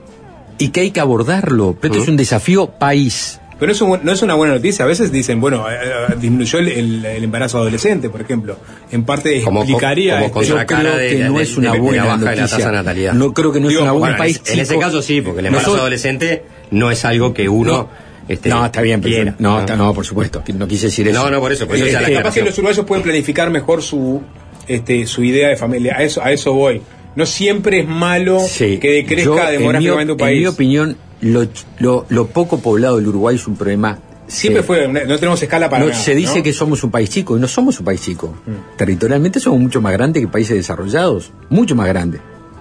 y 0.59 0.68
que 0.68 0.80
hay 0.80 0.90
que 0.90 0.98
abordarlo, 1.00 1.76
pero 1.80 1.94
esto 1.94 2.02
es 2.02 2.09
un 2.11 2.16
desafío 2.16 2.66
país. 2.78 3.40
Pero 3.59 3.72
eso 3.72 3.98
no 4.02 4.12
es 4.12 4.22
una 4.22 4.34
buena 4.34 4.54
noticia. 4.54 4.84
A 4.84 4.88
veces 4.88 5.11
dicen, 5.11 5.40
bueno, 5.40 5.68
eh, 5.68 5.74
eh, 5.82 6.14
disminuyó 6.20 6.59
el, 6.61 6.68
el- 6.68 7.04
el 7.04 7.24
embarazo 7.24 7.59
adolescente, 7.59 8.09
por 8.09 8.20
ejemplo. 8.20 8.56
En 8.92 9.04
parte 9.04 9.42
Como- 9.42 9.62
explicaría. 9.62 10.18
como 10.20 10.30
con- 10.30 10.44
Yo 10.44 10.56
creo 10.64 10.96
de 10.96 11.09
que 11.09 11.24
no 11.24 11.40
es 11.40 11.56
una 11.56 11.72
de- 11.72 11.78
buena 11.80 12.04
baja 12.04 12.18
de 12.30 12.36
la 12.36 12.42
noticia. 12.42 12.70
natalidad. 12.70 13.12
No 13.14 13.32
creo 13.34 13.50
que 13.52 13.61
no 13.61 13.68
Digo, 13.68 13.80
es 13.80 13.82
una 13.82 13.92
bueno, 13.92 14.00
buena 14.00 14.14
en, 14.14 14.18
país. 14.36 14.42
en 14.46 14.61
ese 14.61 14.78
caso 14.78 15.02
sí, 15.02 15.20
porque 15.20 15.40
el 15.40 15.46
embarazo 15.46 15.76
adolescente 15.76 16.44
no 16.70 16.90
es 16.90 17.04
algo 17.04 17.34
que 17.34 17.48
uno... 17.48 17.72
No. 17.72 17.88
este, 18.28 18.48
no, 18.50 18.64
está 18.66 18.80
bien, 18.82 19.00
pero 19.00 19.34
no, 19.38 19.61
está- 19.61 19.74
no, 19.74 19.92
por 19.94 20.04
supuesto, 20.04 20.42
no 20.54 20.68
quise 20.68 20.86
decir 20.86 21.09
eso. 21.09 21.24
No, 21.24 21.30
no, 21.30 21.40
por 21.40 21.50
eso, 21.52 21.66
por 21.66 21.76
eso 21.76 21.86
Eh, 21.86 21.92
la 21.92 22.11
capaz 22.12 22.34
que 22.34 22.42
los 22.44 22.56
uruguayos 22.59 22.84
pueden 22.86 23.02
planificar 23.02 23.50
mejor 23.50 23.82
su 23.82 24.22
este 24.66 25.06
su 25.06 25.24
idea 25.24 25.48
de 25.48 25.56
familia. 25.56 25.96
A 25.96 26.02
eso 26.02 26.22
a 26.22 26.30
eso 26.30 26.52
voy. 26.52 26.82
No 27.16 27.24
siempre 27.26 27.80
es 27.80 27.88
malo 27.88 28.38
Sí. 28.46 28.76
que 28.78 28.90
decrezca 28.92 29.50
demográficamente 29.50 30.12
un 30.12 30.18
país. 30.18 30.36
En 30.36 30.42
mi 30.42 30.46
opinión, 30.46 30.96
lo, 31.21 31.47
lo- 31.79 32.07
lo 32.09 32.27
poco 32.29 32.59
poblado 32.59 32.97
del 32.97 33.09
Uruguay 33.09 33.37
es 33.37 33.47
un 33.47 33.57
problema. 33.57 33.99
Siempre 34.27 34.61
eh, 34.61 34.64
fue, 34.64 34.87
una- 34.87 35.05
no 35.05 35.16
tenemos 35.16 35.43
escala 35.43 35.69
para 35.71 35.85
no, 35.85 35.91
nada, 35.91 36.01
se 36.03 36.14
dice 36.14 36.39
¿no? 36.39 36.43
que 36.45 36.53
somos 36.53 36.83
un 36.85 36.91
país 36.91 37.09
chico 37.11 37.37
y 37.37 37.41
no 37.41 37.49
somos 37.49 37.79
un 37.81 37.85
país 37.87 38.01
chico. 38.03 38.35
Mm. 38.47 38.77
Territorialmente 38.77 39.41
somos 39.41 39.59
mucho 39.61 39.81
más 39.81 39.93
grandes 39.93 40.23
que 40.23 40.29
países 40.29 40.57
desarrollados, 40.57 41.33
mucho 41.51 41.75
más 41.75 41.89
grandes. 41.89 42.21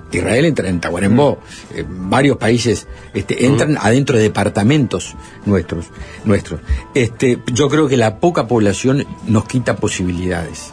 Israel 0.09 0.45
entra 0.45 0.69
en 0.69 0.79
Tacuarembó, 0.79 1.33
Mm. 1.75 1.77
eh, 1.79 1.85
varios 1.87 2.37
países 2.37 2.87
este, 3.13 3.45
entran 3.45 3.77
adentro 3.81 4.15
de 4.15 4.23
departamentos 4.23 5.15
nuestros, 5.45 5.87
nuestros. 6.23 6.61
Este, 6.95 7.39
yo 7.53 7.67
creo 7.67 7.89
que 7.89 7.97
la 7.97 8.19
poca 8.21 8.47
población 8.47 9.05
nos 9.27 9.43
quita 9.45 9.75
posibilidades. 9.75 10.71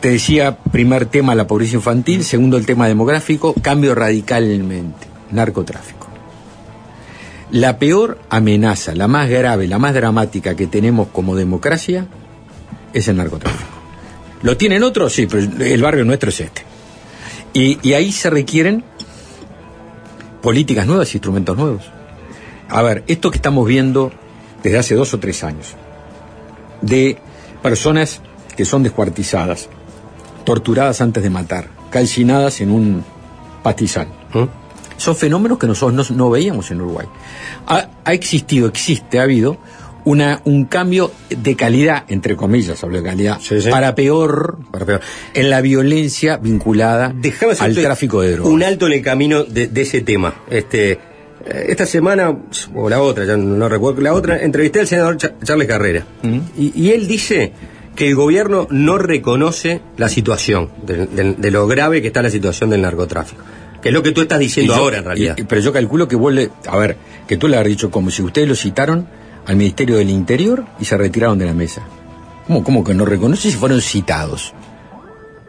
Te 0.00 0.08
decía, 0.12 0.56
primer 0.58 1.06
tema 1.06 1.34
la 1.34 1.46
pobreza 1.46 1.76
infantil, 1.76 2.24
segundo 2.24 2.56
el 2.56 2.66
tema 2.66 2.88
demográfico, 2.88 3.54
cambio 3.62 3.94
radicalmente, 3.94 5.06
narcotráfico. 5.32 6.08
La 7.50 7.78
peor 7.78 8.18
amenaza, 8.30 8.94
la 8.94 9.08
más 9.08 9.28
grave, 9.28 9.66
la 9.68 9.78
más 9.78 9.92
dramática 9.92 10.56
que 10.56 10.66
tenemos 10.66 11.08
como 11.08 11.36
democracia 11.36 12.06
es 12.94 13.08
el 13.08 13.16
narcotráfico. 13.16 13.70
¿Lo 14.42 14.56
tienen 14.56 14.82
otros? 14.82 15.12
Sí, 15.12 15.26
pero 15.26 15.42
el 15.62 15.82
barrio 15.82 16.04
nuestro 16.04 16.30
es 16.30 16.40
este. 16.40 16.62
Y, 17.54 17.92
ahí 17.92 18.10
se 18.10 18.30
requieren 18.30 18.82
políticas 20.40 20.86
nuevas, 20.86 21.14
instrumentos 21.14 21.56
nuevos. 21.56 21.84
A 22.68 22.80
ver, 22.82 23.04
esto 23.06 23.30
que 23.30 23.36
estamos 23.36 23.68
viendo 23.68 24.10
desde 24.62 24.78
hace 24.78 24.94
dos 24.94 25.12
o 25.12 25.20
tres 25.20 25.44
años, 25.44 25.74
de 26.80 27.18
personas 27.62 28.22
que 28.56 28.64
son 28.64 28.82
descuartizadas, 28.82 29.68
torturadas 30.44 31.00
antes 31.02 31.22
de 31.22 31.30
matar, 31.30 31.68
calcinadas 31.90 32.60
en 32.62 32.70
un 32.70 33.04
pastizal. 33.62 34.08
¿Mm? 34.32 34.61
Son 35.02 35.16
fenómenos 35.16 35.58
que 35.58 35.66
nosotros 35.66 36.10
no, 36.10 36.16
no 36.16 36.30
veíamos 36.30 36.70
en 36.70 36.80
Uruguay. 36.80 37.06
Ha, 37.66 37.88
ha 38.04 38.12
existido, 38.12 38.68
existe, 38.68 39.18
ha 39.18 39.22
habido 39.24 39.58
una, 40.04 40.40
un 40.44 40.64
cambio 40.66 41.10
de 41.30 41.54
calidad, 41.56 42.04
entre 42.08 42.36
comillas, 42.36 42.82
hablo 42.84 42.98
de 42.98 43.04
calidad, 43.04 43.38
Sí, 43.40 43.60
sí. 43.60 43.70
Para, 43.70 43.94
peor, 43.94 44.58
Para 44.70 44.84
peor. 44.86 45.00
en 45.34 45.50
la 45.50 45.60
violencia 45.60 46.36
vinculada 46.36 47.12
Déjame 47.14 47.54
al 47.58 47.74
tráfico 47.74 48.20
de 48.20 48.32
drogas. 48.32 48.52
Un 48.52 48.62
alto 48.62 48.86
en 48.86 48.92
el 48.92 49.02
camino 49.02 49.44
de, 49.44 49.66
de 49.68 49.80
ese 49.82 50.00
tema. 50.02 50.34
Este, 50.50 50.92
eh, 50.92 50.98
esta 51.68 51.86
semana, 51.86 52.36
o 52.74 52.88
la 52.88 53.00
otra, 53.00 53.24
ya 53.24 53.36
no 53.36 53.68
recuerdo, 53.68 54.00
la 54.02 54.12
otra, 54.12 54.40
entrevisté 54.42 54.80
al 54.80 54.86
senador 54.88 55.16
Cha- 55.18 55.34
Charles 55.42 55.66
Carrera. 55.68 56.04
¿Mm? 56.22 56.38
Y, 56.58 56.72
y 56.80 56.90
él 56.92 57.06
dice 57.08 57.52
que 57.96 58.08
el 58.08 58.14
gobierno 58.14 58.66
no 58.70 58.98
reconoce 58.98 59.80
la 59.96 60.08
situación, 60.08 60.70
de, 60.86 61.06
de- 61.06 61.34
de 61.34 61.50
lo 61.50 61.66
grave 61.66 62.00
que 62.02 62.08
está 62.08 62.22
la 62.22 62.30
situación 62.30 62.70
del 62.70 62.82
narcotráfico. 62.82 63.42
Que 63.82 63.88
es 63.88 63.92
lo 63.94 64.02
que 64.02 64.12
tú 64.12 64.22
estás 64.22 64.38
diciendo 64.38 64.74
yo- 64.74 64.80
ahora, 64.80 64.98
en 64.98 65.04
realidad. 65.04 65.34
y- 65.36 65.42
pero 65.44 65.60
yo 65.60 65.72
calculo 65.72 66.06
que 66.08 66.16
vos 66.16 66.32
le, 66.32 66.50
a 66.66 66.76
ver, 66.78 66.96
que 67.26 67.36
tú 67.36 67.48
le 67.48 67.56
has 67.56 67.64
dicho 67.66 67.90
como 67.90 68.10
si 68.10 68.22
ustedes 68.22 68.48
lo 68.48 68.54
citaron 68.54 69.08
al 69.46 69.56
Ministerio 69.56 69.96
del 69.96 70.08
Interior 70.10 70.64
y 70.80 70.84
se 70.84 70.96
retiraron 70.96 71.38
de 71.38 71.46
la 71.46 71.52
mesa. 71.54 71.82
¿Cómo, 72.46 72.62
cómo 72.64 72.84
que 72.84 72.94
no 72.94 73.04
reconoce 73.04 73.50
si 73.50 73.56
fueron 73.56 73.80
citados? 73.80 74.54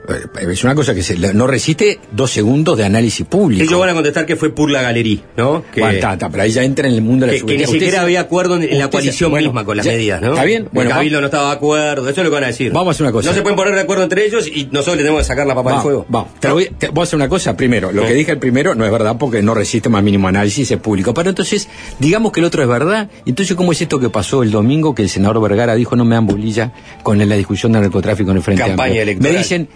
Eh, 0.09 0.47
Es 0.51 0.63
una 0.63 0.75
cosa 0.75 0.93
que 0.93 1.01
se, 1.01 1.15
no 1.33 1.47
resiste 1.47 1.99
dos 2.11 2.31
segundos 2.31 2.77
de 2.77 2.83
análisis 2.85 3.25
público. 3.25 3.63
Ellos 3.63 3.79
van 3.79 3.89
a 3.89 3.93
contestar 3.93 4.25
que 4.25 4.35
fue 4.35 4.49
por 4.49 4.69
la 4.69 4.81
galería, 4.81 5.19
¿no? 5.37 5.63
Que, 5.71 5.79
Bueno, 5.81 5.95
está, 5.95 6.13
está, 6.13 6.29
pero 6.29 6.43
ahí 6.43 6.51
ya 6.51 6.63
entra 6.63 6.87
en 6.87 6.93
el 6.95 7.01
mundo 7.01 7.25
de 7.25 7.33
la 7.33 7.39
que, 7.39 7.45
que 7.45 7.57
ni 7.57 7.65
siquiera 7.65 8.01
había 8.01 8.19
acuerdo 8.21 8.55
en, 8.57 8.63
en 8.63 8.79
la 8.79 8.89
coalición 8.89 9.31
bueno, 9.31 9.47
misma 9.47 9.63
con 9.65 9.77
las 9.77 9.85
ya- 9.85 9.93
medidas, 9.93 10.21
¿no? 10.21 10.31
¿Está 10.33 10.43
bien? 10.43 10.67
Bueno, 10.73 10.89
el 10.89 10.95
Cabildo 10.95 11.19
no 11.21 11.27
estaba 11.27 11.47
de 11.49 11.55
acuerdo, 11.55 12.09
eso 12.09 12.21
es 12.21 12.25
lo 12.25 12.29
que 12.29 12.33
van 12.35 12.43
a 12.43 12.47
decir. 12.47 12.71
Vamos 12.73 12.87
a 12.87 12.91
hacer 12.91 13.03
una 13.05 13.11
cosa. 13.13 13.29
No 13.29 13.35
se 13.35 13.41
pueden 13.41 13.55
poner 13.55 13.75
de 13.75 13.81
acuerdo 13.81 14.03
entre 14.03 14.25
ellos 14.25 14.47
y 14.47 14.65
nosotros 14.71 14.97
le 14.97 15.03
tenemos 15.03 15.21
que 15.21 15.25
sacar 15.25 15.47
la 15.47 15.55
papa 15.55 15.71
del 15.73 15.81
fuego. 15.81 16.05
vamos. 16.09 16.29
Te 16.39 16.49
voy, 16.49 16.69
te- 16.77 16.89
voy 16.89 17.01
a 17.01 17.03
hacer 17.03 17.15
una 17.15 17.29
cosa. 17.29 17.55
Primero, 17.55 17.91
lo 17.91 18.01
Sí. 18.03 18.07
que 18.09 18.13
dije 18.15 18.31
el 18.33 18.39
primero 18.39 18.75
no 18.75 18.85
es 18.85 18.91
verdad 18.91 19.15
porque 19.17 19.41
no 19.41 19.53
resiste 19.53 19.87
más 19.89 20.03
mínimo 20.03 20.27
análisis, 20.27 20.69
es 20.69 20.77
público. 20.79 21.13
Pero 21.13 21.29
entonces, 21.29 21.69
digamos 21.99 22.31
que 22.33 22.41
el 22.41 22.45
otro 22.45 22.61
es 22.61 22.67
verdad. 22.67 23.09
Entonces, 23.25 23.55
¿cómo 23.55 23.71
es 23.71 23.81
esto 23.81 23.99
que 23.99 24.09
pasó 24.09 24.43
el 24.43 24.51
domingo 24.51 24.93
que 24.93 25.03
el 25.03 25.09
senador 25.09 25.41
Vergara 25.41 25.75
dijo 25.75 25.95
no 25.95 26.03
me 26.03 26.15
dan 26.15 26.27
bolilla 26.27 26.71
con 27.03 27.17
la 27.17 27.35
discusión 27.35 27.71
del 27.71 27.83
narcotráfico 27.83 28.31
en 28.31 28.37
el 28.37 28.43
Frente 28.43 28.63
Campaña 28.63 28.85
Amplio? 28.87 29.01
electoral. 29.03 29.31
Me 29.33 29.37
dicen, 29.39 29.69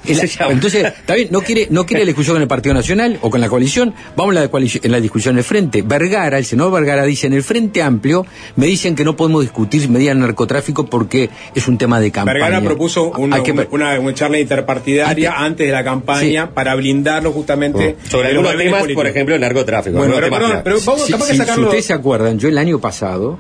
entonces, 0.49 0.83
está 0.85 1.15
bien, 1.15 1.27
no 1.31 1.41
quiere, 1.41 1.67
no 1.69 1.85
quiere 1.85 2.03
la 2.03 2.07
discusión 2.07 2.35
con 2.35 2.41
el 2.41 2.47
Partido 2.47 2.73
Nacional 2.73 3.17
o 3.21 3.29
con 3.29 3.39
la 3.41 3.49
coalición, 3.49 3.93
vamos 4.15 4.35
a 4.35 4.41
la, 4.41 4.47
coalición- 4.51 4.83
en 4.85 4.91
la 4.91 4.99
discusión 4.99 5.35
en 5.35 5.39
el 5.39 5.43
Frente. 5.43 5.81
Vergara, 5.81 6.37
el 6.37 6.45
senador 6.45 6.73
Vergara 6.73 7.03
dice, 7.03 7.27
en 7.27 7.33
el 7.33 7.43
Frente 7.43 7.81
Amplio 7.81 8.25
me 8.55 8.65
dicen 8.65 8.95
que 8.95 9.03
no 9.03 9.15
podemos 9.15 9.41
discutir 9.41 9.87
medidas 9.89 10.15
de 10.15 10.21
narcotráfico 10.21 10.85
porque 10.85 11.29
es 11.55 11.67
un 11.67 11.77
tema 11.77 11.99
de 11.99 12.11
campaña. 12.11 12.39
Vergara 12.39 12.61
propuso 12.61 13.11
un- 13.11 13.33
Hay 13.33 13.43
que- 13.43 13.51
una, 13.51 13.67
una, 13.71 13.99
una 13.99 14.13
charla 14.13 14.39
interpartidaria 14.39 15.31
Antes- 15.31 15.45
antes 15.47 15.67
de 15.67 15.73
la 15.73 15.83
campaña 15.83 16.49
para 16.53 16.75
blindarlo 16.75 17.31
justamente 17.31 17.95
Sobre 18.09 18.29
de 18.29 18.33
los 18.33 18.43
algunos 18.45 18.63
temas, 18.63 18.79
políticos. 18.81 19.03
por 19.03 19.07
ejemplo, 19.09 19.35
el 19.35 19.41
narcotráfico. 19.41 19.97
Bueno, 19.97 20.13
pero, 20.15 20.29
perdón, 20.29 20.61
vamos 20.85 21.05
Si- 21.05 21.11
capaz 21.11 21.25
que 21.27 21.31
si- 21.33 21.37
sacarlo. 21.37 21.63
si 21.63 21.67
ustedes 21.67 21.85
se 21.85 21.93
acuerdan, 21.93 22.37
yo 22.39 22.47
el 22.49 22.57
año 22.57 22.79
pasado 22.79 23.37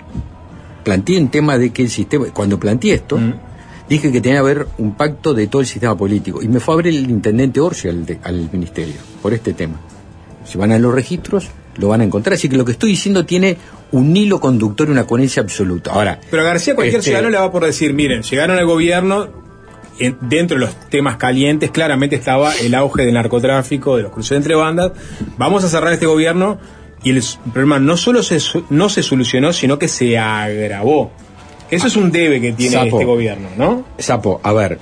planteé 0.83 1.17
un 1.19 1.29
tema 1.29 1.57
de 1.57 1.71
que 1.71 1.81
el 1.83 1.89
sistema, 1.89 2.25
cuando 2.33 2.59
planteé 2.59 2.93
esto, 2.93 3.17
Mm. 3.17 3.33
Dije 3.89 4.11
que 4.11 4.21
tenía 4.21 4.37
que 4.37 4.39
haber 4.41 4.67
un 4.77 4.95
pacto 4.95 5.33
de 5.33 5.47
todo 5.47 5.61
el 5.61 5.67
sistema 5.67 5.97
político. 5.97 6.41
Y 6.41 6.47
me 6.47 6.59
fue 6.59 6.73
a 6.73 6.77
ver 6.77 6.87
el 6.87 7.09
intendente 7.09 7.59
Orsi 7.59 7.87
al, 7.89 8.05
de- 8.05 8.19
al 8.23 8.49
ministerio 8.51 8.95
por 9.21 9.33
este 9.33 9.53
tema. 9.53 9.79
Si 10.45 10.57
van 10.57 10.71
a 10.71 10.79
los 10.79 10.93
registros, 10.93 11.47
lo 11.77 11.89
van 11.89 12.01
a 12.01 12.03
encontrar. 12.05 12.33
Así 12.35 12.47
que 12.49 12.57
lo 12.57 12.65
que 12.65 12.71
estoy 12.73 12.91
diciendo 12.91 13.25
tiene 13.25 13.57
un 13.91 14.15
hilo 14.15 14.39
conductor 14.39 14.87
y 14.87 14.91
una 14.91 15.05
coherencia 15.05 15.41
absoluta. 15.41 15.91
Ahora, 15.91 16.19
Pero 16.29 16.41
a 16.41 16.45
García 16.45 16.75
cualquier 16.75 16.99
este, 16.99 17.09
ciudadano 17.11 17.29
le 17.29 17.37
va 17.37 17.51
por 17.51 17.63
decir, 17.65 17.93
miren, 17.93 18.21
llegaron 18.23 18.57
al 18.57 18.65
gobierno, 18.65 19.27
en- 19.99 20.17
dentro 20.21 20.57
de 20.59 20.65
los 20.65 20.75
temas 20.89 21.17
calientes 21.17 21.71
claramente 21.71 22.15
estaba 22.15 22.55
el 22.55 22.75
auge 22.75 23.03
del 23.05 23.13
narcotráfico, 23.13 23.97
de 23.97 24.03
los 24.03 24.11
cruces 24.11 24.37
entre 24.37 24.55
bandas, 24.55 24.91
vamos 25.37 25.63
a 25.63 25.69
cerrar 25.69 25.91
este 25.93 26.05
gobierno 26.05 26.59
y 27.03 27.11
el 27.11 27.23
problema 27.53 27.79
no 27.79 27.95
solo 27.97 28.23
se, 28.23 28.39
no 28.69 28.89
se 28.89 29.03
solucionó, 29.03 29.53
sino 29.53 29.79
que 29.79 29.87
se 29.87 30.17
agravó. 30.17 31.11
Eso 31.69 31.87
es 31.87 31.95
un 31.95 32.11
debe 32.11 32.39
que 32.41 32.53
tiene 32.53 32.73
Sapo. 32.73 32.85
este 32.97 33.05
gobierno, 33.05 33.49
¿no? 33.57 33.83
Sapo, 33.97 34.39
a 34.43 34.53
ver, 34.53 34.79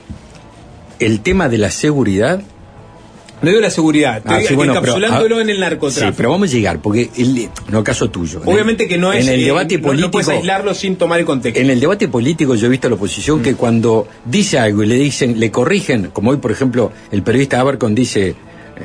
el 1.00 1.22
tema 1.22 1.50
de 1.50 1.58
la 1.58 1.72
seguridad 1.72 2.42
No 3.42 3.50
digo 3.50 3.60
la 3.62 3.70
seguridad, 3.70 4.22
Ah, 4.26 4.36
estoy 4.40 4.48
sí, 4.48 4.56
bueno, 4.56 4.74
pero, 4.80 4.94
encapsulándolo 4.96 5.38
ah, 5.38 5.42
en 5.42 5.50
el 5.50 5.56
Sí, 5.58 5.62
narcotráfico. 5.62 6.14
pero 6.18 6.30
vamos 6.32 6.50
a 6.50 6.52
llegar, 6.54 6.80
porque 6.82 7.10
el, 7.18 7.50
no 7.70 7.84
caso 7.84 8.10
tuyo. 8.10 8.42
El- 8.44 8.50
Obviamente 8.54 8.88
que 8.88 8.98
no 8.98 9.12
es. 9.12 9.28
En 9.28 9.34
el 9.34 9.42
eh, 9.42 9.46
debate 9.46 9.78
político. 9.80 10.08
No, 10.08 10.12
puedes 10.12 10.30
aislarlo 10.30 10.74
sin 10.74 10.96
tomar 10.96 11.20
el 11.20 11.26
contexto. 11.26 11.60
En 11.60 11.70
el 11.70 11.80
debate 11.80 12.08
político 12.08 12.56
yo 12.56 12.68
he 12.68 12.70
visto 12.70 12.88
a 12.88 12.90
la 12.92 12.96
oposición 12.96 13.42
que 13.44 13.56
cuando 13.56 14.08
dice 14.26 14.58
algo 14.58 14.84
y 14.84 14.88
le 14.88 14.96
dicen, 14.96 15.40
le 15.40 15.52
corrigen, 15.52 16.12
como 16.14 16.32
hoy 16.32 16.38
por 16.38 16.52
ejemplo 16.52 16.92
el 17.12 17.24
periodista 17.24 17.60
Abercon 17.60 17.94
dice, 17.94 18.30
eh, 18.30 18.36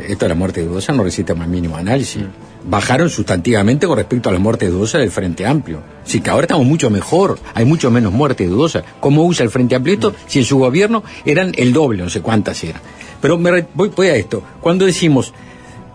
esto 0.08 0.24
de 0.24 0.30
la 0.30 0.34
muerte 0.34 0.62
dudosa 0.64 0.92
no 0.92 1.04
resiste 1.04 1.32
más 1.34 1.46
mínimo 1.48 1.76
análisis. 1.76 2.22
Bajaron 2.62 3.08
sustantivamente 3.08 3.86
con 3.86 3.96
respecto 3.96 4.28
a 4.28 4.32
la 4.32 4.38
muerte 4.38 4.68
dudosa 4.68 4.98
del 4.98 5.10
Frente 5.10 5.46
Amplio. 5.46 5.80
Sí, 6.04 6.20
que 6.20 6.30
ahora 6.30 6.44
estamos 6.44 6.66
mucho 6.66 6.90
mejor, 6.90 7.38
hay 7.54 7.64
mucho 7.64 7.90
menos 7.90 8.12
muerte 8.12 8.46
dudosa. 8.46 8.82
¿Cómo 9.00 9.24
usa 9.24 9.44
el 9.44 9.50
Frente 9.50 9.74
Amplio 9.74 9.94
esto? 9.94 10.14
Si 10.26 10.40
en 10.40 10.44
su 10.44 10.58
gobierno 10.58 11.02
eran 11.24 11.52
el 11.56 11.72
doble, 11.72 12.02
no 12.02 12.10
sé 12.10 12.20
cuántas 12.20 12.62
eran. 12.64 12.82
Pero 13.20 13.38
me 13.38 13.50
re- 13.50 13.66
voy, 13.74 13.90
voy 13.94 14.08
a 14.08 14.14
esto. 14.16 14.42
Cuando 14.60 14.84
decimos, 14.84 15.32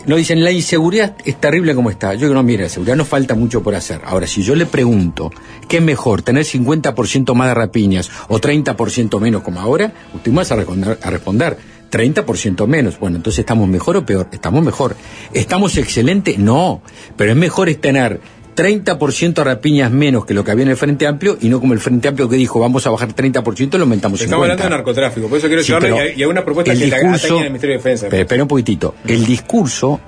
nos 0.07 0.17
dicen, 0.17 0.43
la 0.43 0.51
inseguridad 0.51 1.15
es 1.23 1.39
terrible 1.39 1.75
como 1.75 1.89
está. 1.91 2.13
Yo 2.13 2.21
digo, 2.21 2.33
no, 2.33 2.43
mire, 2.43 2.63
la 2.63 2.69
seguridad 2.69 2.95
nos 2.95 3.07
falta 3.07 3.35
mucho 3.35 3.61
por 3.63 3.75
hacer. 3.75 4.01
Ahora, 4.05 4.25
si 4.27 4.41
yo 4.43 4.55
le 4.55 4.65
pregunto, 4.65 5.31
¿qué 5.67 5.77
es 5.77 5.83
mejor, 5.83 6.21
tener 6.23 6.45
50% 6.45 7.33
más 7.35 7.47
de 7.49 7.53
rapiñas 7.53 8.09
o 8.27 8.39
30% 8.39 9.19
menos 9.19 9.43
como 9.43 9.59
ahora? 9.61 9.91
Usted 10.13 10.31
me 10.31 10.43
va 10.43 10.47
a 10.49 10.55
responder, 10.55 10.99
a 11.01 11.09
responder 11.09 11.57
30% 11.95 12.67
menos. 12.67 12.99
Bueno, 12.99 13.17
entonces 13.17 13.39
estamos 13.39 13.67
mejor 13.69 13.95
o 13.97 14.05
peor? 14.05 14.27
Estamos 14.31 14.63
mejor. 14.63 14.95
¿Estamos 15.33 15.77
excelente? 15.77 16.35
No. 16.37 16.81
Pero 17.15 17.31
es 17.31 17.37
mejor 17.37 17.73
tener 17.75 18.19
30% 18.55 19.33
de 19.33 19.43
rapiñas 19.43 19.91
menos 19.91 20.25
que 20.25 20.33
lo 20.33 20.43
que 20.43 20.51
había 20.51 20.63
en 20.63 20.69
el 20.71 20.77
Frente 20.77 21.07
Amplio 21.07 21.37
y 21.41 21.49
no 21.49 21.59
como 21.59 21.73
el 21.73 21.79
Frente 21.79 22.07
Amplio 22.07 22.27
que 22.29 22.35
dijo, 22.37 22.59
vamos 22.59 22.85
a 22.87 22.89
bajar 22.89 23.13
30% 23.13 23.75
y 23.75 23.77
lo 23.77 23.83
aumentamos 23.83 24.19
50%. 24.19 24.23
Estamos 24.23 24.43
hablando 24.43 24.63
de 24.63 24.69
narcotráfico, 24.69 25.27
por 25.27 25.37
eso 25.37 25.47
quiero 25.47 25.61
Sí, 25.61 25.67
llevarlo 25.67 25.95
y 25.97 25.99
hay- 25.99 26.13
y 26.21 26.25
una 26.25 26.43
propuesta 26.45 26.71
el 26.73 26.79
que 26.79 26.85
discurso- 26.85 27.37
al 27.39 27.43
Ministerio 27.45 27.73
de 27.75 27.77
Defensa. 27.83 28.07
Pero 28.09 28.21
espera 28.23 28.43
un 28.43 28.47
poquitito. 28.49 28.95
El 29.07 29.25
discurso 29.25 29.99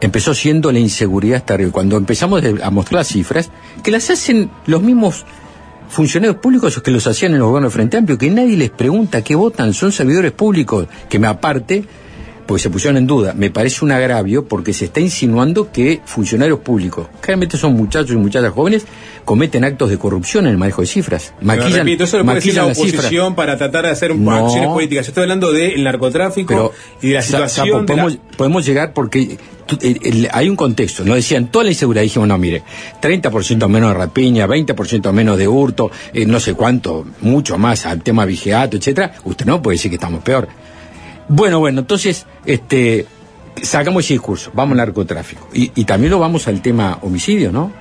empezó 0.00 0.34
siendo 0.34 0.70
la 0.72 0.78
inseguridad 0.78 1.42
terrible. 1.42 1.72
Cuando 1.72 1.96
empezamos 1.96 2.42
a 2.62 2.70
mostrar 2.70 3.00
las 3.00 3.08
cifras, 3.08 3.50
que 3.82 3.90
las 3.90 4.10
hacen 4.10 4.50
los 4.66 4.82
mismos 4.82 5.24
funcionarios 5.88 6.38
públicos 6.38 6.80
que 6.82 6.90
los 6.90 7.06
hacían 7.06 7.32
en 7.32 7.38
los 7.38 7.48
gobiernos 7.48 7.72
del 7.72 7.76
Frente 7.76 7.96
Amplio, 7.96 8.18
que 8.18 8.30
nadie 8.30 8.56
les 8.56 8.70
pregunta 8.70 9.22
qué 9.22 9.34
votan, 9.34 9.72
son 9.72 9.92
servidores 9.92 10.32
públicos, 10.32 10.86
que 11.08 11.18
me 11.18 11.26
aparte, 11.26 11.84
porque 12.46 12.62
se 12.62 12.70
pusieron 12.70 12.96
en 12.96 13.06
duda, 13.06 13.34
me 13.34 13.50
parece 13.50 13.84
un 13.84 13.92
agravio 13.92 14.46
porque 14.46 14.72
se 14.72 14.86
está 14.86 15.00
insinuando 15.00 15.72
que 15.72 16.00
funcionarios 16.04 16.60
públicos, 16.60 17.08
claramente 17.20 17.56
son 17.56 17.74
muchachos 17.74 18.12
y 18.12 18.16
muchachas 18.16 18.52
jóvenes, 18.52 18.86
cometen 19.26 19.62
actos 19.64 19.90
de 19.90 19.98
corrupción 19.98 20.46
en 20.46 20.52
el 20.52 20.56
manejo 20.56 20.80
de 20.80 20.86
cifras. 20.86 21.34
Pero 21.38 21.46
Maquillan, 21.46 21.80
repito, 21.80 22.04
eso 22.04 22.16
lo 22.16 22.24
puede 22.24 22.36
decir 22.36 22.54
la 22.54 22.64
oposición 22.66 23.34
para 23.34 23.58
tratar 23.58 23.84
de 23.84 23.90
hacer 23.90 24.12
un- 24.12 24.24
No. 24.24 24.46
acciones 24.46 24.70
políticas. 24.70 25.04
Yo 25.04 25.10
estoy 25.10 25.22
hablando 25.24 25.52
del 25.52 25.84
narcotráfico 25.84 26.48
pero 26.48 26.72
y 27.02 27.08
de 27.08 27.14
la 27.14 27.22
situación. 27.22 27.66
Sapo, 27.66 27.78
de 27.80 27.96
la- 27.96 28.18
podemos, 28.38 28.64
llegar 28.64 28.92
porque 28.94 29.36
el- 29.82 30.00
el- 30.02 30.28
hay 30.32 30.48
un 30.48 30.56
contexto, 30.56 31.04
nos 31.04 31.16
decían 31.16 31.48
toda 31.50 31.64
la 31.64 31.70
inseguridad, 31.72 32.02
dijimos, 32.04 32.28
no, 32.28 32.38
mire, 32.38 32.62
30% 33.02 33.68
menos 33.68 33.90
de 33.90 33.94
rapiña, 33.98 34.46
20% 34.46 35.12
menos 35.12 35.36
de 35.36 35.46
hurto, 35.48 35.90
eh, 36.14 36.24
no 36.24 36.40
sé 36.40 36.54
cuánto, 36.54 37.04
mucho 37.20 37.58
más 37.58 37.84
al 37.84 38.02
tema 38.02 38.24
vigiato, 38.24 38.76
etcétera, 38.78 39.12
usted 39.24 39.44
no 39.44 39.60
puede 39.60 39.74
decir 39.74 39.90
que 39.90 39.96
estamos 39.96 40.22
peor. 40.22 40.48
Bueno, 41.28 41.58
bueno, 41.58 41.80
entonces, 41.80 42.24
este, 42.44 43.06
sacamos 43.60 44.04
ese 44.04 44.14
discurso, 44.14 44.50
vamos 44.54 44.72
al 44.72 44.78
narcotráfico. 44.86 45.48
Y, 45.52 45.72
y 45.74 45.84
también 45.84 46.12
lo 46.12 46.20
vamos 46.20 46.46
al 46.46 46.62
tema 46.62 46.98
homicidio, 47.02 47.50
¿no? 47.50 47.72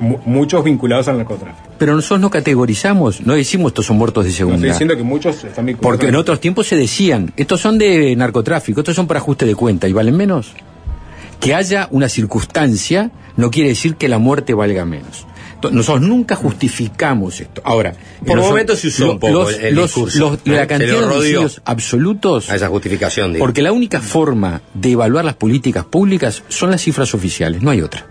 Mu- 0.00 0.18
muchos 0.24 0.64
vinculados 0.64 1.08
al 1.08 1.18
narcotráfico. 1.18 1.68
Pero 1.78 1.94
nosotros 1.94 2.20
no 2.20 2.30
categorizamos, 2.30 3.20
no 3.20 3.34
decimos 3.34 3.70
estos 3.70 3.86
son 3.86 3.96
muertos 3.98 4.24
de 4.24 4.30
No 4.30 4.36
segunda. 4.36 4.56
estoy 4.58 4.70
diciendo 4.70 4.96
que 4.96 5.02
muchos 5.02 5.44
están 5.44 5.66
vinculados. 5.66 5.82
Porque 5.96 6.08
en 6.08 6.16
otros 6.16 6.40
tiempos 6.40 6.66
se 6.66 6.76
decían, 6.76 7.32
estos 7.36 7.60
son 7.60 7.78
de 7.78 8.14
narcotráfico, 8.16 8.80
estos 8.80 8.96
son 8.96 9.06
para 9.06 9.20
ajuste 9.20 9.46
de 9.46 9.54
cuenta 9.54 9.86
y 9.88 9.92
valen 9.92 10.16
menos. 10.16 10.52
Que 11.40 11.54
haya 11.54 11.88
una 11.92 12.08
circunstancia 12.08 13.10
no 13.36 13.50
quiere 13.50 13.68
decir 13.70 13.94
que 13.96 14.08
la 14.08 14.18
muerte 14.18 14.54
valga 14.54 14.84
menos. 14.84 15.24
Nosotros 15.72 16.02
nunca 16.06 16.36
justificamos 16.36 17.40
esto. 17.40 17.60
Ahora, 17.64 17.92
Por 18.24 18.38
momentos 18.38 18.78
se 18.78 18.88
usó 18.88 19.06
lo- 19.06 19.12
un 19.12 19.18
poco 19.18 19.32
los- 19.32 19.58
el 19.58 19.74
los- 19.74 19.86
discurso, 19.86 20.18
los- 20.20 20.38
¿no? 20.46 20.54
la 20.54 20.66
cantidad 20.68 20.98
de 21.00 21.04
homicidios 21.04 21.60
absolutos 21.64 22.48
a 22.50 22.54
esa 22.56 22.68
justificación. 22.68 23.32
digo. 23.32 23.44
porque 23.44 23.62
la 23.62 23.72
única 23.72 24.00
forma 24.00 24.60
de 24.74 24.92
evaluar 24.92 25.24
las 25.24 25.34
políticas 25.34 25.84
públicas 25.84 26.44
son 26.48 26.70
las 26.70 26.80
cifras 26.82 27.12
oficiales, 27.14 27.60
no 27.62 27.70
hay 27.70 27.82
otra. 27.82 28.06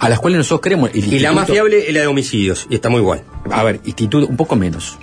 A 0.00 0.08
las 0.08 0.20
cuales 0.20 0.38
nosotros 0.38 0.60
queremos. 0.60 0.90
y 0.94 1.18
la 1.18 1.32
más 1.32 1.48
fiable 1.48 1.88
es 1.88 1.94
la 1.94 2.00
de 2.00 2.06
homicidios, 2.06 2.66
y 2.70 2.74
está 2.76 2.88
muy 2.88 3.00
igual. 3.00 3.22
A 3.50 3.64
ver, 3.64 3.80
instituto, 3.84 4.26
un 4.26 4.36
poco 4.36 4.54
menos. 4.56 4.98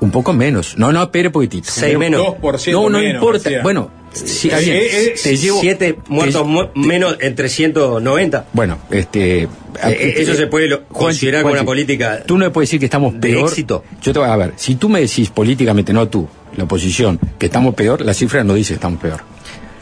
Un 0.00 0.10
poco 0.10 0.32
menos. 0.34 0.76
No, 0.76 0.92
no, 0.92 1.02
espere 1.02 1.30
poquitito. 1.30 1.70
Seis 1.70 1.96
menos. 1.96 2.20
2% 2.20 2.72
No, 2.72 2.90
no 2.90 2.98
menos, 2.98 3.14
importa. 3.14 3.38
García. 3.44 3.62
Bueno, 3.62 3.90
sí, 4.12 4.48
está 4.48 4.60
bien. 4.60 4.76
Eh, 4.76 4.82
eh, 4.92 5.14
te 5.22 5.36
llevo. 5.36 5.60
Siete 5.60 5.98
muertos 6.08 6.42
te- 6.42 6.48
mu- 6.48 6.68
menos 6.74 7.16
en 7.20 7.34
390. 7.34 8.46
Bueno, 8.52 8.78
este. 8.90 9.44
Eh, 9.44 10.14
eso 10.18 10.34
se 10.34 10.46
puede 10.48 10.68
lo- 10.68 10.84
considerar 10.88 11.42
como 11.42 11.54
una 11.54 11.64
política 11.64 12.22
Tú 12.26 12.36
no 12.36 12.44
me 12.44 12.50
puedes 12.50 12.68
decir 12.68 12.80
que 12.80 12.86
estamos 12.86 13.14
de 13.14 13.20
peor. 13.20 13.48
éxito. 13.48 13.84
Yo 14.02 14.12
te 14.12 14.18
voy 14.18 14.28
a 14.28 14.36
ver. 14.36 14.52
Si 14.56 14.74
tú 14.74 14.88
me 14.90 15.00
decís 15.00 15.30
políticamente, 15.30 15.92
no 15.94 16.06
tú, 16.08 16.28
la 16.56 16.64
oposición, 16.64 17.18
que 17.38 17.46
estamos 17.46 17.74
peor, 17.74 18.02
la 18.04 18.12
cifra 18.12 18.44
no 18.44 18.54
dice 18.54 18.70
que 18.70 18.74
estamos 18.74 19.00
peor. 19.00 19.20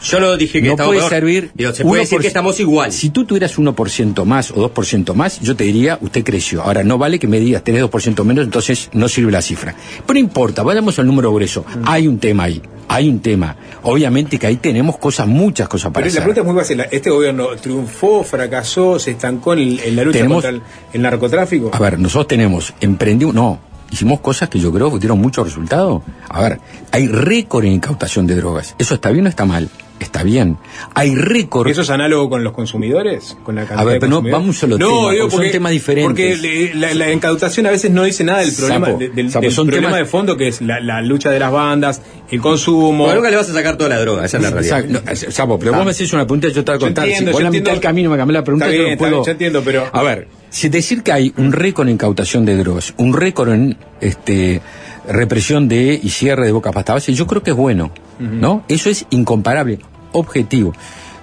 Yo 0.03 0.19
no 0.19 0.35
dije 0.37 0.61
que 0.61 0.67
no 0.69 0.75
puede 0.75 0.99
peor. 0.99 1.09
servir. 1.09 1.51
Digo, 1.53 1.71
se 1.73 1.83
puede 1.83 2.01
decir 2.01 2.17
1%. 2.19 2.21
que 2.21 2.27
estamos 2.27 2.59
igual. 2.59 2.91
Si 2.91 3.09
tú 3.09 3.25
tuvieras 3.25 3.57
1% 3.57 4.25
más 4.25 4.51
o 4.51 4.55
2% 4.73 5.13
más, 5.13 5.39
yo 5.39 5.55
te 5.55 5.63
diría, 5.63 5.97
usted 6.01 6.23
creció. 6.23 6.61
Ahora, 6.61 6.83
no 6.83 6.97
vale 6.97 7.19
que 7.19 7.27
me 7.27 7.39
digas, 7.39 7.63
tenés 7.63 7.83
2% 7.83 8.23
menos, 8.23 8.43
entonces 8.45 8.89
no 8.93 9.07
sirve 9.07 9.31
la 9.31 9.41
cifra. 9.41 9.73
Pero 10.05 10.13
no 10.15 10.19
importa, 10.19 10.61
vayamos 10.63 10.99
al 10.99 11.07
número 11.07 11.33
grueso. 11.33 11.61
Mm. 11.61 11.83
Hay 11.85 12.07
un 12.07 12.19
tema 12.19 12.43
ahí, 12.43 12.61
hay 12.89 13.07
un 13.09 13.19
tema. 13.21 13.55
Obviamente 13.83 14.37
que 14.37 14.47
ahí 14.47 14.57
tenemos 14.57 14.97
cosas, 14.97 15.25
muchas 15.27 15.67
cosas 15.67 15.91
para 15.91 16.03
Pero 16.05 16.15
la 16.15 16.21
pregunta 16.21 16.41
es 16.41 16.47
muy 16.47 16.55
fácil. 16.61 16.83
¿Este 16.91 17.09
gobierno 17.09 17.47
triunfó, 17.61 18.23
fracasó, 18.23 18.99
se 18.99 19.11
estancó 19.11 19.53
en, 19.53 19.79
en 19.83 19.95
la 19.95 20.03
lucha 20.03 20.19
Tenemos- 20.19 20.43
contra 20.43 20.49
el, 20.51 20.61
el 20.93 21.01
narcotráfico? 21.01 21.71
A 21.73 21.79
ver, 21.79 21.97
nosotros 21.99 22.27
tenemos, 22.27 22.73
emprendimos, 22.81 23.33
no, 23.33 23.59
hicimos 23.91 24.19
cosas 24.19 24.49
que 24.49 24.59
yo 24.59 24.71
creo 24.73 24.91
que 24.91 24.99
dieron 24.99 25.19
mucho 25.19 25.43
resultado. 25.43 26.03
A 26.29 26.41
ver, 26.41 26.59
hay 26.91 27.07
récord 27.07 27.63
en 27.65 27.73
incautación 27.73 28.27
de 28.27 28.35
drogas. 28.35 28.75
¿Eso 28.77 28.95
está 28.95 29.09
bien 29.11 29.25
o 29.25 29.29
está 29.29 29.45
mal? 29.45 29.69
Está 30.03 30.21
bien. 30.23 30.57
Hay 30.93 31.15
récord. 31.15 31.67
¿Eso 31.67 31.81
es 31.81 31.89
análogo 31.89 32.29
con 32.29 32.43
los 32.43 32.53
consumidores? 32.53 33.37
¿Con 33.43 33.55
la 33.55 33.61
cantidad 33.61 33.79
A 33.81 33.83
ver, 33.85 33.99
pero 33.99 34.09
no, 34.09 34.21
vamos 34.21 34.57
solo 34.57 34.77
no, 34.77 34.87
tema, 34.87 35.11
digo 35.13 35.29
porque 35.29 35.45
son 35.47 35.51
temas 35.51 35.71
diferentes. 35.71 36.05
Porque 36.07 36.35
le- 36.37 36.75
la, 36.75 36.93
la 36.93 37.11
incautación 37.11 37.65
a 37.65 37.71
veces 37.71 37.89
no 37.91 38.03
dice 38.03 38.23
nada 38.23 38.39
del 38.39 38.51
problema, 38.53 38.87
Sapo, 38.87 38.99
de- 38.99 39.09
del, 39.09 39.31
Sapo, 39.31 39.41
del 39.43 39.51
son 39.53 39.67
problema 39.67 39.89
temas- 39.89 39.99
de 39.99 40.05
fondo 40.05 40.37
que 40.37 40.47
es 40.49 40.61
la, 40.61 40.79
la 40.79 41.01
lucha 41.01 41.29
de 41.31 41.39
las 41.39 41.51
bandas, 41.51 42.01
el 42.29 42.41
consumo. 42.41 43.05
Bueno, 43.05 43.15
nunca 43.15 43.29
le 43.31 43.37
vas 43.37 43.49
a 43.49 43.53
sacar 43.53 43.77
toda 43.77 43.89
la 43.89 43.99
droga, 43.99 44.25
esa 44.25 44.37
es 44.37 44.43
la 44.43 44.49
realidad. 44.51 44.83
No, 44.85 44.99
Sapo, 45.15 45.57
pero 45.57 45.73
Ah. 45.73 45.77
vos 45.77 45.85
me 45.85 45.91
haces 45.91 46.11
una 46.13 46.25
pregunta, 46.25 46.49
yo 46.49 46.63
te 46.63 46.71
voy 46.71 46.75
a 46.75 46.79
contar. 46.79 47.05
entiendo, 47.07 47.31
si 47.31 47.33
vos 47.33 47.43
la 47.43 47.49
mitad 47.49 47.57
entiendo. 47.59 47.71
del 47.71 47.79
camino 47.81 48.09
me 48.09 48.17
cambié 48.17 48.33
la 48.33 48.43
pregunta, 48.43 48.65
Está 48.65 48.77
yo 48.77 48.83
bien, 48.83 48.93
no 48.95 48.97
puedo. 48.99 49.11
bien, 49.13 49.25
yo 49.25 49.31
entiendo, 49.31 49.61
pero- 49.63 49.89
A 49.93 50.03
ver, 50.03 50.27
si 50.49 50.69
decir 50.69 51.01
que 51.01 51.11
hay 51.11 51.33
un 51.37 51.51
récord 51.53 51.87
en 51.87 51.93
incautación 51.93 52.45
de 52.45 52.57
drogas, 52.57 52.93
un 52.97 53.13
récord 53.13 53.49
en 53.53 53.77
este 54.01 54.61
represión 55.07 55.67
de 55.67 55.99
y 56.01 56.09
cierre 56.09 56.45
de 56.45 56.51
boca 56.51 56.71
pasta 56.71 56.93
base, 56.93 57.13
yo 57.13 57.27
creo 57.27 57.43
que 57.43 57.51
es 57.51 57.57
bueno, 57.57 57.91
¿no? 58.19 58.63
Eso 58.69 58.89
es 58.89 59.05
incomparable, 59.09 59.79
objetivo. 60.13 60.73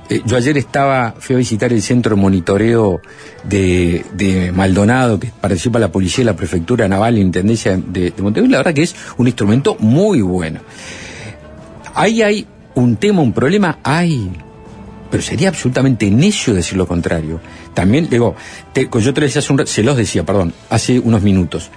Eh, 0.08 0.22
yo 0.26 0.36
ayer 0.36 0.58
estaba, 0.58 1.14
fui 1.18 1.36
a 1.36 1.38
visitar 1.38 1.72
el 1.72 1.80
centro 1.82 2.16
de 2.16 2.20
monitoreo 2.20 3.00
de, 3.44 4.04
de 4.12 4.50
Maldonado, 4.52 5.20
que 5.20 5.28
participa 5.40 5.78
la 5.78 5.92
policía, 5.92 6.24
la 6.24 6.34
prefectura 6.34 6.88
naval 6.88 7.14
la 7.14 7.20
intendencia 7.20 7.76
de, 7.76 8.10
de 8.10 8.22
Montevideo, 8.22 8.48
y 8.48 8.52
la 8.52 8.58
verdad 8.58 8.74
que 8.74 8.82
es 8.82 8.94
un 9.16 9.28
instrumento 9.28 9.76
muy 9.78 10.20
bueno. 10.20 10.60
Ahí 11.94 12.22
hay 12.22 12.46
un 12.74 12.96
tema, 12.96 13.22
un 13.22 13.32
problema, 13.32 13.78
hay. 13.82 14.30
Pero 15.10 15.22
sería 15.22 15.48
absolutamente 15.48 16.10
necio 16.10 16.54
decir 16.54 16.76
lo 16.76 16.86
contrario. 16.86 17.40
También, 17.74 18.08
digo, 18.08 18.34
yo 18.74 19.14
te 19.14 19.20
decía 19.20 19.40
hace 19.40 19.52
un 19.52 19.66
se 19.66 19.82
los 19.82 19.96
decía, 19.96 20.24
perdón, 20.24 20.52
hace 20.70 21.00
unos 21.00 21.22
minutos. 21.22 21.70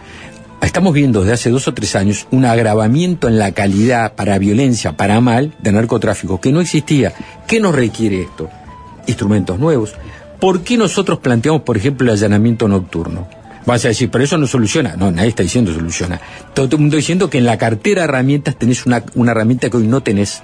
Estamos 0.63 0.93
viendo 0.93 1.19
desde 1.19 1.33
hace 1.33 1.49
dos 1.49 1.67
o 1.67 1.73
tres 1.73 1.93
años 1.93 2.25
un 2.31 2.45
agravamiento 2.45 3.27
en 3.27 3.37
la 3.37 3.51
calidad 3.51 4.13
para 4.13 4.39
violencia, 4.39 4.93
para 4.93 5.19
mal, 5.19 5.53
de 5.59 5.73
narcotráfico, 5.73 6.39
que 6.39 6.53
no 6.53 6.61
existía. 6.61 7.13
¿Qué 7.45 7.59
nos 7.59 7.75
requiere 7.75 8.21
esto? 8.21 8.49
Instrumentos 9.05 9.59
nuevos. 9.59 9.93
¿Por 10.39 10.61
qué 10.61 10.77
nosotros 10.77 11.19
planteamos, 11.19 11.63
por 11.63 11.75
ejemplo, 11.75 12.05
el 12.05 12.17
allanamiento 12.17 12.69
nocturno? 12.69 13.27
Vas 13.65 13.83
a 13.83 13.89
decir, 13.89 14.09
pero 14.09 14.23
eso 14.23 14.37
no 14.37 14.47
soluciona. 14.47 14.95
No, 14.95 15.11
nadie 15.11 15.29
está 15.29 15.43
diciendo 15.43 15.73
soluciona. 15.73 16.21
Todo 16.53 16.69
el 16.71 16.77
mundo 16.81 16.95
diciendo 16.95 17.29
que 17.29 17.39
en 17.39 17.45
la 17.45 17.57
cartera 17.57 18.03
de 18.03 18.07
herramientas 18.07 18.55
tenés 18.55 18.85
una, 18.85 19.03
una 19.15 19.31
herramienta 19.31 19.69
que 19.69 19.77
hoy 19.77 19.87
no 19.87 20.01
tenés. 20.01 20.43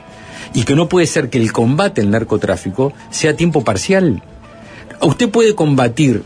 Y 0.54 0.64
que 0.64 0.76
no 0.76 0.90
puede 0.90 1.08
ser 1.08 1.30
que 1.30 1.38
el 1.38 1.54
combate 1.54 2.02
al 2.02 2.12
narcotráfico 2.12 2.92
sea 3.10 3.32
a 3.32 3.36
tiempo 3.36 3.64
parcial. 3.64 4.22
Usted 5.02 5.30
puede 5.30 5.56
combatir 5.56 6.24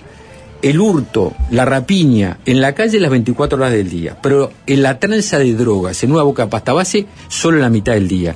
el 0.63 0.79
hurto, 0.79 1.33
la 1.51 1.65
rapiña 1.65 2.39
en 2.45 2.61
la 2.61 2.73
calle 2.73 2.99
las 2.99 3.11
24 3.11 3.57
horas 3.57 3.71
del 3.71 3.89
día, 3.89 4.17
pero 4.21 4.51
en 4.65 4.81
la 4.81 4.97
tranza 4.97 5.37
de 5.37 5.53
drogas, 5.53 6.03
en 6.03 6.13
una 6.13 6.23
boca 6.23 6.49
pasta 6.49 6.73
base, 6.73 7.05
solo 7.27 7.59
la 7.59 7.69
mitad 7.69 7.93
del 7.93 8.07
día. 8.07 8.35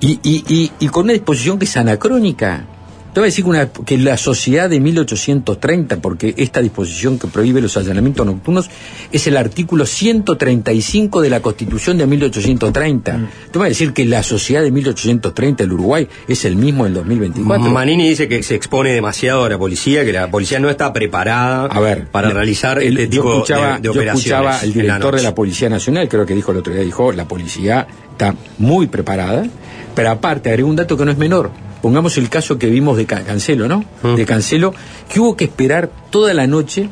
Y, 0.00 0.18
y, 0.22 0.44
y, 0.48 0.72
y 0.80 0.88
con 0.88 1.04
una 1.04 1.12
disposición 1.12 1.58
que 1.58 1.66
es 1.66 1.76
anacrónica. 1.76 2.66
Te 3.14 3.20
voy 3.20 3.28
a 3.28 3.30
decir 3.30 3.44
que, 3.44 3.50
una- 3.50 3.68
que 3.68 3.96
la 3.96 4.16
sociedad 4.16 4.68
de 4.68 4.80
1830, 4.80 5.98
porque 5.98 6.34
esta 6.36 6.60
disposición 6.60 7.16
que 7.18 7.28
prohíbe 7.28 7.60
los 7.60 7.76
allanamientos 7.76 8.26
nocturnos 8.26 8.68
es 9.12 9.26
el 9.28 9.36
artículo 9.36 9.86
135 9.86 11.20
de 11.22 11.30
la 11.30 11.40
Constitución 11.40 11.96
de 11.96 12.06
1830. 12.08 13.30
Te 13.52 13.58
voy 13.58 13.66
a 13.66 13.68
decir 13.68 13.92
que 13.92 14.04
la 14.04 14.22
sociedad 14.24 14.62
de 14.62 14.72
1830 14.72 15.62
del 15.62 15.72
Uruguay 15.74 16.08
es 16.26 16.44
el 16.44 16.56
mismo 16.56 16.84
del 16.84 16.94
2024. 16.94 17.70
Manini 17.70 18.08
dice 18.08 18.26
que 18.26 18.42
se 18.42 18.56
expone 18.56 18.90
demasiado 18.92 19.44
a 19.44 19.48
la 19.48 19.58
policía, 19.58 20.04
que 20.04 20.12
la 20.12 20.28
policía 20.30 20.58
no 20.58 20.68
está 20.68 20.92
preparada 20.92 21.66
A 21.66 21.80
ver, 21.80 22.08
para 22.08 22.28
la- 22.28 22.34
realizar 22.34 22.82
el- 22.82 22.98
este 22.98 23.14
yo 23.16 23.22
tipo 23.22 23.32
escuchaba, 23.34 23.74
de, 23.74 23.76
de 23.76 23.82
yo 23.84 23.90
operaciones. 23.92 24.18
escuchaba 24.24 24.58
al 24.58 24.64
en 24.64 24.68
la 24.76 24.82
director 24.82 25.16
de 25.16 25.22
la 25.22 25.34
Policía 25.34 25.68
Nacional, 25.68 26.08
creo 26.08 26.26
que 26.26 26.34
dijo 26.34 26.50
el 26.50 26.58
otro 26.58 26.72
día, 26.74 26.82
dijo, 26.82 27.12
la 27.12 27.26
policía 27.28 27.86
está 28.10 28.34
muy 28.58 28.88
preparada, 28.88 29.46
pero 29.94 30.10
aparte, 30.10 30.48
agregó 30.50 30.68
un 30.68 30.76
dato 30.76 30.96
que 30.96 31.04
no 31.04 31.12
es 31.12 31.18
menor. 31.18 31.50
Pongamos 31.84 32.16
el 32.16 32.30
caso 32.30 32.56
que 32.58 32.68
vimos 32.68 32.96
de 32.96 33.04
Ca- 33.04 33.24
Cancelo, 33.24 33.68
¿no? 33.68 33.84
Mm. 34.02 34.14
De 34.14 34.24
Cancelo, 34.24 34.72
que 35.06 35.20
hubo 35.20 35.36
que 35.36 35.44
esperar 35.44 35.90
toda 36.08 36.32
la 36.32 36.46
noche 36.46 36.88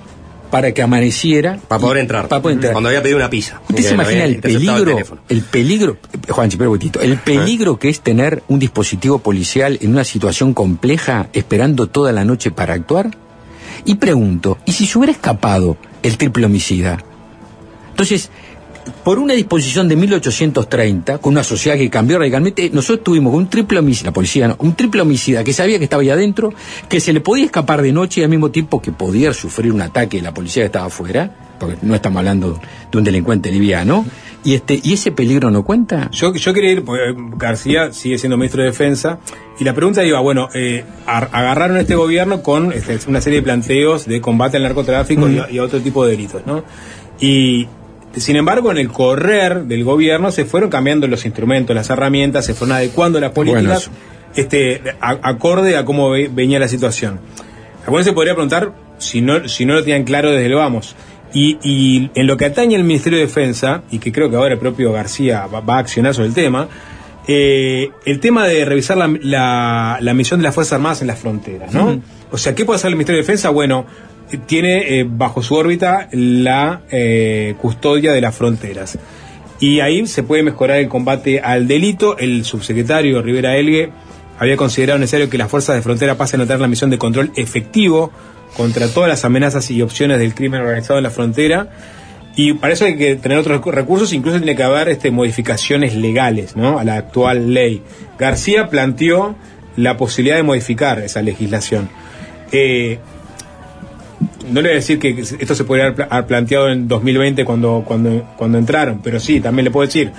para 0.51 0.73
que 0.75 0.83
amaneciera. 0.83 1.59
Para 1.67 1.81
poder 1.81 1.97
entrar. 1.97 2.29
Para 2.29 2.43
poder 2.43 2.57
entrar. 2.57 2.73
Cuando 2.75 2.91
había 2.91 3.01
pedido 3.03 3.17
una 3.17 3.31
pizza. 3.31 3.63
¿Usted 3.71 3.83
se 3.85 3.95
imagina 3.95 4.25
el 4.25 4.39
peligro, 4.41 4.85
teléfono. 4.85 5.23
el 5.31 5.41
peligro, 5.41 5.97
Juanchi, 6.29 6.59
pero 6.59 6.69
momentito, 6.69 7.01
el 7.01 7.17
peligro 7.17 7.79
que 7.79 7.89
es 7.89 8.03
tener 8.03 8.43
un 8.49 8.59
dispositivo 8.59 9.19
policial 9.21 9.79
en 9.81 9.93
una 9.93 10.05
situación 10.05 10.53
compleja 10.53 11.31
esperando 11.33 11.89
toda 11.89 12.13
la 12.13 12.27
noche 12.27 12.51
para 12.51 12.75
actuar? 12.75 13.17
Y 13.87 13.95
pregunto, 13.95 14.59
¿y 14.67 14.73
si 14.73 14.85
se 14.85 14.99
hubiera 14.99 15.13
escapado 15.13 15.79
el 16.03 16.19
triple 16.19 16.45
homicida? 16.45 16.99
Entonces, 17.89 18.29
por 19.05 19.19
una 19.19 19.35
disposición 19.35 19.89
de 19.89 19.97
1830, 19.97 21.19
con 21.19 21.33
una 21.35 21.45
sociedad 21.45 21.77
que 21.77 21.89
cambió 21.91 22.19
radicalmente, 22.19 22.71
nosotros 22.73 23.05
tuvimos 23.05 23.35
un 23.35 23.49
triple 23.49 23.79
homicida, 23.79 24.07
la 24.11 24.13
policía 24.13 24.49
no, 24.49 24.57
un 24.59 24.75
triple 24.75 25.01
homicida 25.03 25.45
que 25.45 25.53
sabía 25.53 25.79
que 25.79 25.85
estaba 25.85 26.03
ahí 26.03 26.11
adentro, 26.11 26.53
que 26.89 27.01
se 27.01 27.13
le 27.13 27.21
podía 27.21 27.45
escapar 27.45 27.83
de 27.83 27.93
noche 27.93 28.21
y 28.21 28.25
al 28.25 28.31
mismo 28.31 28.51
tiempo 28.51 28.81
que 28.83 28.93
podía 28.93 29.33
sufrir 29.33 29.73
un 29.73 29.83
ataque 29.83 30.17
de 30.19 30.23
la 30.25 30.35
policía 30.35 30.63
que 30.63 30.67
estaba 30.67 30.87
afuera, 30.87 31.31
porque 31.61 31.77
no 31.83 31.95
estamos 31.95 32.19
hablando 32.19 32.61
de 32.91 32.99
un 32.99 33.05
delincuente 33.05 33.51
liviano, 33.53 34.05
y 34.45 34.55
este 34.55 34.81
y 34.83 34.95
ese 34.95 35.13
peligro 35.13 35.53
no 35.53 35.63
cuenta. 35.63 36.09
Yo, 36.11 36.35
yo 36.35 36.53
quería 36.53 36.73
ir, 36.73 36.85
porque 36.85 37.15
García 37.37 37.93
sigue 37.93 38.19
siendo 38.19 38.37
ministro 38.37 38.63
de 38.63 38.69
Defensa, 38.71 39.21
y 39.61 39.65
la 39.65 39.73
pregunta 39.75 40.05
iba, 40.05 40.19
bueno, 40.19 40.49
eh, 40.55 40.85
ar- 41.07 41.29
agarraron 41.33 41.77
este 41.77 41.95
gobierno 41.95 42.43
con 42.43 42.73
este, 42.73 42.99
una 43.07 43.21
serie 43.21 43.39
de 43.39 43.45
planteos 43.45 44.07
de 44.07 44.21
combate 44.21 44.57
al 44.57 44.65
narcotráfico 44.65 45.29
y, 45.29 45.39
a, 45.39 45.49
y 45.51 45.59
a 45.59 45.63
otro 45.63 45.81
tipo 45.81 46.05
de 46.05 46.11
delitos, 46.13 46.43
¿no? 46.47 46.65
Y, 47.21 47.69
sin 48.21 48.37
embargo, 48.37 48.71
en 48.71 48.79
el 48.79 48.89
correr 48.89 49.65
del 49.65 49.85
gobierno 49.85 50.31
se 50.33 50.45
fueron 50.45 50.69
cambiando 50.71 51.07
los 51.07 51.25
instrumentos, 51.25 51.75
las 51.75 51.89
herramientas, 51.91 52.45
se 52.47 52.55
fueron 52.55 52.77
adecuando 52.77 53.19
las 53.21 53.31
políticas, 53.33 53.91
este, 54.37 54.83
a- 55.01 55.19
acorde 55.23 55.77
a 55.77 55.85
cómo 55.85 56.11
ve- 56.11 56.31
venía 56.33 56.59
la 56.59 56.69
situación. 56.69 57.21
Algunos 57.85 58.05
se 58.07 58.13
podría 58.13 58.35
preguntar 58.35 58.73
si 58.99 59.21
no, 59.21 59.49
si 59.49 59.65
no 59.67 59.75
lo 59.75 59.81
tenían 59.83 60.05
claro 60.05 60.31
desde 60.31 60.47
el 60.47 60.55
vamos. 60.55 60.95
Y, 61.35 61.59
y 61.63 62.11
en 62.15 62.27
lo 62.27 62.37
que 62.37 62.45
atañe 62.45 62.77
al 62.77 62.85
Ministerio 62.85 63.19
de 63.19 63.25
Defensa, 63.27 63.83
y 63.91 63.99
que 63.99 64.13
creo 64.13 64.29
que 64.31 64.37
ahora 64.37 64.55
el 64.55 64.61
propio 64.61 64.93
García 64.93 65.47
va, 65.47 65.61
va 65.61 65.77
a 65.77 65.79
accionar 65.79 66.15
sobre 66.15 66.29
el 66.29 66.35
tema, 66.35 66.69
eh, 67.29 67.91
el 68.05 68.21
tema 68.21 68.47
de 68.47 68.65
revisar 68.65 68.97
la, 68.97 69.09
la- 69.23 69.99
la 70.01 70.15
misión 70.15 70.41
de 70.41 70.45
las 70.45 70.55
Fuerzas 70.55 70.75
Armadas 70.75 71.01
en 71.03 71.07
las 71.07 71.19
fronteras, 71.19 71.73
¿no? 71.73 72.01
O 72.31 72.39
sea, 72.39 72.55
¿qué 72.55 72.65
puede 72.65 72.77
hacer 72.77 72.89
el 72.89 72.97
Ministerio 72.97 73.19
de 73.19 73.23
Defensa? 73.23 73.51
Bueno, 73.51 73.87
tiene 74.47 75.01
eh, 75.01 75.07
bajo 75.09 75.43
su 75.43 75.55
órbita 75.55 76.09
la 76.13 76.83
eh, 76.91 77.55
custodia 77.61 78.13
de 78.13 78.21
las 78.21 78.35
fronteras. 78.35 78.99
Y 79.61 79.81
ahí 79.81 80.07
se 80.07 80.23
puede 80.23 80.43
mejorar 80.43 80.79
el 80.79 80.89
combate 80.89 81.41
al 81.41 81.69
delito. 81.69 82.19
El 82.19 82.45
subsecretario 82.45 83.23
Rivera 83.23 83.57
Elgue 83.57 83.91
había 84.39 84.57
considerado 84.57 84.99
necesario 84.99 85.31
que 85.31 85.39
las 85.39 85.49
fuerzas 85.51 85.77
de 85.77 85.83
frontera 85.83 86.17
pasen 86.17 86.41
a 86.41 86.45
tener 86.47 86.61
la 86.61 86.67
misión 86.69 86.91
de 86.91 86.99
control 86.99 87.31
efectivo 87.37 88.11
contra 88.57 88.89
todas 88.89 89.09
las 89.09 89.25
amenazas 89.25 89.71
y 89.71 89.81
opciones 89.83 90.19
del 90.19 90.35
crimen 90.35 90.61
organizado 90.63 90.99
en 90.99 91.05
la 91.05 91.11
frontera. 91.11 91.71
Y 92.35 92.55
para 92.55 92.73
eso 92.73 92.87
hay 92.87 92.97
que 92.97 93.15
tener 93.17 93.39
otros 93.39 93.61
recu- 93.61 93.71
recursos, 93.71 94.13
incluso 94.13 94.39
tiene 94.39 94.57
que 94.57 94.63
haber 94.63 94.89
este, 94.89 95.11
modificaciones 95.11 95.95
legales 95.95 96.57
¿no? 96.57 96.79
a 96.79 96.85
la 96.85 96.97
actual 96.97 97.53
ley. 97.55 97.83
García 98.19 98.69
planteó 98.69 99.37
la 99.77 99.97
posibilidad 99.97 100.37
de 100.37 100.43
modificar 100.43 100.99
esa 100.99 101.23
legislación. 101.23 101.89
Eh, 102.51 102.99
no 104.53 104.61
le 104.61 104.69
voy 104.69 104.73
a 104.73 104.75
decir 104.77 104.99
que 104.99 105.11
esto 105.19 105.55
se 105.55 105.65
podría 105.65 105.87
haber 105.87 105.97
pla- 105.97 106.09
haber 106.11 106.27
planteado 106.27 106.69
en 106.71 106.87
2020 106.89 107.45
cuando, 107.45 107.83
cuando, 107.87 108.25
cuando 108.37 108.59
entraron, 108.59 109.01
pero 109.03 109.19
sí, 109.19 109.41
también 109.41 109.65
le 109.65 109.71
puedo 109.71 109.87
decir. 109.87 110.13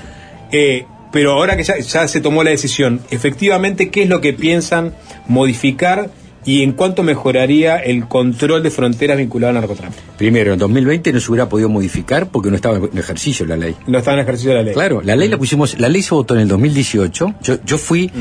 Eh, 0.52 0.86
pero 1.12 1.34
ahora 1.34 1.56
que 1.56 1.64
ya, 1.64 1.78
ya 1.80 2.08
se 2.08 2.22
tomó 2.22 2.44
la 2.44 2.50
decisión, 2.50 3.00
efectivamente, 3.12 3.90
¿qué 3.92 4.04
es 4.04 4.10
lo 4.10 4.20
que 4.20 4.34
piensan 4.34 4.94
modificar 5.28 6.10
y 6.46 6.62
en 6.64 6.74
cuánto 6.74 7.04
mejoraría 7.04 7.78
el 7.78 8.06
control 8.08 8.64
de 8.64 8.70
fronteras 8.70 9.18
vinculado 9.18 9.50
al 9.50 9.56
narcotráfico? 9.56 10.02
Primero, 10.18 10.54
en 10.54 10.60
2020 10.60 11.14
no 11.14 11.20
se 11.20 11.32
hubiera 11.32 11.48
podido 11.50 11.70
modificar 11.70 12.28
porque 12.28 12.50
no 12.50 12.56
estaba 12.56 12.78
en 12.78 12.98
ejercicio 12.98 13.46
la 13.46 13.56
ley. 13.58 13.76
No 13.88 13.98
está 14.00 14.14
en 14.14 14.20
ejercicio 14.20 14.54
la 14.54 14.62
ley. 14.64 14.74
Claro, 14.74 15.02
la 15.04 15.16
ley 15.16 15.30
la 15.30 15.38
pusimos, 15.38 15.80
la 15.80 15.88
ley 15.90 16.02
se 16.02 16.14
votó 16.14 16.34
en 16.36 16.42
el 16.42 16.48
2018. 16.48 17.36
Yo, 17.42 17.58
yo 17.66 17.78
fui, 17.78 18.12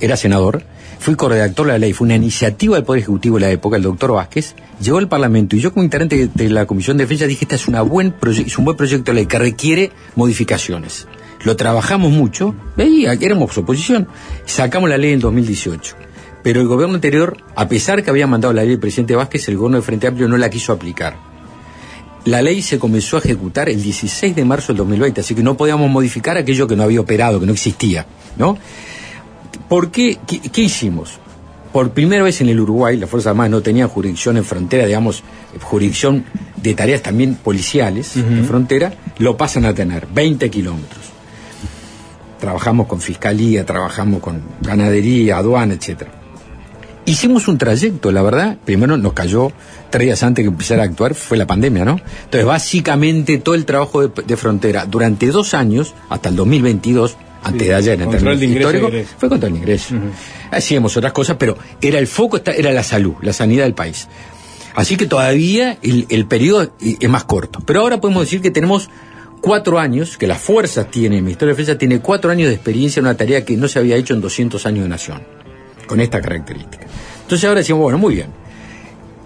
era 0.00 0.16
senador, 0.16 0.62
fui 0.98 1.14
corredactor 1.14 1.66
de 1.66 1.72
la 1.72 1.78
ley, 1.78 1.92
fue 1.92 2.06
una 2.06 2.16
iniciativa 2.16 2.76
del 2.76 2.84
Poder 2.84 3.02
Ejecutivo 3.02 3.36
de 3.36 3.42
la 3.42 3.50
época, 3.50 3.76
el 3.76 3.82
doctor 3.82 4.12
Vázquez, 4.12 4.54
llegó 4.80 4.98
al 4.98 5.08
Parlamento 5.08 5.56
y 5.56 5.60
yo 5.60 5.72
como 5.72 5.84
integrante 5.84 6.28
de, 6.32 6.50
la 6.50 6.66
Comisión 6.66 6.96
de 6.96 7.04
Defensa 7.04 7.26
dije, 7.26 7.44
este 7.44 7.56
es, 7.56 7.68
una 7.68 7.82
buen 7.82 8.14
es 8.26 8.58
un 8.58 8.64
buen 8.64 8.76
proyecto 8.76 9.12
de 9.12 9.16
ley 9.16 9.26
que 9.26 9.38
requiere 9.38 9.92
modificaciones. 10.16 11.06
lo 11.44 11.56
trabajamos 11.56 12.12
mucho, 12.12 12.54
veía 12.76 13.16
que 13.16 13.26
éramos 13.26 13.56
oposición, 13.56 14.08
sacamos 14.44 14.90
la 14.90 14.98
ley 14.98 15.12
en 15.12 15.20
2018. 15.20 15.96
Pero 16.42 16.60
el 16.60 16.68
gobierno 16.68 16.94
anterior, 16.94 17.36
a 17.56 17.68
pesar 17.68 18.02
que 18.02 18.10
había 18.10 18.26
mandado 18.26 18.54
la 18.54 18.62
ley 18.62 18.70
del 18.70 18.80
presidente 18.80 19.16
Vázquez, 19.16 19.48
el 19.48 19.56
gobierno 19.56 19.78
de 19.78 19.82
Frente 19.82 20.06
Amplio 20.06 20.28
no 20.28 20.36
la 20.36 20.50
quiso 20.50 20.72
aplicar. 20.72 21.16
La 22.24 22.42
ley 22.42 22.62
se 22.62 22.78
comenzó 22.78 23.16
a 23.16 23.20
ejecutar 23.20 23.68
el 23.68 23.82
16 23.82 24.36
de 24.36 24.44
marzo 24.44 24.68
del 24.68 24.78
2020, 24.78 25.20
así 25.20 25.34
que 25.34 25.42
no 25.42 25.56
podíamos 25.56 25.90
modificar 25.90 26.36
aquello 26.36 26.66
que 26.66 26.76
no 26.76 26.82
había 26.82 27.00
operado, 27.00 27.40
que 27.40 27.46
no 27.46 27.52
existía, 27.52 28.06
¿no? 28.36 28.58
¿Por 29.68 29.90
qué? 29.90 30.18
¿Qué, 30.26 30.40
qué 30.40 30.62
hicimos? 30.62 31.18
Por 31.72 31.90
primera 31.90 32.22
vez 32.22 32.40
en 32.40 32.48
el 32.48 32.60
Uruguay, 32.60 32.96
las 32.96 33.10
Fuerzas 33.10 33.30
Armadas 33.30 33.50
no 33.50 33.60
tenían 33.60 33.88
jurisdicción 33.88 34.36
en 34.38 34.44
frontera, 34.44 34.86
digamos, 34.86 35.22
jurisdicción 35.60 36.24
de 36.56 36.74
tareas 36.74 37.02
también 37.02 37.34
policiales 37.34 38.16
en 38.16 38.44
frontera, 38.44 38.94
lo 39.18 39.36
pasan 39.36 39.64
a 39.64 39.74
tener, 39.74 40.06
20 40.12 40.50
kilómetros. 40.50 41.04
Trabajamos 42.40 42.86
con 42.86 43.00
fiscalía, 43.00 43.66
trabajamos 43.66 44.20
con 44.20 44.40
ganadería, 44.60 45.38
aduana, 45.38 45.74
etcétera. 45.74 46.12
Hicimos 47.04 47.48
un 47.48 47.58
trayecto, 47.58 48.12
la 48.12 48.22
verdad, 48.22 48.58
primero 48.64 48.96
nos 48.96 49.12
cayó 49.12 49.50
tres 49.90 50.06
días 50.06 50.22
antes 50.22 50.42
que 50.42 50.48
empezara 50.48 50.82
a 50.82 50.86
actuar, 50.86 51.14
fue 51.14 51.38
la 51.38 51.46
pandemia, 51.46 51.84
¿no? 51.84 52.00
Entonces, 52.24 52.44
básicamente 52.44 53.38
todo 53.38 53.54
el 53.54 53.64
trabajo 53.64 54.06
de, 54.06 54.22
de 54.22 54.36
frontera 54.36 54.84
durante 54.84 55.26
dos 55.28 55.54
años, 55.54 55.94
hasta 56.10 56.28
el 56.28 56.36
2022, 56.36 57.16
antes 57.42 57.68
de 57.68 57.74
ayer, 57.74 58.00
en 58.00 58.10
términos 58.10 58.42
históricos, 58.42 58.92
fue 59.16 59.28
contra 59.28 59.48
el 59.48 59.56
ingreso. 59.56 59.94
Hacíamos 60.50 60.96
otras 60.96 61.12
cosas, 61.12 61.36
pero 61.38 61.56
era 61.80 61.98
el 61.98 62.06
foco, 62.06 62.40
era 62.44 62.72
la 62.72 62.82
salud, 62.82 63.14
la 63.22 63.32
sanidad 63.32 63.64
del 63.64 63.74
país. 63.74 64.08
Así 64.74 64.96
que 64.96 65.06
todavía 65.06 65.78
el, 65.82 66.06
el 66.08 66.26
periodo 66.26 66.72
es 66.80 67.08
más 67.08 67.24
corto. 67.24 67.60
Pero 67.64 67.80
ahora 67.80 68.00
podemos 68.00 68.24
decir 68.24 68.40
que 68.40 68.50
tenemos 68.50 68.90
cuatro 69.40 69.78
años, 69.78 70.16
que 70.16 70.26
las 70.26 70.40
fuerzas 70.40 70.90
tienen, 70.90 71.18
el 71.18 71.24
Ministerio 71.24 71.54
de 71.54 71.60
Defensa 71.60 71.78
tiene 71.78 72.00
cuatro 72.00 72.30
años 72.30 72.48
de 72.48 72.54
experiencia 72.54 73.00
en 73.00 73.06
una 73.06 73.16
tarea 73.16 73.44
que 73.44 73.56
no 73.56 73.68
se 73.68 73.78
había 73.78 73.96
hecho 73.96 74.14
en 74.14 74.20
200 74.20 74.64
años 74.66 74.84
de 74.84 74.88
nación, 74.88 75.22
con 75.86 76.00
esta 76.00 76.20
característica. 76.20 76.86
Entonces 77.22 77.46
ahora 77.48 77.60
decimos, 77.60 77.82
bueno, 77.82 77.98
muy 77.98 78.14
bien. 78.14 78.28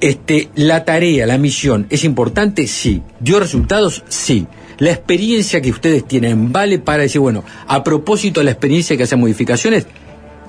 Este, 0.01 0.49
la 0.57 0.85
tarea, 0.85 1.27
la 1.27 1.39
misión, 1.39 1.87
¿es 1.89 2.05
importante? 2.05 2.67
Sí. 2.67 3.03
¿Dio 3.21 3.39
resultados? 3.39 4.03
Sí. 4.09 4.47
La 4.83 4.91
experiencia 4.91 5.61
que 5.61 5.71
ustedes 5.71 6.09
tienen 6.09 6.51
vale 6.51 6.81
para 6.81 7.05
decir, 7.05 7.21
bueno, 7.21 7.45
a 7.69 7.85
propósito 7.85 8.41
de 8.41 8.47
la 8.47 8.51
experiencia 8.51 8.97
que 8.97 9.05
hacen 9.05 9.21
modificaciones, 9.21 9.87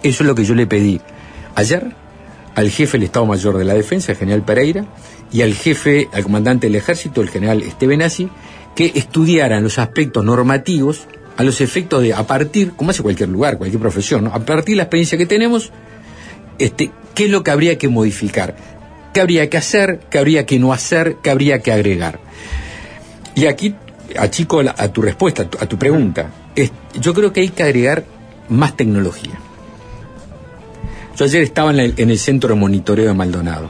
eso 0.01 0.23
es 0.23 0.27
lo 0.27 0.33
que 0.33 0.43
yo 0.43 0.55
le 0.55 0.65
pedí 0.65 0.99
ayer 1.53 1.91
al 2.55 2.71
jefe 2.71 2.97
del 2.97 3.03
Estado 3.03 3.27
Mayor 3.27 3.59
de 3.59 3.63
la 3.63 3.75
Defensa, 3.75 4.13
el 4.13 4.17
general 4.17 4.43
Pereira, 4.43 4.87
y 5.31 5.43
al 5.43 5.53
jefe, 5.53 6.09
al 6.11 6.23
comandante 6.23 6.65
del 6.65 6.75
Ejército, 6.77 7.21
el 7.21 7.29
general 7.29 7.61
Estebenazzi, 7.61 8.27
que 8.75 8.91
estudiaran 8.95 9.61
los 9.61 9.77
aspectos 9.77 10.25
normativos 10.25 11.05
a 11.37 11.43
los 11.43 11.61
efectos 11.61 12.01
de, 12.01 12.15
a 12.15 12.25
partir, 12.25 12.71
como 12.71 12.89
hace 12.89 13.03
cualquier 13.03 13.29
lugar, 13.29 13.59
cualquier 13.59 13.81
profesión, 13.81 14.25
a 14.25 14.39
partir 14.39 14.73
de 14.73 14.77
la 14.77 14.83
experiencia 14.85 15.15
que 15.15 15.27
tenemos, 15.27 15.71
este, 16.57 16.89
qué 17.13 17.25
es 17.25 17.29
lo 17.29 17.43
que 17.43 17.51
habría 17.51 17.77
que 17.77 17.87
modificar, 17.87 18.55
qué 19.13 19.21
habría 19.21 19.47
que 19.51 19.57
hacer, 19.57 19.99
qué 20.09 20.17
habría 20.17 20.47
que 20.47 20.57
no 20.57 20.73
hacer, 20.73 21.17
qué 21.21 21.29
habría 21.29 21.59
que 21.59 21.71
agregar. 21.71 22.19
Y 23.35 23.45
aquí 23.45 23.75
achico 24.17 24.61
a 24.61 24.87
tu 24.89 25.01
respuesta, 25.01 25.43
a 25.59 25.65
tu, 25.65 25.77
pregunta. 25.77 26.29
Es- 26.55 26.71
yo 26.99 27.13
creo 27.13 27.31
que 27.33 27.41
hay 27.41 27.49
que 27.49 27.63
agregar 27.63 28.05
más 28.49 28.75
tecnología. 28.75 29.33
Yo 31.15 31.25
ayer 31.25 31.43
estaba 31.43 31.71
en 31.71 31.79
el, 31.79 31.93
en 31.97 32.09
el 32.09 32.17
centro 32.17 32.49
de 32.49 32.55
monitoreo 32.59 33.07
de 33.07 33.13
Maldonado, 33.13 33.67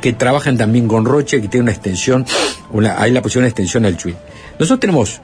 que 0.00 0.12
trabajan 0.12 0.56
también 0.56 0.88
con 0.88 1.04
Roche, 1.04 1.40
que 1.40 1.48
tiene 1.48 1.62
una 1.64 1.72
extensión, 1.72 2.26
una, 2.72 3.00
ahí 3.00 3.12
la 3.12 3.22
pusieron 3.22 3.44
una 3.44 3.48
extensión 3.48 3.84
al 3.84 3.96
Chuy. 3.96 4.16
Nosotros 4.58 4.80
tenemos 4.80 5.20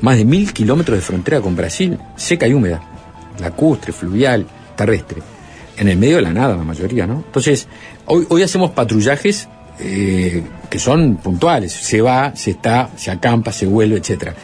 más 0.00 0.16
de 0.16 0.24
mil 0.24 0.52
kilómetros 0.52 0.98
de 0.98 1.02
frontera 1.02 1.40
con 1.40 1.54
Brasil, 1.54 1.98
seca 2.16 2.48
y 2.48 2.54
húmeda, 2.54 2.82
lacustre, 3.38 3.92
fluvial, 3.92 4.46
terrestre, 4.76 5.22
en 5.76 5.88
el 5.88 5.96
medio 5.96 6.16
de 6.16 6.22
la 6.22 6.32
nada 6.32 6.56
la 6.56 6.64
mayoría, 6.64 7.06
¿no? 7.06 7.22
Entonces, 7.26 7.68
hoy, 8.06 8.26
hoy 8.28 8.42
hacemos 8.42 8.70
patrullajes 8.72 9.48
eh, 9.80 10.42
que 10.68 10.78
son 10.78 11.16
puntuales, 11.16 11.72
se 11.72 12.00
va, 12.00 12.34
se 12.36 12.52
está, 12.52 12.90
se 12.96 13.10
acampa, 13.10 13.52
se 13.52 13.66
vuelve, 13.66 13.98
etcétera. 13.98 14.34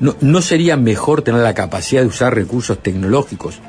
No, 0.00 0.16
¿No 0.20 0.42
sería 0.42 0.76
mejor 0.76 1.22
tener 1.22 1.40
la 1.40 1.54
capacidad 1.54 2.02
de 2.02 2.08
usar 2.08 2.34
recursos 2.34 2.82
tecnológicos? 2.82 3.60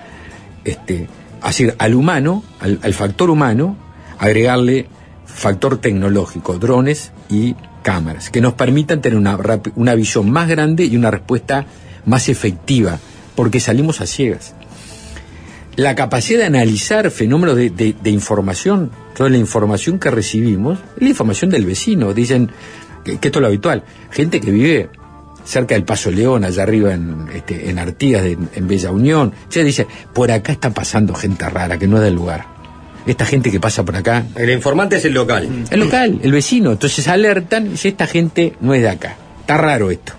Este, 0.63 1.07
así, 1.41 1.67
al 1.77 1.93
humano, 1.93 2.43
al, 2.59 2.79
al 2.81 2.93
factor 2.93 3.29
humano, 3.29 3.77
agregarle 4.17 4.87
factor 5.25 5.77
tecnológico, 5.77 6.57
drones 6.57 7.11
y 7.29 7.55
cámaras, 7.83 8.29
que 8.29 8.41
nos 8.41 8.53
permitan 8.53 9.01
tener 9.01 9.17
una, 9.17 9.37
una 9.75 9.95
visión 9.95 10.31
más 10.31 10.47
grande 10.47 10.85
y 10.85 10.97
una 10.97 11.11
respuesta 11.11 11.65
más 12.05 12.29
efectiva, 12.29 12.99
porque 13.35 13.59
salimos 13.59 14.01
a 14.01 14.07
ciegas. 14.07 14.55
La 15.75 15.93
capacidad 15.95 16.39
de 16.39 16.45
analizar 16.45 17.09
fenómenos 17.11 17.55
de, 17.57 17.69
de- 17.69 17.95
de 18.01 18.09
información, 18.09 18.91
toda 19.15 19.29
la 19.29 19.37
información 19.37 19.99
que 19.99 20.09
recibimos, 20.09 20.79
es 20.95 21.01
la 21.03 21.09
información 21.09 21.51
del 21.51 21.65
vecino, 21.65 22.13
dicen 22.13 22.49
que, 23.03 23.17
que 23.17 23.27
esto 23.27 23.39
es 23.39 23.41
lo 23.41 23.47
habitual, 23.47 23.83
gente 24.11 24.39
que 24.39 24.51
vive 24.51 24.89
cerca 25.43 25.75
del 25.75 25.83
Paso 25.83 26.09
León, 26.11 26.43
allá 26.43 26.63
arriba 26.63 26.93
en, 26.93 27.27
este, 27.33 27.69
en 27.69 27.77
Artigas, 27.77 28.23
de- 28.23 28.37
en 28.55 28.67
Bella 28.67 28.91
Unión, 28.91 29.33
se 29.49 29.63
dice, 29.63 29.85
por 30.13 30.31
acá 30.31 30.53
está 30.53 30.69
pasando 30.73 31.13
gente 31.13 31.47
rara, 31.49 31.77
que 31.77 31.87
no 31.87 31.97
es 31.97 32.03
del 32.03 32.15
lugar. 32.15 32.45
Esta 33.05 33.25
gente 33.25 33.51
que 33.51 33.59
pasa 33.59 33.83
por 33.85 33.95
acá, 33.95 34.25
El 34.35 34.49
informante 34.49 34.95
es 34.95 35.05
el 35.05 35.13
local. 35.13 35.47
el 35.69 35.79
local, 35.79 36.19
el 36.23 36.31
vecino. 36.31 36.71
Entonces 36.71 37.07
alertan 37.07 37.73
y 37.73 37.77
si 37.77 37.89
esta 37.89 38.07
gente 38.07 38.53
no 38.61 38.73
es 38.73 38.81
de 38.81 38.89
acá. 38.89 39.15
Está 39.41 39.57
raro 39.57 39.91
esto. 39.91 40.13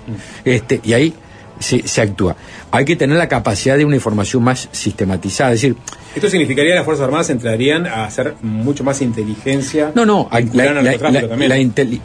Este, 0.44 0.80
y 0.84 0.92
ahí 0.92 1.12
se, 1.58 1.86
se 1.86 2.00
actúa. 2.00 2.36
Hay 2.70 2.84
que 2.84 2.96
tener 2.96 3.16
la 3.16 3.28
capacidad 3.28 3.76
de 3.76 3.84
una 3.84 3.96
información 3.96 4.42
más 4.42 4.68
sistematizada. 4.72 5.52
Es 5.52 5.62
decir, 5.62 5.76
Esto 6.14 6.28
significaría 6.30 6.72
que 6.72 6.76
las 6.76 6.84
Fuerzas 6.84 7.04
Armadas 7.04 7.30
entrarían 7.30 7.86
a 7.86 8.04
hacer 8.04 8.34
mucho 8.42 8.84
más 8.84 9.00
inteligencia. 9.02 9.92
no, 9.94 10.04
no, 10.06 10.28
la, 10.32 10.40
la- 10.72 10.82
la- 10.82 11.28
también. 11.28 11.48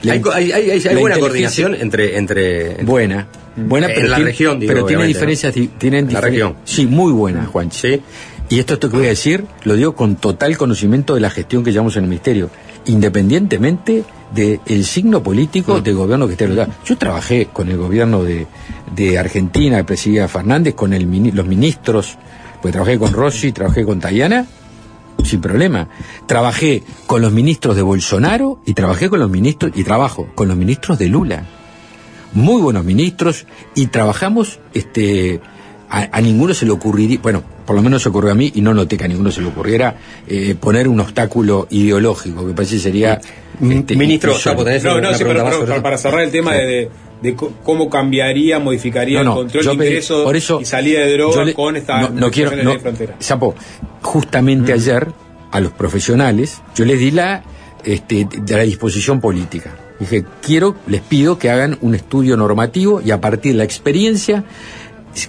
la 0.04 0.12
Hay, 0.14 0.20
co- 0.22 0.32
hay- 0.32 0.52
hay- 0.52 0.70
hay 0.72 0.80
la 0.80 0.92
buena 1.00 1.18
inteligencia- 1.18 1.20
coordinación 1.20 1.76
entre, 1.76 2.18
entre 2.18 2.84
Buena, 2.84 3.28
buena, 3.56 3.88
En 3.88 3.94
pero 3.96 4.08
la 4.08 4.16
tiene, 4.18 4.32
región, 4.32 4.60
digo, 4.60 4.74
pero 4.74 4.86
tiene 4.86 5.06
diferencias, 5.06 5.54
di- 5.54 5.68
tienen 5.68 6.08
En 6.08 6.14
la 6.14 6.22
región. 6.22 6.56
Sí, 6.66 6.86
muy 6.88 7.12
buena, 7.12 7.46
Juan. 7.46 7.72
Sí. 7.72 8.02
Y 8.50 8.60
esto, 8.60 8.74
esto 8.74 8.90
que 8.90 8.98
voy 8.98 9.06
a 9.06 9.10
decir, 9.10 9.46
lo 9.64 9.76
digo 9.76 9.96
con 9.96 10.18
total 10.18 10.58
conocimiento 10.58 11.16
de 11.16 11.22
la 11.22 11.30
gestión 11.30 11.64
que 11.64 11.72
llevamos 11.72 11.96
en 11.96 12.04
el 12.04 12.10
ministerio, 12.10 12.50
independientemente 12.86 14.04
del 14.34 14.86
signo 14.86 15.22
político 15.22 15.78
Mm. 15.80 15.84
del 15.84 15.96
gobierno 15.96 16.26
que 16.28 16.34
esté 16.34 16.46
en 16.46 16.52
el 16.52 16.56
lugar. 16.58 16.76
Yo 16.86 16.98
trabajé 16.98 17.48
con 17.52 17.70
el 17.70 17.78
gobierno 17.78 18.24
de, 18.24 18.48
de 18.96 19.18
Argentina, 19.18 19.78
que 19.78 19.84
presidía 19.84 20.28
Fernández, 20.28 20.76
con 20.76 20.94
el, 20.94 21.08
los 21.34 21.46
ministros, 21.48 22.18
pues 22.62 22.72
trabajé 22.72 22.98
con 23.00 23.14
Rossi, 23.14 23.52
trabajé 23.52 23.86
con 23.86 24.00
Tayana, 24.00 24.46
sin 25.24 25.40
problema. 25.42 25.88
Trabajé 26.28 26.84
con 27.08 27.22
los 27.22 27.32
ministros 27.32 27.76
de 27.76 27.82
Bolsonaro 27.82 28.60
y 28.66 28.74
trabajé 28.74 29.10
con 29.10 29.20
los 29.20 29.30
ministros, 29.30 29.72
y 29.76 29.84
trabajo 29.84 30.28
con 30.36 30.48
los 30.48 30.58
ministros 30.58 30.98
de 31.00 31.08
Lula. 31.08 31.46
Muy 32.34 32.62
buenos 32.62 32.86
ministros 32.86 33.46
y 33.76 33.88
trabajamos, 33.88 34.60
este, 34.74 35.42
a, 35.90 36.08
a 36.18 36.22
ninguno 36.22 36.54
se 36.54 36.66
le 36.66 36.72
ocurriría, 36.72 37.20
bueno, 37.22 37.44
por 37.66 37.76
lo 37.76 37.82
menos 37.82 38.04
se 38.04 38.10
ocurrió 38.10 38.32
a 38.32 38.36
mí 38.36 38.52
y 38.56 38.62
no 38.62 38.74
noté 38.74 38.98
que 38.98 39.04
a 39.04 39.08
ninguno 39.10 39.32
se 39.32 39.42
le 39.42 39.48
ocurriera 39.48 39.98
eh, 40.28 40.56
poner 40.60 40.88
un 40.88 41.00
obstáculo 41.02 41.68
ideológico, 41.70 42.48
que 42.48 42.54
parece 42.54 42.80
sería... 42.80 43.20
este, 43.62 43.96
Ministro, 43.96 44.32
No, 44.32 45.02
no, 45.02 45.14
sí, 45.14 45.24
pero, 45.26 45.44
pero 45.66 45.82
para, 45.82 45.98
cerrar 45.98 46.22
el 46.22 46.32
tema 46.32 46.54
Sí. 46.54 46.58
de, 46.60 46.66
de- 46.66 46.90
de 47.22 47.36
cómo 47.36 47.90
cambiaría, 47.90 48.60
modificaría 48.60 49.20
No, 49.20 49.24
no, 49.24 49.32
el 49.32 49.38
control 49.52 49.78
de 49.78 49.86
ingreso 49.86 50.24
por 50.24 50.36
eso 50.36 50.60
y 50.62 50.66
salida 50.66 51.02
de 51.02 51.14
drogas 51.14 51.46
le- 51.46 51.54
con 51.54 51.76
esta 51.78 52.10
no, 52.10 52.32
quiero 52.32 52.52
de 52.52 52.80
frontera. 52.80 53.16
Sapo, 53.20 53.56
justamente 54.02 54.74
ayer 54.74 55.08
a 55.52 55.60
los 55.60 55.72
profesionales 55.74 56.62
yo 56.76 56.86
les 56.86 57.00
di 57.00 57.12
la 57.12 57.44
este, 57.84 58.26
de 58.30 58.56
la 58.58 58.64
disposición 58.64 59.20
política. 59.22 59.76
Dije 60.00 60.24
quiero 60.42 60.76
les 60.88 61.02
pido 61.02 61.38
que 61.38 61.50
hagan 61.50 61.78
un 61.82 61.94
estudio 61.96 62.36
normativo 62.38 63.02
y 63.02 63.12
a 63.12 63.22
partir 63.22 63.52
de 63.54 63.60
la 63.60 63.64
experiencia 63.64 64.44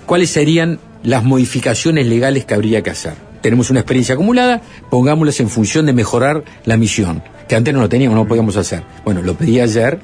cuáles 0.06 0.30
serían 0.30 0.78
las 1.02 1.24
modificaciones 1.24 2.06
legales 2.06 2.44
que 2.44 2.54
habría 2.54 2.82
que 2.82 2.90
hacer 2.90 3.14
tenemos 3.42 3.70
una 3.70 3.80
experiencia 3.80 4.14
acumulada 4.14 4.62
pongámoslas 4.88 5.40
en 5.40 5.48
función 5.48 5.84
de 5.86 5.92
mejorar 5.92 6.44
la 6.64 6.76
misión 6.76 7.22
que 7.48 7.56
antes 7.56 7.74
no 7.74 7.80
lo 7.80 7.88
teníamos 7.88 8.14
no 8.16 8.22
lo 8.22 8.28
podíamos 8.28 8.56
hacer. 8.56 8.82
Bueno 9.04 9.20
lo 9.22 9.34
pedí 9.34 9.58
ayer 9.60 9.98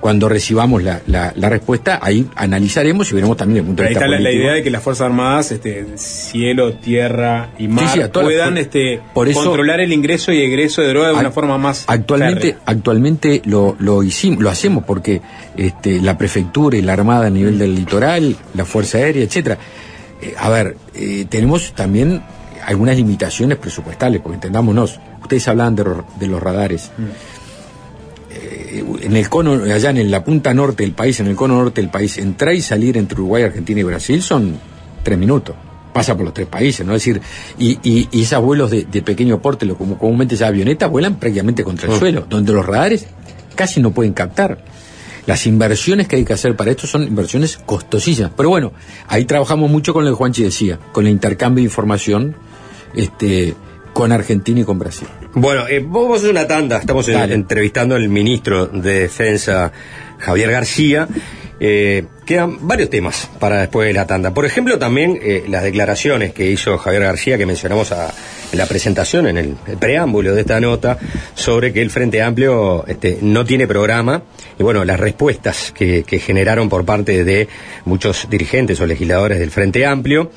cuando 0.00 0.28
recibamos 0.30 0.82
la, 0.82 1.02
la- 1.06 1.32
la 1.36 1.48
respuesta, 1.50 1.98
ahí 2.02 2.26
analizaremos 2.34 3.10
y 3.10 3.14
veremos 3.14 3.36
también 3.36 3.58
el 3.58 3.64
punto 3.66 3.82
de 3.82 3.88
ahí 3.88 3.94
vista 3.94 4.06
está 4.06 4.16
la, 4.16 4.20
la 4.20 4.32
idea 4.32 4.52
de 4.54 4.62
que 4.62 4.70
las 4.70 4.82
Fuerzas 4.82 5.06
Armadas, 5.06 5.52
este, 5.52 5.86
cielo, 5.96 6.72
tierra 6.74 7.50
y 7.58 7.68
mar, 7.68 7.88
Sí, 7.92 7.98
las 7.98 8.08
puedan 8.08 8.56
este, 8.58 9.00
por 9.12 9.28
eso- 9.28 9.40
controlar 9.44 9.80
el 9.80 9.92
ingreso 9.92 10.32
y 10.32 10.42
egreso 10.42 10.80
de 10.82 10.88
droga 10.88 11.08
de 11.08 11.14
una 11.14 11.30
forma 11.30 11.58
más 11.58 11.84
Actualmente, 11.86 12.40
férrea. 12.40 12.58
actualmente 12.66 13.42
lo, 13.44 13.76
lo 13.78 14.02
hicimos, 14.02 14.40
lo 14.42 14.48
hacemos 14.50 14.84
porque 14.84 15.20
este, 15.56 16.00
la 16.00 16.16
prefectura 16.16 16.76
y 16.78 16.82
la 16.82 16.94
armada 16.94 17.26
a 17.26 17.30
nivel 17.30 17.58
del 17.58 17.74
litoral, 17.74 18.36
la 18.54 18.64
fuerza 18.64 18.98
aérea, 18.98 19.22
etcétera. 19.24 19.58
Eh, 20.22 20.34
a 20.38 20.48
ver, 20.48 20.76
eh, 20.94 21.26
tenemos 21.28 21.72
también 21.74 22.22
algunas 22.66 22.96
limitaciones 22.96 23.58
presupuestales, 23.58 24.20
porque 24.20 24.34
entendámonos. 24.36 24.98
Ustedes 25.22 25.46
hablaban 25.48 25.74
de, 25.76 25.84
de 26.18 26.26
los 26.26 26.42
radares. 26.42 26.86
Eh, 26.98 27.02
en 28.70 29.16
el 29.16 29.28
cono, 29.28 29.64
allá 29.64 29.90
en 29.90 30.10
la 30.10 30.24
punta 30.24 30.54
norte 30.54 30.82
del 30.82 30.92
país, 30.92 31.18
en 31.20 31.26
el 31.26 31.36
cono 31.36 31.56
norte 31.56 31.80
del 31.80 31.90
país, 31.90 32.18
entrar 32.18 32.54
y 32.54 32.60
salir 32.60 32.96
entre 32.96 33.14
Uruguay, 33.20 33.42
Argentina 33.44 33.80
y 33.80 33.84
Brasil 33.84 34.22
son 34.22 34.56
tres 35.02 35.18
minutos. 35.18 35.56
Pasa 35.92 36.14
por 36.14 36.24
los 36.24 36.32
tres 36.34 36.46
países, 36.46 36.86
¿no? 36.86 36.94
Es 36.94 37.04
decir, 37.04 37.20
y, 37.58 37.78
y, 37.82 38.08
y 38.12 38.22
esos 38.22 38.40
vuelos 38.42 38.70
de, 38.70 38.84
de 38.84 39.02
pequeño 39.02 39.42
porte, 39.42 39.66
lo 39.66 39.76
como 39.76 39.98
comúnmente 39.98 40.36
se 40.36 40.40
llama 40.40 40.50
avioneta, 40.50 40.86
vuelan 40.86 41.16
prácticamente 41.18 41.64
contra 41.64 41.88
el 41.88 41.96
Mm. 41.96 41.98
suelo, 41.98 42.26
donde 42.28 42.52
los 42.52 42.64
radares 42.64 43.06
casi 43.56 43.80
no 43.80 43.90
pueden 43.90 44.12
captar. 44.12 44.62
Las 45.26 45.46
inversiones 45.46 46.06
que 46.08 46.16
hay 46.16 46.24
que 46.24 46.32
hacer 46.32 46.56
para 46.56 46.70
esto 46.70 46.86
son 46.86 47.02
inversiones 47.02 47.56
costosísimas. 47.58 48.30
Pero 48.36 48.48
bueno, 48.48 48.72
ahí 49.08 49.24
trabajamos 49.24 49.70
mucho 49.70 49.92
con 49.92 50.04
lo 50.04 50.10
que 50.12 50.16
Juanchi 50.16 50.44
decía, 50.44 50.78
con 50.92 51.06
el 51.06 51.12
intercambio 51.12 51.60
de 51.62 51.66
información 51.66 52.36
este, 52.94 53.54
con 53.92 54.12
Argentina 54.12 54.60
y 54.60 54.64
con 54.64 54.78
Brasil. 54.78 55.08
Bueno, 55.34 55.66
eh, 55.68 55.84
a 56.12 56.16
hacer 56.16 56.30
una 56.30 56.46
tanda. 56.46 56.78
Estamos 56.78 57.08
en- 57.08 57.32
entrevistando 57.32 57.94
al 57.94 58.08
ministro 58.08 58.66
de 58.66 59.00
Defensa, 59.00 59.72
Javier 60.18 60.50
García. 60.50 61.08
Eh, 61.62 62.04
quedan 62.24 62.66
varios 62.66 62.88
temas 62.88 63.28
para 63.38 63.60
después 63.60 63.86
de 63.86 63.92
la 63.92 64.06
tanda. 64.06 64.32
Por 64.32 64.46
ejemplo, 64.46 64.78
también 64.78 65.18
eh, 65.22 65.44
las 65.46 65.62
declaraciones 65.62 66.32
que 66.32 66.50
hizo 66.50 66.78
Javier 66.78 67.02
García, 67.02 67.36
que 67.36 67.44
mencionamos 67.44 67.92
a- 67.92 68.10
en 68.52 68.58
la 68.58 68.64
presentación, 68.66 69.26
en 69.28 69.36
el, 69.36 69.54
el 69.66 69.76
preámbulo 69.76 70.34
de 70.34 70.40
esta 70.40 70.58
nota, 70.58 70.96
sobre 71.34 71.72
que 71.74 71.82
el 71.82 71.90
Frente 71.90 72.22
Amplio 72.22 72.84
este, 72.88 73.18
no 73.20 73.44
tiene 73.44 73.66
programa. 73.66 74.22
Y 74.58 74.62
bueno, 74.62 74.84
las 74.86 74.98
respuestas 74.98 75.70
que, 75.76 76.02
que 76.04 76.18
generaron 76.18 76.68
por 76.70 76.84
parte 76.86 77.24
de 77.24 77.46
muchos 77.84 78.26
dirigentes 78.30 78.80
o 78.80 78.86
legisladores 78.86 79.38
del 79.38 79.50
Frente 79.50 79.84
Amplio. 79.84 80.30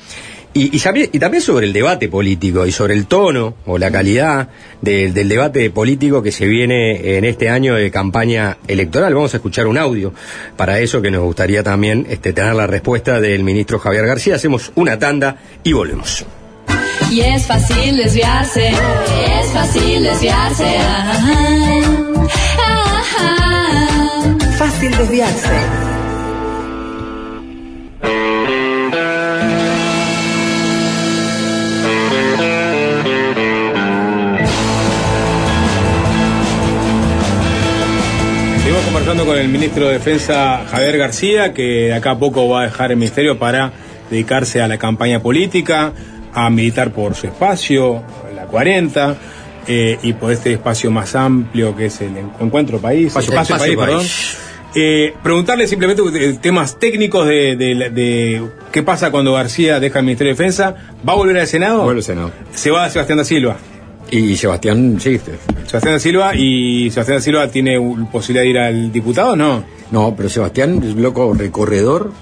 Y, 0.56 0.76
y, 0.76 0.78
sabi- 0.78 1.10
y 1.12 1.18
también 1.18 1.42
sobre 1.42 1.66
el 1.66 1.72
debate 1.72 2.08
político 2.08 2.64
y 2.64 2.70
sobre 2.70 2.94
el 2.94 3.06
tono 3.06 3.56
o 3.66 3.76
la 3.76 3.90
calidad 3.90 4.48
del- 4.80 5.12
del 5.12 5.28
debate 5.28 5.68
político 5.70 6.22
que 6.22 6.30
se 6.30 6.46
viene 6.46 7.16
en 7.18 7.24
este 7.24 7.48
año 7.50 7.74
de 7.74 7.90
campaña 7.90 8.56
electoral. 8.68 9.12
Vamos 9.14 9.34
a 9.34 9.38
escuchar 9.38 9.66
un 9.66 9.78
audio 9.78 10.14
para 10.56 10.78
eso 10.78 11.02
que 11.02 11.10
nos 11.10 11.22
gustaría 11.22 11.64
también 11.64 12.06
este, 12.08 12.32
tener 12.32 12.54
la 12.54 12.68
respuesta 12.68 13.20
del 13.20 13.42
ministro 13.42 13.80
Javier 13.80 14.06
García. 14.06 14.36
Hacemos 14.36 14.70
una 14.76 14.96
tanda 14.96 15.38
y 15.64 15.72
volvemos. 15.72 16.24
Y 17.10 17.20
es 17.20 17.46
fácil 17.46 17.96
desviarse, 17.96 18.68
es 18.68 19.46
fácil 19.52 20.04
desviarse. 20.04 20.64
ajá, 20.78 21.38
ajá. 22.58 24.38
Fácil 24.56 24.96
desviarse. 24.96 25.93
Conversando 38.94 39.26
con 39.26 39.36
el 39.36 39.48
ministro 39.48 39.88
de 39.88 39.94
Defensa 39.94 40.64
Javier 40.70 40.96
García, 40.98 41.52
que 41.52 41.62
de 41.86 41.94
acá 41.94 42.12
a 42.12 42.18
poco 42.18 42.48
va 42.48 42.60
a 42.60 42.64
dejar 42.66 42.92
el 42.92 42.96
ministerio 42.96 43.36
para 43.40 43.72
dedicarse 44.08 44.62
a 44.62 44.68
la 44.68 44.78
campaña 44.78 45.18
política, 45.20 45.92
a 46.32 46.48
militar 46.48 46.92
por 46.92 47.16
su 47.16 47.26
espacio, 47.26 48.04
la 48.36 48.44
40, 48.44 49.16
eh, 49.66 49.98
y 50.00 50.12
por 50.12 50.30
este 50.30 50.52
espacio 50.52 50.92
más 50.92 51.16
amplio 51.16 51.74
que 51.74 51.86
es 51.86 52.00
el 52.02 52.12
Encuentro 52.40 52.78
País. 52.78 53.08
Espacio- 53.08 53.32
Espacio 53.32 53.56
Espacio 53.56 53.76
País, 53.78 53.96
País. 53.96 54.36
perdón. 54.36 54.44
Eh, 54.76 55.14
preguntarle 55.24 55.66
simplemente 55.66 56.02
temas 56.34 56.78
técnicos 56.78 57.26
de, 57.26 57.56
de- 57.56 57.90
de 57.90 58.42
qué 58.70 58.84
pasa 58.84 59.10
cuando 59.10 59.32
García 59.32 59.80
deja 59.80 59.98
el 59.98 60.04
Ministerio 60.04 60.34
de 60.34 60.38
Defensa. 60.38 60.74
¿Va 61.06 61.14
a 61.14 61.16
volver 61.16 61.38
al 61.38 61.46
Senado? 61.48 61.82
Vuelve 61.82 61.98
al 61.98 62.04
Senado. 62.04 62.30
Se 62.54 62.70
va 62.70 62.84
a 62.84 62.90
Sebastián 62.90 63.18
da 63.18 63.24
Silva. 63.24 63.56
Y 64.10 64.36
Sebastián, 64.36 64.98
sí, 65.00 65.18
Sebastián 65.66 65.94
da 65.94 65.98
Silva 65.98 66.36
y 66.36 66.90
Sebastián 66.90 67.18
da 67.18 67.22
Silva 67.22 67.48
tiene 67.48 67.78
uh, 67.78 68.06
posibilidad 68.12 68.44
de 68.44 68.50
ir 68.50 68.58
al 68.58 68.92
diputado, 68.92 69.32
o 69.32 69.36
¿no? 69.36 69.64
No, 69.90 70.14
pero 70.16 70.28
Sebastián 70.28 70.82
es 70.84 70.94
loco 70.96 71.32
recorredor, 71.34 72.12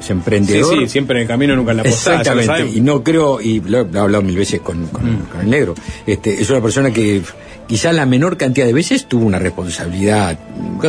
es 0.00 0.06
Sí, 0.06 0.12
emprendedor. 0.12 0.78
sí, 0.78 0.88
siempre 0.88 1.16
en 1.16 1.22
el 1.22 1.28
camino, 1.28 1.54
nunca 1.56 1.72
en 1.72 1.76
la 1.78 1.82
postada. 1.84 2.20
Exactamente, 2.22 2.76
y 2.76 2.80
no 2.80 3.02
creo, 3.02 3.40
y 3.40 3.60
lo 3.60 3.78
he 3.82 3.98
hablado 3.98 4.22
mil 4.22 4.36
veces 4.36 4.60
con, 4.60 4.86
con- 4.88 5.26
con 5.30 5.40
el 5.40 5.50
negro, 5.50 5.74
este, 6.06 6.40
es 6.40 6.48
una 6.50 6.60
persona 6.60 6.90
que 6.90 7.20
quizás 7.66 7.94
la 7.94 8.06
menor 8.06 8.36
cantidad 8.36 8.66
de 8.66 8.72
veces 8.72 9.06
tuvo 9.06 9.26
una 9.26 9.38
responsabilidad, 9.38 10.38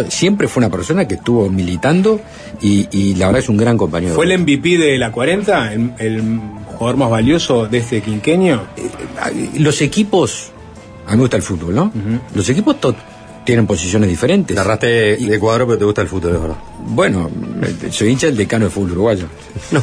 siempre 0.09 0.47
fue 0.47 0.61
una 0.61 0.69
persona 0.69 1.07
que 1.07 1.15
estuvo 1.15 1.49
militando 1.49 2.21
y, 2.61 2.87
y 2.91 3.15
la 3.15 3.27
verdad 3.27 3.41
es 3.41 3.49
un 3.49 3.57
gran 3.57 3.77
compañero. 3.77 4.15
¿Fue 4.15 4.25
el 4.25 4.37
MVP 4.39 4.77
de 4.77 4.97
la 4.97 5.11
40? 5.11 5.73
El, 5.73 5.93
el 5.99 6.39
jugador 6.77 6.97
más 6.97 7.09
valioso 7.09 7.67
de 7.67 7.79
este 7.79 8.01
quinquenio? 8.01 8.63
Los 9.57 9.81
equipos, 9.81 10.51
a 11.05 11.11
mí 11.11 11.17
me 11.17 11.21
gusta 11.23 11.37
el 11.37 11.43
fútbol, 11.43 11.75
¿no? 11.75 11.91
Los 12.33 12.47
equipos 12.49 12.77
tienen 13.43 13.65
posiciones 13.65 14.09
diferentes. 14.09 14.55
Te 14.55 14.59
arraste 14.61 14.87
de 15.17 15.39
cuadro, 15.39 15.65
pero 15.65 15.79
te 15.79 15.85
gusta 15.85 16.01
el 16.01 16.07
fútbol, 16.07 16.35
es 16.35 16.41
verdad. 16.41 16.57
Bueno, 16.85 17.29
eh, 17.63 17.91
soy 17.91 18.09
hincha 18.09 18.27
del 18.27 18.37
decano 18.37 18.65
de 18.65 18.71
fútbol 18.71 18.91
uruguayo. 18.91 19.27
No. 19.71 19.81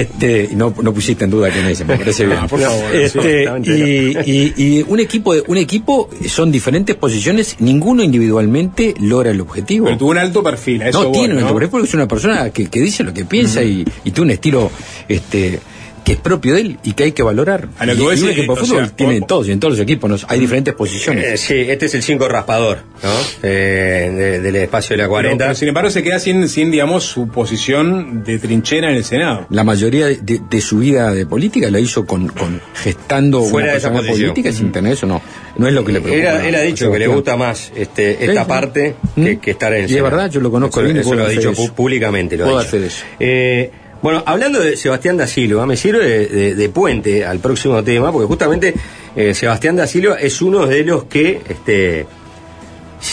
Este, 0.00 0.48
y 0.50 0.54
no, 0.54 0.74
no 0.82 0.92
pusiste 0.94 1.24
en 1.24 1.30
duda 1.30 1.50
quién 1.50 1.66
es, 1.66 1.84
me 1.86 1.96
parece 1.96 2.26
bien. 2.26 2.38
Ah, 2.40 2.46
por 2.48 2.60
favor, 2.60 2.94
Este, 2.94 3.48
sí, 3.64 4.16
y, 4.24 4.30
y- 4.32 4.54
y 4.78 4.84
un 4.88 5.00
equipo, 5.00 5.34
de- 5.34 5.44
un 5.46 5.58
equipo 5.58 6.08
son 6.28 6.50
diferentes 6.50 6.96
posiciones, 6.96 7.56
ninguno 7.60 8.02
individualmente 8.02 8.94
logra 9.00 9.30
el 9.30 9.40
objetivo. 9.40 9.86
Pero 9.86 9.98
tuvo 9.98 10.10
un 10.10 10.18
alto 10.18 10.42
perfil, 10.42 10.82
a 10.82 10.88
eso 10.88 11.02
no 11.02 11.08
voy, 11.10 11.18
tiene 11.18 11.34
un 11.34 11.40
¿no? 11.40 11.46
alto 11.46 11.54
perfil 11.58 11.70
porque 11.70 11.86
es 11.88 11.94
una 11.94 12.08
persona 12.08 12.50
que, 12.50 12.66
que 12.66 12.80
dice 12.80 13.04
lo 13.04 13.12
que 13.12 13.24
piensa 13.24 13.62
y, 13.62 13.84
y 14.04 14.10
tiene 14.10 14.22
un 14.22 14.30
estilo 14.30 14.70
este 15.08 15.60
que 16.04 16.12
es 16.12 16.18
propio 16.18 16.54
de 16.54 16.60
él 16.62 16.78
y 16.82 16.92
que 16.94 17.04
hay 17.04 17.12
que 17.12 17.22
valorar. 17.22 17.68
A 17.78 17.86
lo 17.86 17.92
y, 17.92 17.96
que 17.96 18.02
vos 18.02 18.16
y 18.18 18.20
un 18.22 18.26
decís, 18.28 18.38
equipo 18.38 18.54
de 18.56 18.60
fútbol 18.62 18.86
sea, 18.86 18.96
tiene 18.96 19.20
todos 19.20 19.48
y 19.48 19.52
en 19.52 19.60
todos 19.60 19.74
los 19.74 19.80
equipos 19.80 20.10
¿no? 20.10 20.16
hay 20.28 20.40
diferentes 20.40 20.74
posiciones. 20.74 21.24
Eh, 21.24 21.36
sí, 21.36 21.70
este 21.70 21.86
es 21.86 21.94
el 21.94 22.02
5 22.02 22.28
raspador, 22.28 22.78
¿no? 23.02 23.10
Eh, 23.42 24.12
de- 24.16 24.40
del 24.40 24.56
espacio 24.56 24.94
de 24.94 24.98
la 24.98 25.04
Pero, 25.04 25.10
40. 25.10 25.44
pero 25.44 25.54
sin 25.54 25.68
embargo 25.68 25.90
se 25.90 26.02
queda 26.02 26.18
sin, 26.18 26.48
sin, 26.48 26.70
digamos, 26.70 27.04
su 27.04 27.28
posición 27.28 28.24
de 28.24 28.38
trinchera 28.38 28.90
en 28.90 28.96
el 28.96 29.04
Senado. 29.04 29.46
La 29.50 29.64
mayoría 29.64 30.06
de, 30.06 30.16
de- 30.16 30.40
de 30.48 30.60
su 30.60 30.78
vida 30.78 31.12
de 31.12 31.26
política 31.26 31.70
la 31.70 31.78
hizo 31.80 32.04
con, 32.06 32.28
con 32.28 32.60
gestando 32.74 33.42
Fuera 33.42 33.66
una 33.66 33.72
de 33.72 33.78
esa 33.78 33.92
política 33.92 34.52
sin 34.52 34.72
tener 34.72 34.92
eso, 34.94 35.06
no. 35.06 35.22
No 35.56 35.66
es 35.68 35.74
lo 35.74 35.84
que 35.84 35.92
le 35.92 36.00
preocupa. 36.00 36.30
Él, 36.30 36.36
ha- 36.36 36.48
él 36.48 36.54
ha 36.54 36.60
dicho 36.62 36.90
que 36.90 36.98
le 36.98 37.06
gusta 37.06 37.36
más 37.36 37.72
este, 37.76 38.24
esta 38.24 38.42
sí. 38.44 38.48
parte 38.48 38.94
que, 39.14 39.34
¿Mm? 39.36 39.40
que 39.40 39.50
estar 39.52 39.72
en 39.74 39.84
el 39.84 39.90
Y 39.90 39.96
es 39.96 40.02
verdad, 40.02 40.30
yo 40.30 40.40
lo 40.40 40.50
conozco 40.50 40.80
Eso, 40.80 40.84
bien 40.86 40.96
y 40.96 41.00
eso 41.00 41.14
lo 41.14 41.22
ha 41.22 41.26
hacer 41.26 41.38
dicho 41.38 41.50
eso. 41.50 41.74
públicamente. 41.74 42.36
Lo 42.36 42.44
ha 42.44 42.46
Puedo 42.46 42.58
dicho. 42.60 42.68
hacer 42.68 42.82
eso. 42.84 43.04
Eh, 43.20 43.70
bueno, 44.02 44.22
hablando 44.26 44.58
de 44.60 44.76
Sebastián 44.76 45.16
da 45.16 45.26
Silva, 45.26 45.64
me 45.64 45.76
sirve 45.76 46.54
de, 46.54 46.68
puente 46.68 47.24
al 47.24 47.38
próximo 47.38 47.82
tema, 47.84 48.10
porque 48.12 48.26
justamente 48.26 48.74
eh, 49.14 49.32
Sebastián 49.32 49.76
da 49.76 49.86
Silva 49.86 50.16
es 50.16 50.42
uno 50.42 50.66
de 50.66 50.82
los 50.84 51.04
que 51.04 51.40
este, 51.48 52.06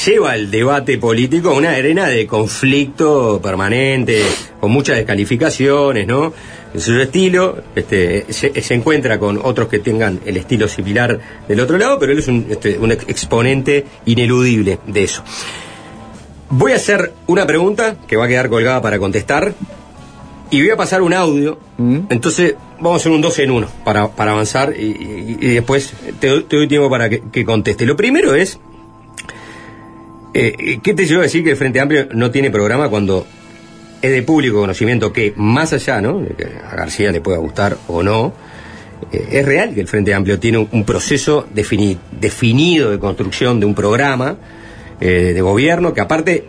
lleva 0.05 0.35
el 0.35 0.49
debate 0.49 0.97
político 0.97 1.49
a 1.49 1.53
una 1.53 1.71
arena 1.71 2.07
de 2.07 2.25
conflicto 2.25 3.39
permanente, 3.41 4.23
con 4.59 4.71
muchas 4.71 4.97
descalificaciones, 4.97 6.07
¿no? 6.07 6.33
En 6.73 6.81
su 6.81 6.99
estilo, 6.99 7.57
este, 7.75 8.25
se, 8.29 8.61
se 8.61 8.73
encuentra 8.75 9.17
con 9.17 9.39
otros 9.43 9.67
que 9.69 9.79
tengan 9.79 10.19
el 10.25 10.37
estilo 10.37 10.67
similar 10.67 11.19
del 11.47 11.59
otro 11.61 11.77
lado, 11.79 11.97
pero 11.99 12.11
él 12.11 12.19
es 12.19 12.27
un, 12.27 12.45
este, 12.49 12.77
un 12.77 12.91
ex- 12.91 13.05
exponente 13.07 13.85
ineludible 14.05 14.79
de 14.85 15.03
eso. 15.03 15.23
Voy 16.51 16.71
a 16.71 16.75
hacer 16.75 17.11
una 17.27 17.45
pregunta 17.47 17.95
que 18.07 18.17
va 18.17 18.25
a 18.25 18.27
quedar 18.27 18.49
colgada 18.49 18.81
para 18.81 18.99
contestar 18.99 19.53
y 20.51 20.61
voy 20.61 20.69
a 20.71 20.77
pasar 20.77 21.01
un 21.01 21.13
audio. 21.13 21.59
Entonces 22.09 22.55
vamos 22.79 22.93
a 22.93 22.95
hacer 22.97 23.11
un 23.11 23.21
dos 23.21 23.37
en 23.39 23.51
uno 23.51 23.67
para, 23.83 24.07
para 24.09 24.31
avanzar 24.31 24.73
y, 24.77 24.81
y- 24.83 25.37
y 25.39 25.47
después 25.55 25.93
te, 26.19 26.27
doy- 26.27 26.43
te 26.43 26.55
doy 26.55 26.67
tiempo 26.67 26.89
para 26.89 27.09
que, 27.09 27.21
que 27.31 27.45
conteste. 27.45 27.85
Lo 27.85 27.95
primero 27.95 28.33
es, 28.35 28.59
eh, 30.33 30.79
¿qué 30.81 30.93
te 30.93 31.05
lleva 31.05 31.21
a 31.21 31.23
decir 31.23 31.43
que 31.43 31.51
el 31.51 31.57
Frente 31.57 31.79
Amplio 31.79 32.07
no 32.13 32.31
tiene 32.31 32.51
programa 32.51 32.89
cuando 32.89 33.25
es 34.01 34.11
de 34.11 34.21
público 34.23 34.59
conocimiento 34.59 35.11
que 35.11 35.33
más 35.35 35.73
allá, 35.73 35.99
¿no? 36.01 36.19
De 36.19 36.29
que 36.35 36.45
a 36.45 36.75
García 36.75 37.11
le 37.11 37.21
pueda 37.21 37.37
gustar 37.39 37.77
o 37.87 38.01
no, 38.03 38.33
eh, 39.11 39.27
es 39.31 39.45
real 39.45 39.73
que 39.73 39.81
el 39.81 39.87
Frente 39.87 40.13
Amplio 40.13 40.39
tiene 40.39 40.59
un, 40.59 40.69
un 40.71 40.83
proceso 40.85 41.47
defini- 41.53 41.97
definido 42.19 42.91
de 42.91 42.99
construcción 42.99 43.59
de 43.59 43.65
un 43.65 43.75
programa 43.75 44.37
eh, 45.01 45.31
de 45.33 45.41
gobierno 45.41 45.93
que 45.93 46.01
aparte 46.01 46.45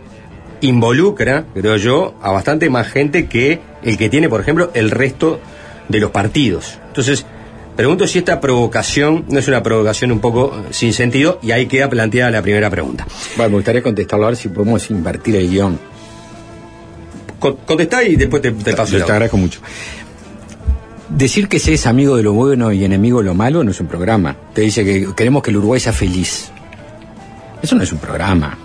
involucra, 0.61 1.45
creo 1.53 1.75
yo, 1.77 2.13
a 2.21 2.31
bastante 2.31 2.69
más 2.69 2.87
gente 2.87 3.25
que 3.27 3.59
el 3.83 3.97
que 3.97 4.09
tiene, 4.09 4.29
por 4.29 4.41
ejemplo, 4.41 4.71
el 4.73 4.91
resto 4.91 5.39
de 5.89 5.99
los 5.99 6.11
partidos. 6.11 6.79
Entonces, 6.87 7.25
pregunto 7.75 8.07
si 8.07 8.19
esta 8.19 8.39
provocación 8.39 9.25
no 9.29 9.39
es 9.39 9.47
una 9.47 9.63
provocación 9.63 10.11
un 10.11 10.19
poco 10.19 10.53
eh, 10.55 10.67
sin 10.71 10.93
sentido 10.93 11.39
y 11.41 11.51
ahí 11.51 11.67
queda 11.67 11.89
planteada 11.89 12.31
la 12.31 12.41
primera 12.41 12.69
pregunta. 12.69 13.05
Bueno, 13.37 13.51
me 13.51 13.55
gustaría 13.57 13.81
contestarlo 13.81 14.25
a 14.25 14.29
ver 14.29 14.37
si 14.37 14.49
podemos 14.49 14.89
invertir 14.89 15.35
el 15.35 15.49
guion. 15.49 15.79
Con- 17.39 17.55
Contestá 17.65 18.03
y 18.03 18.15
después 18.15 18.41
te, 18.41 18.51
te 18.51 18.73
paso 18.73 18.95
Te 18.97 19.03
agradezco 19.03 19.37
mucho. 19.37 19.59
Decir 21.09 21.47
que 21.49 21.59
se 21.59 21.73
es 21.73 21.87
amigo 21.87 22.15
de 22.15 22.23
lo 22.23 22.33
bueno 22.33 22.71
y 22.71 22.85
enemigo 22.85 23.19
de 23.19 23.25
lo 23.25 23.33
malo 23.33 23.63
no 23.63 23.71
es 23.71 23.79
un 23.81 23.87
programa. 23.87 24.35
Te 24.53 24.61
dice 24.61 24.85
que 24.85 25.07
queremos 25.15 25.43
que 25.43 25.49
el 25.49 25.57
Uruguay 25.57 25.79
sea 25.79 25.91
feliz. 25.91 26.49
Eso 27.61 27.75
no 27.75 27.83
es 27.83 27.91
un 27.91 27.97
programa. 27.99 28.57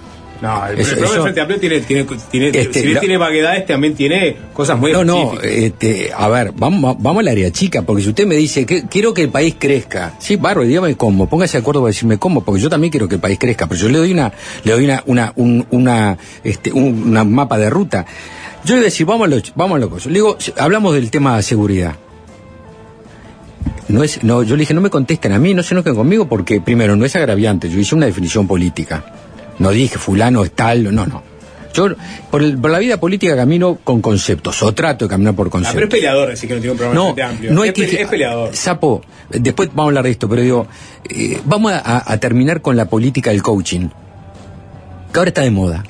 No, 0.42 0.66
el, 0.66 0.78
eso- 0.78 0.96
del 0.96 1.22
Frente 1.22 1.40
Amplio 1.40 1.58
tiene, 1.60 1.80
tiene, 1.80 2.04
tiene 2.30 2.48
Este, 2.48 2.72
si 2.74 2.82
bien 2.82 2.94
la- 2.94 3.00
tiene 3.00 3.16
vaguedades, 3.16 3.66
también 3.66 3.94
tiene 3.94 4.36
cosas 4.52 4.78
muy 4.78 4.92
No, 4.92 5.02
no, 5.04 5.40
este, 5.40 6.10
a 6.14 6.28
ver, 6.28 6.52
vamos, 6.54 6.96
vamos 7.00 7.20
al 7.20 7.28
área 7.28 7.50
chica, 7.50 7.82
porque 7.82 8.02
si 8.02 8.10
usted 8.10 8.26
me 8.26 8.34
dice 8.36 8.66
que 8.66 8.86
quiero 8.86 9.14
que 9.14 9.22
el 9.22 9.30
país 9.30 9.56
crezca, 9.58 10.14
sí, 10.18 10.36
barro, 10.36 10.62
dígame 10.62 10.94
cómo, 10.94 11.26
póngase 11.28 11.56
de 11.56 11.60
acuerdo 11.62 11.80
para 11.80 11.88
decirme 11.92 12.18
cómo, 12.18 12.42
porque 12.44 12.60
yo 12.60 12.68
también 12.68 12.90
quiero 12.90 13.08
que 13.08 13.14
el 13.14 13.20
país 13.20 13.38
crezca, 13.38 13.66
pero 13.66 13.80
yo 13.80 13.88
le 13.88 13.98
doy 13.98 14.12
una, 14.12 14.30
le 14.64 14.72
doy 14.72 14.84
una, 14.84 15.02
una, 15.06 15.32
un- 15.36 15.66
una, 15.70 16.18
este, 16.44 16.70
un 16.72 17.02
una 17.08 17.24
mapa 17.24 17.56
de 17.58 17.70
ruta. 17.70 18.04
Yo 18.64 18.74
le 18.74 18.80
voy 18.80 18.84
a 18.84 18.90
decir, 18.90 19.06
vamos 19.06 19.26
a 19.26 19.30
lo, 19.30 19.36
vamos 19.54 19.76
a 19.76 19.78
lo 19.78 19.88
cosa. 19.90 20.08
Le 20.08 20.14
digo, 20.16 20.36
hablamos 20.58 20.92
del 20.94 21.10
tema 21.10 21.36
de 21.36 21.42
seguridad. 21.42 21.94
No 23.88 24.02
es, 24.02 24.22
no, 24.24 24.42
yo 24.42 24.56
le 24.56 24.60
dije, 24.60 24.74
no 24.74 24.80
me 24.80 24.90
contesten 24.90 25.32
a 25.32 25.38
mí, 25.38 25.54
no 25.54 25.62
se 25.62 25.72
enojen 25.72 25.94
conmigo, 25.94 26.26
porque 26.28 26.60
primero, 26.60 26.96
no 26.96 27.04
es 27.04 27.14
agraviante, 27.14 27.70
yo 27.70 27.78
hice 27.78 27.94
una 27.94 28.06
definición 28.06 28.46
política. 28.48 29.04
No 29.58 29.70
dije 29.70 29.98
fulano 29.98 30.44
es 30.44 30.52
tal, 30.52 30.94
no, 30.94 31.06
no. 31.06 31.22
Yo 31.74 31.88
por, 32.30 32.42
el- 32.42 32.56
por 32.58 32.70
la 32.70 32.78
vida 32.78 32.98
política 32.98 33.36
camino 33.36 33.78
con 33.84 34.00
conceptos, 34.00 34.62
o 34.62 34.72
trato 34.72 35.04
de 35.04 35.08
caminar 35.10 35.34
por 35.34 35.48
Ah, 35.48 35.50
pero 35.50 35.60
es 35.62 35.66
conceptos. 35.72 35.90
peleador 35.90 36.28
decir 36.30 36.48
que 36.48 36.54
no 36.54 36.60
tiene 36.60 36.72
un 36.72 36.78
programa 36.78 37.00
No, 37.16 37.24
Amplio. 37.24 37.52
no 37.52 37.62
hay 37.62 37.68
es, 37.68 37.74
que... 37.74 37.84
pe- 37.84 38.02
es 38.02 38.08
peleador. 38.08 38.56
Sapo, 38.56 39.02
después 39.30 39.68
vamos 39.70 39.84
a 39.84 39.88
hablar 39.88 40.04
de 40.04 40.10
esto, 40.10 40.28
pero 40.28 40.40
digo, 40.42 40.66
eh, 41.10 41.38
vamos 41.44 41.72
a 41.74 42.16
terminar 42.18 42.62
con 42.62 42.76
la 42.76 42.86
política 42.86 43.30
del 43.30 43.42
coaching, 43.42 43.88
que 45.12 45.18
ahora 45.18 45.28
está 45.28 45.42
de 45.42 45.50
moda. 45.50 45.84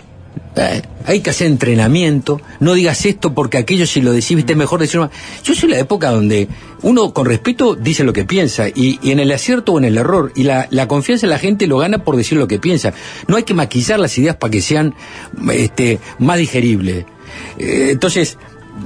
Eh, 0.56 0.82
hay 1.04 1.20
que 1.20 1.30
hacer 1.30 1.46
entrenamiento, 1.46 2.40
no 2.58 2.74
digas 2.74 3.06
esto 3.06 3.32
porque 3.32 3.58
aquello 3.58 3.86
si 3.86 4.00
lo 4.00 4.12
decís, 4.12 4.36
viste, 4.36 4.56
mejor 4.56 4.80
decirlo. 4.80 5.10
Yo 5.44 5.54
soy 5.54 5.68
la 5.68 5.78
época 5.78 6.10
donde 6.10 6.48
uno 6.82 7.12
con 7.12 7.26
respeto 7.26 7.74
dice 7.76 8.02
lo 8.02 8.12
que 8.12 8.24
piensa 8.24 8.68
y, 8.68 8.98
en 9.08 9.20
el 9.20 9.30
acierto 9.30 9.74
o 9.74 9.78
en 9.78 9.84
el 9.84 9.98
error 9.98 10.32
y 10.34 10.42
la, 10.42 10.88
confianza 10.88 11.26
en 11.26 11.30
la 11.30 11.38
gente 11.38 11.66
lo 11.66 11.78
gana 11.78 11.98
por 11.98 12.16
decir 12.16 12.38
lo 12.38 12.48
que 12.48 12.58
piensa. 12.58 12.92
No 13.28 13.36
hay 13.36 13.44
que 13.44 13.54
maquillar 13.54 14.00
las 14.00 14.16
ideas 14.18 14.36
para 14.36 14.50
que 14.50 14.60
sean 14.60 14.94
este, 15.52 16.00
más 16.18 16.38
digeribles. 16.38 17.04
Eh, 17.58 17.90
entonces, 17.92 18.38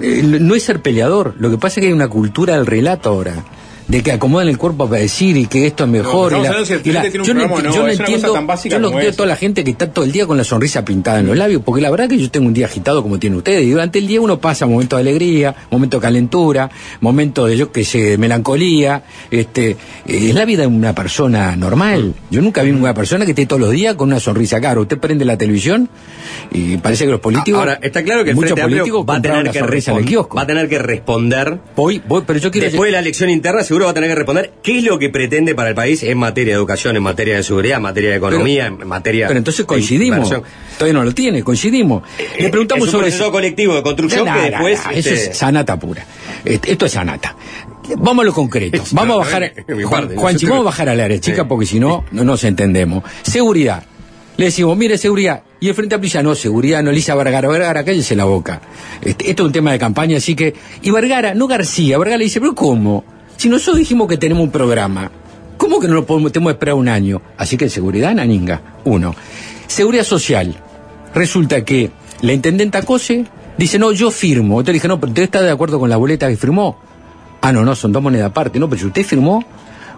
eh, 0.02 0.22
no 0.22 0.54
es 0.54 0.62
ser 0.62 0.82
peleador, 0.82 1.34
lo 1.38 1.50
que 1.50 1.58
pasa 1.58 1.80
es 1.80 1.84
que 1.84 1.86
hay 1.88 1.94
una 1.94 2.08
cultura 2.08 2.56
del 2.56 2.66
relato 2.66 3.08
ahora. 3.08 3.44
De 3.90 4.02
que 4.02 4.12
acomodan 4.12 4.46
el 4.48 4.56
cuerpo 4.56 4.88
para 4.88 5.00
decir 5.00 5.36
y 5.36 5.46
que 5.46 5.66
esto 5.66 5.82
es 5.84 5.90
mejor. 5.90 6.30
No, 6.32 6.42
la- 6.44 6.64
si 6.64 6.74
yo 6.74 7.34
no, 7.34 7.48
programa 7.48 7.74
yo 7.74 7.88
entiendo, 7.88 8.34
yo 8.34 8.88
entiendo 8.88 9.00
esa. 9.00 9.16
toda 9.16 9.26
la 9.26 9.34
gente 9.36 9.64
que 9.64 9.70
está 9.72 9.90
todo 9.92 10.04
el 10.04 10.12
día 10.12 10.26
con 10.26 10.36
la 10.36 10.44
sonrisa 10.44 10.84
pintada 10.84 11.18
en 11.18 11.26
los 11.26 11.36
labios, 11.36 11.62
porque 11.64 11.80
la 11.82 11.90
verdad 11.90 12.08
que 12.08 12.16
yo 12.16 12.30
tengo 12.30 12.46
un 12.46 12.54
día 12.54 12.66
agitado 12.66 13.02
como 13.02 13.18
tiene 13.18 13.36
ustedes, 13.36 13.64
y 13.64 13.70
durante 13.70 13.98
el 13.98 14.06
día 14.06 14.20
uno 14.20 14.38
pasa 14.40 14.66
momentos 14.66 14.96
de 14.96 15.00
alegría, 15.08 15.54
momentos 15.72 16.00
de 16.00 16.02
calentura, 16.06 16.70
momentos 17.00 17.48
de, 17.48 17.56
yo 17.56 17.72
que 17.72 17.82
sé, 17.84 17.98
de 18.10 18.18
melancolía, 18.18 19.02
este, 19.30 19.70
eh, 19.70 19.76
es 20.06 20.34
la 20.34 20.44
vida 20.44 20.60
de 20.62 20.66
una 20.68 20.94
persona 20.94 21.56
normal. 21.56 22.14
Yo 22.30 22.40
nunca 22.42 22.62
vi 22.62 22.70
una 22.70 22.94
persona 22.94 23.24
que 23.24 23.32
esté 23.32 23.46
todos 23.46 23.60
los 23.60 23.70
días 23.72 23.96
con 23.96 24.08
una 24.10 24.20
sonrisa 24.20 24.60
cara. 24.60 24.80
Usted 24.80 24.98
prende 24.98 25.24
la 25.24 25.36
televisión 25.36 25.88
y 26.52 26.76
parece 26.76 27.06
que 27.06 27.10
los 27.10 27.20
políticos... 27.20 27.58
Ahora, 27.58 27.78
está 27.82 28.04
claro 28.04 28.22
que 28.22 28.30
el 28.30 28.36
muchos 28.36 28.58
políticos 28.58 29.04
va 29.08 29.16
a 29.16 29.22
tener 29.22 29.50
que, 29.50 29.58
sonrisa 29.58 29.90
en 29.90 29.96
el 29.98 30.04
respon- 30.04 30.08
kiosco. 30.08 30.36
va 30.36 30.42
a 30.42 30.46
tener 30.46 30.68
que 30.68 30.78
responder. 30.78 31.58
Voy, 31.74 32.00
voy, 32.06 32.22
pero 32.24 32.38
yo 32.38 32.50
quiero... 32.52 32.66
Después 32.66 32.86
de 32.88 32.92
la 32.92 33.00
elección 33.00 33.30
interna, 33.30 33.64
seguro 33.64 33.79
va 33.84 33.90
a 33.90 33.94
tener 33.94 34.10
que 34.10 34.14
responder 34.14 34.52
qué 34.62 34.78
es 34.78 34.84
lo 34.84 34.98
que 34.98 35.08
pretende 35.08 35.54
para 35.54 35.70
el 35.70 35.74
país 35.74 36.02
en 36.02 36.18
materia 36.18 36.54
de 36.54 36.58
educación, 36.58 36.96
en 36.96 37.02
materia 37.02 37.36
de 37.36 37.42
seguridad, 37.42 37.76
en 37.76 37.82
materia 37.82 38.10
de 38.10 38.16
economía, 38.16 38.66
en 38.66 38.86
materia. 38.86 39.26
Pero 39.26 39.38
entonces 39.38 39.64
coincidimos. 39.66 40.28
Todavía 40.28 40.98
no 40.98 41.04
lo 41.04 41.12
tiene, 41.12 41.42
coincidimos. 41.42 42.02
Le 42.38 42.48
preguntamos 42.48 42.88
es 42.88 42.94
un 42.94 43.00
sobre 43.00 43.10
proceso 43.10 43.32
colectivo 43.32 43.74
de 43.74 43.82
construcción 43.82 44.24
No, 44.24 44.34
que 44.34 44.38
no, 44.38 44.46
después. 44.46 44.80
no, 44.84 44.90
Eso 44.92 45.10
este, 45.10 45.30
es 45.30 45.36
sanata 45.36 45.78
pura. 45.78 46.06
Esto 46.44 46.86
es 46.86 46.92
sanata. 46.92 47.36
Vamos 47.98 48.22
a 48.22 48.26
lo 48.26 48.32
concreto. 48.32 48.82
Vamos 48.92 49.16
a 49.16 49.18
bajar. 49.18 49.52
mi 49.68 49.82
Juan, 49.82 50.14
Juanchi, 50.14 50.46
vamos 50.46 50.62
a 50.62 50.66
bajar 50.66 50.88
al 50.88 51.00
área 51.00 51.20
chica 51.20 51.46
porque 51.48 51.66
si 51.66 51.80
no, 51.80 52.04
no 52.12 52.24
nos 52.24 52.44
entendemos. 52.44 53.02
Seguridad. 53.22 53.84
Le 54.36 54.46
decimos, 54.46 54.76
mire, 54.76 54.96
seguridad. 54.96 55.42
Y 55.60 55.68
el 55.68 55.74
Frente 55.74 55.94
Amplio 55.94 56.22
no, 56.22 56.34
seguridad, 56.34 56.82
no, 56.82 56.90
Lisa 56.90 57.14
Vergara. 57.14 57.46
Vergara, 57.48 57.84
cállese 57.84 58.16
la 58.16 58.24
boca. 58.24 58.62
Este, 59.02 59.28
esto 59.28 59.42
es 59.42 59.46
un 59.48 59.52
tema 59.52 59.72
de 59.72 59.78
campaña, 59.78 60.16
así 60.16 60.34
que. 60.34 60.54
Y 60.80 60.90
Vergara, 60.90 61.34
no 61.34 61.46
García. 61.46 61.98
Vergara 61.98 62.16
le 62.16 62.24
dice, 62.24 62.40
pero 62.40 62.54
¿cómo? 62.54 63.04
Si 63.40 63.48
nosotros 63.48 63.78
dijimos 63.78 64.06
que 64.06 64.18
tenemos 64.18 64.44
un 64.44 64.50
programa, 64.50 65.10
¿cómo 65.56 65.80
que 65.80 65.88
no 65.88 65.94
lo 65.94 66.04
podemos, 66.04 66.30
esperar 66.30 66.74
un 66.74 66.90
año? 66.90 67.22
Así 67.38 67.56
que 67.56 67.70
seguridad, 67.70 68.14
naninga. 68.14 68.60
Uno. 68.84 69.14
Seguridad 69.66 70.04
social. 70.04 70.54
Resulta 71.14 71.64
que 71.64 71.90
la 72.20 72.34
intendenta 72.34 72.82
Cose 72.82 73.24
dice, 73.56 73.78
no, 73.78 73.92
yo 73.92 74.10
firmo. 74.10 74.60
Entonces 74.60 74.74
dije, 74.74 74.88
no, 74.88 75.00
pero 75.00 75.12
usted 75.12 75.22
está 75.22 75.40
de 75.40 75.50
acuerdo 75.50 75.78
con 75.78 75.88
la 75.88 75.96
boleta 75.96 76.28
que 76.28 76.36
firmó. 76.36 76.82
Ah, 77.40 77.50
no, 77.50 77.64
no, 77.64 77.74
son 77.74 77.92
dos 77.92 78.02
monedas 78.02 78.28
aparte. 78.28 78.58
No, 78.58 78.68
pero 78.68 78.78
si 78.78 78.88
usted 78.88 79.04
firmó 79.04 79.42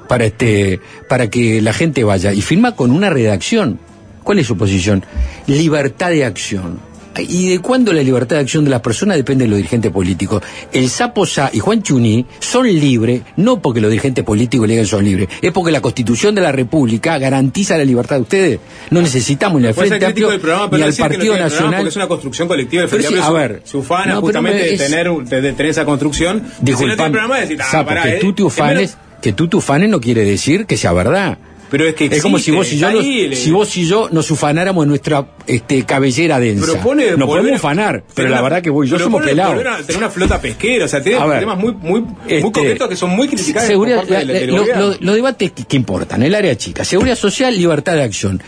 para 0.06 0.24
este, 0.24 0.80
para 1.08 1.28
que 1.28 1.60
la 1.60 1.72
gente 1.72 2.04
vaya 2.04 2.32
y 2.32 2.42
firma 2.42 2.76
con 2.76 2.92
una 2.92 3.10
redacción. 3.10 3.80
¿Cuál 4.22 4.38
es 4.38 4.46
su 4.46 4.56
posición? 4.56 5.04
Libertad 5.48 6.10
de 6.10 6.24
acción. 6.24 6.78
¿Y 7.18 7.50
de 7.50 7.58
cuándo 7.58 7.92
la 7.92 8.02
libertad 8.02 8.36
de 8.36 8.42
acción 8.42 8.64
de 8.64 8.70
las 8.70 8.80
personas 8.80 9.16
depende 9.16 9.44
de 9.44 9.50
los 9.50 9.56
dirigentes 9.58 9.90
políticos? 9.90 10.42
El 10.72 10.88
Sapo 10.88 11.26
Sá 11.26 11.50
y 11.52 11.58
Juan 11.58 11.82
Chuní 11.82 12.26
son 12.38 12.66
libres, 12.66 13.22
no 13.36 13.60
porque 13.60 13.80
los 13.80 13.90
dirigentes 13.90 14.24
políticos 14.24 14.66
le 14.66 14.74
digan 14.74 14.86
son 14.86 15.04
libres, 15.04 15.28
es 15.40 15.52
porque 15.52 15.72
la 15.72 15.80
Constitución 15.80 16.34
de 16.34 16.40
la 16.40 16.52
República 16.52 17.18
garantiza 17.18 17.76
la 17.76 17.84
libertad 17.84 18.16
de 18.16 18.22
ustedes. 18.22 18.60
No 18.90 19.02
necesitamos 19.02 19.60
ni 19.60 19.68
al 19.68 19.74
Frente 19.74 20.04
Amplio 20.04 20.30
del 20.30 20.40
programa, 20.40 20.76
ni 20.76 20.82
al 20.82 20.90
no 20.90 20.96
Partido 20.96 21.36
Nacional. 21.36 21.74
porque 21.76 21.88
es 21.88 21.96
una 21.96 22.08
construcción 22.08 22.48
colectiva 22.48 22.84
Pero 22.88 23.02
Frente 23.02 23.20
sí, 23.20 23.22
a 23.22 23.30
ver. 23.30 23.62
Su 23.64 23.78
ufana 23.78 24.14
No, 24.14 24.20
justamente 24.20 24.64
de, 24.64 24.76
tener, 24.76 25.10
de, 25.10 25.40
de 25.40 25.52
tener 25.52 25.70
esa 25.70 25.84
construcción. 25.84 26.38
Si 26.38 26.60
no 26.60 26.64
Disculpame, 26.66 27.10
programa, 27.10 27.40
decir, 27.40 27.58
ah, 27.60 27.66
Sapo, 27.70 27.88
pará, 27.88 28.02
que 28.04 28.12
tú 28.18 28.32
te 28.32 28.42
es 28.42 28.46
ufanes, 28.46 28.96
que 29.20 29.32
tú 29.32 29.48
te 29.48 29.56
ufanes 29.56 29.88
no 29.88 30.00
quiere 30.00 30.24
decir 30.24 30.66
que 30.66 30.76
sea 30.76 30.92
verdad. 30.92 31.38
Pero 31.72 31.86
es 31.88 31.94
que 31.94 32.04
es 32.04 32.20
como 32.22 32.38
si 32.38 32.50
vos 32.50 32.70
y 32.70 32.76
yo 32.76 32.90
nos, 32.92 33.02
si 33.02 33.50
vos 33.50 33.76
y 33.78 33.86
yo 33.86 34.08
nos 34.12 34.30
ufanáramos 34.30 34.82
en 34.84 34.90
nuestra 34.90 35.26
este, 35.46 35.84
cabellera 35.84 36.38
densa. 36.38 36.66
Propone 36.66 37.06
nos 37.16 37.26
volver 37.26 37.40
podemos 37.42 37.60
ufanar, 37.60 38.04
pero 38.14 38.28
la 38.28 38.34
una- 38.36 38.42
verdad 38.42 38.62
que 38.62 38.68
vos 38.68 38.86
y 38.86 38.90
yo 38.90 38.98
somos 38.98 39.22
pelados. 39.22 39.64
a 39.66 39.78
Tener 39.78 39.96
una 39.96 40.10
flota 40.10 40.38
pesquera, 40.38 40.84
o 40.84 40.88
sea, 40.88 41.02
tiene 41.02 41.18
temas 41.40 41.56
muy, 41.58 41.72
muy, 41.72 42.00
muy 42.02 42.14
Este, 42.28 42.42
concretos 42.52 42.88
que 42.90 42.96
son 42.96 43.10
muy 43.10 43.26
criticados 43.26 43.66
seguridad, 43.66 44.04
la- 44.06 44.22
del 44.22 44.50
lo- 44.54 44.66
lo- 44.66 44.96
los 45.00 45.14
debates 45.14 45.52
que, 45.52 45.64
que 45.64 45.76
importan, 45.76 46.22
el 46.22 46.34
área 46.34 46.54
chica, 46.58 46.84
seguridad 46.84 47.16
social, 47.16 47.56
libertad 47.56 47.94
de 47.94 48.02
acción, 48.02 48.42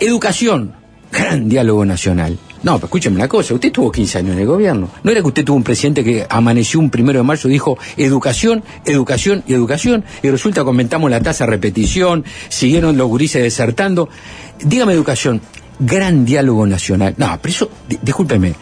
educación, 0.00 0.74
gran 1.12 1.48
diálogo 1.50 1.84
nacional. 1.84 2.38
No, 2.62 2.74
pero 2.76 2.86
escúcheme 2.86 3.16
una 3.16 3.28
cosa, 3.28 3.54
usted 3.54 3.70
tuvo 3.70 3.92
15 3.92 4.18
años 4.18 4.32
en 4.34 4.40
el 4.40 4.46
gobierno. 4.46 4.88
¿No 5.02 5.10
era 5.10 5.20
que 5.20 5.28
usted 5.28 5.44
tuvo 5.44 5.56
un 5.56 5.62
presidente 5.62 6.02
que 6.02 6.26
amaneció 6.28 6.80
un 6.80 6.90
primero 6.90 7.18
de 7.20 7.22
marzo 7.22 7.48
y 7.48 7.52
dijo 7.52 7.78
educación, 7.96 8.64
educación 8.84 9.44
y 9.46 9.54
educación? 9.54 10.04
Y 10.22 10.28
resulta 10.30 10.62
que 10.62 10.66
aumentamos 10.68 11.10
la 11.10 11.20
tasa 11.20 11.44
de 11.44 11.50
repetición, 11.50 12.24
siguieron 12.48 12.96
los 12.96 13.06
gurises 13.08 13.42
desertando. 13.42 14.08
Dígame 14.64 14.92
educación, 14.92 15.40
gran 15.78 16.24
diálogo 16.24 16.66
nacional. 16.66 17.14
No, 17.16 17.38
pero 17.40 17.52
eso, 17.54 17.70
di- 17.88 17.98
discúlpeme, 18.02 18.54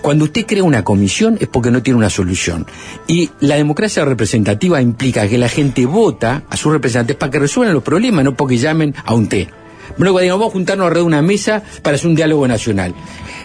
cuando 0.00 0.24
usted 0.24 0.46
crea 0.46 0.64
una 0.64 0.82
comisión 0.82 1.36
es 1.38 1.46
porque 1.46 1.70
no 1.70 1.82
tiene 1.82 1.98
una 1.98 2.08
solución. 2.10 2.66
Y 3.06 3.28
la 3.40 3.56
democracia 3.56 4.04
representativa 4.06 4.80
implica 4.80 5.28
que 5.28 5.36
la 5.36 5.48
gente 5.50 5.84
vota 5.84 6.42
a 6.48 6.56
sus 6.56 6.72
representantes 6.72 7.16
para 7.16 7.30
que 7.30 7.38
resuelvan 7.38 7.74
los 7.74 7.82
problemas, 7.82 8.24
no 8.24 8.34
porque 8.34 8.56
llamen 8.56 8.94
a 9.04 9.12
un 9.14 9.28
té. 9.28 9.48
Luego 9.98 10.20
digamos, 10.20 10.40
vamos 10.40 10.52
a 10.52 10.54
juntarnos 10.54 10.86
alrededor 10.86 11.10
de 11.10 11.16
una 11.16 11.22
mesa 11.22 11.62
para 11.82 11.96
hacer 11.96 12.08
un 12.08 12.14
diálogo 12.14 12.48
nacional. 12.48 12.94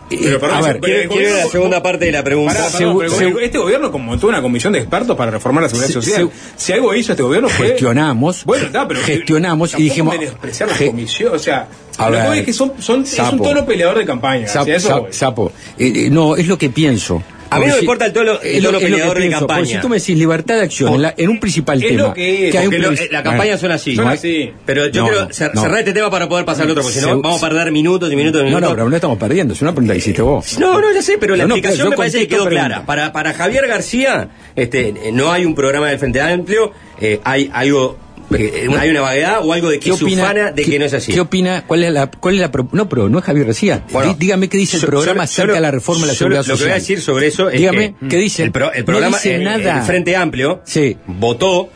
Pero, 0.10 0.40
perdón, 0.40 0.58
a 0.58 0.62
ver, 0.62 0.80
Quiero, 0.80 1.10
quiero 1.10 1.22
ir 1.22 1.28
a 1.28 1.30
la 1.30 1.36
gobierno- 1.36 1.52
segunda 1.52 1.84
parte 1.84 2.06
de 2.06 2.12
la 2.14 2.24
pregunta. 2.24 2.54
Pará, 2.54 2.70
perdón, 2.70 2.98
pero 3.00 3.38
el 3.38 3.44
este 3.44 3.58
gobierno 3.58 3.92
montó 4.00 4.28
una 4.28 4.42
comisión 4.42 4.72
de 4.74 4.80
expertos 4.80 5.18
para 5.18 5.32
reformar 5.32 5.64
la 5.64 5.70
seguridad 5.70 5.88
Se- 5.88 5.94
social. 5.94 6.30
se- 6.56 6.66
si 6.66 6.72
algo 6.74 6.96
hizo 6.96 7.12
este 7.12 7.24
gobierno 7.24 7.50
fue... 7.50 7.68
gestionamos, 7.70 8.46
Bueno, 8.46 8.66
está, 8.68 8.88
pero 8.88 9.02
gestionamos 9.02 9.74
y 9.78 9.84
dijimos, 9.84 10.18
menospreciar 10.18 10.70
la 10.70 10.76
ge- 10.76 10.88
comisión, 10.88 11.36
o 11.36 11.40
sea, 11.40 11.68
A 11.98 12.10
lo 12.10 12.16
que 12.18 12.30
ver, 12.30 12.38
es 12.40 12.46
que 12.46 12.54
son, 12.54 12.74
son, 12.80 13.02
es 13.04 13.12
un 13.12 13.16
Sapo. 13.26 13.44
tono 13.44 13.66
peleador 13.66 13.98
de 13.98 14.06
campaña. 14.06 14.48
Sapo, 14.48 14.70
eso 14.72 14.88
sapo, 14.88 15.08
sapo. 15.12 15.52
Eh, 15.78 15.92
eh, 16.06 16.10
no, 16.10 16.36
es 16.38 16.48
lo 16.48 16.58
que 16.58 16.70
pienso. 16.70 17.22
A 17.50 17.60
mí 17.60 17.66
no 17.68 17.74
me 17.76 17.80
importa 17.80 18.06
el 18.06 18.14
tono- 18.14 18.34
el 18.34 18.40
tono 18.40 18.48
es 18.52 18.64
lo 18.64 18.72
que 18.80 18.86
peleador 18.86 19.20
de 19.20 19.30
campaña. 19.30 19.58
porque 19.60 19.74
si 19.74 19.80
tú 19.80 19.90
me 19.90 19.98
decís 20.00 20.18
libertad 20.18 20.56
de 20.56 20.62
acción 20.62 20.94
en, 20.96 21.02
la- 21.02 21.14
en 21.18 21.30
un 21.30 21.40
principal 21.40 21.82
Es 21.82 21.90
tema. 21.90 22.04
lo 22.10 22.14
que 22.14 22.50
es, 22.50 22.56
hay 22.56 22.66
un 22.68 22.72
Porque 22.72 22.78
lo- 22.88 22.92
previs- 22.94 23.02
eh, 23.02 23.10
la 23.12 23.24
campaña 23.24 23.58
suena 23.58 23.76
así. 23.76 23.96
Suena 23.96 24.12
¿no? 24.12 24.16
así. 24.16 24.52
Pero 24.66 24.88
yo 24.88 25.02
No, 25.02 25.08
quiero 25.10 25.24
no, 25.26 25.30
cer- 25.32 25.52
no. 25.54 25.62
cerrar 25.62 25.80
este 25.80 25.94
tema 25.94 26.10
para 26.10 26.28
poder 26.30 26.46
pasar 26.46 26.66
al 26.66 26.72
otro, 26.72 26.84
porque 26.84 27.00
si 27.00 27.06
no 27.06 27.20
vamos 27.22 27.42
a 27.44 27.48
perder 27.50 27.72
minutos 27.72 28.12
y 28.12 28.16
minutos 28.16 28.42
y 28.42 28.44
No, 28.44 28.50
minutos. 28.50 28.70
no, 28.70 28.76
pero 28.76 28.90
no 28.90 28.96
estamos 28.96 29.18
perdiendo, 29.18 29.54
es 29.54 29.62
una 29.62 29.72
pregunta 29.72 29.94
que 29.94 30.00
hiciste 30.00 30.22
vos. 30.22 30.60
No, 30.60 30.80
no, 30.82 30.94
ya 30.94 31.02
sé, 31.02 31.18
pero 31.18 31.36
la 31.36 31.44
No, 31.44 31.50
no, 31.50 31.56
explicación 31.56 31.90
me 31.90 31.98
parece 31.98 32.20
que 32.20 32.28
quedó 32.28 32.46
pregunta. 32.46 32.68
clara. 32.68 32.86
Para, 32.86 33.12
para 33.14 33.34
Javier 33.34 33.68
García, 33.68 34.30
este, 34.56 34.94
no 35.14 35.32
hay 35.32 35.46
un 35.46 35.56
programa 35.56 35.88
del 35.90 36.00
Frente 36.00 36.22
Amplio, 36.22 36.72
eh, 37.00 37.20
hay 37.24 37.50
algo, 37.54 37.98
hay 38.30 38.90
una 38.90 39.02
vaguedad 39.02 39.40
o 39.46 39.54
algo 39.54 39.70
de 39.70 39.80
que 39.80 39.94
se 39.94 40.04
ufana 40.06 40.52
de 40.52 40.64
qué- 40.64 40.72
que 40.72 40.80
no 40.80 40.86
es 40.86 40.94
así. 40.94 41.14
¿Qué 41.14 41.20
opina? 41.22 41.64
¿Cuál 41.66 41.84
es 41.84 41.92
la, 41.94 42.12
cuál 42.12 42.36
es 42.36 42.42
la 42.42 42.52
pro- 42.52 42.68
No, 42.72 42.90
pero 42.90 43.08
no 43.10 43.20
es 43.20 43.24
Javier. 43.26 43.48
Bueno, 43.92 44.12
Dí- 44.14 44.16
dígame 44.20 44.50
qué 44.50 44.58
dice 44.58 44.76
el 44.78 44.82
Yo- 44.82 44.88
programa 44.90 45.22
yo- 45.22 45.24
acerca 45.24 45.48
yo 45.52 45.56
de 45.56 45.62
la 45.62 45.72
reforma 45.72 46.02
de 46.02 46.08
la 46.08 46.14
yo 46.14 46.18
seguridad 46.18 46.40
lo, 46.40 46.44
social. 46.44 46.58
Lo 46.58 46.60
que 46.60 46.64
voy 46.66 46.72
a 46.72 46.76
decir 46.80 47.02
sobre 47.02 47.28
eso 47.28 47.50
es 47.50 47.60
Dígame, 47.60 47.96
que 48.02 48.08
¿qué 48.10 48.18
dice? 48.18 48.44
El, 48.44 48.52
pro- 48.52 48.72
el 48.74 48.80
No 48.82 48.86
programa, 48.86 49.18
dice 49.18 49.36
el, 49.36 49.44
nada. 49.44 49.80
el 49.80 49.84
Frente 49.86 50.16
Amplio 50.16 50.62
Sí. 50.66 50.98
votó, 51.08 51.70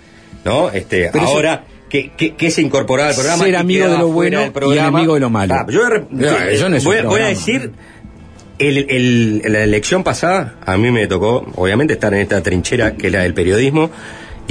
¿no? 0.44 0.70
Este, 0.72 1.10
Pero 1.12 1.24
eso- 1.24 1.34
ahora 1.34 1.64
que, 1.90 2.12
que, 2.12 2.36
que 2.36 2.52
se 2.52 2.62
incorporaba 2.62 3.10
al 3.10 3.16
programa. 3.16 3.44
Ser 3.46 3.56
amigo 3.56 3.88
de 3.88 3.98
lo 3.98 4.08
bueno 4.10 4.46
y 4.46 4.50
programa. 4.50 4.88
enemigo 4.90 5.14
de 5.16 5.20
lo 5.22 5.30
malo. 5.30 5.54
Ah, 5.56 5.66
yo 5.70 5.80
voy 5.80 5.88
a, 5.88 6.00
No, 6.10 6.70
no 6.70 6.76
voy 6.78 6.84
voy 6.84 6.98
programa. 6.98 7.28
decir 7.30 7.72
el, 8.60 8.78
el- 8.90 9.42
la 9.52 9.64
elección 9.64 10.04
pasada, 10.04 10.56
a 10.66 10.78
mí 10.78 10.92
me 10.92 11.08
tocó, 11.08 11.46
obviamente, 11.56 11.94
estar 11.94 12.14
en 12.14 12.22
esta 12.22 12.42
trinchera 12.44 12.96
que 12.96 13.08
es 13.08 13.14
la 13.14 13.22
del 13.24 13.34
periodismo, 13.34 13.90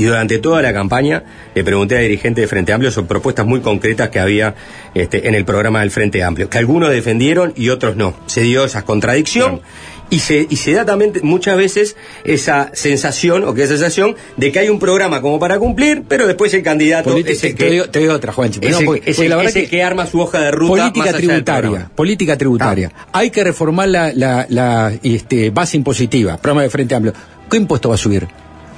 Y 0.01 0.05
durante 0.05 0.39
toda 0.39 0.63
la 0.63 0.73
campaña 0.73 1.23
le 1.55 1.63
pregunté 1.63 1.95
a 1.97 2.01
dirigentes 2.01 2.43
de 2.43 2.49
Frente 2.49 2.73
Amplio 2.73 2.91
sobre 2.91 3.09
propuestas 3.09 3.45
muy 3.45 3.61
concretas 3.61 4.09
que 4.09 4.19
había 4.19 4.55
este, 4.95 5.29
en 5.29 5.35
el 5.35 5.45
programa 5.45 5.81
del 5.81 5.91
Frente 5.91 6.23
Amplio, 6.23 6.49
que 6.49 6.57
algunos 6.57 6.89
defendieron 6.91 7.53
y 7.55 7.69
otros 7.69 7.97
no. 7.97 8.15
Se 8.25 8.41
dio 8.41 8.65
esa 8.65 8.83
contradicción. 8.83 9.61
Y 10.09 10.19
se, 10.21 10.47
y 10.51 10.57
se 10.57 10.73
da 10.73 10.85
también 10.87 11.13
muchas 11.23 11.57
veces 11.57 11.97
esa 12.25 12.71
sensación, 12.73 13.45
o 13.45 13.53
que 13.55 13.63
esa 13.63 13.75
sensación, 13.75 14.17
de 14.39 14.51
que 14.51 14.59
hay 14.59 14.69
un 14.71 14.79
programa 14.81 15.21
como 15.21 15.39
para 15.39 15.59
cumplir, 15.59 16.03
pero 16.09 16.27
después 16.27 16.53
el 16.55 16.63
candidato 16.65 17.11
Política- 17.11 17.33
es 17.33 17.45
el 17.45 17.55
te, 17.55 17.71
digo, 17.71 17.85
te 17.91 17.99
digo 18.01 18.15
otra, 18.15 18.33
Juanchi. 18.33 18.59
es 18.63 18.71
No, 18.81 18.87
porque- 18.87 19.03
es 19.09 19.17
porque 19.17 19.23
el- 19.27 19.31
la 19.31 19.37
verdad 19.37 19.57
es 19.57 19.63
que- 19.65 19.69
que 19.71 19.83
arma 19.85 20.07
su 20.07 20.19
hoja 20.21 20.41
de 20.41 20.51
ruta 20.51 20.73
más 20.73 20.81
política 20.91 21.09
allá 21.11 21.19
tributaria, 21.19 21.91
política 21.95 22.37
tributaria. 22.39 22.91
Hay 23.13 23.31
que 23.31 23.45
reformar 23.45 23.89
la, 23.89 24.13
la, 24.13 24.47
la, 24.49 24.93
este, 25.03 25.51
base 25.51 25.77
impositiva, 25.77 26.39
programa 26.39 26.63
de 26.63 26.71
Frente 26.71 26.95
Amplio. 26.97 27.13
¿Qué 27.49 27.59
impuesto 27.59 27.91
va 27.91 27.95
a 27.95 27.99
subir? 27.99 28.27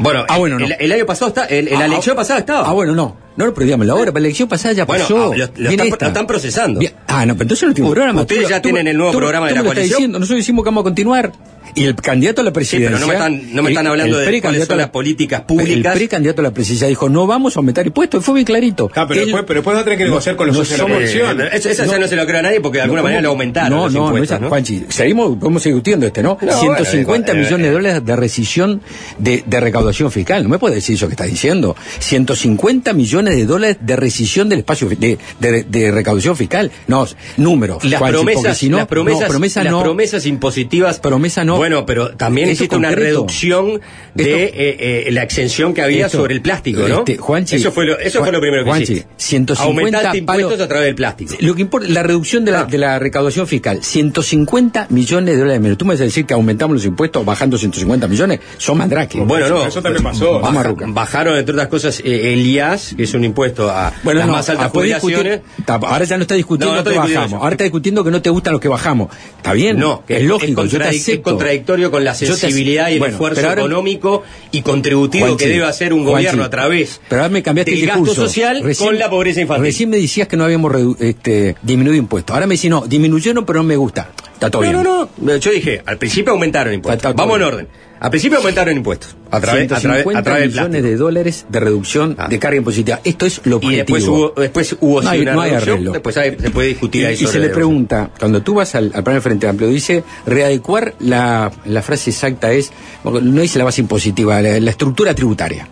Bueno, 0.02 0.24
Ah, 0.28 0.38
bueno, 0.38 0.58
no. 0.58 0.66
el, 0.66 0.76
el 0.78 0.92
año 0.92 1.06
pasado 1.06 1.28
está, 1.28 1.44
el, 1.46 1.68
en 1.68 1.74
la 1.74 1.80
Ah, 1.84 1.86
elección 1.86 2.14
ah, 2.14 2.16
pasada 2.20 2.38
estaba. 2.40 2.68
Ah, 2.68 2.72
bueno, 2.72 2.94
no. 2.94 3.16
No 3.36 3.46
lo 3.46 3.54
perdíamos 3.54 3.86
la 3.86 3.94
hora, 3.94 4.06
pero 4.12 4.20
la 4.20 4.26
elección 4.26 4.48
pasada 4.48 4.74
ya 4.74 4.84
Bueno, 4.84 5.04
pasó. 5.04 5.32
ah, 5.32 5.36
lo- 5.36 5.44
están- 5.70 5.86
esta. 5.88 6.04
lo 6.04 6.08
están 6.08 6.26
procesando. 6.26 6.80
Bien. 6.80 6.92
Ah, 7.06 7.24
no, 7.24 7.32
pero 7.34 7.44
entonces 7.44 7.68
no 7.68 7.74
tiene 7.74 7.90
programa. 7.90 8.20
ustedes 8.22 8.42
Tú- 8.44 8.50
ya 8.50 8.56
tú- 8.60 8.68
tienen 8.68 8.88
el 8.88 8.96
nuevo 8.96 9.12
tú- 9.12 9.18
programa 9.18 9.48
de 9.48 9.54
la 9.54 9.62
coalición. 9.62 9.88
diciendo, 9.88 10.18
Nosotros 10.18 10.38
decimos 10.40 10.64
que 10.64 10.68
vamos 10.68 10.80
a 10.82 10.84
continuar. 10.84 11.32
Y 11.74 11.84
el 11.84 11.94
candidato 11.96 12.40
a 12.40 12.44
la 12.44 12.50
Sí, 12.50 12.54
presidencia. 12.54 12.90
pero 12.90 13.00
no 13.00 13.06
me 13.06 13.14
están, 13.14 13.54
no 13.54 13.62
me 13.62 13.70
están 13.70 13.86
el- 13.86 13.90
hablando 13.92 14.16
el 14.16 14.20
de 14.20 14.24
cuáles 14.26 14.40
precandidato 14.40 14.70
son 14.72 14.78
las 14.78 14.90
políticas 14.90 15.40
El 15.40 15.46
públicas. 15.46 15.94
precandidato 15.94 16.40
a 16.40 16.44
la 16.44 16.50
presidencia 16.52 16.88
dijo, 16.88 17.08
no 17.08 17.26
vamos 17.26 17.56
a 17.56 17.60
aumentar 17.60 17.86
impuestos. 17.86 18.24
Fue 18.24 18.34
bien 18.34 18.44
clarito. 18.44 18.90
Ah, 18.94 19.06
pero 19.08 19.20
después, 19.22 19.44
pero 19.46 19.58
después 19.60 19.76
va 19.76 19.80
a 19.80 19.84
tener 19.84 19.98
que 19.98 20.04
negociar 20.04 20.36
con 20.36 20.46
los 20.48 20.56
no 20.56 20.64
socios 20.64 20.78
de 20.78 20.82
la 20.82 20.88
somos- 20.88 20.96
coalición. 20.98 21.40
Eh, 21.40 21.48
eso, 21.54 21.68
eso 21.70 21.84
ya 21.86 21.98
no 21.98 22.06
se 22.08 22.16
lo 22.16 22.26
creo 22.26 22.38
a 22.38 22.42
nadie 22.42 22.60
porque 22.60 22.78
de 22.78 22.82
alguna 22.82 23.00
No, 23.00 23.04
manera 23.04 23.22
lo 23.22 23.28
aumentaron 23.30 23.70
No, 23.70 23.84
los 23.84 23.92
no, 23.94 24.00
no, 24.00 24.06
impuestos, 24.08 24.34
esa- 24.36 24.40
¿no? 24.42 24.48
Juanchi, 24.48 24.84
seguimos, 24.88 25.38
podemos 25.38 25.62
seguir 25.62 25.74
discutiendo 25.76 26.06
este, 26.06 26.22
¿no? 26.22 26.38
No, 26.40 26.52
150 26.60 27.32
bueno, 27.32 27.40
eh, 27.40 27.44
millones 27.44 27.66
eh, 27.66 27.68
de 27.68 27.74
dólares 27.74 28.04
de 28.06 28.16
rescisión 28.16 28.80
de, 29.18 29.42
de 29.46 29.60
recaudación 29.60 30.10
fiscal. 30.10 30.42
No 30.42 30.48
me 30.50 30.58
puede 30.58 30.74
decir 30.76 30.96
eso 30.96 31.06
que 31.08 31.12
está 31.14 31.24
diciendo. 31.24 31.74
150 32.00 32.92
millones 32.92 33.36
de 33.36 33.46
dólares 33.46 33.78
de 33.80 33.96
rescisión 33.96 34.48
del 34.48 34.60
espacio 34.60 34.88
de, 34.88 35.18
de- 35.40 35.62
de 35.64 35.90
recaudación 35.90 36.36
fiscal. 36.36 36.70
No, 36.86 37.06
números. 37.36 37.82
Las 37.84 37.98
Juanchi, 37.98 38.14
promesas, 38.16 38.58
si 38.58 38.68
no, 38.68 38.76
las 38.78 38.86
promesas, 38.86 39.22
no, 39.22 39.28
promesa 39.28 39.64
las 39.64 39.72
no. 39.72 39.82
promesas 39.82 40.26
impositivas. 40.26 41.00
Promesa 41.00 41.44
no. 41.44 41.61
Bueno, 41.62 41.86
pero 41.86 42.10
también 42.16 42.48
existe 42.48 42.74
una 42.74 42.90
reducción 42.90 43.80
de 44.14 44.22
Esto- 44.46 44.56
eh, 44.58 45.04
eh, 45.06 45.12
la 45.12 45.22
exención 45.22 45.72
que 45.72 45.80
había 45.82 46.06
Esto- 46.06 46.18
sobre 46.18 46.34
el 46.34 46.42
plástico, 46.42 46.88
¿no? 46.88 46.98
este, 46.98 47.18
Juanchi, 47.18 47.54
eso 47.54 47.70
fue 47.70 47.86
lo, 47.86 47.96
eso 48.00 48.18
Juan- 48.18 48.24
fue 48.30 48.32
lo 48.32 48.40
primero 48.40 48.64
que 48.64 48.70
Juanchi, 48.70 48.92
hiciste. 48.94 49.08
150 49.16 49.62
Aumentaste 49.62 50.18
impuestos 50.18 50.50
palos- 50.50 50.60
a 50.60 50.68
través 50.68 50.86
del 50.86 50.94
plástico. 50.96 51.34
Lo 51.38 51.54
que 51.54 51.62
importa, 51.62 51.86
la 51.88 52.02
reducción 52.02 52.44
de 52.44 52.50
la, 52.50 52.60
Ah. 52.62 52.64
de 52.64 52.78
la 52.78 52.98
recaudación 52.98 53.46
fiscal, 53.46 53.78
150 53.84 54.86
millones 54.90 55.34
de 55.34 55.40
dólares 55.40 55.60
menos. 55.60 55.78
Tú 55.78 55.84
me 55.84 55.94
vas 55.94 56.00
a 56.00 56.04
decir 56.04 56.26
que 56.26 56.34
aumentamos 56.34 56.74
los 56.74 56.84
impuestos 56.84 57.24
bajando 57.24 57.56
150 57.56 58.08
millones, 58.08 58.40
son 58.58 58.78
mandrake. 58.78 59.20
Bueno, 59.20 59.48
no. 59.48 59.64
Eso 59.66 59.80
también 59.80 60.02
pasó. 60.02 60.40
Baja- 60.40 60.74
bajaron, 60.88 61.36
entre 61.38 61.52
otras 61.54 61.68
cosas, 61.68 62.00
eh, 62.04 62.32
el 62.32 62.44
IAS, 62.44 62.94
que 62.96 63.04
es 63.04 63.14
un 63.14 63.22
impuesto 63.22 63.70
a 63.70 63.92
Bueno, 64.02 64.18
las 64.18 64.26
no, 64.26 64.32
más 64.34 64.48
altas 64.48 64.66
ah, 64.66 64.70
jubilaciones. 64.70 65.40
discutir- 65.56 65.86
ahora 65.88 66.04
ya 66.04 66.16
no 66.16 66.22
está 66.22 66.34
discutiendo 66.34 66.74
No, 66.74 66.82
no 66.82 66.90
que 66.90 66.96
bajamos. 66.98 67.26
eso. 67.28 67.36
Ahora 67.36 67.50
está 67.52 67.64
discutiendo 67.64 68.02
que 68.02 68.10
no 68.10 68.20
te 68.20 68.30
gustan 68.30 68.52
los 68.54 68.60
que 68.60 68.68
bajamos. 68.68 69.08
Está 69.36 69.52
bien, 69.52 69.78
No, 69.78 70.04
que 70.06 70.16
es 70.16 70.24
lógico, 70.24 70.62
es, 70.64 70.70
yo 70.72 70.78
te 70.78 70.84
acepto. 70.88 71.30
Contradictorio 71.58 71.90
con 71.90 72.04
la 72.04 72.12
te 72.14 72.26
sensibilidad 72.26 72.88
y 72.88 72.94
el 72.94 72.98
bueno, 72.98 73.12
esfuerzo 73.14 73.46
ahora- 73.48 73.60
económico 73.62 74.22
y 74.50 74.62
contributivo 74.62 75.26
Juanchi, 75.26 75.44
que 75.44 75.50
debe 75.50 75.64
hacer 75.66 75.92
un 75.92 76.00
Juanchi, 76.04 76.12
gobierno 76.26 76.44
a 76.44 76.50
través 76.50 77.00
pero 77.08 77.22
ahora 77.22 77.32
me 77.32 77.42
cambiaste 77.42 77.70
del 77.72 77.80
el 77.80 77.86
gasto 77.86 78.14
social 78.14 78.62
Recién- 78.62 78.86
con 78.88 78.98
la 78.98 79.08
pobreza 79.10 79.40
infantil. 79.40 79.64
Recién 79.66 79.90
me 79.90 79.96
decías 79.98 80.28
que 80.28 80.36
no 80.36 80.44
habíamos 80.44 80.72
este, 81.00 81.56
disminuido 81.62 81.98
impuestos. 81.98 82.34
Ahora 82.34 82.46
me 82.46 82.54
decís, 82.56 82.70
no, 82.70 82.86
disminuyeron, 82.86 83.44
pero 83.44 83.58
no 83.60 83.64
me 83.64 83.76
gusta. 83.76 84.10
Está 84.46 84.50
todo 84.50 84.62
bien. 84.62 84.74
No, 84.74 84.82
no, 84.82 85.08
no. 85.18 85.36
Yo 85.36 85.50
dije, 85.50 85.82
al 85.86 85.98
principio 85.98 86.32
aumentaron 86.32 86.74
impuestos. 86.74 86.96
Está- 86.98 87.10
está 87.10 87.22
Vamos 87.22 87.36
en 87.38 87.42
orden. 87.44 87.68
Al 88.00 88.10
principio 88.10 88.38
aumentaron 88.38 88.76
impuestos. 88.76 89.14
A 89.30 89.40
través, 89.40 89.64
a 89.66 89.78
través, 89.78 89.82
150 90.02 90.18
a 90.18 90.22
través 90.24 90.40
del 90.42 90.50
millones 90.50 90.70
plástico. 90.70 90.88
de 90.90 90.96
dólares 90.96 91.46
de 91.48 91.60
reducción 91.60 92.16
Ah. 92.18 92.26
de 92.28 92.38
carga 92.40 92.56
impositiva. 92.56 93.00
Esto 93.04 93.26
es 93.26 93.40
lo 93.44 93.60
Y 93.62 93.66
objetivo. 93.66 93.84
después 93.84 94.08
hubo, 94.08 94.32
después 94.40 94.76
hubo 94.80 95.02
No 95.02 95.10
hay- 95.10 95.20
una 95.20 95.32
no 95.34 95.40
hay 95.40 95.50
reducción, 95.50 95.74
arreglo. 95.74 95.92
Después 95.92 96.16
hay- 96.16 96.36
se 96.40 96.50
puede 96.50 96.68
discutir 96.68 97.02
Y, 97.02 97.04
ahí 97.04 97.14
y 97.14 97.16
sobre 97.18 97.32
se 97.32 97.38
le 97.38 97.48
pregunta, 97.50 98.10
cuando 98.18 98.42
tú 98.42 98.54
vas 98.54 98.74
al, 98.74 98.90
al 98.92 99.04
plan 99.04 99.16
de 99.16 99.20
Frente 99.20 99.46
Amplio, 99.46 99.68
dice 99.68 100.02
readecuar 100.26 100.94
la, 100.98 101.52
la 101.64 101.82
frase 101.82 102.10
exacta 102.10 102.50
es, 102.52 102.72
no 103.04 103.40
dice 103.40 103.58
la 103.58 103.64
base 103.66 103.80
impositiva, 103.80 104.42
la, 104.42 104.58
la 104.58 104.70
estructura 104.70 105.14
tributaria. 105.14 105.68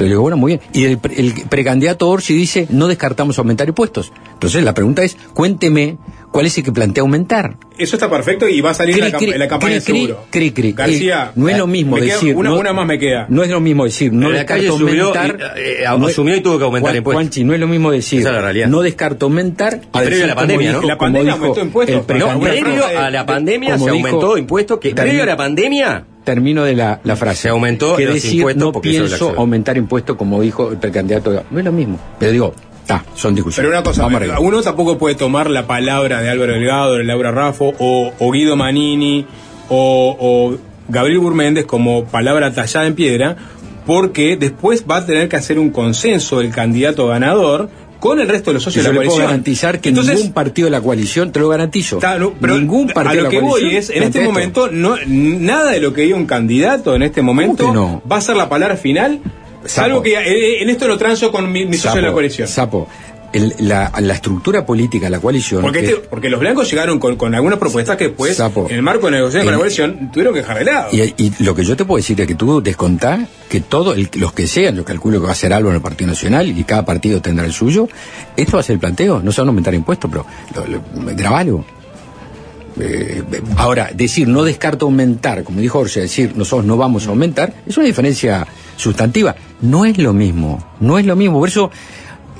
Entonces 0.00 0.08
le 0.08 0.14
digo, 0.14 0.22
bueno, 0.22 0.36
muy 0.38 0.52
bien. 0.52 0.60
Y 0.72 0.84
el, 0.84 0.96
pre- 0.98 1.20
el 1.20 1.34
precandidato 1.50 2.08
Orsi 2.08 2.32
dice, 2.34 2.66
no 2.70 2.88
descartamos 2.88 3.38
aumentar 3.38 3.68
impuestos. 3.68 4.12
Entonces 4.32 4.64
la 4.64 4.72
pregunta 4.72 5.02
es, 5.04 5.16
cuénteme 5.34 5.98
cuál 6.32 6.46
es 6.46 6.56
el 6.56 6.64
que 6.64 6.72
plantea 6.72 7.02
aumentar. 7.02 7.56
Eso 7.76 7.96
está 7.96 8.08
perfecto 8.08 8.48
y 8.48 8.60
va 8.62 8.70
a 8.70 8.74
salir 8.74 8.96
en, 8.98 9.12
la, 9.12 9.18
Cri, 9.18 9.30
en 9.32 9.38
la 9.38 9.48
campaña 9.48 9.76
cri, 9.80 9.84
cri, 9.84 10.00
seguro. 10.06 10.24
cri, 10.30 10.50
cri. 10.52 10.72
García, 10.72 11.26
Eh, 11.28 11.32
no 11.34 11.48
es 11.50 11.58
lo 11.58 11.66
mismo 11.66 11.96
me 11.96 12.02
queda 12.02 12.14
decir. 12.14 12.34
Una, 12.36 12.50
no, 12.50 12.58
una 12.58 12.72
más 12.72 12.86
me 12.86 12.98
queda. 12.98 13.26
No 13.28 13.42
es 13.42 13.50
lo 13.50 13.60
mismo 13.60 13.84
decir, 13.84 14.10
no 14.12 14.28
En 14.28 14.36
la 14.36 14.46
calle 14.46 14.62
descarto 14.64 14.86
subió 14.88 15.08
aumentar. 15.08 15.38
y, 15.56 15.60
eh, 15.82 15.86
asumió 15.86 16.36
y 16.36 16.40
tuvo 16.40 16.58
que 16.58 16.64
aumentar 16.64 16.90
Juan- 16.92 16.96
impuestos. 16.96 17.22
Juanchi, 17.22 17.44
no 17.44 17.52
es 17.54 17.60
lo 17.60 17.68
mismo 17.68 17.90
decir. 17.90 18.20
Esa 18.20 18.28
es 18.30 18.34
la 18.36 18.40
realidad. 18.42 18.68
No 18.68 18.80
descarto 18.80 19.26
aumentar. 19.26 19.80
previo 19.80 19.90
a 19.92 20.02
decir 20.10 20.26
la 20.28 20.34
pandemia, 20.34 20.68
dijo- 20.70 20.80
¿no? 20.82 20.88
La 20.88 20.98
pandemia 20.98 21.32
aumentó 21.34 21.60
impuestos, 21.60 21.94
el 21.94 22.00
No, 22.00 22.06
previo 22.06 22.86
a 22.86 23.10
la 23.10 23.26
pandemia 23.26 23.78
se 23.78 23.84
dijo- 23.84 23.90
aumentó 23.96 24.38
impuestos 24.38 24.78
que 24.78 24.94
previo 24.94 25.22
a 25.22 25.26
la 25.26 25.36
pandemia 25.36 26.04
Termino 26.24 26.64
de 26.64 26.74
la, 26.74 27.00
la 27.02 27.16
frase. 27.16 27.42
Se 27.42 27.48
aumentó 27.48 27.96
que 27.96 28.04
los 28.04 28.14
decir, 28.14 28.34
impuestos 28.34 28.64
no 28.64 28.72
porque 28.72 28.90
pienso 28.90 29.34
aumentar 29.36 29.76
impuestos 29.76 30.16
como 30.16 30.40
dijo 30.40 30.70
el 30.70 30.76
precandidato. 30.78 31.44
No 31.50 31.58
es 31.58 31.64
lo 31.64 31.72
mismo. 31.72 31.98
Pero 32.18 32.32
digo, 32.32 32.54
está, 32.82 33.04
son 33.14 33.34
discusiones. 33.34 33.68
Pero 33.68 33.78
una 33.78 33.82
cosa, 33.82 34.02
Vamos 34.02 34.38
uno 34.40 34.62
tampoco 34.62 34.98
puede 34.98 35.14
tomar 35.14 35.48
la 35.48 35.66
palabra 35.66 36.20
de 36.20 36.28
Álvaro 36.28 36.52
Delgado, 36.52 36.94
de 36.94 37.04
Laura 37.04 37.30
Raffo, 37.30 37.72
o, 37.78 38.12
o 38.18 38.30
Guido 38.32 38.56
Manini, 38.56 39.26
o, 39.68 40.16
o 40.18 40.58
Gabriel 40.88 41.20
Burméndez 41.20 41.64
como 41.64 42.04
palabra 42.04 42.52
tallada 42.52 42.86
en 42.86 42.94
piedra, 42.94 43.36
porque 43.86 44.36
después 44.36 44.84
va 44.90 44.98
a 44.98 45.06
tener 45.06 45.28
que 45.28 45.36
hacer 45.36 45.58
un 45.58 45.70
consenso 45.70 46.40
el 46.40 46.50
candidato 46.50 47.06
ganador 47.06 47.70
con 48.00 48.18
el 48.18 48.28
resto 48.28 48.50
de 48.50 48.54
los 48.54 48.62
socios 48.62 48.84
yo 48.84 48.90
de 48.90 48.94
la 48.96 49.00
le 49.00 49.06
puedo 49.06 49.16
coalición. 49.18 49.30
garantizar 49.30 49.80
que 49.80 49.90
Entonces, 49.90 50.16
ningún 50.16 50.32
partido 50.32 50.66
de 50.66 50.70
la 50.70 50.80
coalición, 50.80 51.30
te 51.30 51.38
lo 51.40 51.48
garantizo. 51.48 51.98
Pero 52.00 52.58
ningún 52.58 52.88
partido 52.88 53.20
a 53.20 53.24
lo 53.24 53.30
de 53.30 53.36
que 53.36 53.36
la 53.36 53.48
coalición 53.48 53.70
voy 53.70 53.76
es, 53.76 53.90
en 53.90 54.02
este 54.02 54.20
momento, 54.22 54.68
no, 54.68 54.96
nada 55.06 55.70
de 55.70 55.80
lo 55.80 55.92
que 55.92 56.02
diga 56.02 56.16
un 56.16 56.26
candidato 56.26 56.94
en 56.96 57.02
este 57.02 57.22
momento 57.22 57.72
no? 57.72 58.02
va 58.10 58.16
a 58.16 58.20
ser 58.20 58.36
la 58.36 58.48
palabra 58.48 58.76
final, 58.76 59.20
salvo 59.64 60.02
que 60.02 60.14
eh, 60.14 60.62
en 60.62 60.70
esto 60.70 60.88
lo 60.88 60.96
transo 60.98 61.30
con 61.30 61.52
mi, 61.52 61.66
mi 61.66 61.76
socio 61.76 62.00
de 62.00 62.06
la 62.06 62.12
coalición. 62.12 62.48
Sapo, 62.48 62.88
el- 63.32 63.54
la, 63.60 63.92
la 64.00 64.14
estructura 64.14 64.66
política 64.66 65.08
la 65.10 65.20
coalición. 65.20 65.62
Porque, 65.62 65.80
este- 65.80 65.96
porque 66.08 66.28
los 66.28 66.40
blancos 66.40 66.68
llegaron 66.70 66.98
con, 66.98 67.16
con 67.16 67.34
algunas 67.34 67.58
propuestas 67.58 67.96
que 67.96 68.08
después, 68.08 68.36
Sapo. 68.36 68.66
en 68.68 68.76
el 68.76 68.82
marco 68.82 69.06
de 69.06 69.12
negociación 69.12 69.44
con 69.44 69.52
la 69.52 69.58
coalición, 69.58 70.10
tuvieron 70.12 70.34
que 70.34 70.40
dejar 70.40 70.58
de 70.58 70.64
lado. 70.64 70.88
y, 70.92 71.14
y 71.16 71.32
lo 71.44 71.54
que 71.54 71.64
yo 71.64 71.76
te 71.76 71.84
puedo 71.84 71.96
decir 71.98 72.20
es 72.20 72.26
que 72.26 72.34
tú 72.34 72.60
descontás 72.62 73.20
que 73.48 73.60
todos 73.60 73.96
los 74.16 74.32
que 74.32 74.46
sean, 74.46 74.76
yo 74.76 74.84
calculo 74.84 75.20
que 75.20 75.26
va 75.26 75.32
a 75.32 75.36
ser 75.36 75.52
algo 75.52 75.70
en 75.70 75.76
el 75.76 75.82
Partido 75.82 76.08
Nacional 76.08 76.48
y 76.48 76.64
cada 76.64 76.84
partido 76.84 77.20
tendrá 77.20 77.46
el 77.46 77.52
suyo, 77.52 77.88
esto 78.36 78.52
va 78.56 78.60
a 78.60 78.62
ser 78.62 78.74
el 78.74 78.80
planteo, 78.80 79.20
no 79.22 79.32
se 79.32 79.40
van 79.40 79.48
a 79.48 79.50
aumentar 79.50 79.74
impuestos, 79.74 80.10
pero 80.10 80.26
lo, 80.54 80.66
lo- 81.02 81.14
grabalo. 81.16 81.64
Eh, 82.80 83.22
ahora, 83.56 83.90
decir 83.92 84.28
no 84.28 84.42
descarto 84.44 84.86
aumentar, 84.86 85.42
como 85.42 85.60
dijo 85.60 85.78
Jorge, 85.80 86.00
decir 86.00 86.32
nosotros 86.36 86.64
no 86.64 86.76
vamos 86.76 87.06
a 87.06 87.10
aumentar, 87.10 87.52
es 87.66 87.76
una 87.76 87.86
diferencia 87.86 88.46
sustantiva. 88.76 89.34
No 89.60 89.84
es 89.84 89.98
lo 89.98 90.12
mismo, 90.12 90.64
no 90.78 90.98
es 90.98 91.04
lo 91.04 91.16
mismo. 91.16 91.38
Por 91.40 91.48
eso, 91.48 91.70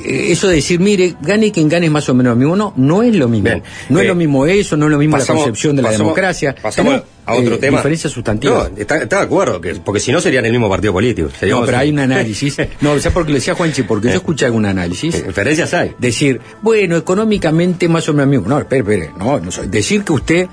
eso 0.04 0.48
de 0.48 0.56
decir, 0.56 0.80
mire, 0.80 1.14
gane 1.20 1.52
quien 1.52 1.68
gane 1.68 1.86
es 1.86 1.92
más 1.92 2.08
o 2.08 2.14
menos 2.14 2.30
lo 2.32 2.36
mismo, 2.36 2.56
no, 2.56 2.72
no 2.76 3.02
es 3.02 3.14
lo 3.14 3.28
mismo. 3.28 3.44
Bien. 3.50 3.62
no 3.88 3.98
Eh, 3.98 4.02
es 4.02 4.08
lo 4.08 4.14
mismo 4.14 4.46
eso, 4.46 4.76
no 4.76 4.86
es 4.86 4.92
lo 4.92 4.98
mismo 4.98 5.16
pasamos- 5.16 5.40
la 5.40 5.44
concepción 5.46 5.76
de 5.76 5.82
la 5.82 5.88
pasamos- 5.90 5.98
democracia. 6.06 6.54
Pasamos 6.60 6.92
Tenemos, 6.92 7.08
a 7.26 7.34
otro 7.34 7.54
eh, 7.54 7.58
tema. 7.58 7.76
Diferencias 7.78 8.12
sustantivas. 8.12 8.70
No, 8.72 8.76
está, 8.78 8.96
está 9.02 9.16
de 9.18 9.22
acuerdo, 9.22 9.60
que, 9.60 9.74
porque 9.76 10.00
si 10.00 10.10
no 10.12 10.20
serían 10.20 10.44
el 10.46 10.52
mismo 10.52 10.68
partido 10.68 10.92
político. 10.92 11.28
No, 11.48 11.64
pero 11.64 11.78
hay 11.78 11.90
un 11.90 11.98
análisis. 12.00 12.56
No, 12.80 12.90
¿sabes 12.98 13.12
por 13.12 13.24
qué 13.24 13.30
lo 13.32 13.34
decía 13.36 13.54
Juanchi? 13.54 13.82
Porque 13.82 14.08
yo 14.08 14.14
escuché 14.14 14.46
algún 14.46 14.64
análisis. 14.66 15.14
Eh, 15.14 15.24
Diferencias 15.28 15.72
hay. 15.74 15.92
Decir, 15.98 16.40
bueno, 16.62 16.96
económicamente 16.96 17.88
más 17.88 18.08
o 18.08 18.12
menos 18.14 18.28
mismo. 18.30 18.48
No, 18.48 18.58
espere, 18.58 18.80
espere. 18.80 19.10
No, 19.18 19.38
no 19.38 19.50
soy. 19.50 19.68
Decir 19.68 20.02
que 20.04 20.12
usted 20.12 20.46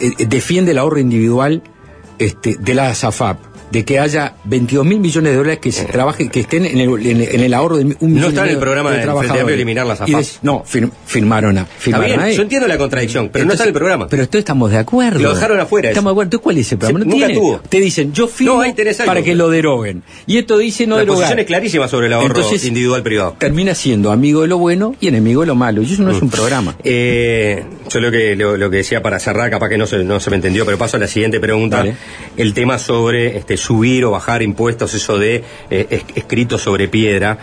eh, 0.00 0.12
eh, 0.18 0.26
defiende 0.26 0.72
el 0.72 0.78
ahorro 0.78 0.98
individual 0.98 1.62
este, 2.18 2.56
de 2.58 2.74
la 2.74 2.94
SAFAP, 2.94 3.38
de 3.70 3.84
que 3.84 3.98
haya 3.98 4.34
22 4.44 4.84
mil 4.86 5.00
millones 5.00 5.32
de 5.32 5.36
dólares 5.38 5.58
que 5.60 5.72
se 5.72 5.84
trabaje, 5.84 6.28
que 6.28 6.40
estén 6.40 6.64
en 6.64 6.78
el, 6.78 6.88
en 7.06 7.20
el- 7.22 7.34
en 7.34 7.40
el 7.40 7.54
ahorro 7.54 7.76
de 7.78 7.84
un 7.84 7.88
millón. 8.00 8.20
No 8.20 8.28
está 8.28 8.44
en 8.44 8.50
el 8.50 8.58
programa 8.58 8.90
de 8.92 9.02
trabajadores. 9.02 9.40
Amplio 9.40 9.54
eliminar 9.54 9.86
la 9.86 9.94
Y 9.94 9.96
SAFAP. 9.96 10.16
des- 10.16 10.38
no, 10.42 10.64
fir- 10.64 10.90
firmaron 11.06 11.58
a. 11.58 11.62
Está 11.62 11.74
Firmaron 11.78 12.06
bien, 12.06 12.20
ahí. 12.20 12.36
yo 12.36 12.42
entiendo 12.42 12.68
la 12.68 12.78
contradicción, 12.78 13.30
pero 13.32 13.44
no 13.44 13.52
está 13.52 13.64
en 13.64 13.68
el 13.68 13.74
programa. 13.74 14.06
Pero 14.08 14.22
esto 14.22 14.38
estamos 14.38 14.70
de 14.70 14.78
acuerdo. 14.78 15.18
Lo 15.18 15.34
dejaron 15.34 15.58
afuera 15.60 15.88
eso. 15.88 15.92
Estamos 15.94 16.10
de 16.10 16.12
acuerdo. 16.14 16.26
Entonces, 16.26 16.42
¿cuál 16.44 16.58
es 16.58 16.72
el 16.72 16.78
programa? 16.78 16.98
No 17.00 17.04
nunca 17.10 17.26
tiene. 17.26 17.34
tuvo. 17.40 17.60
Te 17.68 17.80
dicen, 17.80 18.12
yo 18.12 18.28
firmo 18.28 18.62
No, 18.64 18.74
para 19.06 19.22
que 19.22 19.34
lo 19.34 19.48
deroguen. 19.50 20.02
Y 20.26 20.38
esto 20.38 20.58
dice 20.58 20.86
no 20.86 20.94
la 20.96 21.00
derogar. 21.00 21.20
posición 21.22 21.38
es 21.40 21.46
clarísima 21.46 21.88
sobre 21.88 22.06
el 22.06 22.12
ahorro 22.12 22.36
Entonces, 22.36 22.64
individual 22.66 23.02
privado. 23.02 23.36
termina 23.38 23.74
siendo 23.74 24.12
amigo 24.12 24.42
de 24.42 24.48
lo 24.48 24.58
bueno 24.58 24.94
y 25.00 25.08
enemigo 25.08 25.40
de 25.40 25.48
lo 25.48 25.54
malo. 25.54 25.82
Y 25.82 25.92
eso 25.92 26.02
no 26.02 26.10
es 26.12 26.22
un 26.22 26.30
programa. 26.30 26.76
Eh, 26.84 27.64
Yo 27.90 28.00
lo 28.00 28.10
que, 28.10 28.36
lo, 28.36 28.56
lo 28.56 28.70
que 28.70 28.78
decía 28.78 29.02
para 29.02 29.18
cerrar, 29.18 29.50
capaz 29.50 29.68
que 29.68 29.78
no 29.78 29.86
se, 29.86 30.04
no 30.04 30.20
se 30.20 30.30
me 30.30 30.36
entendió, 30.36 30.64
pero 30.64 30.78
paso 30.78 30.96
a 30.96 31.00
la 31.00 31.08
siguiente 31.08 31.40
pregunta. 31.40 31.84
El 32.36 32.54
tema 32.54 32.78
sobre 32.78 33.36
este, 33.36 33.56
subir 33.64 34.04
o 34.04 34.10
bajar 34.10 34.42
impuestos, 34.42 34.92
eso 34.94 35.18
de 35.18 35.42
eh, 35.70 35.86
es- 35.90 36.04
escrito 36.14 36.58
sobre 36.58 36.88
piedra. 36.88 37.38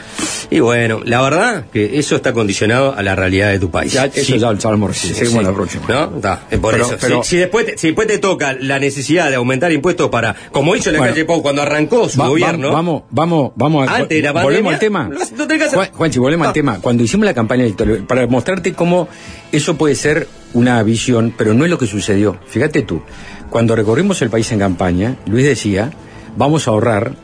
Y 0.50 0.60
bueno, 0.60 1.02
la 1.04 1.22
verdad 1.22 1.66
que 1.72 1.98
eso 2.00 2.16
está 2.16 2.34
condicionado 2.34 2.94
a 2.96 3.02
la 3.04 3.16
realidad 3.16 3.50
de 3.52 3.60
tu 3.60 3.70
país. 3.72 3.94
Ya, 3.94 4.06
eso 4.06 4.34
Sí. 4.34 4.40
ya 4.40 4.56
sabemos 4.60 4.90
recién. 4.92 5.14
Sí, 5.14 5.20
Seguimos 5.20 5.42
sí. 5.44 5.48
la 5.50 5.54
próxima. 5.56 5.88
Por 5.88 6.72
Pero- 6.74 6.86
eso. 6.86 6.98
pero- 7.02 7.24
si, 7.24 7.30
si 7.32 7.38
después 7.38 7.66
te, 7.66 7.78
si 7.78 7.88
después 7.88 8.08
te 8.08 8.18
toca 8.20 8.54
la 8.54 8.80
necesidad 8.80 9.30
de 9.30 9.36
aumentar 9.36 9.72
impuestos 9.72 10.10
para, 10.10 10.36
como 10.52 10.76
hizo 10.76 10.92
la 10.92 11.00
Bueno. 11.00 11.14
calle 11.14 11.26
Pau 11.26 11.42
cuando 11.42 11.62
arrancó 11.62 12.08
su 12.10 12.18
Va- 12.20 12.26
va- 12.26 12.30
gobierno. 12.30 12.72
vamos, 12.72 13.04
vamos, 13.10 13.52
vamos 13.56 13.88
a, 13.88 13.96
Antes 13.96 14.10
de 14.18 14.22
la 14.22 14.32
volvemos 14.32 14.74
al 14.74 14.80
tema. 14.80 15.10
no- 15.10 15.46
no 15.46 15.54
hacer- 15.66 15.70
Juan, 15.74 15.90
Juanchi, 15.94 16.20
volvemos 16.20 16.46
No. 16.46 16.50
al 16.50 16.54
tema. 16.54 16.80
Cuando 16.82 17.04
hicimos 17.04 17.26
la 17.26 17.34
campaña 17.34 17.64
electoral, 17.64 18.04
para 18.08 18.28
mostrarte 18.28 18.74
cómo 18.74 19.08
eso 19.52 19.76
puede 19.78 19.96
ser 19.96 20.28
una 20.54 20.82
visión, 20.84 21.34
pero 21.38 21.54
no 21.54 21.64
es 21.66 21.72
lo 21.72 21.78
que 21.78 21.88
sucedió. 21.88 22.38
Fíjate 22.48 22.82
tú, 22.82 23.02
cuando 23.50 23.76
recorrimos 23.76 24.22
el 24.22 24.30
país 24.30 24.52
en 24.52 24.60
campaña, 24.60 25.16
Luis 25.26 25.46
decía, 25.46 25.92
vamos 26.38 26.68
a 26.68 26.72
ahorrar 26.72 27.16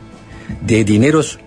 de 0.62 0.84
dineros 0.84 1.38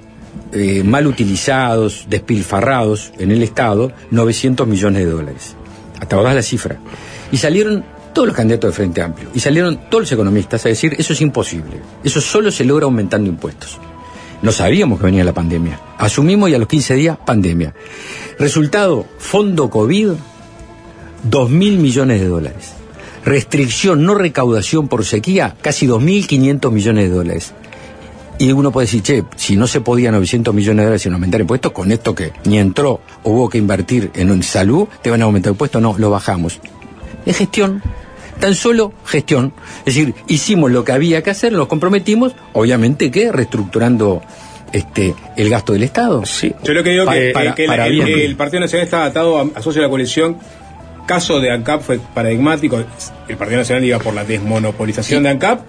eh, 0.54 0.84
mal 0.84 1.08
utilizados, 1.08 2.06
despilfarrados 2.10 3.12
en 3.18 3.32
el 3.32 3.44
Estado, 3.44 3.92
900 4.12 4.68
millones 4.68 5.06
de 5.06 5.12
dólares. 5.12 5.56
Hasta 6.00 6.16
ahora 6.16 6.34
la 6.34 6.42
cifra. 6.42 6.78
Y 7.32 7.38
salieron 7.38 7.84
todos 8.14 8.28
los 8.28 8.36
candidatos 8.36 8.72
de 8.72 8.76
Frente 8.76 9.02
Amplio. 9.02 9.30
Y 9.34 9.40
salieron 9.40 9.90
todos 9.90 10.04
los 10.04 10.12
economistas 10.12 10.66
a 10.66 10.70
decir, 10.70 10.96
eso 10.98 11.14
es 11.14 11.22
imposible. 11.22 11.80
Eso 12.04 12.20
solo 12.20 12.52
se 12.52 12.66
logra 12.66 12.86
aumentando 12.86 13.30
impuestos. 13.30 13.80
No 14.42 14.52
sabíamos 14.52 15.00
que 15.00 15.06
venía 15.06 15.24
la 15.24 15.34
pandemia. 15.34 15.80
Asumimos 15.98 16.50
y 16.50 16.56
a 16.56 16.60
los 16.60 16.68
15 16.68 16.96
días, 16.96 17.18
pandemia. 17.26 17.74
Resultado, 18.40 19.06
fondo 19.20 19.70
COVID, 19.70 20.10
2 21.24 21.50
mil 21.50 21.78
millones 21.78 22.20
de 22.20 22.28
dólares. 22.28 22.74
Restricción, 23.26 24.04
no 24.04 24.16
recaudación 24.16 24.88
por 24.88 25.06
sequía, 25.06 25.56
casi 25.62 25.88
2.500 25.88 26.72
millones 26.72 27.10
de 27.10 27.16
dólares. 27.16 27.54
Y 28.40 28.52
uno 28.54 28.72
puede 28.72 28.88
decir, 28.88 29.04
che, 29.04 29.24
si 29.36 29.56
no 29.56 29.68
se 29.68 29.82
podía 29.82 30.12
900 30.12 30.54
millones 30.54 30.78
de 30.78 30.84
dólares 30.86 31.02
sin 31.04 31.14
aumentar 31.14 31.40
impuestos, 31.42 31.72
con 31.72 31.92
esto 31.92 32.16
que 32.16 32.32
ni 32.46 32.58
entró 32.58 33.02
hubo 33.24 33.48
que 33.50 33.60
invertir 33.60 34.10
en 34.16 34.42
salud, 34.42 34.88
te 35.04 35.12
van 35.12 35.22
a 35.22 35.26
aumentar 35.26 35.52
impuestos, 35.52 35.80
no, 35.82 35.96
lo 35.98 36.10
bajamos. 36.10 36.60
Es 37.26 37.38
gestión, 37.38 37.84
tan 38.40 38.56
solo 38.56 38.94
gestión. 39.06 39.54
Es 39.86 39.94
decir, 39.94 40.16
hicimos 40.28 40.72
lo 40.72 40.84
que 40.84 40.92
había 40.92 41.22
que 41.22 41.30
hacer, 41.30 41.54
nos 41.54 41.68
comprometimos, 41.68 42.34
obviamente 42.54 43.12
que 43.12 43.32
reestructurando 43.32 44.24
este 44.74 45.14
el 45.38 45.50
gasto 45.50 45.74
del 45.74 45.84
Estado. 45.84 46.26
Sí. 46.26 46.52
Yo 46.64 46.74
lo 46.74 46.84
que 46.84 46.90
digo 46.92 47.06
que, 47.12 47.30
para- 47.34 47.54
que 47.54 47.68
para 47.68 47.86
el, 47.86 47.94
bien. 47.94 48.20
el 48.22 48.36
Partido 48.36 48.62
Nacional 48.62 48.86
está 48.86 49.06
atado 49.06 49.38
a, 49.38 49.42
a 49.54 49.62
socio 49.62 49.82
de 49.82 49.88
la 49.88 49.90
coalición. 49.90 50.38
Caso 51.12 51.42
de 51.42 51.52
ANCAP 51.52 51.82
fue 51.82 52.00
paradigmático. 52.00 52.82
El 53.28 53.36
Partido 53.36 53.58
Nacional 53.60 53.84
iba 53.84 54.00
por 54.00 54.14
la 54.14 54.24
desmonopolización 54.24 55.24
de 55.24 55.30
ANCAP. 55.30 55.60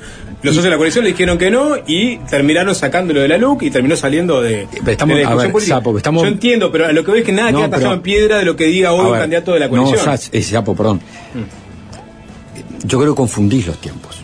Los 0.43 0.55
socios 0.55 0.65
de 0.65 0.71
la 0.71 0.77
coalición 0.77 1.03
le 1.05 1.11
dijeron 1.11 1.37
que 1.37 1.51
no 1.51 1.75
y 1.85 2.19
terminaron 2.31 2.77
sacándolo 2.77 3.21
de 3.21 3.27
la 3.27 3.39
LUC 3.39 3.63
y 3.65 3.71
terminó 3.73 3.97
saliendo 3.97 4.41
de, 4.41 4.69
estamos- 4.87 5.17
de 5.17 5.25
la 5.25 5.35
ver, 5.35 5.53
estamos- 5.97 6.23
Yo 6.23 6.29
entiendo, 6.29 6.71
pero 6.71 6.87
a 6.87 6.93
lo 6.93 7.05
que 7.05 7.11
veo 7.11 7.21
es 7.21 7.27
que 7.27 7.33
nada 7.33 7.51
No, 7.51 7.59
queda 7.59 7.71
tasado 7.71 7.95
en 7.95 8.03
piedra 8.03 8.39
de 8.39 8.45
lo 8.45 8.55
que 8.55 8.67
diga 8.67 8.93
hoy 8.93 9.11
un 9.11 9.19
candidato 9.19 9.53
de 9.53 9.59
la 9.59 9.69
coalición. 9.69 9.99
No, 9.99 10.05
Sach, 10.17 10.43
sapo, 10.43 10.77
perdón. 10.77 11.01
Yo 12.85 12.99
creo 13.01 13.13
que 13.13 13.17
confundís 13.17 13.67
los 13.67 13.79
tiempos. 13.79 14.23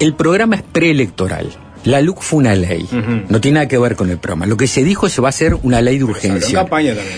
El 0.00 0.14
programa 0.14 0.56
es 0.56 0.62
preelectoral. 0.62 1.48
La 1.84 2.00
LUC 2.00 2.20
fue 2.20 2.40
una 2.40 2.54
ley. 2.54 2.88
No 3.28 3.40
tiene 3.40 3.56
nada 3.56 3.68
que 3.68 3.78
ver 3.78 3.96
con 3.96 4.10
el 4.10 4.18
programa. 4.18 4.46
Lo 4.46 4.56
que 4.56 4.66
se 4.66 4.84
dijo 4.84 5.06
es 5.06 5.14
que 5.14 5.20
va 5.20 5.28
a 5.28 5.32
ser 5.32 5.56
una 5.62 5.80
ley 5.80 5.98
de 5.98 6.04
urgencia. 6.04 6.66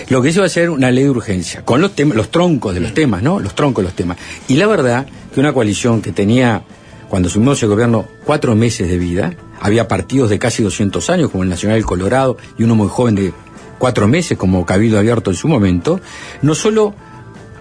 Lo 0.09 0.21
que 0.21 0.31
se 0.33 0.39
va 0.39 0.45
a 0.45 0.49
ser 0.49 0.69
una 0.69 0.91
ley 0.91 1.03
de 1.03 1.09
urgencia. 1.09 1.63
Con 1.63 1.81
los 1.81 1.95
temas, 1.95 2.17
los 2.17 2.29
troncos 2.29 2.73
de 2.73 2.79
los 2.79 2.93
temas, 2.93 3.21
¿no? 3.21 3.39
Los 3.39 3.55
troncos 3.55 3.83
de 3.83 3.87
los 3.89 3.95
temas. 3.95 4.17
Y 4.47 4.55
la 4.55 4.67
verdad 4.67 5.05
que 5.33 5.39
una 5.39 5.53
coalición 5.53 6.01
que 6.01 6.11
tenía, 6.11 6.63
cuando 7.09 7.27
asumimos 7.27 7.61
el 7.63 7.69
gobierno, 7.69 8.07
cuatro 8.25 8.55
meses 8.55 8.89
de 8.89 8.97
vida, 8.97 9.33
había 9.59 9.87
partidos 9.87 10.29
de 10.29 10.39
casi 10.39 10.63
200 10.63 11.09
años, 11.09 11.29
como 11.29 11.43
el 11.43 11.49
Nacional 11.49 11.77
del 11.77 11.85
Colorado, 11.85 12.37
y 12.57 12.63
uno 12.63 12.75
muy 12.75 12.87
joven 12.87 13.15
de 13.15 13.33
cuatro 13.77 14.07
meses, 14.07 14.37
como 14.37 14.65
Cabildo 14.65 14.97
Abierto 14.97 15.29
en 15.31 15.35
su 15.35 15.47
momento, 15.47 15.99
no 16.41 16.55
solo 16.55 16.95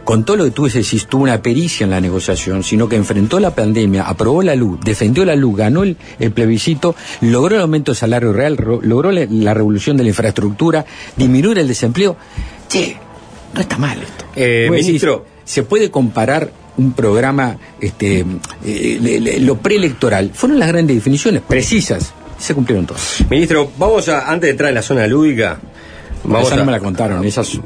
con 0.05 0.25
todo 0.25 0.37
lo 0.37 0.45
que 0.45 0.51
tú 0.51 0.67
decís, 0.67 1.07
tuvo 1.07 1.23
una 1.25 1.41
pericia 1.43 1.85
en 1.85 1.91
la 1.91 2.01
negociación, 2.01 2.63
sino 2.63 2.89
que 2.89 2.97
enfrentó 2.97 3.41
la 3.41 3.55
pandemia, 3.55 4.03
aprobó 4.05 4.43
la 4.43 4.55
luz, 4.55 4.79
defendió 4.85 5.25
la 5.25 5.35
luz, 5.35 5.57
ganó 5.57 5.83
el, 5.83 5.97
el 6.19 6.31
plebiscito, 6.31 6.95
logró 7.23 7.57
el 7.57 7.63
aumento 7.63 7.93
del 7.93 7.97
salario 7.97 8.33
real, 8.33 8.57
ro- 8.57 8.81
logró 8.83 9.11
la, 9.13 9.27
la 9.29 9.55
revolución 9.55 9.97
de 9.97 10.03
la 10.05 10.11
infraestructura, 10.11 10.85
disminuir 11.17 11.59
el 11.59 11.69
desempleo. 11.69 12.17
Che, 12.69 12.97
no 13.55 13.61
está 13.61 13.79
mal 13.79 13.99
esto. 14.03 14.25
Eh, 14.37 14.69
decís, 14.71 14.87
ministro. 14.87 15.27
se 15.45 15.63
puede 15.63 15.91
comparar 15.91 16.51
un 16.77 16.93
programa, 16.93 17.57
este, 17.81 18.25
eh, 18.65 18.99
le- 19.01 19.21
le- 19.21 19.39
lo 19.41 19.57
preelectoral. 19.59 20.33
Fueron 20.35 20.59
las 20.59 20.69
grandes 20.69 20.97
definiciones, 20.97 21.41
precisas, 21.41 22.13
se 22.39 22.53
cumplieron 22.55 22.85
todas. 22.85 23.25
Ministro, 23.31 23.71
vamos 23.79 24.09
a, 24.09 24.29
antes 24.31 24.49
de 24.49 24.51
entrar 24.51 24.69
en 24.71 24.75
la 24.75 24.83
zona 24.83 25.07
lúdica, 25.07 25.61
vamos 26.25 26.47
esa 26.47 26.55
a, 26.55 26.59
no 26.59 26.65
me 26.65 26.73
la 26.73 26.81
contaron, 26.81 27.25
esa 27.25 27.41
es- 27.43 27.61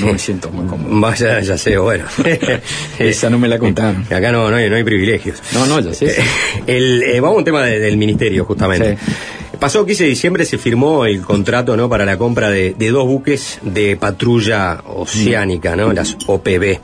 no 0.00 0.12
me 0.12 0.18
siento 0.18 0.50
muy 0.50 0.66
cómodo. 0.66 1.00
Vaya, 1.00 1.40
ya 1.40 1.56
sé, 1.58 1.76
bueno. 1.78 2.04
Esa 2.98 3.30
no 3.30 3.38
me 3.38 3.48
la 3.48 3.58
contaron. 3.58 4.02
Acá 4.12 4.30
no, 4.32 4.50
no, 4.50 4.56
hay, 4.56 4.68
no 4.70 4.76
hay 4.76 4.84
privilegios. 4.84 5.42
No, 5.54 5.66
no, 5.66 5.80
ya 5.80 5.92
sé. 5.94 6.14
El, 6.66 7.02
eh, 7.02 7.20
vamos 7.20 7.36
a 7.36 7.38
un 7.38 7.44
tema 7.44 7.62
de- 7.64 7.78
del 7.78 7.96
ministerio, 7.96 8.44
justamente. 8.44 8.96
Pasó 9.58 9.86
15 9.86 10.04
de 10.04 10.08
diciembre, 10.10 10.44
se 10.44 10.58
firmó 10.58 11.04
el 11.06 11.20
contrato 11.22 11.76
¿no? 11.76 11.88
para 11.88 12.04
la 12.04 12.18
compra 12.18 12.50
de, 12.50 12.74
de 12.74 12.90
dos 12.90 13.06
buques 13.06 13.60
de 13.62 13.96
patrulla 13.96 14.82
oceánica, 14.86 15.76
¿no? 15.76 15.92
las 15.92 16.16
OPB, 16.26 16.78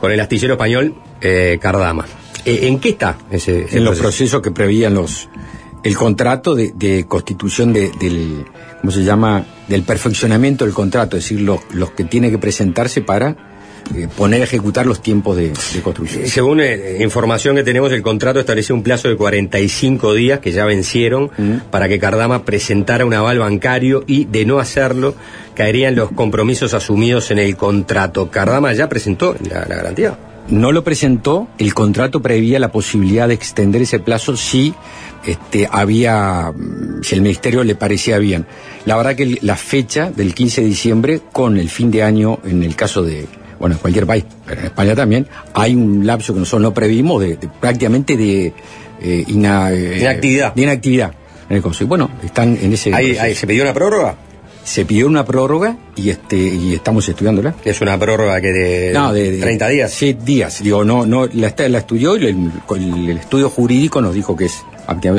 con 0.00 0.12
el 0.12 0.20
astillero 0.20 0.54
español 0.54 0.94
eh, 1.20 1.58
Cardama. 1.60 2.04
Eh, 2.44 2.68
¿En 2.68 2.78
qué 2.78 2.90
está 2.90 3.16
ese, 3.32 3.62
ese 3.64 3.78
en 3.78 3.84
los 3.84 3.98
proceso? 3.98 4.02
procesos 4.02 4.42
que 4.42 4.50
prevían 4.52 4.94
los 4.94 5.28
el 5.82 5.96
contrato 5.96 6.54
de, 6.54 6.72
de 6.74 7.04
constitución 7.08 7.72
de- 7.72 7.90
del 7.98 8.44
cómo 8.84 8.92
se 8.92 9.02
llama 9.02 9.46
del 9.66 9.82
perfeccionamiento 9.82 10.66
del 10.66 10.74
contrato 10.74 11.16
es 11.16 11.24
decir 11.24 11.40
los, 11.40 11.60
los 11.72 11.92
que 11.92 12.04
tiene 12.04 12.30
que 12.30 12.36
presentarse 12.36 13.00
para 13.00 13.34
eh, 13.96 14.08
poner 14.14 14.42
a 14.42 14.44
ejecutar 14.44 14.84
los 14.84 15.00
tiempos 15.00 15.38
de, 15.38 15.54
de 15.72 15.80
construcción 15.82 16.26
Según 16.26 16.60
eh, 16.60 16.98
información 17.00 17.56
que 17.56 17.62
tenemos, 17.62 17.90
el 17.92 18.02
contrato 18.02 18.40
establece 18.40 18.74
un 18.74 18.82
plazo 18.82 19.08
de 19.08 19.16
45 19.16 20.12
días 20.12 20.40
que 20.40 20.52
ya 20.52 20.66
vencieron 20.66 21.30
para 21.70 21.88
que 21.88 21.98
Cardama 21.98 22.44
presentara 22.44 23.06
un 23.06 23.14
aval 23.14 23.38
bancario 23.38 24.04
y, 24.06 24.26
de 24.26 24.44
no 24.44 24.58
hacerlo, 24.58 25.14
caerían 25.54 25.94
los 25.96 26.12
compromisos 26.12 26.74
asumidos 26.74 27.30
en 27.30 27.38
el 27.38 27.56
contrato. 27.56 28.30
¿Cardama 28.30 28.74
ya 28.74 28.90
presentó 28.90 29.34
la, 29.48 29.64
la 29.66 29.76
garantía? 29.76 30.18
No 30.48 30.72
lo 30.72 30.84
presentó 30.84 31.48
el 31.58 31.72
contrato 31.74 32.20
prevía 32.20 32.58
la 32.58 32.70
posibilidad 32.70 33.28
de 33.28 33.34
extender 33.34 33.82
ese 33.82 33.98
plazo 33.98 34.36
si 34.36 34.74
este 35.26 35.66
había 35.70 36.52
si 37.02 37.14
el 37.14 37.22
ministerio 37.22 37.64
le 37.64 37.74
parecía 37.74 38.18
bien 38.18 38.46
la 38.84 38.96
verdad 38.96 39.14
que 39.16 39.38
la 39.40 39.56
fecha 39.56 40.10
del 40.10 40.34
15 40.34 40.60
de 40.60 40.66
diciembre 40.66 41.20
con 41.32 41.56
el 41.56 41.70
fin 41.70 41.90
de 41.90 42.02
año 42.02 42.40
en 42.44 42.62
el 42.62 42.76
caso 42.76 43.02
de 43.02 43.26
bueno 43.58 43.76
en 43.76 43.80
cualquier 43.80 44.06
país 44.06 44.24
pero 44.44 44.60
en 44.60 44.66
España 44.66 44.94
también 44.94 45.26
hay 45.54 45.74
un 45.74 46.06
lapso 46.06 46.34
que 46.34 46.40
nosotros 46.40 46.62
no 46.62 46.74
previmos 46.74 47.22
de, 47.22 47.36
de 47.36 47.48
prácticamente 47.60 48.16
de 48.16 48.52
eh, 49.00 49.24
ina- 49.28 49.72
eh, 49.72 49.98
Inactividad. 50.00 50.54
de 50.54 50.62
inactividad 50.62 51.12
en 51.48 51.56
el 51.56 51.62
Consejo. 51.62 51.88
Bueno 51.88 52.10
están 52.22 52.56
en 52.60 52.72
ese 52.72 52.94
Ahí, 52.94 53.06
proceso. 53.06 53.22
ahí, 53.24 53.34
¿Se 53.34 53.46
pidió 53.46 53.62
una 53.64 53.72
prórroga? 53.74 54.14
Se 54.64 54.84
pidió 54.86 55.06
una 55.06 55.24
prórroga 55.24 55.76
y 55.94 56.08
este 56.10 56.36
y 56.36 56.72
estamos 56.74 57.06
estudiándola 57.08 57.54
Es 57.64 57.80
una 57.82 57.98
prórroga 57.98 58.40
que 58.40 58.50
de, 58.52 58.92
no, 58.94 59.12
de, 59.12 59.32
de 59.32 59.38
30 59.40 59.68
días. 59.68 59.92
Sí, 59.92 60.14
días. 60.14 60.62
Digo, 60.62 60.84
no, 60.84 61.04
no, 61.06 61.26
la, 61.34 61.48
está- 61.48 61.68
la 61.68 61.78
estudió 61.78 62.16
y 62.16 62.26
el, 62.26 63.16
estudio 63.18 63.50
jurídico 63.50 64.00
nos 64.00 64.14
dijo 64.14 64.34
que 64.34 64.46
es 64.46 64.64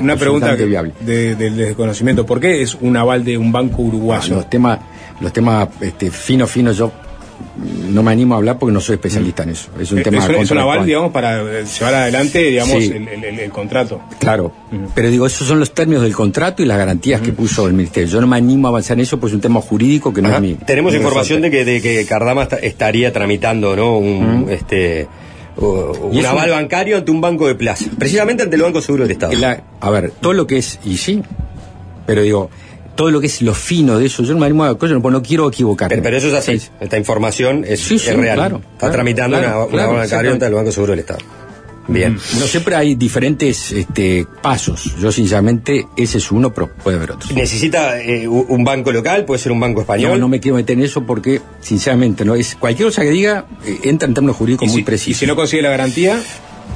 Una 0.02 0.16
pregunta 0.16 0.54
viable. 0.56 0.94
de, 1.02 1.36
del 1.36 1.56
desconocimiento. 1.58 2.26
¿Por 2.26 2.40
qué 2.40 2.62
es 2.64 2.76
un 2.76 2.98
aval 2.98 3.24
de 3.24 3.38
un 3.38 3.52
banco 3.52 3.84
uruguayo? 3.84 4.36
Los 4.36 4.50
temas, 4.50 4.80
los 5.22 5.32
temas 5.32 5.70
este, 5.80 6.10
finos, 6.12 6.50
finos, 6.50 6.76
yo 6.78 6.92
no 7.90 8.04
me 8.04 8.12
animo 8.12 8.34
a 8.34 8.38
hablar 8.38 8.58
porque 8.60 8.74
no 8.74 8.82
soy 8.82 8.96
especialista 8.96 9.44
en 9.44 9.50
eso. 9.50 9.70
Es 9.80 9.92
un 9.92 10.00
Eh, 10.00 10.04
tema 10.04 10.18
es, 10.18 10.24
un, 10.26 10.30
es 10.32 10.32
un 10.32 10.38
contractual. 10.48 10.76
aval, 10.76 10.86
digamos, 10.86 11.12
para 11.12 11.62
llevar 11.64 11.94
adelante, 11.96 12.40
digamos, 12.44 12.84
Sí. 12.84 12.92
el, 12.94 13.08
el- 13.08 13.24
el- 13.24 13.40
el 13.40 13.50
contrato. 13.52 14.02
Claro, 14.20 14.52
pero 14.94 15.10
digo, 15.10 15.26
esos 15.26 15.48
son 15.48 15.60
los 15.60 15.74
términos 15.74 16.04
del 16.04 16.14
contrato 16.14 16.62
y 16.64 16.66
las 16.66 16.78
garantías 16.78 17.22
que 17.22 17.32
puso 17.32 17.68
el 17.68 17.74
ministerio. 17.74 18.10
Yo 18.10 18.22
no 18.22 18.28
me 18.28 18.38
animo 18.38 18.68
a 18.68 18.70
avanzar 18.72 18.98
en 18.98 19.02
eso 19.02 19.18
porque 19.20 19.32
es 19.32 19.36
un 19.36 19.42
tema 19.42 19.62
jurídico 19.62 20.14
que 20.14 20.22
no 20.22 20.28
Ajá. 20.30 20.38
es 20.38 20.42
mi. 20.44 20.54
Tenemos 20.56 20.92
mi 20.92 20.98
información 20.98 21.42
de 21.42 21.52
que, 21.52 21.64
de 21.66 21.82
que 21.82 22.06
Cardama 22.06 22.44
esta- 22.44 22.58
estaría 22.58 23.12
tramitando 23.14 23.76
¿no? 23.76 23.98
un, 23.98 24.48
este, 24.50 25.08
uh, 25.58 25.66
un 26.12 26.26
aval 26.26 26.50
un- 26.50 26.56
bancario 26.58 26.98
ante 26.98 27.12
un 27.12 27.22
banco 27.22 27.48
de 27.48 27.56
plaza. 27.56 27.86
Precisamente 27.98 28.44
ante 28.44 28.56
el 28.58 28.62
Banco 28.62 28.82
Seguro 28.82 29.04
del 29.04 29.12
Estado. 29.12 29.34
La- 29.34 29.64
a 29.80 29.90
ver, 29.90 30.12
todo 30.12 30.34
lo 30.34 30.46
que 30.48 30.58
es, 30.58 30.80
y 30.84 30.98
sí, 30.98 31.22
pero 32.06 32.22
digo, 32.22 32.50
todo 32.96 33.12
lo 33.12 33.20
que 33.22 33.28
es 33.28 33.42
lo 33.42 33.54
fino 33.54 34.00
de 34.00 34.06
eso, 34.08 34.24
yo 34.24 34.34
no 34.34 34.40
me 34.40 34.46
animo 34.46 34.64
a 34.64 34.78
cosas, 34.78 35.00
no, 35.02 35.10
no 35.10 35.22
quiero 35.22 35.48
equivocarme. 35.48 35.90
Pero, 35.96 36.04
pero 36.04 36.18
eso 36.18 36.28
es 36.28 36.34
así. 36.34 36.60
Sí. 36.60 36.70
Esta 36.80 36.98
información 36.98 37.64
es, 37.68 37.80
Sí, 37.82 38.00
sí, 38.00 38.10
es 38.10 38.16
real. 38.16 38.36
claro, 38.38 38.58
Está 38.58 38.78
claro, 38.80 38.94
tramitando 38.94 39.38
claro, 39.38 39.48
una, 39.56 39.58
una 39.64 39.68
claro, 39.72 39.90
aval 39.90 40.00
bancario 40.02 40.32
ante 40.32 40.46
exactamente. 40.46 40.46
el 40.46 40.54
Banco 40.54 40.72
Seguro 40.72 40.92
del 40.92 41.00
Estado. 41.00 41.20
Bien. 41.88 42.14
No 42.40 42.48
siempre 42.48 42.76
hay 42.76 42.96
diferentes 42.96 43.72
este, 43.72 44.26
pasos. 44.42 44.96
Yo, 45.00 45.12
sinceramente, 45.12 45.86
ese 45.96 46.18
es 46.18 46.32
uno, 46.32 46.52
pero 46.52 46.68
puede 46.74 46.98
haber 46.98 47.12
otros. 47.12 47.32
¿Necesita 47.32 48.02
eh, 48.02 48.28
un 48.28 48.64
banco 48.64 48.92
local? 48.92 49.24
¿Puede 49.26 49.40
ser 49.40 49.52
un 49.52 49.60
banco 49.60 49.82
español? 49.82 50.14
No, 50.14 50.18
no 50.18 50.28
me 50.28 50.40
quiero 50.40 50.56
meter 50.56 50.76
en 50.80 50.84
eso 50.84 51.06
porque, 51.06 51.42
sinceramente, 51.62 52.26
no 52.26 52.34
es 52.34 52.56
cualquier 52.56 52.88
cosa 52.88 53.04
que 53.04 53.12
diga 53.12 53.46
eh, 53.66 53.82
entra 53.84 54.08
en 54.08 54.16
términos 54.16 54.36
jurídicos 54.36 54.68
muy 54.70 54.78
si, 54.78 54.84
precisos. 54.84 55.12
y 55.12 55.20
si 55.20 55.28
no 55.28 55.36
consigue 55.36 55.62
la 55.62 55.70
garantía, 55.70 56.20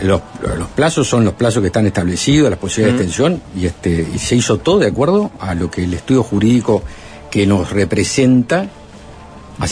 Los, 0.02 0.22
los 0.58 0.68
plazos 0.70 1.08
son 1.08 1.26
los 1.26 1.34
plazos 1.34 1.62
que 1.62 1.68
están 1.68 1.86
establecidos, 1.86 2.50
las 2.50 2.60
posibilidades 2.60 3.00
de 3.00 3.06
extensión, 3.06 3.42
y 3.56 3.66
este 3.66 4.08
y 4.14 4.18
se 4.18 4.36
hizo 4.36 4.58
todo 4.58 4.80
de 4.80 4.88
acuerdo 4.88 5.32
a 5.40 5.54
lo 5.56 5.70
que 5.70 5.84
el 5.84 5.94
estudio 5.94 6.24
jurídico 6.24 6.84
que 7.30 7.46
nos 7.46 7.72
representa. 7.72 8.68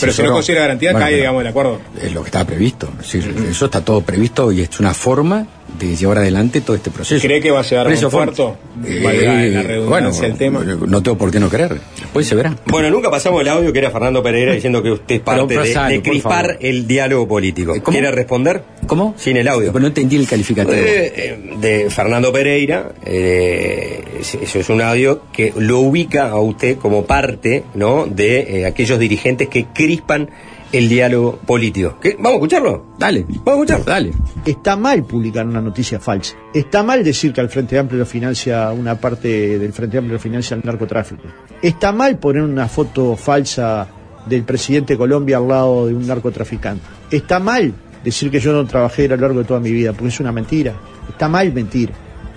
pero 0.00 0.12
si 0.12 0.22
no 0.22 0.40
la 0.40 0.60
garantía, 0.60 0.92
Bueno, 0.92 1.06
cae, 1.06 1.16
digamos, 1.16 1.40
el 1.40 1.46
acuerdo. 1.48 1.80
Es 2.00 2.12
lo 2.12 2.22
que 2.22 2.28
estaba 2.28 2.44
previsto. 2.44 2.88
Es 3.00 3.12
decir, 3.12 3.46
Eso 3.50 3.64
está 3.66 3.82
todo 3.82 4.02
previsto 4.02 4.52
y 4.52 4.60
es 4.62 4.80
una 4.80 4.92
forma 4.92 5.46
de 5.78 5.94
llevar 5.96 6.18
adelante 6.18 6.60
todo 6.60 6.74
este 6.76 6.90
proceso. 6.90 7.20
¿Cree 7.24 7.40
que 7.40 7.50
va 7.50 7.60
a 7.60 7.62
llegar 7.62 7.86
a 7.86 7.90
un 7.90 8.10
puerto? 8.10 8.56
Eh, 8.84 9.00
bueno, 9.02 9.62
redundancia 9.62 10.26
el 10.26 10.34
tema. 10.36 10.64
no 10.64 11.02
tengo 11.02 11.16
por 11.18 11.30
qué 11.30 11.38
no 11.38 11.48
creer. 11.48 11.80
Después 12.00 12.26
se 12.26 12.34
verá. 12.34 12.56
Bueno, 12.66 12.90
nunca 12.90 13.10
pasamos 13.10 13.40
el 13.42 13.48
audio 13.48 13.72
que 13.72 13.78
era 13.78 13.90
Fernando 13.90 14.22
Pereira 14.22 14.52
diciendo 14.54 14.82
que 14.82 14.90
usted 14.92 15.16
es 15.16 15.20
Pero, 15.24 15.46
parte 15.46 15.58
de, 15.58 15.88
de 15.90 16.02
crispar 16.02 16.58
el 16.60 16.86
diálogo 16.86 17.28
político. 17.28 17.74
¿Cómo? 17.82 17.92
¿Quiere 17.96 18.10
responder? 18.10 18.62
¿Cómo? 18.86 19.14
Sin 19.16 19.36
el 19.36 19.46
audio. 19.48 19.68
Pero 19.72 19.80
no 19.82 19.86
entendí 19.88 20.16
el 20.16 20.26
calificativo. 20.26 20.74
Eh, 20.76 21.12
eh, 21.16 21.54
de 21.60 21.90
Fernando 21.90 22.32
Pereira, 22.32 22.92
eh, 23.04 24.02
es- 24.20 24.34
eso 24.34 24.58
es 24.60 24.68
un 24.70 24.80
audio 24.80 25.22
que 25.32 25.52
lo 25.56 25.80
ubica 25.80 26.28
a 26.30 26.40
usted 26.40 26.78
como 26.78 27.04
parte 27.04 27.64
¿no? 27.74 28.06
de 28.06 28.60
eh, 28.60 28.66
aquellos 28.66 28.98
dirigentes 28.98 29.48
que 29.48 29.66
crispan 29.66 30.28
el 30.72 30.88
diálogo 30.88 31.38
político. 31.46 31.98
¿Vamos 32.18 32.32
a 32.32 32.34
escucharlo? 32.34 32.86
Dale. 32.98 33.24
¿Vamos 33.28 33.46
a 33.46 33.52
escucharlo? 33.52 33.84
Dale. 33.84 34.12
Está 34.44 34.76
mal 34.76 35.04
publicar 35.04 35.46
una 35.46 35.60
noticia 35.60 35.98
falsa. 35.98 36.34
Está 36.52 36.82
mal 36.82 37.02
decir 37.02 37.32
que 37.32 37.40
al 37.40 37.48
Frente 37.48 37.78
Amplio 37.78 38.00
lo 38.00 38.06
financia 38.06 38.70
una 38.72 38.94
parte 38.96 39.58
del 39.58 39.72
Frente 39.72 39.98
Amplio 39.98 40.14
lo 40.14 40.20
financia 40.20 40.56
el 40.56 40.62
narcotráfico. 40.64 41.22
Está 41.62 41.92
mal 41.92 42.18
poner 42.18 42.42
una 42.42 42.68
foto 42.68 43.16
falsa 43.16 43.86
del 44.26 44.44
presidente 44.44 44.94
de 44.94 44.98
Colombia 44.98 45.38
al 45.38 45.48
lado 45.48 45.86
de 45.86 45.94
un 45.94 46.06
narcotraficante. 46.06 46.84
Está 47.10 47.38
mal 47.38 47.72
decir 48.04 48.30
que 48.30 48.40
yo 48.40 48.52
no 48.52 48.66
trabajé 48.66 49.06
a 49.06 49.08
lo 49.08 49.16
largo 49.16 49.40
de 49.40 49.44
toda 49.44 49.60
mi 49.60 49.72
vida, 49.72 49.92
porque 49.92 50.08
es 50.08 50.20
una 50.20 50.32
mentira. 50.32 50.74
Está 51.08 51.28
mal 51.28 51.52
mentir. 51.52 51.90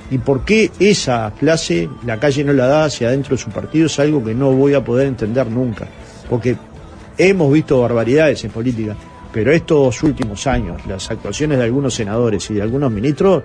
¿Y 0.09 0.17
por 0.17 0.43
qué 0.43 0.71
esa 0.79 1.31
clase 1.39 1.89
la 2.05 2.19
calle 2.19 2.43
no 2.43 2.51
la 2.51 2.67
da 2.67 2.85
hacia 2.85 3.07
adentro 3.07 3.35
de 3.35 3.41
su 3.41 3.49
partido? 3.49 3.85
Es 3.85 3.99
algo 3.99 4.23
que 4.23 4.33
no 4.33 4.51
voy 4.51 4.73
a 4.73 4.83
poder 4.83 5.07
entender 5.07 5.47
nunca. 5.47 5.87
Porque 6.29 6.57
hemos 7.29 7.51
visto 7.53 7.79
barbaridades 7.81 8.43
en 8.43 8.51
política, 8.51 8.95
pero 9.31 9.51
estos 9.51 10.01
últimos 10.03 10.47
años, 10.47 10.85
las 10.87 11.09
actuaciones 11.11 11.59
de 11.59 11.65
algunos 11.65 11.93
senadores 11.93 12.49
y 12.49 12.55
de 12.55 12.61
algunos 12.63 12.91
ministros 12.91 13.43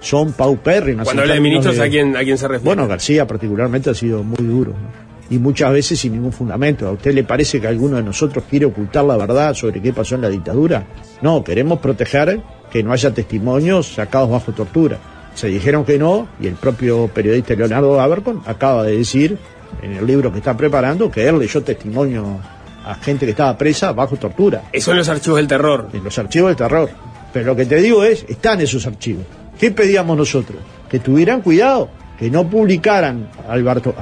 son 0.00 0.32
paupérrimas. 0.32 1.04
Cuando 1.04 1.22
habla 1.22 1.34
de 1.34 1.40
ministros, 1.40 1.78
¿a 1.78 1.88
quién, 1.88 2.16
¿a 2.16 2.20
quién 2.20 2.38
se 2.38 2.48
refiere? 2.48 2.64
Bueno, 2.64 2.88
García 2.88 3.26
particularmente 3.26 3.90
ha 3.90 3.94
sido 3.94 4.22
muy 4.24 4.44
duro. 4.44 4.72
¿no? 4.72 5.12
Y 5.30 5.38
muchas 5.38 5.72
veces 5.72 5.98
sin 6.00 6.12
ningún 6.12 6.32
fundamento. 6.32 6.88
¿A 6.88 6.92
usted 6.92 7.14
le 7.14 7.24
parece 7.24 7.60
que 7.60 7.66
alguno 7.66 7.96
de 7.96 8.02
nosotros 8.02 8.44
quiere 8.50 8.66
ocultar 8.66 9.04
la 9.04 9.16
verdad 9.16 9.54
sobre 9.54 9.80
qué 9.80 9.92
pasó 9.92 10.14
en 10.14 10.22
la 10.22 10.28
dictadura? 10.28 10.84
No, 11.22 11.44
queremos 11.44 11.78
proteger 11.78 12.40
que 12.70 12.82
no 12.82 12.92
haya 12.92 13.14
testimonios 13.14 13.94
sacados 13.94 14.30
bajo 14.30 14.52
tortura. 14.52 14.98
Se 15.34 15.46
dijeron 15.46 15.84
que 15.84 15.98
no, 15.98 16.28
y 16.40 16.46
el 16.46 16.54
propio 16.54 17.08
periodista 17.08 17.54
Leonardo 17.54 18.00
Abercon 18.00 18.42
acaba 18.44 18.82
de 18.84 18.96
decir 18.96 19.38
en 19.80 19.92
el 19.92 20.06
libro 20.06 20.30
que 20.32 20.38
está 20.38 20.56
preparando 20.56 21.10
que 21.10 21.26
él 21.26 21.38
leyó 21.38 21.62
testimonio 21.62 22.40
a 22.84 22.94
gente 22.96 23.24
que 23.26 23.30
estaba 23.32 23.56
presa 23.56 23.92
bajo 23.92 24.16
tortura. 24.16 24.62
Eso 24.72 24.90
en 24.92 24.98
los 24.98 25.08
archivos 25.08 25.36
del 25.38 25.46
terror. 25.48 25.88
En 25.92 26.02
los 26.04 26.18
archivos 26.18 26.48
del 26.50 26.56
terror. 26.56 26.90
Pero 27.32 27.46
lo 27.46 27.56
que 27.56 27.64
te 27.66 27.76
digo 27.76 28.04
es, 28.04 28.24
están 28.28 28.60
esos 28.60 28.86
archivos. 28.86 29.24
¿Qué 29.58 29.70
pedíamos 29.70 30.16
nosotros? 30.16 30.58
Que 30.90 30.98
tuvieran 30.98 31.40
cuidado, 31.40 31.88
que 32.18 32.30
no 32.30 32.46
publicaran 32.48 33.28
al 33.48 33.62
Barto- 33.62 33.94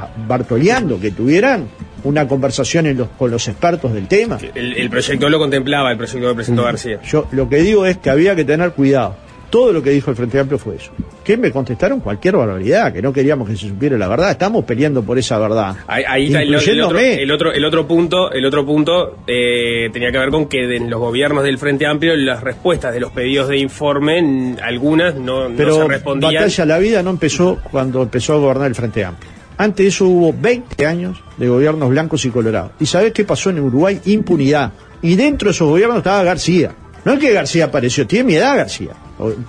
que 1.01 1.11
tuvieran 1.11 1.69
una 2.02 2.27
conversación 2.27 2.86
en 2.86 2.98
los- 2.98 3.09
con 3.19 3.31
los 3.31 3.47
expertos 3.47 3.93
del 3.93 4.09
tema. 4.09 4.39
El, 4.55 4.74
el 4.77 4.90
proyecto 4.90 5.28
lo 5.28 5.39
contemplaba, 5.39 5.90
el 5.93 5.97
proyecto 5.98 6.28
que 6.28 6.35
presentó 6.35 6.65
García. 6.65 7.01
Yo 7.02 7.27
lo 7.32 7.48
que 7.48 7.57
digo 7.59 7.85
es 7.86 7.98
que 7.98 8.11
había 8.11 8.35
que 8.35 8.44
tener 8.44 8.73
cuidado. 8.73 9.16
Todo 9.51 9.72
lo 9.72 9.82
que 9.82 9.90
dijo 9.90 10.10
el 10.10 10.16
Frente 10.16 10.39
Amplio 10.39 10.59
fue 10.59 10.77
eso. 10.77 10.93
Que 11.24 11.36
me 11.36 11.51
contestaron 11.51 12.01
cualquier 12.01 12.36
barbaridad, 12.36 12.93
que 12.93 13.02
no 13.02 13.12
queríamos 13.12 13.48
que 13.48 13.56
se 13.56 13.68
supiera 13.68 13.98
la 13.98 14.09
verdad. 14.09 14.31
Estamos 14.31 14.64
peleando 14.64 15.02
por 15.02 15.18
esa 15.18 15.39
verdad. 15.39 15.77
Ahí, 15.89 16.05
ahí 16.06 16.27
está 16.27 16.43
el, 16.43 16.55
el 16.55 16.81
otro, 16.81 16.98
el 16.98 17.31
otro 17.31 17.52
el 17.52 17.64
otro 17.64 17.86
punto 17.86 18.31
el 18.32 18.44
otro 18.44 18.64
punto 18.64 19.18
eh, 19.27 19.90
tenía 19.93 20.12
que 20.12 20.18
ver 20.18 20.31
con 20.31 20.47
que 20.47 20.77
en 20.77 20.89
los 20.89 21.01
gobiernos 21.01 21.43
del 21.43 21.59
Frente 21.59 21.86
Amplio 21.86 22.14
las 22.16 22.43
respuestas 22.43 22.94
de 22.94 23.01
los 23.01 23.10
pedidos 23.10 23.48
de 23.48 23.59
informe 23.59 24.56
algunas 24.62 25.16
no, 25.16 25.48
no 25.48 25.56
Pero 25.56 25.74
se 25.74 25.89
respondían 25.89 26.35
Batalla 26.35 26.62
a 26.62 26.66
la 26.66 26.78
Vida 26.78 27.02
no 27.02 27.10
empezó 27.10 27.59
cuando 27.70 28.02
empezó 28.02 28.35
a 28.35 28.36
gobernar 28.36 28.68
el 28.68 28.74
Frente 28.74 29.05
Amplio. 29.05 29.31
Antes 29.59 29.85
de 29.85 29.89
eso 29.89 30.06
hubo 30.06 30.32
20 30.32 30.86
años 30.86 31.22
de 31.36 31.48
gobiernos 31.48 31.90
blancos 31.90 32.24
y 32.24 32.31
colorados. 32.31 32.72
¿Y 32.81 32.86
sabés 32.86 33.12
qué 33.12 33.24
pasó 33.24 33.51
en 33.51 33.60
Uruguay? 33.60 34.01
Impunidad. 34.06 34.72
Y 35.02 35.16
dentro 35.16 35.48
de 35.48 35.52
esos 35.52 35.68
gobiernos 35.68 35.98
estaba 35.98 36.22
García. 36.22 36.72
No 37.05 37.12
es 37.12 37.18
que 37.18 37.32
García 37.32 37.66
apareció, 37.66 38.06
tiene 38.06 38.24
mi 38.24 38.35
edad 38.36 38.56
García. 38.56 38.93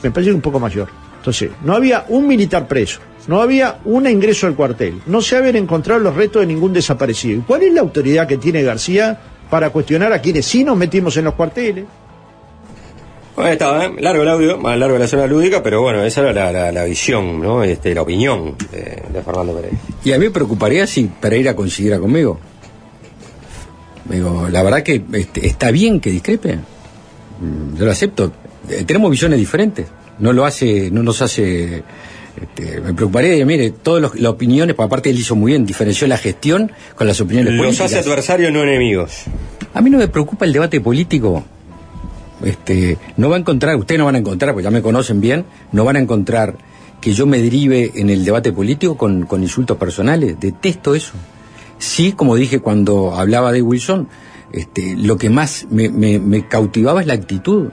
Me 0.04 0.12
parece 0.12 0.30
que 0.32 0.36
un 0.36 0.42
poco 0.42 0.60
mayor. 0.60 0.88
Entonces, 1.18 1.52
no 1.64 1.74
había 1.76 2.06
un 2.10 2.28
militar 2.28 2.68
preso. 2.68 3.00
No 3.28 3.42
había 3.42 3.78
un 3.86 4.08
ingreso 4.08 4.48
al 4.48 4.56
cuartel. 4.56 5.02
No 5.06 5.22
se 5.22 5.38
habían 5.38 5.56
encontrado 5.56 6.00
los 6.00 6.16
restos 6.16 6.42
de 6.42 6.48
ningún 6.48 6.74
desaparecido. 6.74 7.40
¿Y 7.40 7.44
cuál 7.44 7.62
es 7.64 7.74
la 7.74 7.82
autoridad 7.82 8.28
que 8.28 8.38
tiene 8.38 8.64
García 8.64 9.20
para 9.50 9.70
cuestionar 9.70 10.12
a 10.14 10.20
quienes 10.20 10.46
sí 10.46 10.64
nos 10.64 10.76
metimos 10.78 11.16
en 11.18 11.26
los 11.26 11.36
cuarteles? 11.36 11.86
Bueno, 13.36 13.48
ahí 13.48 13.54
estaba, 13.54 13.86
¿eh? 13.86 13.92
largo 14.00 14.24
el 14.24 14.30
audio, 14.30 14.58
más 14.58 14.78
largo 14.78 14.98
la 14.98 15.08
zona 15.08 15.26
lúdica, 15.28 15.62
pero 15.64 15.82
bueno, 15.82 16.04
esa 16.04 16.22
era 16.22 16.34
la, 16.34 16.52
la- 16.52 16.72
la 16.72 16.84
visión, 16.84 17.40
¿no? 17.42 17.64
Este, 17.64 17.94
la 17.96 18.02
opinión 18.02 18.56
de, 18.72 19.04
de 19.14 19.22
Fernando 19.24 19.54
Pereira. 19.56 19.78
Y 20.04 20.12
a 20.12 20.18
mí 20.18 20.26
me 20.26 20.32
preocuparía 20.32 20.86
si 20.88 21.06
Pereira 21.06 21.56
coincidiera 21.56 21.98
conmigo. 22.00 22.40
Digo, 24.06 24.48
la 24.50 24.64
verdad 24.64 24.84
que 24.84 25.02
este, 25.14 25.46
está 25.48 25.72
bien 25.72 26.00
que 26.00 26.10
discrepe. 26.10 26.56
Mm, 27.40 27.78
Yo 27.78 27.86
lo 27.86 27.92
acepto. 27.92 28.32
Eh, 28.72 28.84
Tenemos 28.86 29.12
visiones 29.12 29.38
diferentes. 29.40 29.86
No 30.20 30.34
lo 30.34 30.46
hace, 30.46 30.90
no 30.92 31.04
nos 31.04 31.22
hace. 31.22 31.84
este, 32.42 32.80
me 32.82 32.94
preocuparía, 32.94 33.36
y 33.38 33.44
mire, 33.46 33.72
todas 33.72 34.14
las 34.16 34.32
opiniones, 34.32 34.76
aparte 34.80 35.10
él 35.10 35.20
hizo 35.20 35.36
muy 35.36 35.52
bien, 35.52 35.66
diferenció 35.66 36.08
la 36.08 36.18
gestión 36.18 36.72
con 36.96 37.06
las 37.08 37.20
opiniones 37.20 37.54
Los 37.54 37.66
políticas. 37.66 37.92
hace 37.94 38.00
adversarios, 38.00 38.52
no 38.54 38.64
enemigos. 38.64 39.24
A 39.74 39.82
mí 39.82 39.90
no 39.90 39.98
me 39.98 40.08
preocupa 40.08 40.46
el 40.46 40.54
debate 40.54 40.80
político. 40.82 41.44
Este, 42.44 42.98
no 43.18 43.30
va 43.30 43.36
a 43.36 43.40
encontrar, 43.40 43.76
ustedes 43.76 44.00
no 44.00 44.06
van 44.06 44.16
a 44.16 44.20
encontrar, 44.20 44.54
porque 44.54 44.64
ya 44.64 44.72
me 44.72 44.82
conocen 44.82 45.22
bien, 45.22 45.46
no 45.72 45.84
van 45.86 45.96
a 45.98 46.00
encontrar 46.00 46.56
que 47.00 47.14
yo 47.14 47.26
me 47.28 47.40
derive 47.40 47.92
en 47.96 48.10
el 48.10 48.24
debate 48.26 48.52
político 48.52 48.96
con, 48.98 49.26
con 49.26 49.42
insultos 49.44 49.78
personales. 49.78 50.40
Detesto 50.40 50.96
eso. 50.96 51.14
Sí, 51.78 52.14
como 52.14 52.36
dije 52.36 52.60
cuando 52.60 53.14
hablaba 53.16 53.52
de 53.52 53.62
Wilson, 53.62 54.08
este, 54.54 54.96
lo 54.96 55.18
que 55.18 55.30
más 55.30 55.68
me, 55.70 55.90
me- 55.90 56.20
me 56.20 56.48
cautivaba 56.48 57.02
es 57.02 57.08
la 57.08 57.14
actitud 57.14 57.70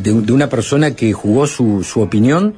de, 0.00 0.12
un- 0.12 0.24
de 0.26 0.32
una 0.32 0.48
persona 0.48 0.92
que 0.96 1.12
jugó 1.12 1.46
su, 1.46 1.82
su 1.84 2.00
opinión 2.00 2.54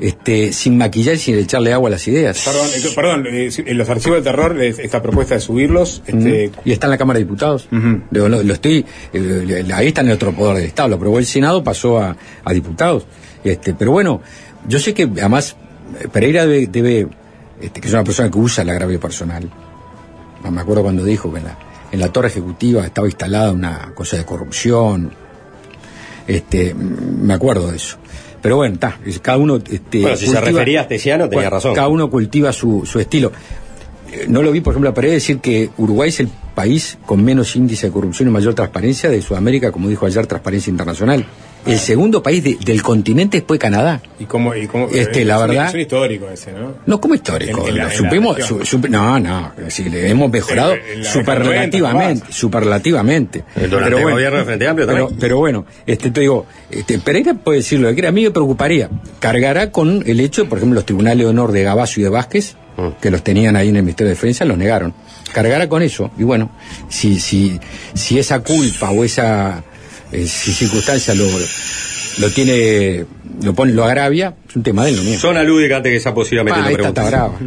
este, 0.00 0.52
sin 0.52 0.76
maquillar 0.78 1.14
y 1.14 1.18
sin 1.18 1.36
echarle 1.36 1.72
agua 1.72 1.88
a 1.88 1.92
las 1.92 2.06
ideas. 2.08 2.42
Perdón, 2.44 2.66
eh, 2.74 2.92
perdón 2.94 3.26
eh, 3.28 3.50
en 3.70 3.78
los 3.78 3.88
archivos 3.88 4.18
de 4.18 4.22
terror, 4.30 4.60
eh, 4.62 4.74
esta 4.78 5.00
propuesta 5.02 5.34
de 5.34 5.40
subirlos, 5.40 6.02
este, 6.06 6.50
Y 6.64 6.72
está 6.72 6.86
en 6.86 6.90
la 6.92 6.98
Cámara 6.98 7.18
de 7.18 7.24
Diputados. 7.24 7.68
Lo, 8.10 8.28
lo 8.28 8.52
estoy, 8.54 8.84
eh, 9.12 9.64
ahí 9.74 9.88
está 9.88 10.00
en 10.00 10.08
el 10.08 10.14
otro 10.14 10.32
poder 10.32 10.56
del 10.56 10.66
Estado. 10.66 10.88
Lo 10.88 10.96
aprobó 10.96 11.18
el 11.18 11.26
Senado, 11.26 11.62
pasó 11.62 11.98
a, 11.98 12.16
a 12.44 12.52
diputados. 12.52 13.06
Este, 13.44 13.74
pero 13.74 13.92
bueno, 13.92 14.20
yo 14.68 14.78
sé 14.78 14.92
que 14.94 15.02
además 15.04 15.56
eh, 16.00 16.08
Pereira 16.12 16.46
debe, 16.46 16.66
debe, 16.66 17.08
este, 17.60 17.80
que 17.80 17.88
es 17.88 17.94
una 17.94 18.02
persona 18.04 18.30
que 18.30 18.38
usa 18.38 18.62
el 18.62 18.70
agravio 18.70 18.98
personal. 18.98 19.48
Me 20.50 20.60
acuerdo 20.60 20.82
cuando 20.82 21.04
dijo 21.04 21.32
que 21.32 21.38
en 21.40 21.44
la, 21.44 21.58
en 21.92 22.00
la 22.00 22.08
torre 22.12 22.28
ejecutiva 22.28 22.84
estaba 22.84 23.06
instalada 23.08 23.50
una 23.52 23.92
cosa 23.94 24.16
de 24.16 24.24
corrupción. 24.24 25.12
Este, 26.26 26.74
me 26.74 27.32
acuerdo 27.34 27.70
de 27.70 27.76
eso. 27.76 27.96
Pero 28.42 28.56
bueno, 28.56 28.74
está, 28.74 28.98
es- 29.04 29.18
cada 29.20 29.38
uno. 29.38 29.56
Este, 29.56 30.00
Bueno, 30.00 30.16
si 30.16 30.26
se 30.26 30.40
refería 30.40 30.80
a 30.80 30.82
Astesiano, 30.82 31.28
tenía 31.28 31.50
razón. 31.50 31.74
Cada 31.74 31.88
uno 31.88 32.10
cultiva 32.10 32.52
su, 32.52 32.84
su 32.86 33.00
estilo. 33.00 33.32
Eh, 34.12 34.26
No 34.28 34.42
lo 34.42 34.52
vi, 34.52 34.60
por 34.60 34.72
ejemplo, 34.72 34.90
a 34.90 34.94
Pereira 34.94 35.14
decir 35.14 35.38
que 35.38 35.70
Uruguay 35.78 36.08
es 36.10 36.20
el 36.20 36.28
país 36.54 36.96
con 37.06 37.24
menos 37.24 37.56
índice 37.56 37.88
de 37.88 37.92
corrupción 37.92 38.28
y 38.28 38.32
mayor 38.32 38.54
transparencia 38.54 39.10
de 39.10 39.20
Sudamérica, 39.20 39.72
como 39.72 39.88
dijo 39.88 40.06
ayer 40.06 40.26
Transparencia 40.26 40.70
Internacional. 40.70 41.24
El 41.66 41.78
segundo 41.78 42.22
país 42.22 42.44
de- 42.44 42.56
del 42.64 42.82
continente 42.82 43.38
después 43.38 43.58
de 43.58 43.62
Canadá. 43.62 44.00
y 44.18 44.24
cómo, 44.24 44.54
y 44.54 44.66
cómo- 44.66 44.86
Este, 44.88 45.22
eh, 45.22 45.24
la 45.24 45.36
es 45.36 45.42
un- 45.42 45.48
verdad- 45.48 45.68
Es 45.68 45.74
un 45.74 45.80
histórico 45.80 46.28
ese, 46.28 46.52
¿no? 46.52 46.74
No, 46.86 47.00
como 47.00 47.14
histórico. 47.14 47.66
En- 47.68 47.76
la- 47.76 47.84
la 47.84 47.90
supimos, 47.92 48.38
su- 48.62 48.78
no, 48.88 49.18
no, 49.20 49.52
si 49.68 49.84
le 49.90 50.08
hemos 50.08 50.30
mejorado 50.30 50.72
En- 50.74 50.80
en 50.98 51.02
la 51.04 51.12
superlativamente, 51.12 52.32
superlativamente. 52.32 53.44
Gobierno 53.60 54.44
Frente 54.44 54.66
Amplio 54.68 54.86
pero, 54.86 54.98
también. 55.00 55.20
pero 55.20 55.38
bueno, 55.38 55.66
este, 55.86 56.10
te 56.10 56.20
digo, 56.20 56.46
este, 56.70 56.98
Pereira 56.98 57.34
puede 57.34 57.58
decir 57.58 57.80
lo 57.80 57.88
que 57.88 57.94
quiera, 57.94 58.08
a 58.08 58.12
mí 58.12 58.22
me 58.22 58.30
preocuparía. 58.30 58.88
Cargará 59.18 59.70
con 59.70 60.02
el 60.06 60.20
hecho, 60.20 60.48
por 60.48 60.58
ejemplo, 60.58 60.76
los 60.76 60.86
tribunales 60.86 61.18
de 61.18 61.26
honor 61.26 61.52
de 61.52 61.62
Gabazo 61.62 62.00
y 62.00 62.04
de 62.04 62.08
Vázquez, 62.08 62.56
Mm. 62.76 62.88
que 63.00 63.10
los 63.10 63.22
tenían 63.22 63.56
ahí 63.56 63.68
en 63.68 63.76
el 63.76 63.82
Ministerio 63.82 64.08
de 64.10 64.14
Defensa, 64.14 64.44
los 64.44 64.56
negaron. 64.58 64.94
Cargará 65.32 65.68
con 65.68 65.82
eso. 65.82 66.10
Y 66.18 66.22
bueno, 66.22 66.50
si, 66.88 67.18
si, 67.20 67.58
si 67.94 68.18
esa 68.18 68.40
culpa 68.40 68.90
o 68.90 69.04
esa 69.04 69.62
eh, 70.16 70.26
si 70.26 70.52
circunstancia 70.52 71.14
lo, 71.14 71.26
lo 72.18 72.30
tiene, 72.30 73.04
lo 73.42 73.54
pone, 73.54 73.72
lo 73.72 73.84
agravia, 73.84 74.34
es 74.48 74.56
un 74.56 74.62
tema 74.62 74.84
de 74.84 74.92
él, 74.92 75.04
no. 75.04 75.18
Zona 75.18 75.42
lúdica 75.42 75.76
antes 75.76 75.90
que 75.90 75.96
esa 75.96 76.14
posible 76.14 76.44
Pa, 76.44 76.56
metiendo 76.56 76.70
esta 76.70 76.88
está 76.88 77.04
brava. 77.04 77.38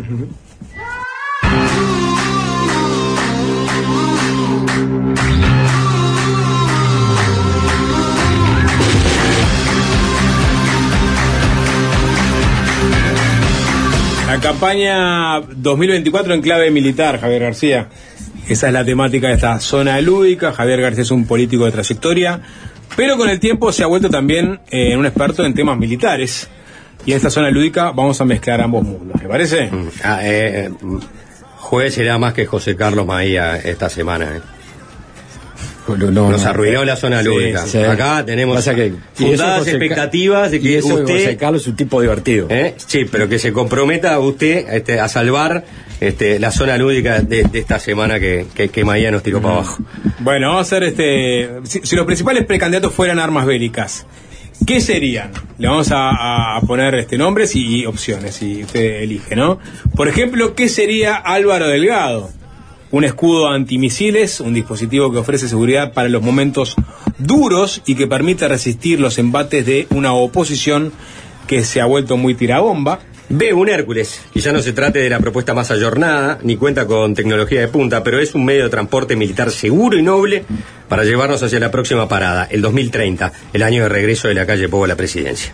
La 14.28 14.40
campaña 14.40 15.42
2024 15.42 16.36
en 16.36 16.42
clave 16.42 16.70
militar, 16.70 17.20
Javier 17.20 17.42
García. 17.42 17.90
Esa 18.50 18.66
es 18.66 18.74
la 18.74 18.84
temática 18.84 19.28
de 19.28 19.36
esta 19.36 19.60
zona 19.60 20.02
lúdica. 20.02 20.52
Javier 20.52 20.82
García 20.82 21.04
es 21.04 21.12
un 21.12 21.28
político 21.28 21.66
de 21.66 21.72
trayectoria, 21.72 22.42
pero 22.96 23.16
con 23.16 23.30
el 23.30 23.40
tiempo 23.40 23.72
se 23.72 23.84
ha 23.84 23.86
vuelto 23.86 24.10
también 24.10 24.60
eh, 24.72 24.98
un 24.98 25.06
experto 25.06 25.46
en 25.46 25.54
temas 25.54 25.78
militares. 25.78 26.50
Y 27.06 27.12
en 27.12 27.18
esta 27.18 27.30
zona 27.30 27.52
lúdica 27.52 27.92
vamos 27.92 28.20
a 28.20 28.26
mezclar 28.26 28.60
ambos 28.60 28.84
mundos, 28.84 29.22
¿le 29.22 29.30
parece? 29.30 29.70
Ah, 30.04 30.22
eh, 30.24 30.66
eh, 30.66 30.70
juez 31.58 31.94
será 31.94 32.18
más 32.18 32.34
que 32.34 32.48
José 32.48 32.76
Carlos 32.76 33.06
Maía 33.06 33.58
esta 33.58 33.88
semana. 33.88 34.42
No, 35.98 36.30
Nos 36.30 36.44
no. 36.44 36.50
arruinó 36.50 36.84
la 36.86 36.96
zona 36.96 37.20
Sí, 37.22 37.26
lúdica. 37.28 37.66
sí. 37.66 37.78
Acá 37.80 38.24
tenemos 38.26 38.64
que- 38.66 38.88
y 38.88 38.92
eso 38.92 39.28
fundadas 39.28 39.60
José 39.60 39.72
expectativas 39.72 40.52
de 40.52 40.58
y 40.58 40.60
que 40.62 40.78
eso 40.78 40.88
usted 40.96 41.14
José 41.14 41.38
Carlos 41.38 41.62
es 41.64 41.68
un 41.68 41.76
tipo 41.76 42.02
divertido. 42.02 42.48
¿Eh? 42.50 42.76
Sí, 42.86 43.06
pero 43.12 43.28
que 43.30 43.40
se 43.40 43.52
comprometa 43.54 44.18
usted 44.20 44.66
este, 44.74 45.00
a 45.00 45.08
salvar 45.08 45.64
este, 46.00 46.40
la 46.40 46.52
zona 46.52 46.78
lúdica 46.78 47.20
de, 47.20 47.44
de 47.44 47.60
esta 47.60 47.80
semana 47.80 48.20
que, 48.20 48.46
que, 48.54 48.70
que 48.70 48.86
Maía 48.86 49.12
nos 49.12 49.24
tiró 49.24 49.42
para 49.42 49.56
abajo. 49.56 49.84
Bueno, 50.20 50.48
vamos 50.50 50.60
a 50.60 50.76
hacer 50.78 50.84
este. 50.84 51.50
Si, 51.64 51.82
si 51.84 51.96
los 51.96 52.06
principales 52.06 52.46
precandidatos 52.46 52.94
fueran 52.94 53.20
armas 53.20 53.46
bélicas, 53.46 54.06
¿qué 54.66 54.80
serían? 54.82 55.32
Le 55.58 55.68
vamos 55.68 55.92
a, 55.92 56.56
a 56.58 56.62
poner 56.62 56.96
este 56.96 57.18
nombres 57.18 57.56
y, 57.56 57.82
y 57.82 57.86
opciones, 57.86 58.42
y 58.42 58.64
usted 58.64 59.02
elige, 59.02 59.36
¿no? 59.36 59.60
Por 59.96 60.08
ejemplo, 60.08 60.56
¿qué 60.56 60.70
sería 60.70 61.16
Álvaro 61.18 61.68
Delgado? 61.68 62.30
Un 62.92 63.04
escudo 63.04 63.50
antimisiles, 63.50 64.40
un 64.40 64.54
dispositivo 64.54 65.12
que 65.12 65.20
ofrece 65.20 65.48
seguridad 65.48 65.94
para 65.94 66.10
los 66.10 66.24
momentos 66.24 66.76
duros 67.20 67.84
y 67.86 67.96
que 67.96 68.08
permite 68.08 68.48
resistir 68.48 69.00
los 69.00 69.20
embates 69.20 69.66
de 69.66 69.88
una 69.92 70.14
oposición 70.14 70.92
que 71.46 71.64
se 71.64 71.82
ha 71.82 71.86
vuelto 71.86 72.18
muy 72.18 72.34
tirabomba. 72.34 73.00
B, 73.30 73.54
un 73.54 73.70
Hércules. 73.70 74.22
Quizá 74.34 74.52
no 74.52 74.60
se 74.60 74.74
trate 74.74 75.00
de 75.00 75.10
la 75.10 75.20
propuesta 75.20 75.54
más 75.54 75.70
ayornada, 75.70 76.40
ni 76.42 76.58
cuenta 76.58 76.88
con 76.88 77.14
tecnología 77.14 77.62
de 77.62 77.68
punta, 77.68 78.04
pero 78.04 78.20
es 78.20 78.34
un 78.34 78.44
medio 78.44 78.64
de 78.64 78.70
transporte 78.70 79.16
militar 79.16 79.52
seguro 79.52 79.96
y 79.96 80.02
noble 80.02 80.46
para 80.88 81.04
llevarnos 81.04 81.44
hacia 81.44 81.60
la 81.60 81.70
próxima 81.70 82.08
parada, 82.08 82.48
el 82.50 82.64
2030, 82.64 83.32
el 83.54 83.62
año 83.64 83.84
de 83.84 83.90
regreso 83.90 84.28
de 84.28 84.34
la 84.34 84.48
calle 84.48 84.68
Pogo 84.68 84.86
a 84.86 84.88
la 84.88 84.96
presidencia. 84.96 85.54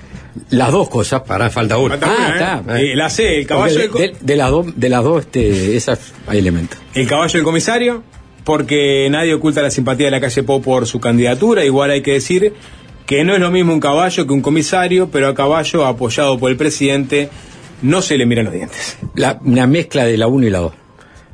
Las 0.49 0.71
dos 0.71 0.89
cosas. 0.89 1.21
Para 1.21 1.49
falta 1.49 1.75
Ah, 1.75 1.79
una, 1.79 1.95
está. 1.95 2.63
¿eh? 2.79 2.91
Eh, 2.91 2.95
la 2.95 3.09
C, 3.09 3.39
el 3.39 3.47
caballo, 3.47 3.79
de, 3.79 3.87
de- 3.87 4.15
de 4.19 4.35
las 4.35 4.49
dos, 4.51 4.67
de 4.75 4.89
las 4.89 5.03
dos, 5.03 5.21
este, 5.25 5.75
esas 5.75 6.13
hay 6.27 6.39
elementos. 6.39 6.77
el 6.93 7.07
caballo 7.07 7.33
del 7.33 7.43
comisario, 7.43 8.03
porque 8.43 9.07
nadie 9.09 9.33
oculta 9.33 9.61
la 9.61 9.71
simpatía 9.71 10.07
de 10.07 10.11
la 10.11 10.21
calle 10.21 10.43
Po 10.43 10.61
por 10.61 10.85
su 10.87 10.99
candidatura. 10.99 11.63
Igual 11.65 11.91
hay 11.91 12.01
que 12.01 12.13
decir 12.13 12.53
que 13.05 13.23
no 13.23 13.33
es 13.33 13.39
lo 13.39 13.49
mismo 13.51 13.73
un 13.73 13.79
caballo 13.79 14.27
que 14.27 14.33
un 14.33 14.41
comisario, 14.41 15.09
pero 15.09 15.27
a 15.29 15.35
caballo 15.35 15.85
apoyado 15.85 16.37
por 16.37 16.51
el 16.51 16.57
presidente 16.57 17.29
no 17.81 18.01
se 18.01 18.17
le 18.17 18.25
miran 18.25 18.45
los 18.45 18.53
dientes. 18.53 18.97
La, 19.15 19.39
una 19.43 19.67
mezcla 19.67 20.05
de 20.05 20.17
la 20.17 20.27
1 20.27 20.47
y 20.47 20.49
la 20.49 20.59
2. 20.59 20.73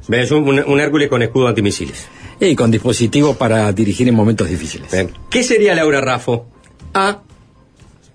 Es 0.10 0.32
un, 0.32 0.48
un- 0.48 0.64
un 0.66 0.80
Hércules 0.80 1.08
con 1.10 1.22
escudo 1.22 1.48
antimisiles. 1.48 2.08
Y 2.40 2.56
con 2.56 2.72
dispositivos 2.72 3.38
para 3.38 3.72
dirigir 3.72 4.08
en 4.08 4.16
momentos 4.16 4.50
difíciles. 4.50 4.92
Bien. 4.92 5.12
¿Qué 5.30 5.44
sería 5.44 5.76
Laura 5.76 6.02
Raffo? 6.02 6.48
A, 6.94 7.22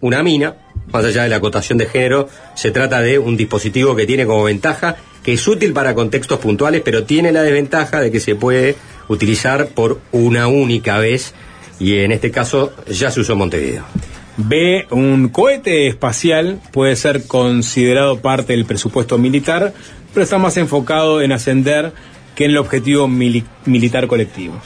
una 0.01 0.23
mina, 0.23 0.57
más 0.93 1.05
allá 1.05 1.25
de 1.25 1.29
la 1.29 1.37
acotación 1.37 1.79
de 1.79 1.87
género, 1.87 2.29
se 2.55 2.71
trata 2.71 3.01
de 3.01 3.19
un 3.19 3.37
dispositivo 3.37 3.95
que 3.97 4.07
tiene 4.07 4.27
como 4.27 4.45
ventaja 4.45 4.97
que 5.23 5.33
es 5.33 5.49
útil 5.49 5.73
para 5.73 5.95
contextos 5.95 6.39
puntuales, 6.39 6.83
pero 6.85 7.03
tiene 7.05 7.33
la 7.33 7.43
desventaja 7.43 8.01
de 8.01 8.13
que 8.13 8.21
se 8.21 8.37
puede 8.37 8.77
utilizar 9.09 9.69
por 9.69 10.01
una 10.13 10.47
única 10.47 10.99
vez 10.99 11.35
y 11.81 11.99
en 11.99 12.13
este 12.13 12.31
caso 12.31 12.73
ya 12.89 13.11
se 13.11 13.21
usó 13.21 13.33
en 13.33 13.39
Montevideo. 13.39 13.85
B, 14.37 14.87
un 14.91 15.29
cohete 15.31 15.89
espacial 15.89 16.61
puede 16.71 16.95
ser 16.95 17.27
considerado 17.27 18.21
parte 18.21 18.53
del 18.53 18.67
presupuesto 18.67 19.19
militar, 19.19 19.73
pero 20.15 20.23
está 20.23 20.39
más 20.39 20.57
enfocado 20.59 21.21
en 21.23 21.33
ascender 21.33 21.93
que 22.35 22.45
en 22.45 22.51
el 22.53 22.59
objetivo 22.59 23.09
mili- 23.09 23.45
militar 23.65 24.07
colectivo. 24.07 24.61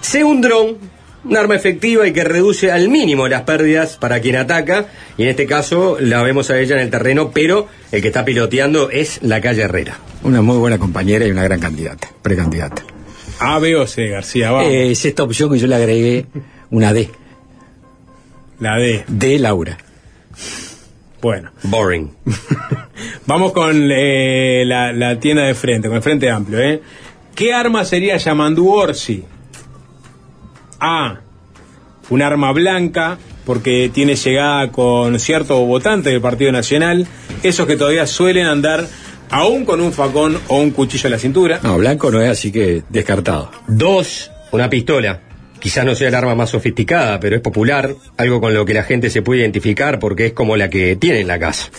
C, 0.00 0.24
un 0.24 0.40
dron, 0.40 0.78
un 1.24 1.36
arma 1.36 1.54
efectiva 1.54 2.06
y 2.06 2.12
que 2.12 2.24
reduce 2.24 2.70
al 2.70 2.88
mínimo 2.88 3.28
las 3.28 3.42
pérdidas 3.42 3.96
para 3.96 4.20
quien 4.20 4.36
ataca, 4.36 4.86
y 5.16 5.22
en 5.22 5.28
este 5.30 5.46
caso 5.46 5.96
la 6.00 6.22
vemos 6.22 6.50
a 6.50 6.58
ella 6.58 6.76
en 6.76 6.82
el 6.82 6.90
terreno, 6.90 7.30
pero 7.32 7.68
el 7.92 8.02
que 8.02 8.08
está 8.08 8.24
piloteando 8.24 8.90
es 8.90 9.22
la 9.22 9.40
calle 9.40 9.62
Herrera. 9.62 9.98
Una 10.22 10.42
muy 10.42 10.58
buena 10.58 10.78
compañera 10.78 11.26
y 11.26 11.30
una 11.30 11.44
gran 11.44 11.60
candidata, 11.60 12.08
precandidata. 12.22 12.82
A, 13.38 13.58
B 13.58 13.76
o 13.76 13.86
C, 13.86 14.08
García, 14.08 14.50
vamos. 14.50 14.72
Eh, 14.72 14.92
es 14.92 15.04
esta 15.04 15.22
opción 15.22 15.50
que 15.50 15.58
yo 15.58 15.66
le 15.66 15.74
agregué 15.74 16.26
una 16.70 16.92
D. 16.92 17.10
La 18.60 18.76
D. 18.76 19.04
De 19.08 19.38
Laura. 19.38 19.76
Bueno. 21.20 21.50
Boring. 21.62 22.10
Vamos 23.26 23.52
con 23.52 23.90
eh, 23.90 24.62
la, 24.66 24.92
la 24.92 25.18
tienda 25.18 25.44
de 25.44 25.54
frente, 25.54 25.88
con 25.88 25.96
el 25.96 26.02
frente 26.02 26.30
amplio. 26.30 26.60
¿eh? 26.60 26.82
¿Qué 27.34 27.52
arma 27.52 27.84
sería 27.84 28.16
Yamandu 28.16 28.68
Orsi? 28.68 29.24
A. 30.80 31.20
Un 32.10 32.22
arma 32.22 32.52
blanca, 32.52 33.18
porque 33.44 33.90
tiene 33.92 34.16
llegada 34.16 34.70
con 34.70 35.18
cierto 35.18 35.64
votante 35.64 36.10
del 36.10 36.20
Partido 36.20 36.52
Nacional, 36.52 37.06
esos 37.42 37.66
que 37.66 37.76
todavía 37.76 38.06
suelen 38.06 38.46
andar 38.46 38.86
aún 39.30 39.64
con 39.64 39.80
un 39.80 39.92
facón 39.92 40.38
o 40.48 40.58
un 40.58 40.70
cuchillo 40.70 41.06
en 41.06 41.12
la 41.12 41.18
cintura. 41.18 41.60
No, 41.62 41.78
blanco 41.78 42.10
no 42.10 42.20
es, 42.20 42.30
así 42.30 42.52
que 42.52 42.82
descartado. 42.88 43.50
Dos, 43.66 44.30
una 44.52 44.68
pistola. 44.68 45.20
Quizás 45.58 45.86
no 45.86 45.94
sea 45.94 46.08
el 46.08 46.14
arma 46.14 46.34
más 46.34 46.50
sofisticada, 46.50 47.18
pero 47.18 47.36
es 47.36 47.42
popular, 47.42 47.94
algo 48.18 48.40
con 48.40 48.52
lo 48.52 48.66
que 48.66 48.74
la 48.74 48.82
gente 48.82 49.08
se 49.08 49.22
puede 49.22 49.40
identificar 49.40 49.98
porque 49.98 50.26
es 50.26 50.32
como 50.34 50.56
la 50.56 50.68
que 50.68 50.94
tiene 50.96 51.20
en 51.20 51.26
la 51.26 51.38
casa. 51.38 51.70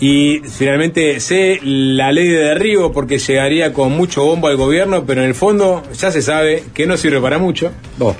Y 0.00 0.40
finalmente 0.40 1.20
C. 1.20 1.60
La 1.62 2.10
ley 2.10 2.26
de 2.28 2.38
derribo, 2.38 2.90
porque 2.90 3.18
llegaría 3.18 3.72
con 3.74 3.92
mucho 3.92 4.24
bombo 4.24 4.48
al 4.48 4.56
gobierno, 4.56 5.04
pero 5.04 5.20
en 5.22 5.28
el 5.28 5.34
fondo 5.34 5.82
ya 5.92 6.10
se 6.10 6.22
sabe 6.22 6.64
que 6.72 6.86
no 6.86 6.96
sirve 6.96 7.20
para 7.20 7.38
mucho. 7.38 7.70
Dos. 7.98 8.16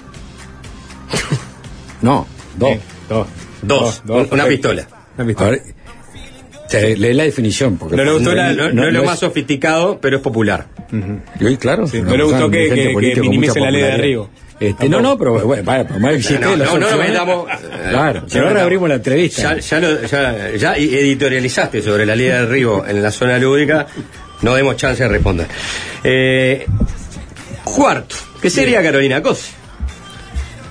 No, 2.03 2.27
dos. 2.57 2.79
Dos. 3.09 3.27
Dos, 3.63 4.03
Dos, 4.07 4.29
una 4.33 4.47
pistola. 4.47 4.87
Una 5.19 5.27
pistola. 5.27 5.59
Te- 6.71 6.97
lee 6.97 7.13
la 7.15 7.25
definición. 7.25 7.77
Porque 7.77 7.97
No 7.97 8.05
le 8.05 8.13
gustó 8.13 8.35
la- 8.35 8.53
No, 8.53 8.69
no 8.69 8.73
no- 8.75 8.87
es 8.89 8.93
lo 8.95 9.05
más 9.05 9.19
sofisticado, 9.19 10.01
pero 10.01 10.17
es 10.19 10.23
popular. 10.23 10.67
Sí, 11.39 11.57
claro. 11.57 11.87
Sí, 11.87 12.01
no 12.01 12.17
le 12.17 12.23
gustó 12.25 12.51
que- 12.51 12.69
que- 12.69 13.21
minimice 13.21 13.59
la 13.61 13.71
ley 13.71 13.83
de 13.83 13.89
derribo. 13.89 14.31
Este, 14.61 14.89
no, 14.91 15.01
no, 15.01 15.17
pero 15.17 15.43
bueno, 15.45 15.63
vaya, 15.65 15.89
por 15.89 15.99
más 16.01 16.27
que 16.27 16.39
No, 16.39 16.55
no, 16.55 16.65
no 16.65 16.73
opciones- 16.87 17.09
metamos. 17.09 17.47
Claro, 17.89 18.23
si 18.29 18.37
no 18.37 18.41
no 18.43 18.47
nos 18.51 18.55
reabrimos 18.55 18.89
la 18.91 18.95
Ya, 18.95 18.99
entrevista. 18.99 19.59
ya, 19.59 19.81
lo- 19.81 20.03
ya- 20.07 20.51
ya 20.57 20.75
editorializaste 20.77 21.81
sobre 21.83 22.05
la 22.05 22.15
ley 22.15 22.27
de 22.27 22.33
derribo 22.41 22.85
en 22.87 23.03
la 23.03 23.11
zona 23.11 23.39
lúdica, 23.39 23.87
no 24.43 24.55
demos 24.55 24.77
chance 24.77 25.03
de 25.03 25.09
responder. 25.09 25.47
Eh, 26.05 26.67
cuarto, 27.65 28.17
¿qué 28.43 28.51
sería 28.51 28.83
Carolina 28.83 29.23
Cos? 29.23 29.51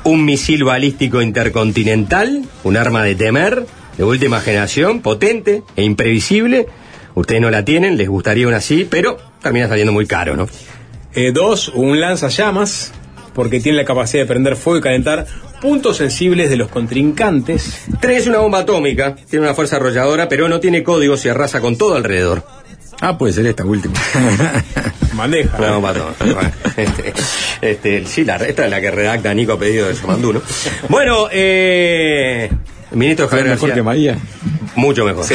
Un 0.03 0.23
misil 0.23 0.63
balístico 0.63 1.21
intercontinental, 1.21 2.43
un 2.63 2.77
arma 2.77 3.03
de 3.03 3.15
temer, 3.15 3.65
de 3.97 4.03
última 4.03 4.39
generación, 4.39 5.01
potente 5.01 5.63
e 5.75 5.83
imprevisible. 5.83 6.67
Ustedes 7.15 7.41
no 7.41 7.49
la 7.51 7.65
tienen, 7.65 7.97
les 7.97 8.07
gustaría 8.07 8.47
una 8.47 8.57
así, 8.57 8.87
pero 8.89 9.17
termina 9.41 9.67
saliendo 9.67 9.91
muy 9.91 10.05
caro, 10.05 10.35
¿no? 10.35 10.47
Eh, 11.15 11.31
dos, 11.33 11.69
un 11.69 11.99
lanzallamas, 11.99 12.93
porque 13.39 13.61
tiene 13.61 13.77
la 13.77 13.85
capacidad 13.85 14.23
de 14.23 14.27
prender 14.27 14.57
fuego 14.57 14.79
y 14.79 14.81
calentar 14.81 15.25
puntos 15.61 15.95
sensibles 15.95 16.49
de 16.49 16.57
los 16.57 16.67
contrincantes. 16.67 17.85
Tres, 18.01 18.27
una 18.27 18.39
bomba 18.39 18.59
atómica, 18.59 19.15
tiene 19.15 19.45
una 19.45 19.55
fuerza 19.55 19.77
arrolladora, 19.77 20.27
pero 20.27 20.49
no 20.49 20.59
tiene 20.59 20.83
código, 20.83 21.15
se 21.15 21.29
arrasa 21.29 21.61
con 21.61 21.77
todo 21.77 21.95
alrededor. 21.95 22.43
Ah, 22.99 23.17
puede 23.17 23.31
ser 23.31 23.45
esta 23.45 23.63
última. 23.63 23.93
Una 25.57 25.71
bomba 25.71 25.91
atómica. 25.91 26.25
Bueno, 26.25 26.51
este, 26.75 27.13
este, 27.61 28.05
sí, 28.07 28.25
la, 28.25 28.35
esta 28.35 28.65
es 28.65 28.71
la 28.71 28.81
que 28.81 28.91
redacta 28.91 29.33
Nico 29.33 29.53
a 29.53 29.57
pedido 29.57 29.87
de 29.87 29.93
Yamandú, 29.93 30.33
¿no? 30.33 30.41
Bueno, 30.89 31.29
eh, 31.31 32.49
ministro 32.91 33.29
Javier 33.29 33.51
mejor 33.51 33.69
García, 33.69 33.75
que 33.75 33.83
María. 33.83 34.17
Mucho 34.75 35.05
mejor. 35.05 35.25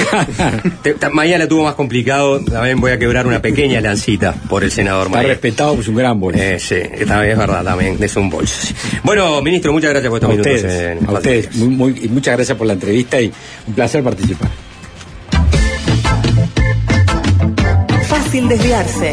Te- 0.83 0.95
ta- 0.95 1.11
Mañana 1.11 1.45
la 1.45 1.49
tuvo 1.49 1.65
más 1.65 1.75
complicado, 1.75 2.41
también 2.45 2.81
voy 2.81 2.93
a 2.93 2.99
quebrar 2.99 3.27
una 3.27 3.41
pequeña 3.43 3.81
lancita 3.81 4.35
por 4.49 4.65
el 4.65 4.71
senador 4.71 5.07
Está 5.07 5.17
María. 5.19 5.29
respetado 5.33 5.75
por 5.75 5.85
su 5.85 5.95
gran 5.95 6.19
bolso. 6.21 6.41
Eh, 6.41 6.59
sí, 6.59 6.77
esta 6.77 7.19
vez 7.21 7.33
es 7.33 7.39
verdad 7.39 7.65
también, 7.65 7.97
es 8.03 8.17
un 8.17 8.31
bolso. 8.31 8.55
sí. 8.67 8.75
Bueno, 9.03 9.41
ministro, 9.43 9.73
muchas 9.73 9.91
gracias 9.91 10.09
por 10.11 10.19
estos 10.19 10.31
a 10.31 10.33
minutos. 10.33 10.55
ustedes, 10.55 10.99
en 11.03 11.09
a 11.09 11.13
ustedes. 11.13 11.55
Muy, 11.57 11.69
muy- 11.69 12.01
y 12.05 12.09
muchas 12.09 12.37
gracias 12.37 12.57
por 12.59 12.67
la 12.67 12.73
entrevista 12.75 13.21
y 13.21 13.33
un 13.67 13.75
placer 13.75 14.03
participar. 14.03 14.49
Fácil 18.09 18.49
desviarse. 18.49 19.13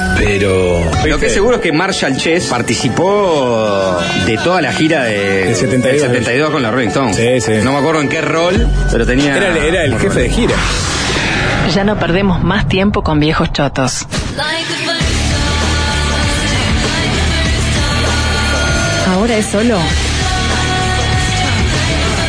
Pero. 0.23 0.79
Lo 1.05 1.19
que 1.19 1.25
es 1.25 1.33
seguro 1.33 1.55
es 1.55 1.61
que 1.61 1.71
Marshall 1.71 2.15
Chess 2.15 2.45
participó 2.45 3.97
de 4.27 4.37
toda 4.37 4.61
la 4.61 4.71
gira 4.71 5.03
de, 5.05 5.45
Del 5.45 5.55
72. 5.55 5.83
del 5.83 5.99
72 6.23 6.51
con 6.51 6.61
la 6.61 6.69
Rolling 6.69 6.89
Stones. 6.89 7.15
Sí, 7.15 7.41
sí. 7.41 7.51
No 7.63 7.71
me 7.71 7.79
acuerdo 7.79 8.01
en 8.01 8.09
qué 8.09 8.21
rol, 8.21 8.67
pero 8.91 9.05
tenía. 9.05 9.35
Era, 9.35 9.47
el- 9.49 9.57
era 9.63 9.83
el 9.83 9.97
jefe 9.97 10.19
de 10.19 10.29
gira. 10.29 10.55
Ya 11.73 11.83
no 11.83 11.97
perdemos 11.97 12.43
más 12.43 12.67
tiempo 12.67 13.01
con 13.01 13.19
viejos 13.19 13.51
chotos. 13.51 14.05
Ahora 19.07 19.37
es 19.37 19.45
solo 19.47 19.77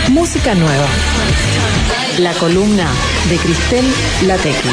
música 0.09 0.55
nueva. 0.55 0.87
La 2.19 2.33
columna 2.35 2.87
de 3.31 3.37
Cristel 3.37 3.85
Latequi. 4.27 4.69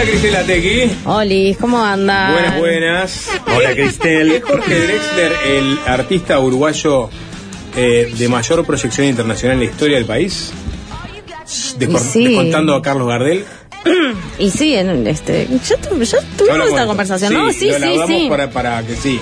Hola 0.00 0.10
Cristela 0.10 0.42
Tequi. 0.44 0.92
Olis, 1.06 1.56
¿cómo 1.58 1.84
andan? 1.84 2.32
Buenas, 2.32 2.58
buenas. 2.60 3.28
Hola, 3.56 3.72
Cristel. 3.72 4.30
¿Es 4.30 4.44
Jorge 4.44 4.74
Drexler 4.80 5.32
el 5.46 5.78
artista 5.86 6.38
uruguayo 6.38 7.10
eh, 7.76 8.12
de 8.16 8.28
mayor 8.28 8.64
proyección 8.64 9.08
internacional 9.08 9.54
en 9.54 9.64
la 9.64 9.70
historia 9.72 9.96
del 9.96 10.06
país? 10.06 10.52
Descor- 11.80 11.96
Y 11.96 12.12
sí. 12.12 12.24
Descontando 12.26 12.74
a 12.76 12.82
Carlos 12.82 13.08
Gardel. 13.08 13.44
Y 14.38 14.50
sí, 14.50 14.74
en 14.76 15.04
este, 15.08 15.48
ya, 15.68 15.76
tu- 15.78 16.00
ya 16.00 16.18
tuvimos 16.36 16.68
esta 16.68 16.86
conversación, 16.86 17.32
¿no? 17.34 17.52
Sí, 17.52 17.68
lo 17.70 17.78
sí, 17.78 18.00
sí. 18.06 18.26
Para, 18.30 18.50
para 18.50 18.82
que 18.86 18.94
sí. 18.94 19.18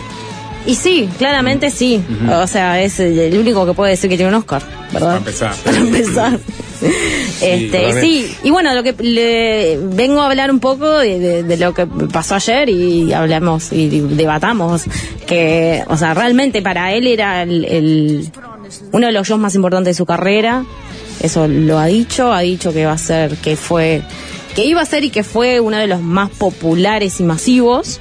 Y 0.67 0.75
sí, 0.75 1.09
claramente 1.17 1.71
sí. 1.71 2.03
O 2.31 2.47
sea, 2.47 2.83
es 2.83 3.01
el 3.01 3.39
único 3.39 3.65
que 3.65 3.73
puede 3.73 3.93
decir 3.93 4.11
que 4.11 4.17
tiene 4.17 4.29
un 4.29 4.35
Oscar, 4.39 4.61
¿verdad? 4.93 5.07
Para 5.07 5.19
empezar. 5.19 5.55
Para 5.65 5.77
empezar. 5.79 6.39
Este, 7.41 8.01
sí, 8.01 8.37
y 8.45 8.51
bueno, 8.51 8.75
lo 8.75 8.83
que 8.83 8.95
le 8.99 9.79
vengo 9.79 10.21
a 10.21 10.27
hablar 10.31 10.51
un 10.51 10.61
poco 10.61 10.89
de, 10.99 11.19
de- 11.19 11.43
de 11.43 11.57
lo 11.57 11.75
que 11.75 11.87
pasó 11.87 12.35
ayer 12.37 12.69
y 12.69 13.13
hablamos 13.13 13.73
y 13.73 14.01
debatamos 14.01 14.85
que, 15.27 15.83
o 15.89 15.97
sea, 15.97 16.15
realmente 16.15 16.63
para 16.63 16.93
él 16.93 17.07
era 17.07 17.43
el, 17.43 17.65
el- 17.65 18.29
uno 18.93 19.07
de 19.07 19.13
los 19.13 19.27
shows 19.29 19.41
más 19.41 19.55
importantes 19.55 19.95
de 19.95 19.99
su 19.99 20.07
carrera. 20.07 20.65
Eso 21.21 21.49
lo 21.49 21.79
ha 21.79 21.87
dicho, 21.87 22.33
ha 22.33 22.41
dicho 22.41 22.73
que 22.73 22.85
va 22.85 22.93
a 22.93 22.99
ser, 22.99 23.37
que 23.37 23.57
fue, 23.57 24.03
que 24.55 24.65
iba 24.67 24.83
a 24.83 24.87
ser 24.87 25.03
y 25.05 25.11
que 25.11 25.23
fue 25.25 25.61
uno 25.61 25.79
de 25.79 25.87
los 25.87 26.03
más 26.03 26.29
populares 26.31 27.21
y 27.21 27.23
masivos, 27.23 28.01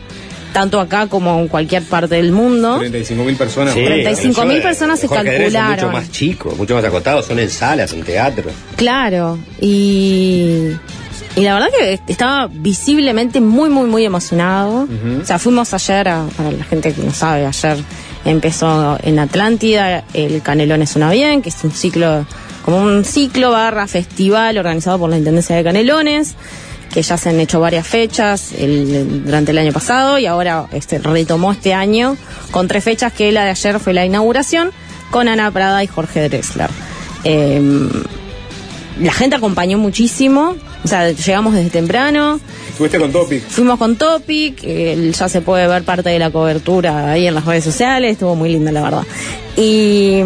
tanto 0.56 0.80
acá 0.80 1.08
como 1.08 1.38
en 1.42 1.50
cualquier 1.50 1.84
parte 1.84 2.16
del 2.16 2.32
mundo. 2.32 2.78
35 2.80 3.24
mil 3.26 3.36
personas. 3.36 3.74
Sí, 3.74 3.82
35.000 3.82 4.26
los 4.28 4.36
shows 4.38 4.48
de 4.54 4.62
personas 4.62 5.00
se 5.02 5.08
calcularon. 5.10 5.52
Son 5.80 5.90
mucho 5.92 5.98
más 6.02 6.12
chicos, 6.12 6.58
mucho 6.58 6.76
más 6.76 6.86
acotados, 6.86 7.26
son 7.26 7.40
en 7.40 7.50
salas, 7.50 7.92
en 7.92 8.04
teatro. 8.04 8.50
Claro, 8.78 9.38
y, 9.60 10.70
y 11.36 11.42
la 11.42 11.56
verdad 11.56 11.68
que 11.78 12.00
estaba 12.08 12.48
visiblemente 12.50 13.42
muy, 13.42 13.70
muy, 13.70 13.90
muy 13.90 14.06
emocionado. 14.06 14.88
O 15.22 15.26
sea, 15.26 15.40
fuimos 15.40 15.74
ayer, 15.74 16.08
a- 16.08 16.26
para 16.38 16.52
la 16.52 16.64
gente 16.64 16.94
que 16.94 17.02
no 17.04 17.12
sabe, 17.14 17.46
ayer 17.46 17.78
empezó 18.24 18.98
en 19.04 19.20
Atlántida 19.20 20.06
el 20.14 20.42
Canelón 20.42 20.82
es 20.82 20.96
una 20.96 21.12
bien, 21.12 21.42
que 21.42 21.50
es 21.50 21.64
un 21.66 21.72
ciclo, 21.72 22.26
como 22.64 22.78
un 22.82 23.04
ciclo 23.04 23.52
barra 23.52 23.88
festival 23.88 24.58
organizado 24.58 24.98
por 25.00 25.10
la 25.10 25.18
Intendencia 25.18 25.56
de 25.58 25.64
Canelones 25.66 26.36
que 26.94 27.02
ya 27.02 27.18
se 27.18 27.30
han 27.30 27.40
hecho 27.40 27.60
varias 27.60 27.88
fechas 27.88 28.52
el- 28.58 29.24
durante 29.26 29.52
el 29.52 29.58
año 29.58 29.74
pasado 29.74 30.18
y 30.20 30.26
ahora 30.26 30.68
este, 30.72 30.98
retomó 31.00 31.52
este 31.52 31.74
año 31.74 32.18
con 32.52 32.68
tres 32.68 32.84
fechas 32.84 33.12
que 33.14 33.32
la 33.32 33.44
de 33.44 33.52
ayer 33.52 33.80
fue 33.80 33.94
la 33.94 34.06
inauguración 34.06 34.72
con 35.12 35.28
Ana 35.28 35.52
Prada 35.52 35.84
y 35.84 35.88
Jorge 35.88 36.28
Drexler. 36.30 36.70
Em, 37.24 37.90
la 39.02 39.12
gente 39.12 39.36
acompañó 39.36 39.78
muchísimo, 39.78 40.56
o 40.84 40.88
sea, 40.88 41.12
llegamos 41.12 41.54
desde 41.54 41.70
temprano, 41.70 42.40
Estuviste 42.70 42.98
con 43.00 43.12
Topic. 43.12 43.44
fuimos 43.48 43.78
con 43.78 43.96
Topic, 43.98 44.60
eh, 44.64 45.12
ya 45.18 45.28
se 45.30 45.42
puede 45.42 45.68
ver 45.68 45.84
parte 45.84 46.10
de 46.10 46.20
la 46.20 46.30
cobertura 46.30 47.12
ahí 47.12 47.28
en 47.28 47.36
las 47.36 47.46
redes 47.46 47.64
sociales, 47.64 48.14
estuvo 48.14 48.36
muy 48.36 48.50
linda 48.52 48.72
la 48.72 48.82
verdad. 48.84 49.04
Y 49.58 50.20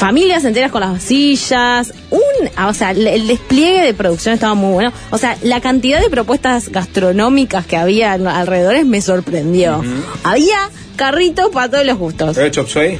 familias 0.00 0.46
enteras 0.46 0.72
con 0.72 0.80
las 0.80 1.02
sillas, 1.02 1.92
un, 2.10 2.20
ah, 2.56 2.68
o 2.68 2.74
sea, 2.74 2.92
el, 2.92 3.26
despliegue 3.26 3.82
de 3.82 3.92
producción 3.92 4.32
estaba 4.32 4.54
muy 4.54 4.72
bueno, 4.72 4.92
o 5.10 5.18
sea, 5.18 5.36
la 5.42 5.60
cantidad 5.60 6.00
de 6.00 6.08
propuestas 6.08 6.70
gastronómicas 6.70 7.66
que 7.66 7.76
había 7.76 8.14
en- 8.14 8.26
alrededor 8.26 8.82
me 8.86 9.02
sorprendió. 9.02 9.82
Había 10.24 10.70
carritos 10.96 11.50
para 11.50 11.70
todos 11.70 11.84
los 11.84 11.98
gustos. 11.98 12.34
¿Pero 12.34 12.48
Chop 12.48 12.68
Suey? 12.68 12.98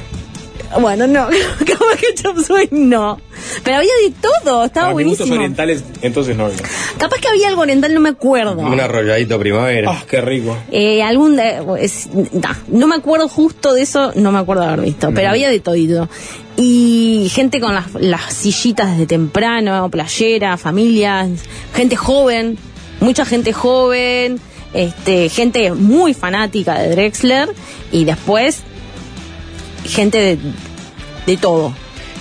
Bueno, 0.79 1.07
no, 1.07 1.27
capaz 1.59 1.97
que 1.99 2.13
Chop 2.21 2.37
Suey 2.37 2.67
no. 2.69 3.19
Pero 3.63 3.77
había 3.77 3.89
de 4.05 4.13
todo, 4.21 4.63
estaba 4.65 4.87
Para 4.87 4.95
mis 4.97 5.07
gustos 5.07 5.27
buenísimo. 5.27 5.35
orientales, 5.35 5.83
entonces 6.03 6.37
no. 6.37 6.49
Capaz 6.99 7.17
que 7.19 7.27
había 7.27 7.47
algo 7.49 7.61
oriental, 7.63 7.93
no 7.95 7.99
me 7.99 8.09
acuerdo. 8.09 8.53
Un 8.59 8.79
arrolladito 8.79 9.39
primavera. 9.39 9.91
Ah, 9.91 10.03
qué 10.07 10.21
rico. 10.21 10.55
Eh, 10.71 11.01
algún 11.01 11.35
de- 11.35 11.61
es- 11.79 12.07
nah, 12.13 12.53
no 12.67 12.85
me 12.87 12.95
acuerdo 12.95 13.27
justo 13.27 13.73
de 13.73 13.81
eso, 13.81 14.11
no 14.15 14.31
me 14.31 14.37
acuerdo 14.39 14.61
de 14.61 14.67
haber 14.69 14.85
visto, 14.85 15.11
pero 15.13 15.29
había 15.29 15.49
de 15.49 15.59
todito. 15.59 16.07
Y 16.63 17.27
gente 17.33 17.59
con 17.59 17.73
las, 17.73 17.91
las 17.95 18.33
sillitas 18.33 18.91
desde 18.91 19.07
temprano, 19.07 19.89
playera, 19.89 20.57
familias, 20.57 21.27
gente 21.73 21.95
joven, 21.95 22.55
mucha 22.99 23.25
gente 23.25 23.51
joven, 23.51 24.39
este, 24.71 25.29
gente 25.29 25.71
muy 25.71 26.13
fanática 26.13 26.77
de 26.77 26.89
Drexler 26.89 27.49
y 27.91 28.05
después 28.05 28.61
gente 29.85 30.19
de, 30.19 30.37
de 31.25 31.37
todo. 31.37 31.73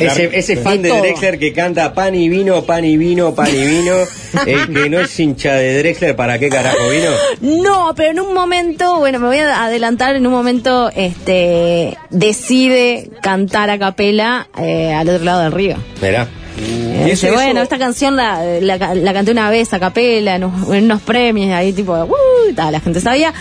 Ese, 0.06 0.31
ese 0.32 0.56
fan 0.56 0.82
De. 0.82 0.89
Drexler 0.90 1.39
que 1.39 1.52
canta 1.52 1.93
pan 1.94 2.14
y 2.14 2.28
vino, 2.28 2.62
pan 2.64 2.85
y 2.85 2.97
vino, 2.97 3.35
pan 3.35 3.48
y 3.55 3.64
vino, 3.66 3.94
el 4.47 4.72
que 4.72 4.90
no 4.90 5.01
es 5.01 5.20
hincha 5.20 5.55
de 5.55 5.78
Drexler, 5.78 6.16
¿para 6.16 6.39
qué 6.39 6.48
carajo 6.48 6.89
vino? 6.89 7.62
No, 7.62 7.93
pero 7.94 8.10
en 8.10 8.20
un 8.20 8.32
momento, 8.35 8.98
bueno, 8.98 9.18
me 9.18 9.27
voy 9.27 9.39
a 9.39 9.64
adelantar, 9.64 10.16
en 10.16 10.27
un 10.27 10.32
momento 10.32 10.90
este 10.94 11.97
decide 12.10 13.10
cantar 13.22 13.70
a 13.70 13.78
capela 13.78 14.48
eh, 14.59 14.93
al 14.93 15.09
otro 15.09 15.24
lado 15.24 15.43
del 15.43 15.52
río. 15.52 15.77
Mirá. 16.01 16.27
Eh, 16.59 17.05
Y 17.09 17.10
eso- 17.12 17.28
bueno, 17.32 17.52
eso- 17.52 17.62
esta 17.62 17.78
canción 17.78 18.16
la, 18.16 18.43
la, 18.60 18.94
la 18.94 19.12
canté 19.12 19.31
una 19.32 19.51
vez 19.51 19.72
a 19.72 19.81
capela 19.81 20.36
en, 20.36 20.44
unos- 20.44 21.01
premios, 21.02 21.52
ahí 21.52 21.72
tipo, 21.72 21.93
uh, 21.94 22.52
tal, 22.55 22.72
la 22.72 22.81
gente 22.81 23.01
sabía. 23.01 23.32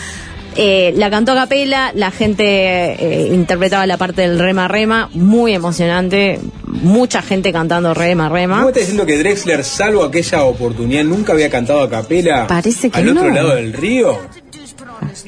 Eh, 0.56 0.94
la 0.98 1.10
cantó 1.10 1.34
a 1.34 1.36
capela, 1.36 1.92
la 1.96 2.12
gente 2.12 2.44
eh, 2.46 3.30
interpretaba 3.34 3.86
la 3.86 3.98
parte 3.98 4.24
del 4.24 4.40
rema 4.40 4.68
rema, 4.68 5.10
muy 5.14 5.54
emocionante, 5.54 6.40
mucha 6.66 7.22
gente 7.22 7.54
cantando 7.54 7.94
rema 7.94 8.30
rema. 8.30 8.58
¿Cómo 8.58 8.70
estás 8.70 8.82
diciendo 8.82 9.06
que 9.06 9.18
Drexler, 9.20 9.64
salvo 9.64 10.04
aquella 10.04 10.44
oportunidad, 10.44 11.04
nunca 11.04 11.34
había 11.34 11.50
cantado 11.50 11.82
a 11.82 11.90
capela 11.90 12.48
Parece 12.48 12.90
que 12.90 12.98
al 13.00 13.10
otro 13.10 13.30
lado 13.30 13.56
del 13.56 13.74
río? 13.74 14.20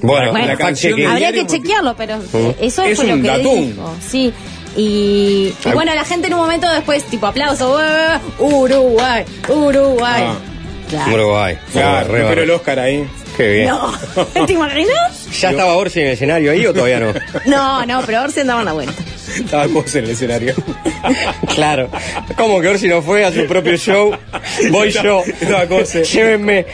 Bueno, 0.02 0.31
Bueno, 0.31 0.48
la 0.48 0.57
canción 0.57 0.95
que 0.95 1.06
Habría 1.06 1.31
que 1.31 1.45
chequearlo, 1.45 1.95
pero 1.95 2.15
eh, 2.34 2.56
eso 2.60 2.84
Es 2.84 2.98
fue 2.98 3.07
lo 3.07 3.22
que 3.22 3.38
dijo. 3.39 3.93
Sí. 4.06 4.34
Y, 4.76 5.53
y 5.65 5.72
bueno, 5.73 5.93
la 5.93 6.06
gente 6.06 6.27
en 6.27 6.34
un 6.34 6.39
momento 6.39 6.69
después, 6.72 7.03
tipo 7.06 7.27
aplauso, 7.27 7.80
"Eh, 7.81 8.19
Uruguay, 8.39 9.23
Uruguay. 9.49 10.23
Ah. 10.27 10.35
Claro. 10.89 11.14
Uruguay. 11.14 11.57
Claro, 11.72 12.07
Re 12.11 12.23
pero 12.27 12.43
el. 12.43 12.52
Oscar 12.52 12.80
ahí. 12.80 13.06
Qué 13.37 13.49
bien. 13.49 13.67
No, 13.69 13.93
¿te 14.45 14.53
imaginas? 14.53 15.27
¿Ya 15.39 15.51
estaba 15.51 15.73
Orsi 15.75 15.99
en 16.01 16.07
el 16.07 16.13
escenario 16.13 16.51
ahí 16.51 16.65
o 16.65 16.73
todavía 16.73 16.99
no? 16.99 17.13
No, 17.45 17.85
no, 17.85 18.01
pero 18.05 18.19
ahora 18.19 18.31
se 18.31 18.41
andaban 18.41 18.65
la 18.65 18.73
vuelta. 18.73 18.93
Estaba 19.35 19.67
Cose 19.69 19.99
en 19.99 20.05
el 20.05 20.11
escenario. 20.11 20.53
Claro. 21.55 21.89
¿Cómo 22.37 22.61
que 22.61 22.67
Orsi 22.67 22.87
no 22.87 23.01
fue 23.01 23.25
a 23.25 23.31
su 23.31 23.47
propio 23.47 23.75
show? 23.75 24.15
Voy 24.69 24.91
yo. 24.91 25.23
Estaba 25.25 25.65
Cose. 25.65 26.03
Llévenme. 26.03 26.65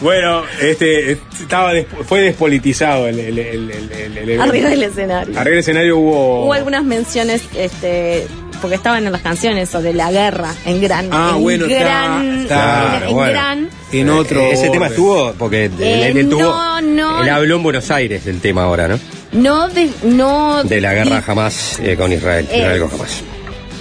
Bueno, 0.00 0.42
este 0.60 1.12
estaba 1.12 1.72
fue 2.06 2.20
despolitizado 2.22 3.06
el, 3.08 3.18
el, 3.20 3.38
el, 3.38 3.70
el- 3.70 3.92
el- 3.92 4.18
el 4.18 4.18
evento. 4.18 4.42
Arriba 4.42 4.68
del 4.70 4.82
escenario. 4.82 5.34
Arriba 5.38 5.50
del 5.50 5.58
escenario 5.60 5.98
hubo. 5.98 6.44
Hubo 6.46 6.52
algunas 6.52 6.84
menciones 6.84 7.42
este, 7.56 8.26
porque 8.60 8.76
estaban 8.76 9.06
en 9.06 9.12
las 9.12 9.22
canciones 9.22 9.68
sobre 9.68 9.92
la 9.94 10.10
guerra 10.10 10.54
en 10.64 10.80
gran. 10.80 11.08
Ah, 11.12 11.32
en 11.36 11.42
bueno, 11.42 11.66
está- 11.66 11.78
gran, 11.80 12.38
está, 12.42 12.96
en, 12.98 13.08
en 13.08 13.14
bueno. 13.14 13.32
gran. 13.32 13.68
En 13.92 14.10
otro. 14.10 14.40
Eh, 14.40 14.52
Ese 14.52 14.70
tema 14.70 14.86
estuvo 14.88 15.32
porque 15.38 15.66
él, 15.66 15.72
Eh, 15.78 16.12
él 16.14 16.28
tuvo. 16.28 16.42
no, 16.42 16.80
no. 16.80 17.22
Él 17.22 17.28
habló 17.30 17.56
en 17.56 17.62
Buenos 17.62 17.90
Aires 17.90 18.24
del 18.24 18.40
tema 18.40 18.64
ahora, 18.64 18.88
¿no? 18.88 18.98
No, 19.32 19.68
de, 19.68 19.90
no. 20.04 20.62
De 20.64 20.80
la 20.80 20.94
guerra 20.94 21.20
jamás 21.22 21.78
eh, 21.82 21.96
con 21.96 22.12
Israel. 22.12 22.46
Eh, 22.50 22.58
Israel 22.58 22.80
con 22.80 22.90
jamás. 22.90 23.22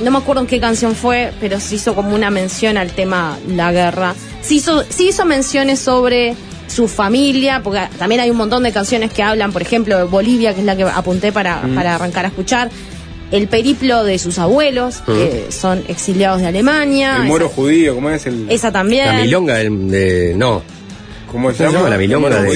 no 0.04 0.12
me 0.12 0.18
acuerdo 0.18 0.42
en 0.42 0.48
qué 0.48 0.60
canción 0.60 0.96
fue, 0.96 1.32
pero 1.40 1.60
se 1.60 1.76
hizo 1.76 1.96
como 1.96 2.14
una 2.14 2.30
mención 2.30 2.78
al 2.78 2.92
tema 2.92 3.38
la 3.48 3.72
guerra. 3.72 4.14
Se 4.42 4.56
hizo, 4.56 4.84
sí 4.90 5.10
hizo 5.10 5.24
menciones 5.26 5.80
sobre 5.80 6.36
su 6.68 6.88
familia, 6.88 7.62
porque 7.64 7.82
también 7.98 8.20
hay 8.22 8.30
un 8.32 8.38
montón 8.38 8.64
de 8.64 8.72
canciones 8.74 9.12
que 9.14 9.24
hablan, 9.24 9.52
por 9.54 9.62
ejemplo, 9.62 9.98
de 9.98 10.04
Bolivia, 10.04 10.54
que 10.54 10.60
es 10.62 10.66
la 10.66 10.76
que 10.76 10.84
apunté 10.84 11.32
para, 11.32 11.62
Mm. 11.62 11.76
para 11.76 11.96
arrancar 11.96 12.26
a 12.26 12.30
escuchar. 12.30 12.70
El 13.36 13.48
periplo 13.48 14.04
de 14.04 14.18
sus 14.18 14.40
abuelos, 14.40 15.02
que 15.06 15.48
son 15.50 15.84
exiliados 15.88 16.42
de 16.42 16.48
Alemania. 16.48 17.18
El 17.18 17.28
moro 17.28 17.48
esa, 17.48 17.56
judío, 17.56 17.96
¿cómo 17.96 18.10
es 18.10 18.26
el.? 18.26 18.48
esa 18.50 18.72
también. 18.72 19.08
La 19.08 19.22
milonga 19.22 19.56
del, 19.56 19.90
de. 19.90 20.34
No. 20.36 20.62
¿Cómo 21.36 21.52
se 21.52 21.58
¿Cómo 21.66 21.72
se 21.72 21.78
llama? 21.78 21.90
la 21.90 21.98
milonga 21.98 22.30
de- 22.30 22.48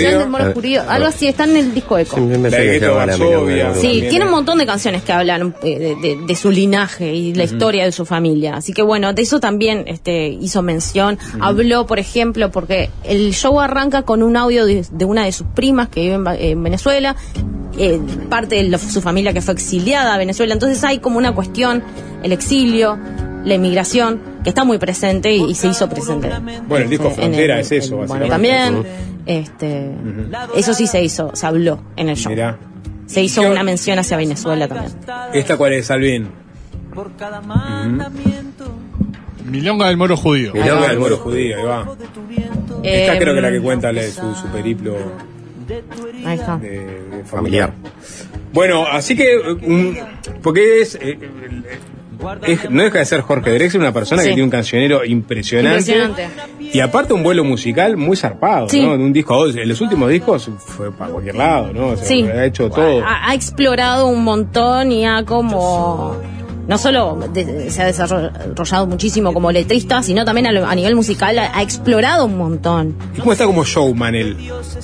algo 0.80 1.08
así, 1.08 1.28
está 1.28 1.44
en 1.44 1.58
el 1.58 1.74
disco 1.74 1.98
Eco. 1.98 2.18
Me 2.18 2.50
que 2.50 2.80
la. 2.80 2.92
Varsovia. 2.92 3.74
Sí, 3.76 4.06
tiene 4.10 4.26
un 4.26 4.32
montón 4.32 4.58
de 4.58 4.66
canciones 4.66 5.04
que 5.04 5.12
hablan 5.12 5.54
eh, 5.64 5.78
de, 5.80 5.96
de- 5.96 6.20
de 6.26 6.36
su 6.36 6.50
linaje 6.50 7.14
y 7.14 7.34
la 7.34 7.44
historia 7.44 7.84
de 7.86 7.92
su 7.92 8.06
familia. 8.06 8.56
Así 8.56 8.74
que 8.74 8.82
bueno, 8.82 9.12
de 9.14 9.22
eso 9.22 9.40
también 9.40 9.84
este, 9.88 10.28
hizo 10.30 10.62
mención. 10.62 11.18
Habló, 11.42 11.86
por 11.86 12.00
ejemplo, 12.00 12.52
porque 12.52 12.90
el 13.04 13.34
show 13.34 13.60
arranca 13.60 14.04
con 14.04 14.24
un 14.24 14.38
audio 14.38 14.66
de, 14.66 14.86
de 14.92 15.06
una 15.06 15.26
de 15.26 15.32
sus 15.32 15.46
primas 15.48 15.90
que 15.90 16.02
vive 16.02 16.14
en, 16.40 16.64
Venezuela, 16.64 17.16
eh, 17.78 18.00
parte 18.30 18.56
de 18.56 18.64
lo- 18.64 18.78
su 18.78 19.02
familia 19.02 19.34
que 19.34 19.42
fue 19.42 19.54
exiliada 19.54 20.16
a 20.16 20.18
Venezuela. 20.18 20.54
Entonces 20.54 20.84
hay 20.84 21.00
como 21.00 21.18
una 21.18 21.34
cuestión, 21.36 21.84
el 22.24 22.32
exilio, 22.32 22.98
la 23.46 23.54
inmigración, 23.56 24.20
que 24.44 24.50
está 24.50 24.64
muy 24.64 24.78
presente 24.78 25.34
y, 25.34 25.44
y 25.52 25.56
se 25.56 25.68
hizo 25.68 25.88
presente. 25.90 26.30
Bueno, 26.68 26.84
el 26.86 26.90
disco 26.90 27.08
Este, 27.08 27.22
Frontera 27.22 27.56
el- 27.56 27.62
es 27.62 27.72
eso, 27.72 27.98
básicamente. 27.98 28.28
Bueno, 28.28 28.84
también, 28.84 28.86
este, 29.26 29.92
eso 30.56 30.74
sí 30.74 30.88
se 30.88 31.04
hizo, 31.04 31.32
se 31.36 31.46
habló 31.48 31.82
en 31.96 32.10
el 32.10 32.16
show. 32.18 32.32
Mirá. 32.32 32.58
Se 33.06 33.22
hizo 33.24 33.42
una 33.42 33.64
mención 33.64 33.98
hacia 33.98 34.18
Venezuela 34.18 34.68
también. 34.68 34.92
¿Esta 35.34 35.58
cuál 35.58 35.74
es, 35.74 35.90
Alvin? 35.90 36.28
Milonga 39.46 39.88
del 39.88 39.98
moro 39.98 40.16
judío. 40.16 40.54
Milonga 40.54 40.90
del 40.90 41.00
moro 41.00 41.18
judío, 41.18 41.58
ahí 41.58 41.64
va. 41.64 41.88
Esta 42.84 43.18
creo 43.18 43.34
que 43.34 43.40
es 43.40 43.44
la 43.44 43.52
que 43.52 43.62
cuenta 43.62 43.92
la 43.92 44.04
su, 44.04 44.36
su 44.36 44.48
periplo 44.54 44.96
Ahí 46.26 46.38
está. 46.38 46.58
de, 46.58 46.80
de 46.80 47.24
Familiar. 47.26 47.74
Bueno, 48.54 48.86
así 48.86 49.16
que, 49.16 49.38
un- 49.38 49.98
porque 50.42 50.82
es, 50.82 50.96
eh, 51.02 51.18
es- 52.46 52.70
no 52.70 52.84
deja 52.84 53.00
de 53.00 53.06
ser 53.06 53.22
Jorge 53.22 53.52
Drexler 53.52 53.82
una 53.82 53.94
persona 53.94 54.22
que 54.22 54.30
tiene 54.30 54.44
un 54.44 54.50
cancionero 54.50 55.06
impresionante, 55.06 55.92
Impresionante. 55.92 56.30
y 56.74 56.80
aparte 56.80 57.14
un 57.14 57.24
vuelo 57.24 57.44
musical 57.44 57.98
muy 57.98 58.18
zarpado, 58.18 58.70
Sí. 58.70 58.82
¿no? 58.82 58.98
De 58.98 59.04
un 59.04 59.14
disco. 59.14 59.48
En 59.48 59.68
los 59.70 59.80
últimos 59.82 60.10
discos 60.10 60.50
fue 60.60 60.92
para 60.92 61.12
cualquier 61.12 61.36
lado, 61.36 61.72
¿no? 61.74 61.88
O 61.88 61.96
sea, 61.98 62.06
Sí. 62.06 62.24
ha 62.24 62.46
hecho 62.46 62.70
todo. 62.70 63.04
Ha, 63.06 63.30
ha 63.30 63.34
explorado 63.36 64.08
un 64.08 64.24
montón 64.24 64.92
y 64.92 65.06
ha 65.06 65.24
como 65.26 66.18
no 66.68 66.78
solo 66.78 67.18
de- 67.34 67.72
se 67.72 67.82
ha 67.82 67.86
desarrollado 67.86 68.86
muchísimo 68.86 69.34
como 69.34 69.52
letrista, 69.52 70.04
sino 70.04 70.24
también 70.24 70.46
a, 70.46 70.52
lo- 70.52 70.68
a 70.68 70.76
nivel 70.76 70.96
musical 70.96 71.40
ha, 71.40 71.58
ha 71.58 71.64
explorado 71.64 72.26
un 72.26 72.38
montón. 72.38 72.96
¿Y 73.16 73.20
cómo 73.22 73.32
está 73.32 73.46
como 73.46 73.64
showman 73.66 74.14
él? 74.14 74.38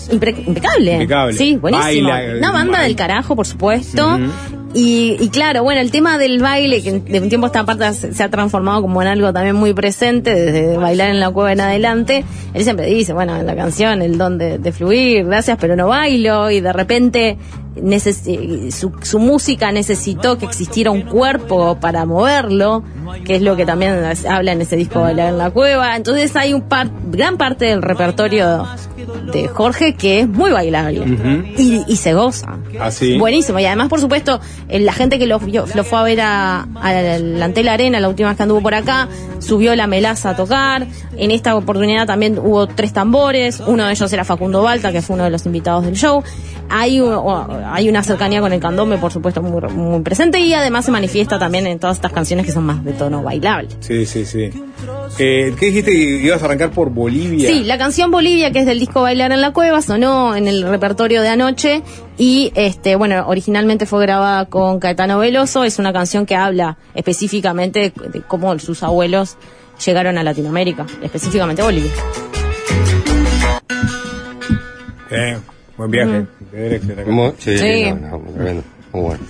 Impre- 0.09 0.47
impecable. 0.47 0.93
Impecable. 0.93 1.33
Sí, 1.33 1.57
buenísimo. 1.57 2.09
Baila, 2.09 2.37
Una 2.39 2.51
banda 2.51 2.71
baila. 2.71 2.87
del 2.87 2.95
carajo, 2.95 3.35
por 3.35 3.45
supuesto. 3.45 4.15
Ujú. 4.15 4.64
Y, 4.75 5.15
y 5.21 5.29
claro, 5.29 5.63
bueno, 5.63 5.79
el 5.79 5.89
tema 5.89 6.17
del 6.17 6.41
baile, 6.41 6.83
que 6.83 6.91
de 6.91 7.19
un 7.21 7.29
tiempo 7.29 7.45
a 7.45 7.47
esta 7.47 7.65
parte 7.65 7.93
se, 7.93 8.13
se 8.13 8.23
ha 8.23 8.29
transformado 8.29 8.81
como 8.81 9.01
en 9.01 9.07
algo 9.07 9.31
también 9.31 9.55
muy 9.55 9.73
presente, 9.73 10.35
desde 10.35 10.75
bailar 10.75 11.09
en 11.11 11.21
la 11.21 11.31
cueva 11.31 11.53
en 11.53 11.61
adelante. 11.61 12.25
Él 12.53 12.63
siempre 12.63 12.87
dice, 12.87 13.13
bueno, 13.13 13.37
en 13.37 13.45
la 13.45 13.55
canción, 13.55 14.01
el 14.01 14.17
don 14.17 14.37
de, 14.37 14.57
de 14.57 14.71
fluir, 14.73 15.25
gracias, 15.25 15.57
pero 15.61 15.77
no 15.77 15.87
bailo. 15.87 16.51
Y 16.51 16.59
de 16.59 16.73
repente 16.73 17.37
su, 18.71 18.91
su 19.01 19.19
música 19.19 19.71
necesitó 19.71 20.37
que 20.37 20.45
existiera 20.45 20.91
un 20.91 21.01
cuerpo 21.01 21.77
para 21.79 22.05
moverlo, 22.05 22.83
que 23.25 23.35
es 23.35 23.41
lo 23.41 23.55
que 23.55 23.65
también 23.65 24.03
habla 24.29 24.51
en 24.53 24.61
ese 24.61 24.75
disco 24.75 25.01
Bailar 25.01 25.29
en 25.29 25.37
la 25.37 25.51
Cueva. 25.51 25.95
Entonces 25.95 26.35
hay 26.35 26.53
un 26.53 26.61
par, 26.63 26.89
gran 27.07 27.37
parte 27.37 27.65
del 27.65 27.81
repertorio 27.81 28.65
de 29.31 29.47
Jorge 29.47 29.95
que 29.95 30.21
es 30.21 30.27
muy 30.27 30.51
bailable 30.51 31.05
y, 31.57 31.83
y 31.87 31.95
se 31.97 32.13
goza. 32.13 32.57
Así. 32.79 33.17
Buenísimo. 33.17 33.59
Y 33.59 33.65
además, 33.65 33.89
por 33.89 33.99
supuesto, 33.99 34.39
eh, 34.69 34.79
la 34.79 34.93
gente 34.93 35.19
que 35.19 35.27
lo, 35.27 35.39
fue 35.39 35.99
a 35.99 36.03
ver 36.03 36.21
a, 36.21 36.67
a 36.75 36.93
la 37.19 37.45
Antel 37.45 37.67
Arena 37.67 37.99
la 37.99 38.09
última 38.09 38.29
vez 38.29 38.37
que 38.37 38.43
anduvo 38.43 38.61
por 38.61 38.73
acá, 38.73 39.07
subió 39.39 39.75
la 39.75 39.87
melaza 39.87 40.31
a 40.31 40.35
tocar. 40.35 40.87
En 41.17 41.31
esta 41.31 41.55
oportunidad 41.55 42.05
también 42.07 42.39
hubo 42.39 42.67
tres 42.67 42.93
tambores. 42.93 43.61
Uno 43.65 43.85
de 43.85 43.91
ellos 43.91 44.11
era 44.11 44.23
Facundo 44.23 44.61
Balta, 44.61 44.91
que 44.91 45.01
fue 45.01 45.15
uno 45.15 45.25
de 45.25 45.29
los 45.29 45.45
invitados 45.45 45.85
del 45.85 45.95
show. 45.95 46.23
Hay, 46.69 46.99
una 46.99 48.03
cercanía 48.03 48.41
con 48.41 48.53
el 48.53 48.59
candombe, 48.59 48.97
por 48.97 49.11
supuesto, 49.11 49.41
muy, 49.41 49.61
muy 49.71 50.01
presente. 50.01 50.39
Y 50.39 50.53
además 50.53 50.85
se 50.85 50.91
manifiesta 50.91 51.39
también 51.39 51.67
en 51.67 51.79
todas 51.79 51.97
estas 51.97 52.11
canciones 52.11 52.45
que 52.45 52.51
son 52.51 52.65
más 52.65 52.83
de 52.83 52.93
tono 52.93 53.23
bailable. 53.23 53.69
Sí, 53.79 54.05
sí, 54.05 54.25
sí. 54.25 54.51
Eh, 55.19 55.53
¿Qué 55.59 55.67
dijiste? 55.67 55.93
¿Ibas 55.93 56.41
a 56.41 56.45
arrancar 56.45 56.71
por 56.71 56.89
Bolivia? 56.89 57.49
Sí, 57.49 57.63
la 57.63 57.77
canción 57.77 58.11
Bolivia, 58.11 58.51
que 58.51 58.59
es 58.59 58.65
del 58.65 58.79
disco 58.79 59.01
Bailar 59.01 59.31
en 59.31 59.41
la 59.41 59.51
Cueva, 59.51 59.81
sonó 59.81 60.35
en 60.35 60.47
el 60.47 60.63
repertorio 60.63 61.21
de 61.21 61.29
anoche 61.29 61.83
y, 62.17 62.51
este, 62.55 62.95
bueno, 62.95 63.25
originalmente 63.27 63.85
fue 63.85 64.01
grabada 64.01 64.45
con 64.45 64.79
Caetano 64.79 65.19
Veloso. 65.19 65.63
Es 65.63 65.79
una 65.79 65.93
canción 65.93 66.25
que 66.25 66.35
habla 66.35 66.77
específicamente 66.93 67.79
de, 67.79 68.09
de 68.09 68.21
cómo 68.21 68.57
sus 68.59 68.83
abuelos 68.83 69.37
llegaron 69.83 70.17
a 70.17 70.23
Latinoamérica, 70.23 70.85
específicamente 71.01 71.61
a 71.61 71.65
Bolivia. 71.65 71.91
Buen 75.77 75.91
viaje. 75.91 76.25
Muy- 77.07 77.33
sí, 77.37 77.57
Sí. 77.57 77.85
no, 77.91 78.17
no, 78.17 78.19
tremendo. 78.33 78.63
Muy 78.93 79.01
bueno. 79.03 79.23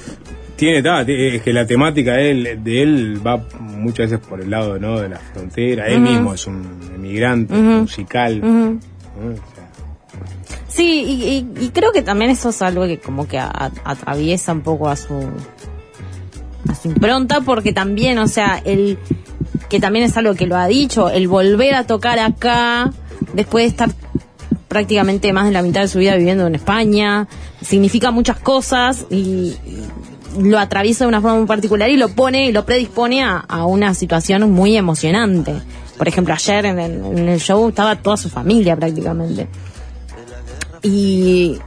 Tiene, 0.55 0.81
ta, 0.81 1.01
es 1.01 1.41
que 1.41 1.51
la 1.51 1.65
temática 1.67 2.13
de 2.13 2.31
él, 2.31 2.59
de 2.63 2.81
él 2.81 3.22
va 3.26 3.43
muchas 3.59 4.09
veces 4.11 4.26
por 4.26 4.39
el 4.39 4.49
lado 4.49 4.80
¿no? 4.80 4.99
de 5.01 5.09
la 5.09 5.17
frontera. 5.17 5.88
Él 5.88 5.99
mismo 5.99 6.34
es 6.34 6.47
un 6.47 6.63
emigrante 6.95 7.53
musical. 7.53 8.39
Ujú. 8.39 8.47
¿no? 8.49 9.31
O 9.31 9.35
sea, 9.35 9.65
Sí, 10.67 11.03
y, 11.07 11.23
y- 11.61 11.65
y 11.65 11.69
creo 11.69 11.91
que 11.91 12.01
también 12.01 12.31
eso 12.31 12.49
es 12.49 12.61
algo 12.61 12.85
que 12.85 12.99
como 12.99 13.27
que 13.27 13.38
a- 13.38 13.72
atraviesa 13.84 14.51
un 14.53 14.61
poco 14.61 14.89
a 14.89 14.95
su 14.95 15.27
a 16.69 16.73
su 16.76 16.88
impronta, 16.88 17.41
porque 17.41 17.72
también, 17.73 18.17
o 18.17 18.27
sea, 18.27 18.61
el 18.65 18.97
que 19.69 19.80
también 19.80 20.05
es 20.05 20.17
algo 20.17 20.34
que 20.35 20.47
lo 20.47 20.55
ha 20.57 20.67
dicho, 20.67 21.09
el 21.09 21.27
volver 21.27 21.76
a 21.76 21.85
tocar 21.85 22.17
acá, 22.19 22.91
después 23.34 23.63
de 23.65 23.67
estar 23.69 23.89
prácticamente 24.76 25.31
más 25.31 25.45
de 25.45 25.52
la 25.53 25.61
mitad 25.61 25.80
de 25.81 25.88
su 25.88 25.99
vida 25.99 26.18
viviendo 26.18 26.45
en 26.45 26.53
España, 26.56 27.27
significa 27.61 28.11
muchas 28.11 28.38
cosas 28.39 29.06
y, 29.10 29.56
lo 30.38 30.60
atraviesa 30.60 31.06
de 31.06 31.07
una 31.07 31.22
forma 31.22 31.38
muy 31.38 31.45
particular 31.47 31.89
y 31.89 31.95
lo 31.95 32.10
pone 32.10 32.47
y 32.47 32.52
lo 32.52 32.65
predispone 32.65 33.23
a, 33.23 33.38
a 33.38 33.65
una 33.65 33.93
situación 33.93 34.52
muy 34.52 34.76
emocionante. 34.76 35.53
Por 35.97 36.10
ejemplo, 36.10 36.34
ayer 36.34 36.65
en 36.65 36.77
el, 36.77 36.91
en 37.06 37.30
el 37.30 37.39
show 37.39 37.69
estaba 37.69 37.95
toda 37.95 38.18
su 38.18 38.27
familia 38.30 38.76
prácticamente. 38.76 39.47
Y, 40.84 41.57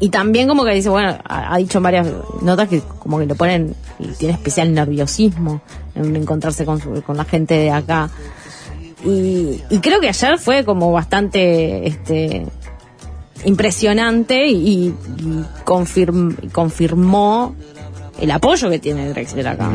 y 0.00 0.08
también 0.08 0.48
como 0.48 0.64
que 0.64 0.72
dice, 0.72 0.88
bueno, 0.88 1.16
ha, 1.24 1.54
ha 1.54 1.58
dicho 1.58 1.78
en 1.78 1.84
varias 1.84 2.08
notas 2.42 2.68
que 2.68 2.80
como 2.98 3.20
que 3.20 3.26
lo 3.26 3.36
ponen 3.36 3.76
y 4.00 4.08
tiene 4.18 4.34
especial 4.34 4.74
nerviosismo 4.74 5.60
en 5.94 6.16
encontrarse 6.16 6.64
con, 6.64 6.80
su- 6.80 7.00
con 7.02 7.16
la 7.16 7.24
gente 7.24 7.54
de 7.54 7.70
acá. 7.70 8.10
Y, 9.06 9.62
y 9.70 9.78
creo 9.78 10.00
que 10.00 10.08
ayer 10.08 10.38
fue 10.38 10.64
como 10.64 10.90
bastante 10.90 11.86
este 11.86 12.46
impresionante 13.44 14.48
y, 14.48 14.88
y 14.88 14.94
confirm- 15.64 16.50
confirmó 16.50 17.54
el 18.20 18.30
apoyo 18.30 18.68
que 18.68 18.78
tiene 18.78 19.08
Drexler 19.10 19.46
acá. 19.48 19.70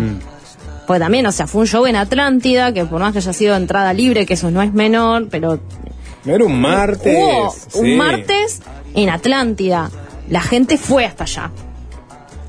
Porque 0.85 0.99
también, 0.99 1.25
o 1.27 1.31
sea, 1.31 1.47
fue 1.47 1.61
un 1.61 1.67
show 1.67 1.85
en 1.85 1.95
Atlántida, 1.95 2.73
que 2.73 2.83
por 2.85 2.99
más 2.99 3.13
que 3.13 3.19
haya 3.19 3.33
sido 3.33 3.55
entrada 3.55 3.93
libre, 3.93 4.25
que 4.25 4.33
eso 4.33 4.51
no 4.51 4.61
es 4.61 4.73
menor, 4.73 5.27
pero 5.29 5.59
no 6.25 6.35
era 6.35 6.43
un 6.43 6.59
martes. 6.59 7.15
Hubo 7.17 7.51
sí. 7.51 7.79
un 7.79 7.97
martes 7.97 8.61
en 8.95 9.09
Atlántida. 9.09 9.89
La 10.29 10.41
gente 10.41 10.77
fue 10.77 11.05
hasta 11.05 11.23
allá. 11.23 11.51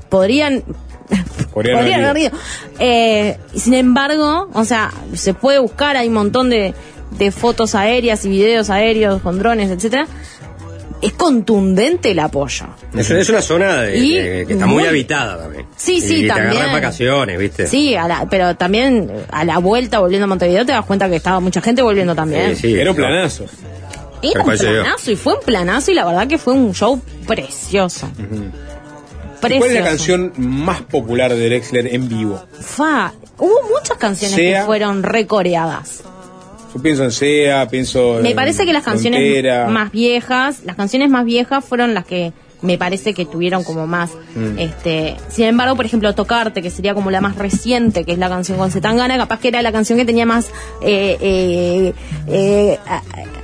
Podrían. 0.09 0.63
Podrían 1.53 1.77
podrían 1.79 2.03
haber 2.05 2.23
ido. 2.23 2.31
Eh, 2.79 3.37
sin 3.55 3.73
embargo, 3.75 4.49
o 4.53 4.65
sea, 4.65 4.91
se 5.13 5.33
puede 5.33 5.59
buscar, 5.59 5.95
hay 5.97 6.07
un 6.07 6.13
montón 6.15 6.49
de, 6.49 6.73
de 7.17 7.31
fotos 7.31 7.75
aéreas 7.75 8.25
y 8.25 8.29
videos 8.29 8.69
aéreos 8.69 9.21
con 9.21 9.37
drones, 9.39 9.69
etcétera. 9.69 10.07
Es 11.01 11.11
contundente 11.13 12.11
el 12.11 12.19
apoyo. 12.19 12.65
Es, 12.95 13.09
es 13.11 13.27
una 13.29 13.41
zona 13.41 13.81
de- 13.81 14.45
que 14.47 14.53
está 14.53 14.65
muy, 14.65 14.77
muy- 14.79 14.87
habitada 14.87 15.37
también. 15.37 15.65
Sí, 15.75 15.95
Y 15.97 16.01
sí, 16.01 16.21
te 16.21 16.27
también. 16.29 16.51
agarras 16.53 16.73
vacaciones, 16.73 17.37
¿viste? 17.37 17.67
Sí, 17.67 17.93
a 17.93 18.07
la- 18.07 18.25
pero 18.29 18.55
también 18.55 19.11
a 19.29 19.43
la 19.43 19.57
vuelta 19.57 19.99
volviendo 19.99 20.23
a 20.23 20.27
Montevideo 20.27 20.65
te 20.65 20.71
das 20.71 20.85
cuenta 20.85 21.09
que 21.09 21.17
estaba 21.17 21.41
mucha 21.41 21.59
gente 21.61 21.81
volviendo 21.81 22.15
también. 22.15 22.55
Sí, 22.55 22.61
sí, 22.73 22.79
Era 22.79 22.91
un 22.91 22.95
planazo. 22.95 23.45
Era 24.21 24.43
un 24.43 24.51
planazo 24.55 25.11
y 25.11 25.15
fue 25.17 25.33
un 25.33 25.41
planazo 25.41 25.91
y 25.91 25.95
la 25.95 26.05
verdad 26.05 26.25
que 26.25 26.37
fue 26.37 26.53
un 26.53 26.73
show 26.73 27.01
precioso. 27.27 28.09
¿Cuál 29.57 29.71
es 29.71 29.73
la 29.73 29.83
canción 29.83 30.33
más 30.37 30.81
popular 30.81 31.33
de 31.33 31.45
Drexler 31.49 31.93
en 31.93 32.07
vivo? 32.09 32.41
Fa, 32.59 33.13
Hubo 33.37 33.61
muchas 33.77 33.97
canciones 33.97 34.35
Sea. 34.35 34.59
que 34.61 34.65
fueron 34.65 35.03
recoreadas. 35.03 36.03
Yo 36.73 36.81
pienso 36.81 37.03
en 37.03 37.11
SEA, 37.11 37.67
pienso 37.67 38.17
en 38.17 38.23
Me 38.23 38.33
parece 38.35 38.65
que 38.65 38.73
las 38.73 38.83
canciones 38.83 39.19
Frontera. 39.19 39.67
más 39.67 39.91
viejas, 39.91 40.61
las 40.65 40.75
canciones 40.75 41.09
más 41.09 41.25
viejas 41.25 41.63
fueron 41.63 41.93
las 41.93 42.05
que 42.05 42.31
me 42.61 42.77
parece 42.77 43.13
que 43.13 43.25
tuvieron 43.25 43.63
como 43.65 43.85
más, 43.87 44.11
Mm. 44.35 44.57
este, 44.57 45.17
sin 45.27 45.45
embargo, 45.45 45.75
por 45.75 45.85
ejemplo, 45.85 46.15
Tocarte, 46.15 46.61
que 46.61 46.69
sería 46.71 46.93
como 46.93 47.11
la 47.11 47.19
más 47.19 47.35
reciente, 47.35 48.05
que 48.05 48.13
es 48.13 48.17
la 48.17 48.29
canción 48.29 48.57
con 48.57 48.71
Zetangana, 48.71 49.17
capaz 49.17 49.39
que 49.41 49.49
era 49.49 49.61
la 49.61 49.71
canción 49.73 49.99
que 49.99 50.05
tenía 50.05 50.25
más 50.25 50.47
eh, 50.81 51.17
eh, 51.19 51.93
eh, 52.27 52.79
a- 52.87 53.01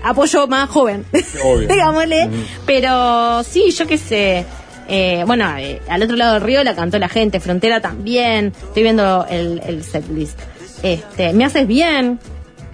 apoyo 0.09 0.47
más 0.47 0.69
joven, 0.69 1.05
Obvio. 1.43 1.67
digámosle, 1.69 2.29
pero 2.65 3.43
sí, 3.43 3.71
yo 3.71 3.85
qué 3.87 3.97
sé. 3.97 4.45
Eh, 4.89 5.23
bueno, 5.25 5.45
eh, 5.57 5.81
al 5.87 6.01
otro 6.03 6.15
lado 6.17 6.33
del 6.33 6.43
río 6.43 6.63
la 6.63 6.75
cantó 6.75 6.97
la 6.99 7.07
gente, 7.09 7.39
Frontera 7.39 7.79
también. 7.79 8.53
Estoy 8.61 8.83
viendo 8.83 9.25
el, 9.29 9.61
el 9.65 9.83
setlist. 9.83 10.37
Este, 10.83 11.31
Me 11.33 11.45
haces 11.45 11.67
bien, 11.67 12.19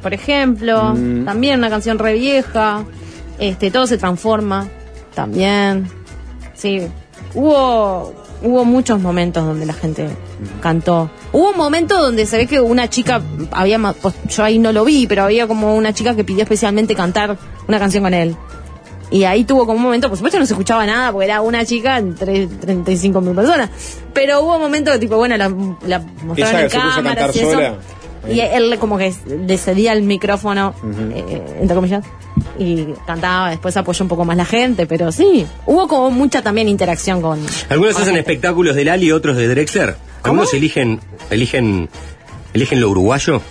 por 0.02 0.14
ejemplo, 0.14 0.94
Mm. 0.94 1.26
también 1.26 1.60
una 1.60 1.70
canción 1.70 2.00
re 2.00 2.14
vieja. 2.14 2.86
Este, 3.38 3.70
todo 3.70 3.86
se 3.86 3.98
transforma, 3.98 4.68
también. 5.14 5.88
Sí, 6.54 6.88
hubo 7.34 8.14
hubo 8.42 8.64
muchos 8.66 9.00
momentos 9.00 9.44
donde 9.46 9.66
la 9.66 9.74
gente 9.74 10.08
cantó. 10.62 11.10
Hubo 11.32 11.50
un 11.52 11.58
momento 11.58 12.00
donde 12.00 12.26
se 12.26 12.38
ve 12.38 12.48
que 12.48 12.60
una 12.62 12.90
chica 12.90 13.22
había 13.52 13.80
pues, 13.94 14.14
yo 14.30 14.44
ahí 14.44 14.60
no 14.60 14.72
lo 14.72 14.86
vi, 14.86 15.08
pero 15.08 15.24
había 15.24 15.48
como 15.48 15.76
una 15.76 15.94
chica 15.94 16.16
que 16.16 16.24
pidió 16.24 16.44
especialmente 16.44 16.96
cantar 16.96 17.38
una 17.68 17.80
canción 17.80 18.04
con 18.04 18.14
él. 18.14 18.36
Y 19.12 19.24
ahí 19.24 19.44
tuvo 19.44 19.66
como 19.66 19.78
un 19.78 19.84
momento, 19.84 20.10
por 20.10 20.18
supuesto 20.18 20.40
no 20.40 20.46
se 20.46 20.54
escuchaba 20.54 20.86
nada 20.86 21.12
porque 21.12 21.26
era 21.26 21.42
una 21.42 21.64
chica 21.66 21.98
entre 21.98 22.48
35 22.48 23.22
mil 23.22 23.36
personas. 23.36 23.70
Pero 24.14 24.42
hubo 24.42 24.56
un 24.56 24.62
momento 24.62 24.92
que 24.92 25.00
tipo, 25.00 25.18
bueno, 25.18 25.38
la, 25.38 25.50
la 25.86 26.00
mostraron 26.24 26.62
en 26.62 26.70
se 26.70 26.78
puso 26.78 26.90
a 26.90 26.96
cámaras 26.96 27.26
cantar 27.26 27.36
y 27.36 27.40
eso. 27.40 27.52
sola. 27.52 27.76
Y 28.30 28.40
él 28.40 28.78
como 28.80 28.98
que 28.98 29.14
le 29.28 29.58
cedía 29.58 29.94
el 29.94 30.02
micrófono, 30.02 30.74
eh, 31.14 31.58
entre 31.62 31.76
comillas, 31.76 32.04
y 32.58 32.86
cantaba, 33.06 33.52
después 33.52 33.78
apoyó 33.78 34.04
un 34.04 34.10
poco 34.10 34.26
más 34.26 34.36
la 34.36 34.46
gente, 34.46 34.88
pero 34.88 35.12
sí, 35.12 35.46
hubo 35.66 35.88
como 35.88 36.10
mucha 36.12 36.42
también 36.42 36.68
interacción 36.68 37.22
con... 37.22 37.40
Algunos 37.70 37.94
con 37.94 38.02
hacen 38.02 38.16
gente. 38.16 38.32
espectáculos 38.32 38.76
de 38.76 38.86
Lali 38.86 39.08
y 39.08 39.12
otros 39.12 39.38
de 39.38 39.48
Drexler. 39.48 39.96
Algunos 40.24 40.54
eligen, 40.54 41.00
eligen, 41.30 41.88
eligen 42.54 42.82
lo 42.82 42.90
uruguayo. 42.90 43.42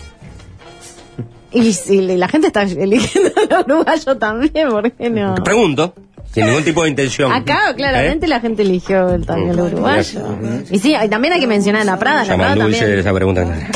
Y 1.55 1.72
si 1.72 2.01
la 2.01 2.28
gente 2.28 2.48
está 2.48 2.62
eligiendo 2.62 3.31
a 3.36 3.44
los 3.51 3.66
uruguayos 3.66 4.18
también, 4.18 4.68
¿por 4.68 4.90
qué 4.93 5.09
no? 5.09 5.36
Pregunto, 5.36 5.94
sin 6.32 6.47
ningún 6.47 6.64
tipo 6.64 6.82
de 6.82 6.90
intención. 6.90 7.32
Acá 7.32 7.74
claramente 7.76 8.26
¿Eh? 8.26 8.28
la 8.28 8.40
gente 8.40 8.62
eligió 8.62 9.14
el 9.14 9.24
también 9.24 9.51
el 9.51 9.60
uruguayo. 9.60 10.20
Y 10.70 10.78
sí, 10.81 10.94
y 11.01 11.09
también 11.09 11.35
hay 11.35 11.40
que 11.40 11.47
mencionar 11.47 11.81
a 11.81 11.82
Ana 11.82 11.98
Prada. 11.98 12.22
Ana 12.22 12.36
Prada 12.36 12.55
dulce 12.56 12.81
también, 12.81 12.98
esa 12.98 13.14
pregunta. 13.14 13.68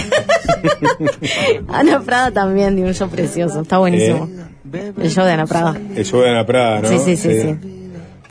Ana 1.68 2.00
Prada 2.00 2.30
también 2.32 2.74
dio 2.74 2.86
un 2.86 2.94
show 2.94 3.08
precioso, 3.08 3.60
está 3.60 3.78
buenísimo. 3.78 4.28
El 4.72 5.10
show 5.10 5.24
de 5.24 5.32
Ana 5.32 5.46
Prada. 5.46 5.76
El 5.94 6.04
show 6.04 6.20
de 6.20 6.30
Ana 6.30 6.44
Prada, 6.44 6.80
¿no? 6.82 6.88
Sí, 6.88 6.98
sí, 6.98 7.16
sí, 7.16 7.40
sí. 7.40 7.56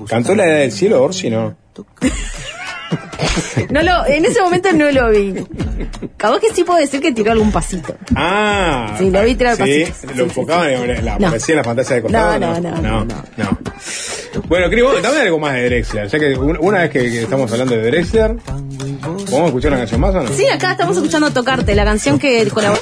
¿Cantó 0.07 0.35
la 0.35 0.45
edad 0.45 0.59
del 0.59 0.71
cielo, 0.71 1.01
Orsi, 1.01 1.29
no? 1.29 1.55
No 3.69 3.81
lo, 3.81 4.05
en 4.05 4.25
ese 4.25 4.41
momento 4.41 4.71
no 4.73 4.89
lo 4.91 5.09
vi. 5.11 5.33
Capaz 6.15 6.39
que 6.39 6.53
sí 6.53 6.63
puedo 6.63 6.79
decir 6.79 7.01
que 7.01 7.11
tiró 7.11 7.31
algún 7.31 7.51
pasito. 7.51 7.95
Ah. 8.15 8.95
Sí, 8.97 9.09
lo 9.11 9.21
vi 9.23 9.35
tirar 9.35 9.55
sí, 9.55 9.85
pasitos. 9.85 10.15
Lo 10.15 10.23
enfocaban 10.23 10.69
en 10.71 11.05
la, 11.05 11.19
No. 11.19 11.33
en 11.35 11.55
la 11.55 11.63
pantalla 11.63 11.95
de 11.95 12.01
costado. 12.01 12.39
No, 12.39 12.59
no, 12.59 12.71
no, 12.81 13.05
no. 13.05 13.21
no. 13.37 13.59
Bueno, 14.47 14.69
Cris, 14.69 14.83
dame 15.01 15.21
algo 15.21 15.39
más 15.39 15.53
de 15.53 15.65
Drexler. 15.65 16.07
Ya 16.07 16.19
que 16.19 16.35
un- 16.35 16.57
una 16.59 16.79
vez 16.81 16.91
que, 16.91 16.99
que 16.99 17.23
estamos 17.23 17.51
hablando 17.51 17.75
de 17.75 17.83
Drexler, 17.83 18.35
¿podemos 18.37 19.47
escuchar 19.47 19.71
una 19.71 19.79
canción 19.79 20.01
más 20.01 20.15
o 20.15 20.21
no? 20.23 20.29
Sí, 20.29 20.47
acá 20.47 20.71
estamos 20.71 20.95
escuchando 20.97 21.31
Tocarte, 21.31 21.75
la 21.75 21.85
canción 21.85 22.17
que 22.19 22.47
colaboró. 22.49 22.81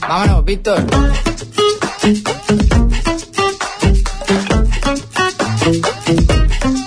Vámonos, 0.00 0.44
Víctor. 0.44 0.84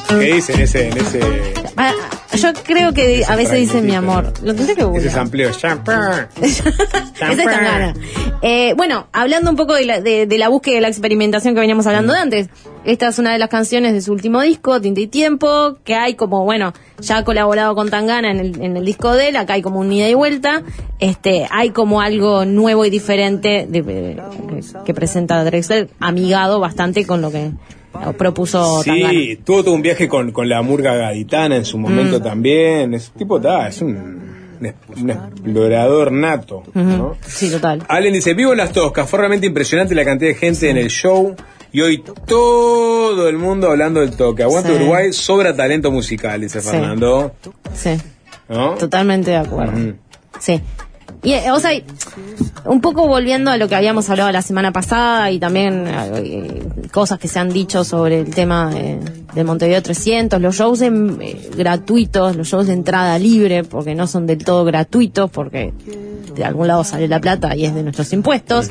¿Qué 0.10 0.34
dice 0.34 0.54
en 0.54 0.62
ese, 0.62 0.88
en 0.90 0.98
ese, 0.98 1.20
Ah, 1.78 1.92
yo 2.38 2.54
creo 2.64 2.94
que 2.94 3.24
a 3.28 3.36
veces 3.36 3.60
dice 3.60 3.82
mi 3.82 3.94
amor. 3.96 4.32
Lo 4.42 4.54
tendré 4.56 4.76
que 4.76 4.82
ese 4.82 4.84
googlear. 4.86 5.12
sampleo? 5.14 5.52
Champán. 5.52 6.30
Esa 6.42 6.70
es 6.70 7.14
Tangana. 7.20 7.94
Eh, 8.42 8.74
bueno, 8.78 9.08
hablando 9.12 9.50
un 9.50 9.58
poco 9.58 9.74
de 9.74 9.86
la, 9.86 10.00
de, 10.02 10.26
de 10.26 10.38
la 10.38 10.48
búsqueda 10.50 10.78
y 10.78 10.80
la 10.82 10.88
experimentación 10.88 11.54
que 11.54 11.60
veníamos 11.60 11.86
hablando 11.88 12.14
de 12.14 12.20
antes, 12.20 12.50
esta 12.86 13.08
es 13.08 13.20
una 13.20 13.34
de 13.34 13.40
las 13.40 13.50
canciones 13.50 13.94
de 13.94 14.02
su 14.02 14.12
último 14.14 14.42
disco, 14.42 14.80
Tinta 14.80 15.02
y 15.02 15.08
Tiempo, 15.08 15.78
que 15.84 15.96
hay 15.96 16.14
como, 16.16 16.44
bueno, 16.46 16.74
ya 17.00 17.18
ha 17.18 17.24
colaborado 17.26 17.76
con 17.76 17.90
Tangana 17.90 18.32
en 18.32 18.40
el, 18.40 18.62
en 18.62 18.78
el 18.78 18.86
disco 18.86 19.14
de 19.14 19.30
él, 19.30 19.36
acá 19.36 19.54
hay 19.54 19.62
como 19.62 19.80
un 19.80 19.92
ida 19.92 20.08
y 20.08 20.14
vuelta, 20.14 20.62
este, 21.00 21.48
hay 21.50 21.72
como 21.72 22.00
algo 22.02 22.46
nuevo 22.46 22.86
y 22.86 22.90
diferente 22.90 23.66
de- 23.68 23.82
de- 23.82 24.22
que, 24.50 24.84
que 24.86 24.94
presenta 24.94 25.44
Drexler, 25.44 25.90
amigado 26.00 26.60
bastante 26.60 27.06
con 27.08 27.22
lo 27.22 27.32
que 27.32 27.52
propuso 28.18 28.82
Tangana. 28.84 29.10
Sí, 29.10 29.40
tuvo 29.44 29.64
todo 29.64 29.74
un 29.76 29.82
viaje 29.82 30.08
con, 30.08 30.32
con 30.32 30.48
la 30.50 30.62
murga 30.62 30.96
gaditana 30.96 31.56
en 31.56 31.66
su 31.66 31.78
momento 31.78 32.20
Mm. 32.20 32.24
también. 32.24 32.94
Ese 32.94 33.12
tipo 33.18 33.38
está, 33.38 33.68
es 33.68 33.82
un, 33.82 33.96
un 34.60 34.66
es- 34.66 34.74
explorador 35.34 36.12
nato. 36.12 36.64
¿no? 36.74 37.18
Sí, 37.26 37.50
total. 37.50 37.84
Allen 37.88 38.14
dice, 38.14 38.34
vivo 38.34 38.52
en 38.52 38.58
las 38.60 38.72
toscas, 38.72 39.10
fue 39.10 39.20
realmente 39.20 39.48
impresionante 39.48 39.94
la 39.96 40.06
cantidad 40.06 40.30
de 40.32 40.36
gente 40.36 40.70
en 40.70 40.78
el 40.78 40.90
show 40.90 41.36
y 41.72 41.82
hoy 41.82 42.04
todo 42.26 43.28
el 43.28 43.38
mundo 43.38 43.70
hablando 43.70 44.00
del 44.00 44.16
toque. 44.16 44.44
Aguante 44.44 44.70
Sí. 44.70 44.76
Uruguay, 44.76 45.12
sobra 45.14 45.56
talento 45.56 45.92
musical, 45.92 46.42
dice 46.42 46.62
Sí. 46.62 46.70
Fernando. 46.70 47.34
Sí. 47.74 47.92
¿No? 48.48 48.76
Totalmente 48.76 49.32
de 49.32 49.38
acuerdo. 49.38 49.94
Sí. 50.40 50.62
Y, 51.26 51.34
eh, 51.34 51.52
o 51.52 51.60
sea, 51.60 51.72
un 52.66 52.80
poco 52.82 53.08
volviendo 53.08 53.52
a 53.52 53.58
lo 53.58 53.68
que 53.68 53.76
habíamos 53.76 54.10
hablado 54.10 54.32
la 54.32 54.42
semana 54.42 54.72
pasada 54.72 55.32
y 55.32 55.40
también 55.40 55.86
eh, 55.88 56.64
cosas 56.92 57.20
que 57.20 57.28
se 57.28 57.40
han 57.40 57.50
dicho 57.50 57.84
sobre 57.84 58.20
el 58.22 58.30
tema 58.34 58.70
de, 58.70 59.00
de 59.34 59.44
Montevideo 59.44 59.82
300, 59.82 60.40
los 60.40 60.56
shows 60.56 60.82
en- 60.82 61.18
eh, 61.22 61.50
gratuitos, 61.58 62.36
los 62.36 62.48
shows 62.48 62.68
de 62.68 62.74
entrada 62.74 63.18
libre, 63.20 63.64
porque 63.64 63.96
no 63.96 64.06
son 64.08 64.28
del 64.28 64.46
todo 64.46 64.64
gratuitos, 64.66 65.30
porque 65.32 65.74
de 66.36 66.46
algún 66.46 66.68
lado 66.68 66.84
sale 66.84 67.08
la 67.08 67.20
plata 67.20 67.56
y 67.56 67.66
es 67.66 67.74
de 67.74 67.82
nuestros 67.84 68.14
impuestos, 68.14 68.70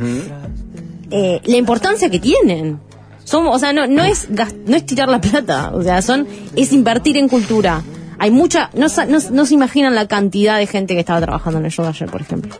eh, 1.10 1.40
la 1.44 1.56
importancia 1.56 2.08
que 2.10 2.18
tienen. 2.20 2.78
Son, 3.24 3.46
o 3.46 3.58
sea, 3.58 3.72
no, 3.72 3.86
no 3.86 4.04
es 4.04 4.28
no 4.30 4.76
es 4.76 4.84
tirar 4.86 5.08
la 5.08 5.20
plata, 5.20 5.70
o 5.74 5.82
sea, 5.82 6.02
son 6.02 6.26
es 6.56 6.72
invertir 6.72 7.16
en 7.16 7.28
cultura. 7.28 7.82
Hay 8.18 8.30
mucha, 8.30 8.70
no, 8.74 8.86
no, 9.08 9.18
no 9.30 9.46
se 9.46 9.54
imaginan 9.54 9.94
la 9.94 10.06
cantidad 10.06 10.58
de 10.58 10.66
gente 10.66 10.94
que 10.94 11.00
estaba 11.00 11.20
trabajando 11.20 11.58
en 11.58 11.66
el 11.66 11.70
show 11.70 11.84
de 11.84 11.90
ayer, 11.90 12.10
por 12.10 12.20
ejemplo. 12.20 12.54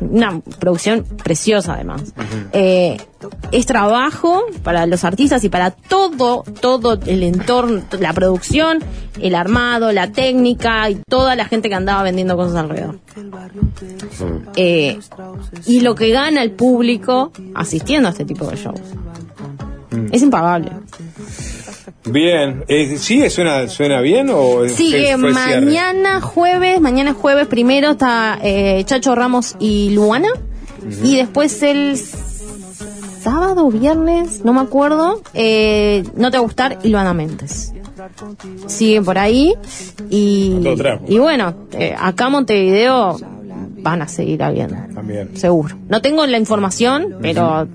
Una 0.00 0.40
producción 0.58 1.04
preciosa, 1.22 1.74
además. 1.74 2.12
Eh, 2.52 2.96
es 3.52 3.66
trabajo 3.66 4.44
para 4.62 4.86
los 4.86 5.04
artistas 5.04 5.44
y 5.44 5.48
para 5.48 5.70
todo, 5.70 6.44
todo 6.60 6.98
el 7.06 7.22
entorno, 7.22 7.82
la 8.00 8.12
producción, 8.12 8.78
el 9.20 9.34
armado, 9.34 9.92
la 9.92 10.10
técnica 10.10 10.90
y 10.90 10.96
toda 11.08 11.36
la 11.36 11.44
gente 11.44 11.68
que 11.68 11.74
andaba 11.74 12.02
vendiendo 12.02 12.36
cosas 12.36 12.56
alrededor. 12.56 12.98
Eh, 14.56 14.98
y 15.66 15.80
lo 15.80 15.94
que 15.94 16.10
gana 16.10 16.42
el 16.42 16.52
público 16.52 17.32
asistiendo 17.54 18.08
a 18.08 18.12
este 18.12 18.24
tipo 18.24 18.46
de 18.46 18.56
shows. 18.56 18.80
Es 20.10 20.22
impagable. 20.22 20.70
Bien, 22.04 22.64
eh, 22.68 22.96
¿sigue? 22.98 23.30
¿Suena, 23.30 23.68
¿Suena 23.68 24.00
bien 24.00 24.28
o 24.32 24.68
Sigue 24.68 25.16
fue 25.18 25.32
cierre? 25.34 25.60
mañana 25.60 26.20
jueves, 26.20 26.80
mañana 26.80 27.12
jueves 27.14 27.46
primero 27.46 27.92
está 27.92 28.38
eh, 28.42 28.82
Chacho 28.84 29.14
Ramos 29.14 29.56
y 29.60 29.90
Luana. 29.90 30.28
Y 31.04 31.16
después 31.16 31.62
el 31.62 31.96
sábado 33.22 33.70
viernes, 33.70 34.44
no 34.44 34.52
me 34.52 34.60
acuerdo, 34.60 35.22
eh, 35.32 36.02
no 36.16 36.30
te 36.32 36.38
va 36.38 36.40
a 36.40 36.44
gustar 36.44 36.78
y 36.82 36.88
Luana 36.88 37.14
Méndez. 37.14 37.72
Siguen 38.66 39.04
por 39.04 39.16
ahí. 39.18 39.54
Y, 40.10 40.58
y 41.06 41.18
bueno, 41.18 41.54
eh, 41.72 41.94
acá 41.96 42.28
Montevideo 42.30 43.16
van 43.78 44.02
a 44.02 44.08
seguir 44.08 44.42
habiendo. 44.42 44.76
También. 44.92 45.36
Seguro. 45.36 45.76
No 45.88 46.02
tengo 46.02 46.26
la 46.26 46.38
información, 46.38 47.18
pero 47.22 47.68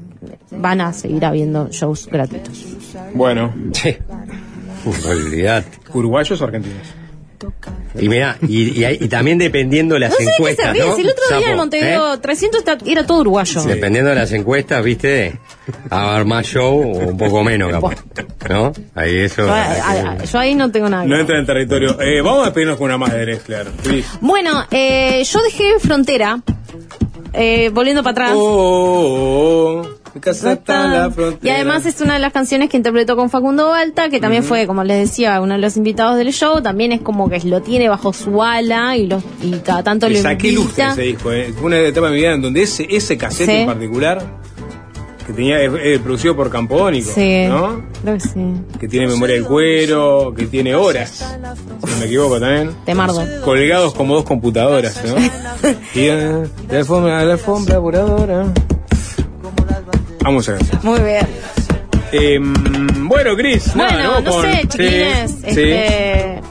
van 0.51 0.81
a 0.81 0.93
seguir 0.93 1.25
habiendo 1.25 1.69
shows 1.69 2.07
gratuitos. 2.07 2.65
Bueno. 3.13 3.53
Olvidate. 5.07 5.77
¿Uruguayos 5.93 6.39
o 6.41 6.43
argentinos? 6.45 6.87
Y 7.99 8.09
mira, 8.09 8.35
y, 8.47 8.83
y, 8.83 9.07
también 9.09 9.37
dependiendo 9.37 9.93
de 9.93 9.99
las 10.01 10.09
No 10.11 10.15
sé 10.17 10.23
de 10.23 10.29
qué 10.29 10.33
se 10.33 10.41
encuestas, 10.41 10.73
ríe. 10.73 10.85
¿no? 10.85 10.95
Si 10.95 11.01
el 11.01 11.09
otro 11.09 11.23
día 11.29 11.37
Sapo, 11.39 11.51
en 11.51 11.57
Montevideo 11.57 12.13
¿eh? 12.13 12.17
300 12.17 12.59
está- 12.59 12.77
era 12.85 13.05
todo 13.05 13.21
uruguayo. 13.21 13.63
Dependiendo 13.63 14.09
de 14.09 14.15
las 14.15 14.31
encuestas, 14.31 14.83
viste, 14.83 15.39
a 15.89 16.13
haber 16.15 16.25
más 16.25 16.45
show 16.47 16.79
o 16.81 16.97
un 17.09 17.17
poco 17.17 17.43
menos, 17.43 17.71
capaz. 17.71 17.95
¿No? 18.49 18.71
Ahí 18.95 19.17
eso. 19.17 19.45
Yo, 19.45 19.53
a- 19.53 19.71
a- 19.71 20.23
yo 20.23 20.39
ahí 20.39 20.55
no 20.55 20.71
tengo 20.71 20.89
nada. 20.89 21.03
No 21.05 21.11
ver. 21.11 21.21
entra 21.21 21.39
en 21.39 21.45
territorio. 21.45 21.99
Eh, 22.01 22.21
vamos 22.21 22.41
a 22.41 22.45
despedirnos 22.45 22.77
con 22.77 22.85
una 22.85 22.97
más 22.97 23.11
de 23.13 23.19
Drexler. 23.21 23.67
Cris. 23.83 24.05
Bueno, 24.21 24.65
eh, 24.71 25.23
yo 25.23 25.39
dejé 25.43 25.79
Frontera, 25.79 26.41
eh, 27.33 27.69
volviendo 27.69 28.01
para 28.01 28.11
atrás. 28.13 28.31
Oh, 28.35 28.41
oh, 28.41 29.81
oh. 29.83 29.89
Casa 30.19 30.53
está 30.53 30.87
la 30.87 31.11
frontera. 31.11 31.39
Y 31.41 31.55
además 31.55 31.85
es 31.85 32.01
una 32.01 32.13
de 32.15 32.19
las 32.19 32.33
canciones 32.33 32.69
que 32.69 32.77
interpretó 32.77 33.15
con 33.15 33.29
Facundo 33.29 33.69
Balta, 33.69 34.09
que 34.09 34.19
también 34.19 34.43
fue, 34.43 34.67
como 34.67 34.83
les 34.83 35.09
decía, 35.09 35.39
uno 35.41 35.53
de 35.55 35.59
los 35.59 35.77
invitados 35.77 36.17
del 36.17 36.31
show. 36.33 36.61
También 36.61 36.91
es 36.91 37.01
como 37.01 37.29
que 37.29 37.39
lo 37.41 37.61
tiene 37.61 37.89
bajo 37.89 38.13
su 38.13 38.41
ala 38.43 38.95
y, 38.97 39.07
lo, 39.07 39.21
y 39.41 39.51
cada 39.59 39.83
tanto 39.83 40.07
Le 40.09 40.15
lo 40.15 40.21
saqué 40.21 40.51
lustre 40.51 40.83
invita. 40.83 40.91
ese 40.93 41.01
disco, 41.01 41.31
eh. 41.31 41.53
fue 41.55 41.65
una 41.67 41.77
etapa 41.79 42.07
de 42.07 42.13
mi 42.13 42.19
vida 42.19 42.33
en 42.33 42.41
donde 42.41 42.61
ese, 42.63 42.87
ese 42.89 43.17
cassette 43.17 43.47
Sí. 43.49 43.55
en 43.55 43.65
particular, 43.67 44.21
que 45.25 45.33
tenía, 45.33 45.57
producido 46.01 46.37
por 46.37 46.49
Campodónico, 46.49 47.11
Sí, 47.13 47.45
¿no? 47.49 47.83
creo 48.01 48.13
que 48.13 48.19
sí. 48.21 48.39
que 48.79 48.87
tiene 48.87 49.07
memoria 49.07 49.35
del 49.35 49.43
cuero, 49.43 50.33
que 50.33 50.45
tiene 50.45 50.73
horas, 50.73 51.09
si 51.85 51.91
no 51.91 51.97
me 51.99 52.05
equivoco 52.05 52.39
también. 52.39 52.71
Te 52.85 52.95
mardo. 52.95 53.21
Colgados 53.43 53.93
como 53.93 54.15
dos 54.15 54.23
computadoras, 54.23 55.01
¿no? 55.05 55.15
y 55.95 56.05
eh, 56.05 56.43
la 56.69 56.77
alfombra, 56.79 57.25
la 57.25 57.33
alfombra. 57.33 57.77
Vamos 60.27 60.49
a 60.49 60.51
ver. 60.53 60.61
Muy 60.83 60.99
bien. 60.99 61.25
Eh, 62.11 62.37
bueno, 62.41 63.33
Cris. 63.37 63.73
Bueno, 63.73 64.19
no 64.19 64.41
sé, 64.41 64.67
chiquines. 64.67 65.31
sí. 65.41 65.45
Este, 65.55 66.41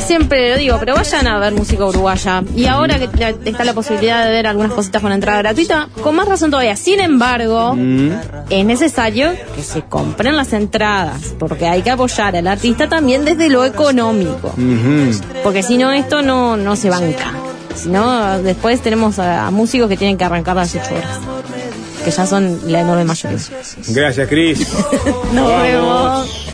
siempre 0.00 0.50
lo 0.50 0.56
digo, 0.56 0.76
pero 0.78 0.94
vayan 0.94 1.26
a 1.26 1.40
ver 1.40 1.52
música 1.52 1.84
uruguaya. 1.86 2.44
Y 2.54 2.66
ahora 2.66 3.00
que 3.00 3.34
está 3.46 3.64
la 3.64 3.72
posibilidad 3.74 4.24
de 4.24 4.30
ver 4.30 4.46
algunas 4.46 4.70
cositas 4.72 5.02
con 5.02 5.10
entrada 5.10 5.38
gratuita, 5.38 5.88
con 6.04 6.14
más 6.14 6.28
razón 6.28 6.52
todavía. 6.52 6.76
Sin 6.76 7.00
embargo, 7.00 7.74
Mm. 7.74 8.10
es 8.48 8.64
necesario 8.64 9.32
que 9.56 9.62
se 9.64 9.82
compren 9.82 10.36
las 10.36 10.52
entradas, 10.52 11.34
porque 11.36 11.66
hay 11.66 11.82
que 11.82 11.90
apoyar 11.90 12.36
al 12.36 12.46
artista 12.46 12.88
también 12.88 13.24
desde 13.24 13.48
lo 13.48 13.64
económico. 13.64 14.54
Porque 15.42 15.64
si 15.64 15.78
no, 15.78 15.90
esto 15.90 16.22
no, 16.22 16.56
no 16.56 16.76
se 16.76 16.90
banca. 16.90 17.32
Si 17.74 17.88
no, 17.88 18.38
después 18.40 18.80
tenemos 18.82 19.18
a, 19.18 19.46
a 19.46 19.50
músicos 19.50 19.88
que 19.88 19.96
tienen 19.96 20.16
que 20.16 20.24
arrancar 20.24 20.54
las 20.54 20.74
8 20.76 20.84
horas. 20.94 21.18
Que 22.04 22.10
ya 22.10 22.26
son 22.26 22.60
la 22.66 22.80
enorme 22.80 23.04
mayoría. 23.04 23.38
Gracias, 23.88 24.28
Cris. 24.28 24.66
Nos 25.32 25.62
vemos. 25.62 26.49